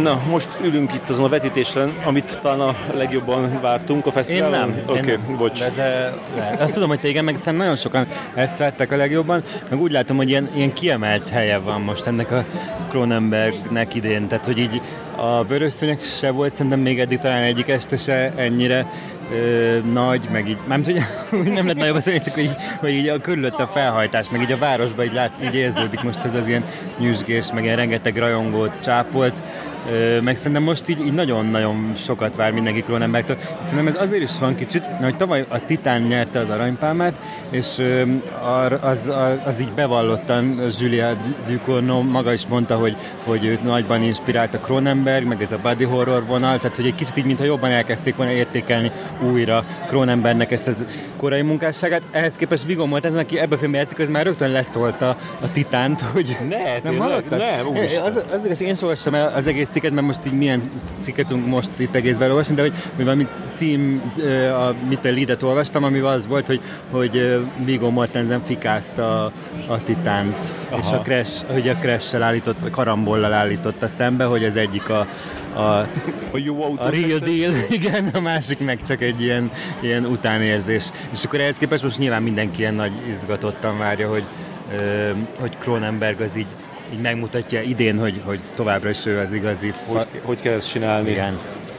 Na, 0.02 0.22
most 0.30 0.50
ülünk 0.62 0.94
itt 0.94 1.10
azon 1.10 1.26
a 1.26 1.30
vetítésen, 1.30 1.94
amit 2.06 2.40
talán 2.42 2.60
a 2.60 2.76
legjobban 2.94 3.62
vártunk 3.62 4.06
a 4.06 4.12
fesztiválon. 4.12 4.54
Én 4.54 4.60
nem. 4.60 4.84
Oké, 4.88 5.00
okay, 5.00 5.16
nem. 5.28 5.38
bocs. 5.38 5.60
De, 5.60 5.70
de, 5.70 6.14
de, 6.36 6.64
azt 6.64 6.74
tudom, 6.74 6.90
hogy 6.90 7.00
téged 7.00 7.24
meg 7.24 7.36
szerintem 7.36 7.62
nagyon 7.62 7.76
sokan 7.76 8.08
ezt 8.34 8.58
vettek 8.58 8.92
a 8.92 8.96
legjobban, 8.96 9.44
meg 9.70 9.80
úgy 9.80 9.92
látom, 9.92 10.18
hogy 10.18 10.30
ilyen, 10.30 10.50
ilyen 10.56 10.74
kiemelt 10.74 11.30
helye 11.30 11.58
van 11.58 11.82
most 11.82 12.06
ennek 12.06 12.32
a 12.32 12.46
Cronenbergnek 12.90 13.96
idén, 13.96 14.28
tehát 14.28 14.46
hogy 14.46 14.58
így 14.58 14.82
a 15.22 15.44
Vörösszőnek 15.44 16.04
se 16.04 16.32
volt 16.32 16.54
szerintem 16.54 16.80
még 16.80 17.00
eddig 17.00 17.20
talán 17.20 17.42
egyik 17.42 17.68
este 17.68 17.98
se 17.98 18.34
ennyire 18.36 18.92
ö, 19.32 19.78
nagy, 19.94 20.28
meg 20.32 20.50
így, 20.50 20.58
nem 20.68 20.84
hogy, 20.84 21.04
nem 21.54 21.68
lett 21.68 21.76
nagyobb 21.76 21.96
beszélni, 21.96 22.20
csak 22.20 22.34
hogy, 22.34 22.56
hogy 22.80 22.90
így 22.90 23.08
a 23.08 23.22
körülött 23.22 23.60
a 23.60 23.68
felhajtás, 23.68 24.30
meg 24.30 24.42
így 24.42 24.52
a 24.52 24.58
városban 24.58 25.06
így, 25.06 25.14
lát, 25.14 25.32
így 25.44 25.56
érződik 25.56 26.02
most 26.02 26.24
ez 26.24 26.34
az 26.34 26.48
ilyen 26.48 26.64
nyüzsgés, 27.00 27.52
meg 27.54 27.64
ilyen 27.64 27.76
rengeteg 27.76 28.18
rajongót 28.18 28.72
csápolt, 28.84 29.44
meg 30.24 30.38
szerintem 30.38 30.64
most 30.64 30.90
így, 30.90 31.00
így 31.06 31.14
nagyon-nagyon 31.14 31.92
sokat 31.96 32.36
vár 32.36 32.52
mindenki 32.52 32.82
Cronenbergtől. 32.82 33.38
Szerintem 33.62 33.88
ez 33.88 34.02
azért 34.02 34.24
is 34.24 34.40
van 34.40 34.56
kicsit, 34.56 34.86
hogy 34.86 35.16
tavaly 35.16 35.46
a 35.50 35.66
Titán 35.66 36.02
nyerte 36.02 36.40
az 36.40 36.50
aranypálmát, 36.50 37.20
és 37.50 37.82
az, 38.82 39.08
az, 39.08 39.12
az 39.46 39.62
így 39.62 39.72
bevallottan 39.72 40.62
Julia 40.80 41.12
Ducournau 41.48 42.02
maga 42.02 42.34
is 42.34 42.48
mondta, 42.48 42.76
hogy, 42.76 42.96
hogy 43.26 43.46
őt 43.46 43.64
nagyban 43.64 44.04
inspirált 44.04 44.54
a 44.54 44.60
Cronenberg, 45.10 45.28
meg 45.28 45.42
ez 45.42 45.52
a 45.52 45.60
body 45.62 45.84
horror 45.84 46.26
vonal, 46.26 46.58
tehát 46.58 46.76
hogy 46.76 46.86
egy 46.86 46.96
kicsit 46.96 47.18
így, 47.18 47.26
mintha 47.26 47.46
jobban 47.46 47.72
elkezdték 47.72 48.16
volna 48.16 48.32
értékelni 48.32 48.92
újra 49.32 49.64
Cronenbergnek 49.88 50.52
ezt 50.52 50.68
az 50.68 50.86
korai 51.18 51.42
munkásságát. 51.42 52.02
Ehhez 52.12 52.34
képest 52.34 52.66
Viggo 52.66 52.86
Mortensen, 52.86 53.20
aki 53.20 53.40
ebben 53.40 53.54
a 53.54 53.58
filmben 53.58 53.82
játszik, 53.82 54.00
az 54.00 54.10
már 54.10 54.26
rögtön 54.26 54.52
leszólta 54.52 55.18
a 55.42 55.52
Titánt, 55.52 56.02
hogy 56.02 56.38
ne, 56.50 56.80
nem 56.84 56.98
hallottad? 56.98 57.38
Nem, 57.38 57.68
az, 58.04 58.20
az, 58.32 58.48
az, 58.52 58.62
én 58.62 58.76
olvastam 58.82 59.14
el 59.14 59.32
az 59.36 59.48
egész 59.48 59.70
cikket, 59.70 59.92
mert 59.92 60.06
most 60.06 60.20
így 60.26 60.34
milyen 60.34 60.70
cikket 61.02 61.28
tudunk 61.28 61.48
most 61.48 61.70
itt 61.78 61.96
egészben 61.96 62.30
olvasni, 62.30 62.56
de 62.56 62.62
hogy, 62.62 62.74
hogy 62.96 63.06
valami 63.06 63.28
cím, 63.54 64.12
a, 64.50 64.76
mit 64.88 65.06
a 65.06 65.12
leadet 65.12 65.44
olvastam, 65.44 65.84
ami 65.84 66.00
az 66.00 66.28
volt, 66.28 66.48
hogy, 66.48 66.62
hogy 66.92 67.40
Viggo 67.64 67.90
Mortensen 67.90 68.42
fikázta 68.42 69.26
a, 69.26 69.32
a 69.68 69.84
Titánt, 69.84 70.52
Aha. 70.70 70.80
és 70.80 70.92
a 70.92 71.00
Crash, 71.00 71.46
hogy 71.52 71.70
a 71.70 71.76
Crash-sel 71.76 72.24
állított, 72.24 72.70
karambollal 72.70 73.34
állította 73.34 73.88
szembe, 73.88 74.24
hogy 74.24 74.44
az 74.44 74.56
egyik 74.56 74.90
a, 74.90 74.99
a, 75.54 75.60
a, 75.60 75.88
jó 76.34 76.64
a 76.78 76.90
real 76.90 77.20
deal, 77.20 77.54
igen, 77.80 78.08
a 78.14 78.20
másik 78.20 78.60
meg 78.60 78.82
csak 78.82 79.02
egy 79.02 79.22
ilyen, 79.22 79.52
ilyen 79.82 80.06
utánérzés. 80.06 80.90
És 81.12 81.24
akkor 81.24 81.40
ehhez 81.40 81.58
képest 81.58 81.84
most 81.84 81.98
nyilván 81.98 82.24
mindenki 82.24 82.60
ilyen 82.60 82.74
nagy 82.74 82.92
izgatottan 83.10 83.78
várja, 83.78 84.10
hogy, 84.10 84.24
ö, 84.80 85.10
hogy 85.40 85.58
Cronenberg 85.58 86.22
az 86.22 86.38
így, 86.38 86.56
így 86.94 87.02
megmutatja 87.02 87.62
idén, 87.62 88.00
hogy, 88.00 88.22
hogy 88.26 88.40
továbbra 88.56 88.90
is 88.90 89.06
ő 89.06 89.18
az 89.18 89.34
igazi... 89.34 89.72
Fa... 89.72 89.98
Hogy, 89.98 90.22
hogy 90.24 90.42
kell 90.42 90.54
ezt 90.54 90.70
csinálni? 90.70 91.10
Igen 91.10 91.34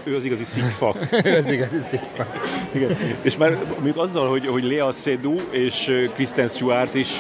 ő 0.04 0.16
az 0.16 0.24
igazi 0.24 0.44
szikfak. 0.44 0.96
ő 1.24 1.36
az 1.36 1.50
igazi 1.50 1.78
szikfak. 1.88 2.40
Igen. 2.72 2.96
És 3.22 3.36
már 3.36 3.58
még 3.82 3.96
azzal, 3.96 4.28
hogy, 4.28 4.46
hogy 4.46 4.62
Lea 4.62 4.92
Seydoux 4.92 5.42
és 5.50 6.08
Kristen 6.14 6.48
Stewart 6.48 6.94
is 6.94 7.18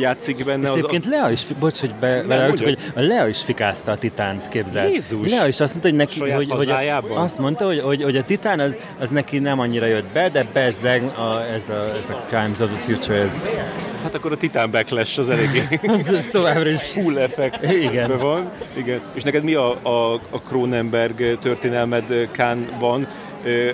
játszik 0.00 0.44
benne. 0.44 0.62
És 0.62 0.68
az, 0.68 0.76
egyébként 0.76 1.04
az... 1.04 1.10
Lea 1.10 1.30
is, 1.30 1.44
bocs, 1.58 1.80
hogy 1.80 1.94
be, 2.00 2.22
vele, 2.22 2.52
csak, 2.52 2.66
hogy 2.66 2.78
a 2.94 3.00
Lea 3.00 3.28
is 3.28 3.42
fikázta 3.42 3.92
a 3.92 3.96
Titánt, 3.96 4.48
képzeld. 4.48 4.92
Jézus! 4.92 5.30
Lea 5.30 5.46
is 5.46 5.60
azt 5.60 5.72
mondta, 5.72 5.88
hogy 5.88 5.98
neki, 5.98 6.20
hogy, 6.20 6.50
hogy 6.50 6.70
a, 6.70 7.02
azt 7.14 7.38
mondta, 7.38 7.64
hogy, 7.66 7.80
hogy, 7.80 8.02
hogy 8.02 8.16
a 8.16 8.22
Titán 8.22 8.60
az, 8.60 8.76
az 8.98 9.10
neki 9.10 9.38
nem 9.38 9.58
annyira 9.58 9.86
jött 9.86 10.08
be, 10.12 10.28
de 10.28 10.46
bezzeg 10.52 11.02
a, 11.04 11.42
ez, 11.54 11.68
a, 11.68 11.96
ez 11.98 12.10
a 12.10 12.24
Crimes 12.28 12.60
of 12.60 12.68
the 12.68 12.78
Future, 12.78 13.18
ez... 13.18 13.60
Hát 14.02 14.14
akkor 14.14 14.32
a 14.32 14.36
Titán 14.36 14.70
Backlash 14.70 15.18
az 15.18 15.30
eléggé... 15.30 15.62
az, 15.82 16.08
az 16.08 16.28
továbbra 16.30 16.68
is... 16.68 16.82
Full 16.82 17.18
effect 17.18 17.72
Igen. 17.72 18.18
van. 18.18 18.50
Igen. 18.76 19.00
És 19.14 19.22
neked 19.22 19.42
mi 19.42 19.54
a, 19.54 19.70
a, 19.82 20.14
a 20.14 20.40
Cronenberg 20.48 21.38
történelmed 21.38 22.28
Kánban? 22.30 23.06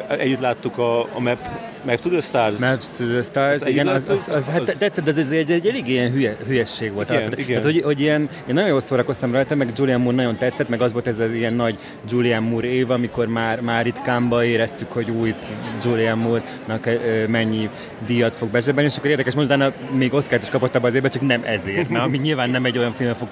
Együtt 0.09 0.41
láttuk 0.41 0.78
a, 0.78 1.01
a 1.01 1.20
Map, 1.20 1.39
Map 1.85 1.99
to 2.01 2.09
the 2.09 2.20
Stars. 2.20 2.59
Maps 2.59 2.97
to 2.97 3.05
the 3.05 3.23
Stars, 3.23 3.55
Ezt 3.55 3.69
igen, 3.69 3.89
az, 3.89 4.09
az, 4.09 4.27
az, 4.31 4.47
hát 4.47 4.61
az, 4.61 4.77
tetszett, 4.78 5.05
de 5.05 5.12
ez 5.16 5.31
egy, 5.31 5.51
egy 5.51 5.66
elég 5.66 5.89
ilyen 5.89 6.12
hülye, 6.12 6.36
hülyesség 6.47 6.93
volt. 6.93 7.11
Igen, 7.11 7.23
hát, 7.23 7.39
igen. 7.39 7.55
Hát, 7.55 7.65
hogy, 7.65 7.82
hogy 7.82 8.01
ilyen, 8.01 8.20
én 8.20 8.55
nagyon 8.55 8.69
jól 8.69 8.81
szórakoztam 8.81 9.32
rajta, 9.32 9.55
meg 9.55 9.73
Julian 9.77 10.01
Moore 10.01 10.16
nagyon 10.16 10.36
tetszett, 10.36 10.69
meg 10.69 10.81
az 10.81 10.93
volt 10.93 11.07
ez 11.07 11.19
az 11.19 11.32
ilyen 11.32 11.53
nagy 11.53 11.78
Julian 12.09 12.43
Moore 12.43 12.66
év, 12.66 12.91
amikor 12.91 13.27
már, 13.27 13.61
már 13.61 13.86
itt 13.86 14.01
Kámba 14.03 14.45
éreztük, 14.45 14.93
hogy 14.93 15.11
új 15.11 15.35
Julian 15.82 16.19
Moore-nak 16.19 16.89
mennyi 17.28 17.69
díjat 18.07 18.36
fog 18.36 18.49
bezsebelni, 18.49 18.91
és 18.91 18.97
akkor 18.97 19.11
érdekes, 19.11 19.35
most 19.35 19.73
még 19.97 20.15
Oscar-t 20.15 20.43
is 20.43 20.49
kapott 20.49 20.74
abban 20.74 20.89
az 20.89 20.95
évben, 20.95 21.11
csak 21.11 21.23
nem 21.23 21.43
ezért, 21.45 21.89
mert 21.89 22.05
ami 22.05 22.19
nyilván 22.19 22.51
nem 22.51 22.65
egy 22.65 22.78
olyan 22.78 22.93
film 22.93 23.15
fog 23.15 23.28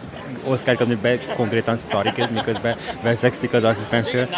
Kapni, 0.65 0.95
be 0.95 1.19
konkrétan 1.37 1.77
szarik, 1.77 2.31
miközben 2.31 2.77
veszekszik 3.03 3.53
az 3.53 3.65
asszisztensről, 3.65 4.29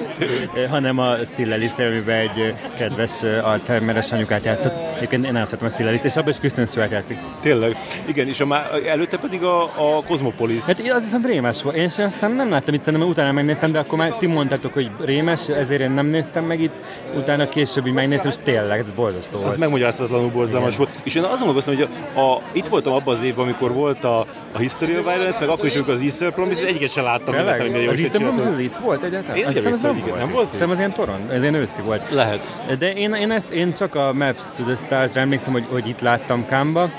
hanem 0.70 0.98
a 0.98 1.16
Stilla 1.24 1.56
amiben 1.78 2.18
egy 2.18 2.54
kedves 2.76 3.22
Alzheimeres 3.42 4.12
anyukát 4.12 4.44
játszott. 4.44 4.72
Egyébként 4.96 5.24
én 5.24 5.36
azt 5.36 5.52
a 5.52 5.68
Stilla 5.68 5.92
és 5.92 6.16
abban 6.16 6.28
is 6.28 6.38
Kristen 6.38 6.66
Stewart 6.66 6.90
játszik. 6.90 7.18
Tényleg? 7.40 7.76
Igen, 8.06 8.28
és 8.28 8.40
a 8.40 8.46
má, 8.46 8.66
előtte 8.86 9.18
pedig 9.18 9.42
a, 9.42 9.62
a 9.62 10.02
Cosmopolis. 10.02 10.64
Hát 10.64 10.80
az 10.90 11.02
viszont 11.02 11.26
rémes 11.26 11.62
volt. 11.62 11.76
Én 11.76 11.88
sem 11.88 12.06
aztán 12.06 12.30
nem 12.30 12.50
láttam 12.50 12.74
itt, 12.74 12.82
szerintem 12.82 13.08
utána 13.08 13.32
megnéztem, 13.32 13.72
de 13.72 13.78
akkor 13.78 13.98
már 13.98 14.16
ti 14.16 14.26
mondtátok, 14.26 14.72
hogy 14.72 14.90
rémes, 15.00 15.48
ezért 15.48 15.80
én 15.80 15.90
nem 15.90 16.06
néztem 16.06 16.44
meg 16.44 16.60
itt, 16.60 16.74
utána 17.16 17.48
később 17.48 17.86
így 17.86 17.92
megnéztem, 17.92 18.30
és 18.30 18.36
tényleg, 18.44 18.78
ez 18.78 18.92
borzasztó 18.92 19.38
volt. 19.38 19.50
Az 19.50 19.56
megmagyarázhatatlanul 19.56 20.30
borzalmas 20.30 20.76
volt. 20.76 20.90
És 21.02 21.14
én 21.14 21.22
azon 21.22 21.46
gondolkoztam, 21.46 21.74
hogy 21.74 21.88
a, 22.14 22.20
a, 22.20 22.42
itt 22.52 22.66
voltam 22.66 22.92
abban 22.92 23.14
az 23.14 23.22
évben, 23.22 23.44
amikor 23.44 23.72
volt 23.72 24.04
a, 24.04 24.20
a 24.52 24.58
History 24.58 24.98
of 24.98 25.04
Violence, 25.04 25.35
meg 25.40 25.48
akkor 25.48 25.64
is, 25.64 25.74
amikor 25.74 25.92
az 25.92 26.00
Easter 26.00 26.32
Promise, 26.32 26.66
egyiket 26.66 26.90
sem 26.90 27.04
láttam. 27.04 27.34
Tényleg? 27.34 27.88
Az 27.88 27.98
Easter 27.98 28.20
Promise 28.20 28.48
az 28.48 28.58
itt 28.58 28.76
volt 28.76 29.02
egyáltalán? 29.02 29.36
Én 29.36 29.44
nem, 29.62 29.72
nem 29.82 30.02
volt. 30.06 30.18
Nem 30.18 30.30
volt? 30.30 30.46
Szerintem 30.46 30.70
az 30.70 30.78
ilyen 30.78 30.92
toron, 30.92 31.30
ez 31.30 31.42
ilyen 31.42 31.54
őszi 31.54 31.80
volt. 31.82 32.10
Lehet. 32.10 32.54
De 32.78 32.92
én, 32.92 33.14
én, 33.14 33.30
ezt, 33.30 33.50
én 33.50 33.72
csak 33.74 33.94
a 33.94 34.12
Maps 34.12 34.42
to 34.56 34.62
the 34.62 34.76
Stars-ra 34.76 35.20
emlékszem, 35.20 35.52
hogy, 35.52 35.66
hogy 35.70 35.88
itt 35.88 36.00
láttam 36.00 36.46
Kámba, 36.46 36.90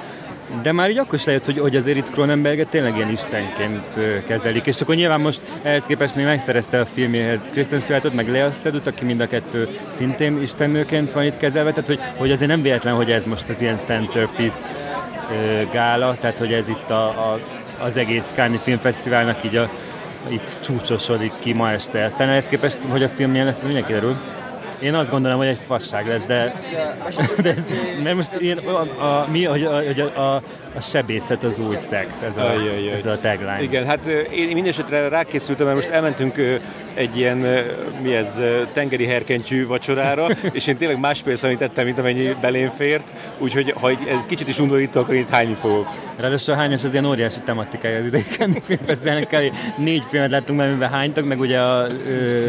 de 0.61 0.71
már 0.71 0.89
így 0.89 0.97
akkor 0.97 1.13
is 1.13 1.25
lehet, 1.25 1.45
hogy, 1.45 1.59
hogy 1.59 1.75
azért 1.75 1.97
itt 1.97 2.09
Cronenberget 2.09 2.67
tényleg 2.67 2.95
ilyen 2.95 3.11
istenként 3.11 3.83
kezelik. 4.25 4.65
És 4.65 4.81
akkor 4.81 4.95
nyilván 4.95 5.21
most 5.21 5.41
ehhez 5.61 5.83
képest 5.83 6.15
még 6.15 6.25
megszerezte 6.25 6.79
a 6.79 6.85
filméhez 6.85 7.41
Kristen 7.51 7.79
Stewartot, 7.79 8.13
meg 8.13 8.29
Lea 8.29 8.51
Sedut, 8.51 8.87
aki 8.87 9.05
mind 9.05 9.19
a 9.19 9.27
kettő 9.27 9.67
szintén 9.89 10.41
istennőként 10.41 11.13
van 11.13 11.23
itt 11.23 11.37
kezelve, 11.37 11.69
tehát 11.71 11.87
hogy, 11.87 11.99
hogy 12.17 12.31
azért 12.31 12.49
nem 12.49 12.61
véletlen, 12.61 12.95
hogy 12.95 13.11
ez 13.11 13.25
most 13.25 13.49
az 13.49 13.61
ilyen 13.61 13.77
centerpiece 13.77 14.57
gála, 15.71 16.15
tehát 16.19 16.37
hogy 16.37 16.53
ez 16.53 16.69
itt 16.69 16.89
a, 16.89 17.07
a, 17.07 17.39
az 17.79 17.97
egész 17.97 18.31
Káni 18.35 18.59
Filmfesztiválnak 18.63 19.43
így 19.43 19.55
a, 19.55 19.69
itt 20.27 20.59
csúcsosodik 20.61 21.31
ki 21.39 21.53
ma 21.53 21.71
este. 21.71 22.03
Aztán 22.03 22.29
ehhez 22.29 22.47
képest, 22.47 22.77
hogy 22.89 23.03
a 23.03 23.09
film 23.09 23.31
milyen 23.31 23.45
lesz, 23.45 23.57
ez 23.57 23.63
mindenki 23.63 23.87
kiderül. 23.87 24.17
Én 24.79 24.93
azt 24.93 25.09
gondolom, 25.09 25.37
hogy 25.37 25.47
egy 25.47 25.59
fasság 25.65 26.07
lesz, 26.07 26.23
de, 26.23 26.61
de 27.43 27.53
mert 28.03 28.15
most 28.15 28.33
én, 28.33 28.57
a, 28.57 29.03
a, 29.05 29.27
mi, 29.31 29.45
hogy 29.45 29.63
a, 29.63 29.75
hogy 29.75 29.99
a, 29.99 30.35
a, 30.35 30.41
a 30.77 30.81
sebészet 30.81 31.43
az 31.43 31.59
új 31.59 31.75
szex, 31.75 32.21
ez 32.21 32.37
a, 32.37 32.49
Ajajaj. 32.49 32.91
ez 32.91 33.05
a 33.05 33.19
tagline. 33.19 33.61
Igen, 33.61 33.85
hát 33.85 34.05
én 34.31 34.53
mindesetre 34.53 35.07
rákészültem, 35.07 35.65
mert 35.65 35.77
most 35.77 35.89
elmentünk 35.89 36.59
egy 36.93 37.17
ilyen, 37.17 37.37
mi 38.01 38.13
ez, 38.13 38.41
tengeri 38.73 39.05
herkentyű 39.05 39.65
vacsorára, 39.65 40.27
és 40.51 40.67
én 40.67 40.77
tényleg 40.77 40.99
másfél 40.99 41.35
szemét 41.35 41.57
tettem, 41.57 41.85
mint 41.85 41.99
amennyi 41.99 42.35
belém 42.41 42.69
fért, 42.69 43.13
úgyhogy 43.37 43.73
ha 43.79 43.89
ez 43.89 44.25
kicsit 44.27 44.47
is 44.47 44.59
undorító, 44.59 44.99
akkor 44.99 45.15
én 45.15 45.25
hányni 45.29 45.53
fogok. 45.53 45.87
Ráadásul 46.17 46.53
a 46.53 46.57
hányos 46.57 46.83
az 46.83 46.91
ilyen 46.91 47.05
óriási 47.05 47.39
tematikája 47.45 47.99
az 47.99 48.05
idei 48.05 48.25
filmfesztiválnak, 48.61 49.31
négy 49.77 50.03
filmet 50.09 50.31
láttunk, 50.31 50.59
amiben 50.61 50.89
hánytak, 50.89 51.25
meg 51.25 51.39
ugye 51.39 51.59
a 51.59 51.87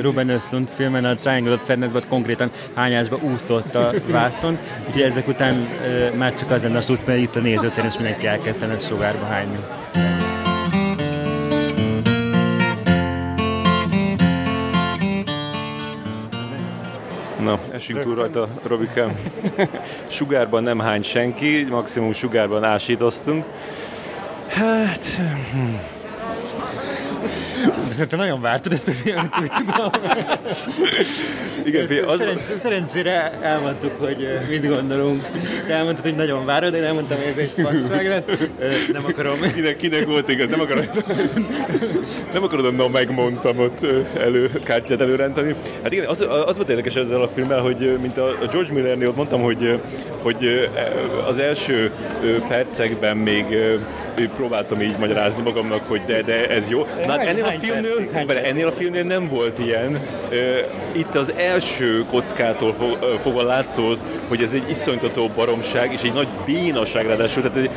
Ruben 0.00 0.28
Östlund 0.28 0.68
filmen, 0.68 1.04
a 1.04 1.16
Triangle 1.16 1.54
of 1.54 1.64
Sadness 1.64 1.90
konkrétan 2.08 2.50
hányásba 2.74 3.18
úszott 3.22 3.74
a 3.74 3.92
vászon, 4.06 4.58
úgyhogy 4.86 5.02
ezek 5.02 5.28
után 5.28 5.68
már 6.16 6.34
csak 6.34 6.50
az 6.50 6.62
lenne 6.62 6.76
a 6.78 6.80
slusz, 6.80 7.02
mert 7.06 7.18
itt 7.18 7.36
a 7.36 7.40
nézőtéren 7.40 7.86
is 7.86 7.94
mindenki 7.94 8.17
elkezdene 8.24 8.78
sugárba 8.78 9.24
hányni. 9.24 9.58
Na, 17.42 17.58
esünk 17.72 18.00
túl 18.00 18.14
rajta, 18.14 18.48
Robikám. 18.62 19.18
Sugárban 20.08 20.62
nem 20.62 20.78
hány 20.78 21.02
senki, 21.02 21.66
maximum 21.70 22.12
sugárban 22.12 22.64
ásítoztunk. 22.64 23.44
Hát... 24.48 25.20
Szerintem 27.90 28.18
nagyon 28.18 28.40
vártad 28.40 28.72
ezt 28.72 28.88
a 28.88 28.90
filmet, 28.90 29.34
úgy 29.40 29.50
tudom. 29.66 29.90
Igen, 31.64 31.82
ezt, 31.82 32.06
az... 32.06 32.18
szerencs, 32.18 32.42
szerencsére 32.42 33.38
elmondtuk, 33.40 34.00
hogy 34.00 34.38
mit 34.48 34.68
gondolunk. 34.68 35.24
Te 35.66 35.74
elmondtad, 35.74 36.04
hogy 36.04 36.16
nagyon 36.16 36.44
várod, 36.44 36.74
én 36.74 36.84
elmondtam, 36.84 37.18
hogy 37.18 37.26
ez 37.26 37.36
egy 37.36 37.52
fasság 37.64 38.06
lesz. 38.06 38.24
Nem 38.92 39.04
akarom. 39.08 39.36
Kinek, 39.54 39.76
kinek 39.76 40.04
volt 40.04 40.28
igaz? 40.28 40.50
Nem 40.50 40.60
akarom. 40.60 40.84
Nem 42.32 42.42
akarod 42.42 42.64
a 42.64 42.70
na 42.70 42.88
megmondtam 42.88 43.58
ott 43.58 43.86
elő, 44.18 44.50
kártyát 44.62 45.00
előrendteni. 45.00 45.54
Hát 45.82 45.92
igen, 45.92 46.06
az, 46.06 46.26
az 46.46 46.56
volt 46.56 46.68
érdekes 46.68 46.94
ezzel 46.94 47.22
a 47.22 47.28
filmmel, 47.34 47.60
hogy 47.60 47.98
mint 48.00 48.18
a 48.18 48.36
George 48.50 48.72
Millernél 48.72 49.08
ott 49.08 49.16
mondtam, 49.16 49.40
hogy, 49.40 49.80
hogy 50.22 50.70
az 51.26 51.38
első 51.38 51.92
percekben 52.48 53.16
még 53.16 53.44
próbáltam 54.36 54.80
így 54.80 54.96
magyarázni 54.98 55.42
magamnak, 55.42 55.80
hogy 55.88 56.00
de, 56.06 56.22
de 56.22 56.46
ez 56.46 56.68
jó. 56.68 56.86
Na, 57.06 57.12
hát 57.12 57.26
ennél 57.26 57.44
a 57.48 57.58
filmnél, 57.60 58.38
ennél 58.44 58.66
a 58.66 58.72
filmnél 58.72 59.02
nem 59.02 59.28
volt 59.28 59.58
ilyen. 59.58 60.00
Itt 60.92 61.14
az 61.14 61.32
első 61.36 62.04
kockától 62.10 62.74
fogva 63.22 63.42
látszott, 63.42 64.02
hogy 64.28 64.42
ez 64.42 64.52
egy 64.52 64.70
iszonytató 64.70 65.30
baromság, 65.34 65.92
és 65.92 66.02
egy 66.02 66.12
nagy 66.12 66.28
bénaság 66.46 67.06
ráadásul, 67.06 67.42
tehát 67.42 67.70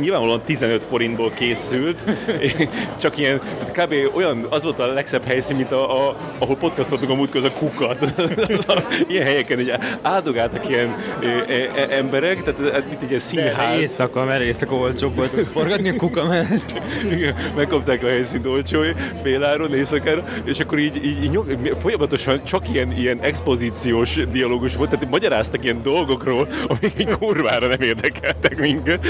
nyilvánvalóan 0.00 0.42
15 0.44 0.84
forintból 0.84 1.30
készült, 1.34 2.04
csak 3.02 3.18
ilyen, 3.18 3.40
tehát 3.58 3.86
kb. 3.86 4.14
olyan, 4.14 4.46
az 4.50 4.62
volt 4.62 4.78
a 4.78 4.86
legszebb 4.86 5.24
helyszín, 5.24 5.56
mint 5.56 5.72
a, 5.72 6.08
a, 6.08 6.16
ahol 6.38 6.56
podcastoltunk 6.56 7.10
a 7.10 7.14
múltkor, 7.14 7.36
az 7.36 7.44
a 7.44 7.52
kukat. 7.52 8.12
ilyen 9.08 9.24
helyeken 9.24 9.60
így 9.60 9.72
áldogáltak 10.02 10.68
ilyen 10.68 10.94
e, 11.20 11.26
e, 11.26 11.86
emberek, 11.90 12.42
tehát 12.42 12.88
mint 12.88 13.02
egy 13.02 13.08
ilyen 13.08 13.20
színház. 13.20 13.80
éjszaka, 13.80 14.24
mert 14.24 14.42
éjszaka 14.42 14.74
olcsóbb 14.74 15.14
volt, 15.14 15.32
hogy 15.32 15.46
forgatni 15.46 15.88
a 15.88 15.96
kuka 15.96 16.24
mellett. 16.24 16.80
Igen, 17.10 17.34
megkapták 17.56 18.04
a 18.04 18.08
helyszínt 18.08 18.46
olcsó, 18.46 18.82
féláron, 19.22 19.74
éjszakára, 19.74 20.24
és 20.44 20.60
akkor 20.60 20.78
így, 20.78 21.04
így, 21.04 21.22
így 21.22 21.40
folyamatosan 21.78 22.44
csak 22.44 22.68
ilyen, 22.72 22.92
ilyen 22.92 23.18
expozíciós 23.20 24.14
dialógus 24.14 24.76
volt, 24.76 24.90
tehát 24.90 25.10
magyaráztak 25.10 25.64
ilyen 25.64 25.82
dolgokról, 25.82 26.48
amik 26.68 26.92
egy 26.96 27.08
kurvára 27.18 27.66
nem 27.66 27.80
érdekeltek 27.80 28.58
minket, 28.58 29.06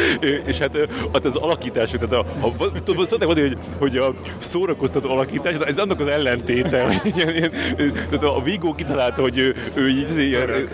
és 0.47 0.59
hát, 0.59 0.77
hát 1.13 1.25
az 1.25 1.37
alakítás, 1.37 1.91
tehát 1.91 2.13
a, 2.13 2.19
a, 2.41 2.47
a 2.47 3.27
mondani, 3.27 3.41
hogy, 3.41 3.57
hogy 3.79 3.97
a 3.97 4.15
szórakoztató 4.39 5.11
alakítás, 5.11 5.57
ez 5.57 5.79
annak 5.79 6.01
az 6.01 6.07
ellentéte, 6.07 6.83
hogy 6.83 7.13
ilyen, 7.17 7.35
ilyen, 7.35 7.51
tehát 7.93 8.23
a 8.23 8.43
Vigo 8.43 8.75
kitalálta, 8.75 9.21
hogy 9.21 9.39
ő, 9.39 9.55
ő 9.75 9.89
így, 9.89 10.19
ilyen, 10.19 10.69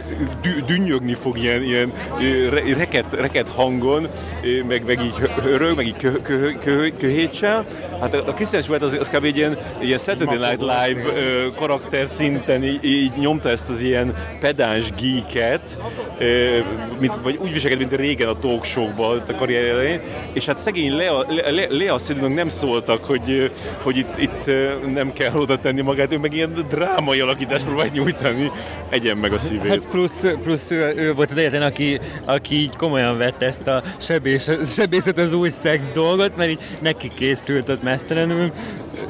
dünnyögni 0.66 1.14
fog 1.14 1.38
ilyen, 1.38 1.62
ilyen 1.62 1.92
reket, 2.76 3.12
reket 3.12 3.48
hangon, 3.48 4.08
meg, 4.68 4.84
meg 4.84 5.04
így 5.04 5.14
hörög, 5.14 5.76
meg 5.76 5.86
így 5.86 5.96
kö, 5.96 6.20
kö, 6.22 6.52
kö, 6.52 6.88
köhétsel. 6.98 7.66
Hát 8.00 8.14
a 8.14 8.32
Kristen 8.32 8.62
Stewart 8.62 8.82
az, 8.82 8.97
az 9.00 9.08
kb. 9.08 9.24
egy 9.24 9.36
ilyen, 9.36 9.58
ilyen 9.80 9.98
Saturday 9.98 10.36
Night 10.36 10.60
Live 10.60 11.12
ö, 11.14 11.46
karakter 11.54 12.06
szinten 12.06 12.64
így, 12.64 12.84
így 12.84 13.12
nyomta 13.18 13.48
ezt 13.48 13.68
az 13.68 13.82
ilyen 13.82 14.14
pedáns 14.40 14.90
geeket, 14.90 15.78
ö, 16.18 16.58
mint, 17.00 17.14
vagy 17.22 17.38
úgy 17.42 17.52
viselkedett, 17.52 17.88
mint 17.88 18.00
régen 18.00 18.28
a 18.28 18.38
talk 18.38 18.64
show-ban 18.64 19.22
a 19.28 19.34
karrier 19.34 19.64
elején, 19.64 20.00
és 20.32 20.46
hát 20.46 20.56
szegény 20.56 20.96
Lea, 20.96 21.26
Lea, 21.50 21.66
Lea 21.68 22.28
nem 22.28 22.48
szóltak, 22.48 23.04
hogy, 23.04 23.50
hogy 23.82 23.96
itt, 23.96 24.18
itt 24.18 24.46
nem 24.92 25.12
kell 25.12 25.34
oda 25.34 25.58
tenni 25.58 25.80
magát, 25.80 26.12
ő 26.12 26.18
meg 26.18 26.32
ilyen 26.32 26.66
drámai 26.68 27.20
alakítást 27.20 27.64
próbált 27.64 27.92
nyújtani, 27.92 28.50
egyen 28.90 29.16
meg 29.16 29.32
a 29.32 29.38
szívét. 29.38 29.70
Hát 29.70 29.86
plusz, 29.86 30.26
plusz 30.42 30.70
ő, 30.70 30.92
ő 30.96 31.14
volt 31.14 31.30
az 31.30 31.36
egyetlen, 31.36 31.62
aki, 31.62 31.98
aki 32.24 32.54
így 32.54 32.76
komolyan 32.76 33.18
vette 33.18 33.46
ezt 33.46 33.66
a 33.66 33.82
sebész, 33.98 34.50
sebészet 34.66 35.18
az 35.18 35.32
új 35.32 35.48
szex 35.48 35.86
dolgot, 35.92 36.36
mert 36.36 36.50
így 36.50 36.60
neki 36.80 37.10
készült 37.14 37.68
ott 37.68 37.82
mesztelenül, 37.82 38.52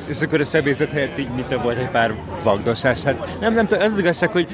és 0.07 0.21
akkor 0.21 0.41
a 0.41 0.45
sebészet 0.45 0.91
helyett 0.91 1.19
így 1.19 1.29
mit 1.35 1.61
volt 1.63 1.79
egy 1.79 1.91
pár 1.91 2.15
vagdosás. 2.43 3.03
Hát 3.03 3.39
nem, 3.41 3.55
nem 3.55 3.67
tudom, 3.67 3.85
az, 3.85 3.93
az 3.93 3.99
igazság, 3.99 4.31
hogy 4.31 4.47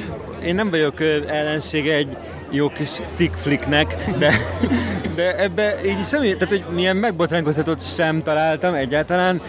én 0.45 0.55
nem 0.55 0.71
vagyok 0.71 1.01
ellensége 1.27 1.95
egy 1.95 2.17
jó 2.51 2.69
kis 2.69 2.89
stick 2.89 3.35
flicknek, 3.35 3.97
de, 4.19 4.35
de 5.17 5.37
ebbe 5.39 5.85
így 5.85 6.05
semmi, 6.05 6.33
tehát 6.37 6.49
hogy 6.49 6.65
milyen 6.75 6.97
megbotránkoztatót 6.97 7.95
sem 7.95 8.23
találtam 8.23 8.75
egyáltalán 8.75 9.41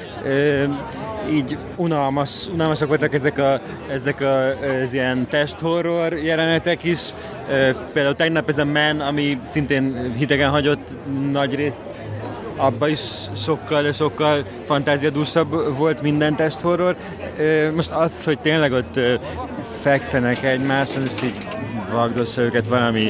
így 1.32 1.58
unalmas, 1.76 2.48
unalmasak 2.54 2.88
voltak 2.88 3.14
ezek, 3.14 3.38
a, 3.38 3.60
ezek 3.92 4.22
a, 4.22 4.48
az 4.84 4.94
ilyen 4.94 5.28
testhorror 5.30 6.14
jelenetek 6.14 6.84
is. 6.84 7.00
Például 7.94 8.16
tegnap 8.16 8.50
ez 8.50 8.58
a 8.58 8.66
Man, 8.66 9.00
ami 9.00 9.40
szintén 9.52 10.14
hidegen 10.18 10.50
hagyott 10.50 10.90
nagy 11.32 11.56
részt 11.56 11.78
abban 12.56 12.90
is 12.90 13.02
sokkal, 13.36 13.92
sokkal 13.92 14.46
fantáziadúsabb 14.64 15.78
volt 15.78 16.02
minden 16.02 16.36
testhorror. 16.36 16.96
Most 17.76 17.92
az, 17.92 18.24
hogy 18.24 18.40
tényleg 18.40 18.72
ott 18.72 19.00
fekszenek 19.82 20.44
egymáson, 20.44 21.04
és 21.04 21.24
így 21.24 21.48
vagdossa 21.92 22.42
őket 22.42 22.68
valami 22.68 23.08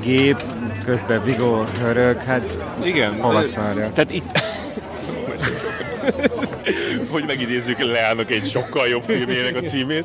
gép, 0.00 0.42
közben 0.84 1.22
Vigo 1.22 1.64
hörög, 1.80 2.22
hát 2.22 2.58
Igen, 2.84 3.20
hova 3.20 3.42
szarja? 3.42 3.90
Tehát 3.92 4.10
itt 4.10 4.42
hogy 7.16 7.26
megidézzük 7.26 7.78
Leának 7.78 8.30
egy 8.30 8.48
sokkal 8.48 8.88
jobb 8.88 9.02
filmjének 9.02 9.56
a 9.56 9.60
címét. 9.60 10.04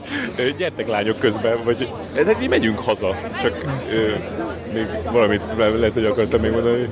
Gyertek 0.57 0.87
lányok 0.87 1.19
közben, 1.19 1.57
vagy 1.63 1.89
hát 2.15 2.41
így 2.41 2.49
megyünk 2.49 2.79
haza, 2.79 3.15
csak 3.41 3.65
ö, 3.91 4.11
még 4.73 4.85
valamit 5.11 5.41
lehet, 5.57 5.93
hogy 5.93 6.05
akartam 6.05 6.41
még 6.41 6.51
mondani. 6.51 6.87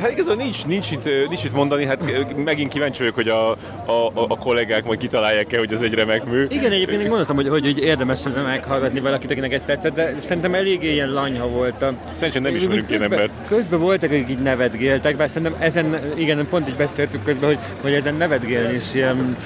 Hát 0.00 0.10
igazából 0.10 0.42
nincs, 0.42 0.66
nincs, 0.66 0.90
itt, 0.90 1.04
nincs 1.04 1.44
itt 1.44 1.52
mondani, 1.52 1.84
hát 1.84 2.04
megint 2.36 2.72
kíváncsi 2.72 2.98
vagyok, 2.98 3.14
hogy 3.14 3.28
a, 3.28 3.50
a, 3.50 4.12
a 4.14 4.38
kollégák 4.38 4.84
majd 4.84 4.98
kitalálják-e, 4.98 5.58
hogy 5.58 5.72
ez 5.72 5.80
egy 5.80 5.94
remek 5.94 6.24
mű. 6.24 6.46
Igen, 6.48 6.72
egyébként 6.72 6.98
még 6.98 7.08
mondhatom, 7.08 7.36
hogy, 7.36 7.48
hogy, 7.48 7.64
hogy 7.64 7.78
érdemes 7.78 8.22
meghallgatni 8.34 9.00
valakit, 9.00 9.30
akinek 9.30 9.52
ezt 9.52 9.66
tetszett, 9.66 9.94
de 9.94 10.14
szerintem 10.18 10.54
eléggé 10.54 10.92
ilyen 10.92 11.12
lanyha 11.12 11.48
voltam. 11.48 11.98
Szerintem 12.12 12.42
nem 12.42 12.54
ismerünk 12.54 12.90
ilyen 12.90 13.02
embert. 13.02 13.32
Közben 13.48 13.78
voltak, 13.78 14.10
akik 14.10 14.30
így 14.30 14.38
nevetgéltek, 14.38 15.16
bár 15.16 15.30
szerintem 15.30 15.56
ezen, 15.60 15.98
igen, 16.14 16.46
pont 16.50 16.68
így 16.68 16.76
beszéltük 16.76 17.24
közben, 17.24 17.48
hogy, 17.48 17.58
hogy 17.80 17.92
ezen 17.92 18.14
nevetgélni 18.14 18.74
is 18.74 18.94
ilyen 18.94 19.36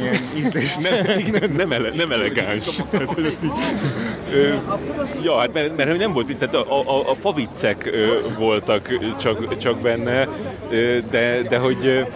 ilyen 0.00 0.16
ízlés. 0.36 0.76
Nem, 0.76 1.06
nem, 1.30 1.52
nem, 1.56 1.72
ele, 1.72 1.90
nem 1.94 2.12
elegáns. 2.12 2.64
ja, 5.22 5.38
hát 5.38 5.52
mert, 5.52 5.76
mert 5.76 5.98
nem 5.98 6.12
volt, 6.12 6.36
tehát 6.36 6.54
a, 6.54 6.98
a, 6.98 7.10
a 7.10 7.14
faviccek 7.14 7.90
voltak 8.38 8.88
csak, 9.20 9.58
csak 9.58 9.80
benne, 9.80 10.28
de, 11.10 11.42
de 11.42 11.58
hogy... 11.58 12.06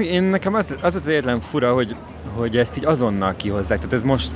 Én 0.00 0.22
nekem 0.22 0.54
az, 0.54 0.76
az 0.80 0.94
volt 0.94 0.94
az 0.94 1.08
egyetlen 1.08 1.40
fura, 1.40 1.72
hogy, 1.72 1.96
hogy 2.34 2.56
ezt 2.56 2.76
így 2.76 2.84
azonnal 2.84 3.34
kihozzák. 3.36 3.78
Tehát 3.78 3.92
ez 3.92 4.02
most 4.02 4.32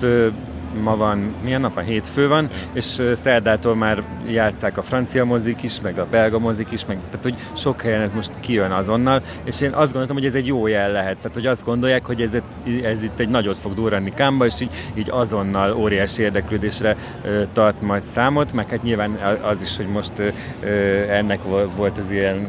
ma 0.83 0.97
van, 0.97 1.35
milyen 1.43 1.61
nap 1.61 1.75
van? 1.75 1.85
Hétfő 1.85 2.29
van, 2.29 2.49
és 2.73 3.03
szerdától 3.15 3.75
már 3.75 4.03
játszák 4.27 4.77
a 4.77 4.83
francia 4.83 5.25
mozik 5.25 5.63
is, 5.63 5.81
meg 5.81 5.99
a 5.99 6.07
belga 6.11 6.39
mozik 6.39 6.71
is, 6.71 6.85
meg, 6.87 6.99
tehát 7.07 7.23
hogy 7.23 7.35
sok 7.57 7.83
helyen 7.83 8.01
ez 8.01 8.15
most 8.15 8.31
kijön 8.41 8.71
azonnal, 8.71 9.23
és 9.45 9.61
én 9.61 9.73
azt 9.73 9.91
gondoltam, 9.91 10.17
hogy 10.17 10.27
ez 10.27 10.35
egy 10.35 10.47
jó 10.47 10.67
jel 10.67 10.93
lehet, 10.93 11.17
tehát 11.17 11.35
hogy 11.35 11.47
azt 11.47 11.65
gondolják, 11.65 12.07
hogy 12.07 12.21
ez, 12.21 12.37
ez 12.83 13.03
itt 13.03 13.19
egy 13.19 13.29
nagyot 13.29 13.59
fog 13.59 13.75
durrani 13.75 14.13
Kámba, 14.15 14.47
és 14.47 14.61
így, 14.61 14.71
így 14.95 15.11
azonnal 15.11 15.77
óriási 15.77 16.23
érdeklődésre 16.23 16.97
ö, 17.25 17.43
tart 17.53 17.81
majd 17.81 18.07
számot, 18.07 18.53
meg 18.53 18.69
hát 18.69 18.83
nyilván 18.83 19.19
az 19.43 19.63
is, 19.63 19.77
hogy 19.77 19.89
most 19.89 20.13
ö, 20.19 20.69
ennek 21.09 21.41
volt 21.77 21.99
az 21.99 22.11
ilyen 22.11 22.49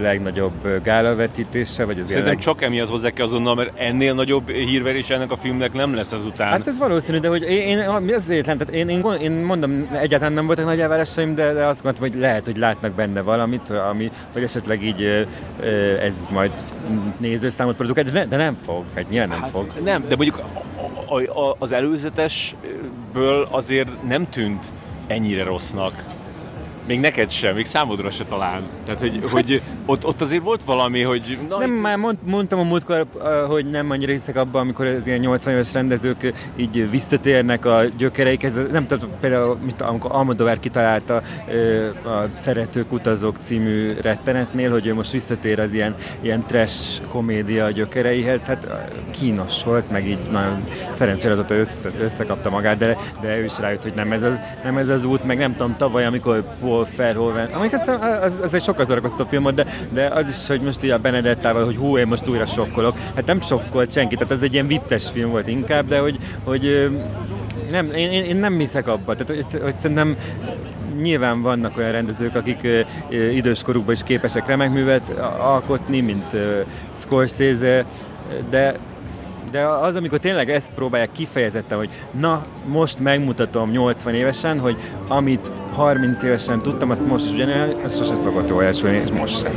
legnagyobb 0.00 0.82
gálavetítése, 0.82 1.84
vagy 1.84 1.98
az 1.98 2.06
Szerintem 2.06 2.32
leg... 2.32 2.42
csak 2.42 2.62
emiatt 2.62 2.88
hozzá 2.88 3.10
kell 3.10 3.24
azonnal, 3.24 3.54
mert 3.54 3.78
ennél 3.78 4.14
nagyobb 4.14 4.50
hírverés 4.50 5.10
ennek 5.10 5.30
a 5.30 5.36
filmnek 5.36 5.72
nem 5.72 5.94
lesz 5.94 6.12
ezután. 6.12 6.50
Hát 6.50 6.66
ez 6.66 6.78
valószínű, 6.78 7.18
de 7.18 7.28
hogy 7.28 7.42
én, 7.58 7.78
én 7.78 8.14
azért 8.14 8.44
tehát 8.44 8.70
én, 8.70 8.88
én, 8.88 9.04
én, 9.20 9.32
mondom, 9.32 9.88
egyáltalán 9.92 10.32
nem 10.32 10.46
voltak 10.46 10.64
nagy 10.64 10.80
elvárásaim, 10.80 11.34
de, 11.34 11.52
de 11.52 11.64
azt 11.64 11.82
gondoltam, 11.82 12.10
hogy 12.10 12.20
lehet, 12.20 12.44
hogy 12.44 12.56
látnak 12.56 12.92
benne 12.92 13.20
valamit, 13.20 13.70
ami, 13.70 14.10
hogy 14.32 14.42
esetleg 14.42 14.84
így 14.84 15.26
ez 16.02 16.28
majd 16.30 16.52
nézőszámot 17.18 17.76
produkál, 17.76 18.04
de, 18.04 18.10
ne, 18.10 18.26
de 18.26 18.36
nem 18.36 18.58
fog, 18.62 18.84
hát 18.94 19.08
nyilván 19.08 19.28
nem 19.28 19.40
hát 19.40 19.50
fog. 19.50 19.72
Nem, 19.84 20.04
de 20.08 20.16
mondjuk 20.16 20.44
az 21.58 21.72
előzetesből 21.72 23.48
azért 23.50 24.02
nem 24.08 24.30
tűnt 24.30 24.66
ennyire 25.06 25.44
rossznak. 25.44 26.04
Még 26.88 27.00
neked 27.00 27.30
sem, 27.30 27.54
még 27.54 27.64
számodra 27.64 28.10
se 28.10 28.24
talán. 28.24 28.62
Tehát, 28.84 29.00
hogy, 29.00 29.18
hát, 29.20 29.30
hogy 29.30 29.62
ott, 29.86 30.06
ott 30.06 30.20
azért 30.20 30.42
volt 30.42 30.64
valami, 30.64 31.02
hogy... 31.02 31.38
Na, 31.48 31.58
nem, 31.58 31.74
itt... 31.74 31.80
már 31.80 31.96
mond, 31.96 32.18
mondtam 32.24 32.58
a 32.58 32.62
múltkor, 32.62 33.06
hogy 33.48 33.70
nem 33.70 33.90
annyira 33.90 34.12
hiszek 34.12 34.36
abban, 34.36 34.60
amikor 34.60 34.86
az 34.86 35.06
ilyen 35.06 35.18
80 35.18 35.52
éves 35.52 35.72
rendezők 35.72 36.32
így 36.56 36.90
visszatérnek 36.90 37.64
a 37.64 37.82
gyökereikhez. 37.96 38.60
Nem 38.70 38.86
tudom, 38.86 39.10
például, 39.20 39.58
mint 39.64 39.82
amikor 39.82 40.10
Almodovar 40.12 40.58
kitalálta 40.58 41.16
a 42.04 42.28
Szeretők 42.34 42.92
utazók 42.92 43.36
című 43.42 43.92
rettenetnél, 44.00 44.70
hogy 44.70 44.86
ő 44.86 44.94
most 44.94 45.12
visszatér 45.12 45.60
az 45.60 45.72
ilyen, 45.72 45.94
ilyen 46.20 46.44
trash 46.46 47.02
komédia 47.08 47.70
gyökereihez. 47.70 48.44
Hát 48.44 48.66
kínos 49.10 49.64
volt, 49.64 49.90
meg 49.90 50.08
így 50.08 50.18
nagyon 50.30 50.64
szerencsére 50.90 51.32
azóta 51.32 51.54
össze, 51.54 51.90
összekapta 52.00 52.50
magát, 52.50 52.76
de, 52.76 52.96
de 53.20 53.38
ő 53.38 53.44
is 53.44 53.58
rájött, 53.58 53.82
hogy 53.82 53.94
nem 53.94 54.12
ez, 54.12 54.22
az, 54.22 54.38
nem 54.64 54.76
ez 54.76 54.88
az 54.88 55.04
út, 55.04 55.24
meg 55.24 55.38
nem 55.38 55.56
tudom, 55.56 55.76
tavaly, 55.76 56.04
amikor 56.04 56.44
Paul 56.60 56.77
Verhoeven, 56.96 57.46
amik 57.52 57.72
aztán 57.72 58.00
az, 58.00 58.38
az 58.42 58.54
egy 58.54 58.62
sokkal 58.62 58.84
szórakoztató 58.84 59.28
film 59.28 59.42
volt, 59.42 59.54
de, 59.54 59.66
de 59.92 60.06
az 60.06 60.28
is, 60.28 60.46
hogy 60.46 60.60
most 60.60 60.84
így 60.84 60.90
a 60.90 60.98
Benedettával, 60.98 61.64
hogy 61.64 61.76
hú, 61.76 61.98
én 61.98 62.06
most 62.06 62.28
újra 62.28 62.46
sokkolok. 62.46 62.96
Hát 63.14 63.26
nem 63.26 63.40
sokkolt 63.40 63.92
senki, 63.92 64.14
tehát 64.14 64.32
ez 64.32 64.42
egy 64.42 64.52
ilyen 64.52 64.66
vicces 64.66 65.10
film 65.10 65.30
volt 65.30 65.46
inkább, 65.46 65.86
de 65.86 65.98
hogy, 65.98 66.18
hogy 66.44 66.90
nem, 67.70 67.90
én, 67.90 68.24
én 68.24 68.36
nem 68.36 68.58
hiszek 68.58 68.86
abba, 68.88 69.14
tehát 69.14 69.44
hogy, 69.44 69.60
hogy 69.62 69.74
szerintem 69.78 70.16
nyilván 71.02 71.42
vannak 71.42 71.76
olyan 71.76 71.92
rendezők, 71.92 72.34
akik 72.34 72.60
ö, 72.62 72.80
ö, 73.10 73.28
időskorukban 73.28 73.94
is 73.94 74.02
képesek 74.02 74.46
remek 74.46 74.70
művet 74.70 75.18
alkotni, 75.38 76.00
mint 76.00 76.32
ö, 76.32 76.60
Scorsese, 76.94 77.84
de 78.50 78.74
de 79.50 79.66
az, 79.66 79.96
amikor 79.96 80.18
tényleg 80.18 80.50
ezt 80.50 80.70
próbálják 80.74 81.12
kifejezetten, 81.12 81.78
hogy 81.78 81.90
na, 82.20 82.44
most 82.66 82.98
megmutatom 82.98 83.70
80 83.70 84.14
évesen, 84.14 84.58
hogy 84.58 84.76
amit 85.08 85.52
30 85.72 86.22
évesen 86.22 86.62
tudtam, 86.62 86.90
azt 86.90 87.06
most 87.06 87.26
is 87.26 87.32
ugyanilyen, 87.32 87.76
ez 87.84 87.96
sose 87.96 88.14
szokott 88.14 88.48
jól 88.48 88.64
elsülni, 88.64 88.96
és 88.96 89.10
most 89.10 89.40
sem. 89.40 89.52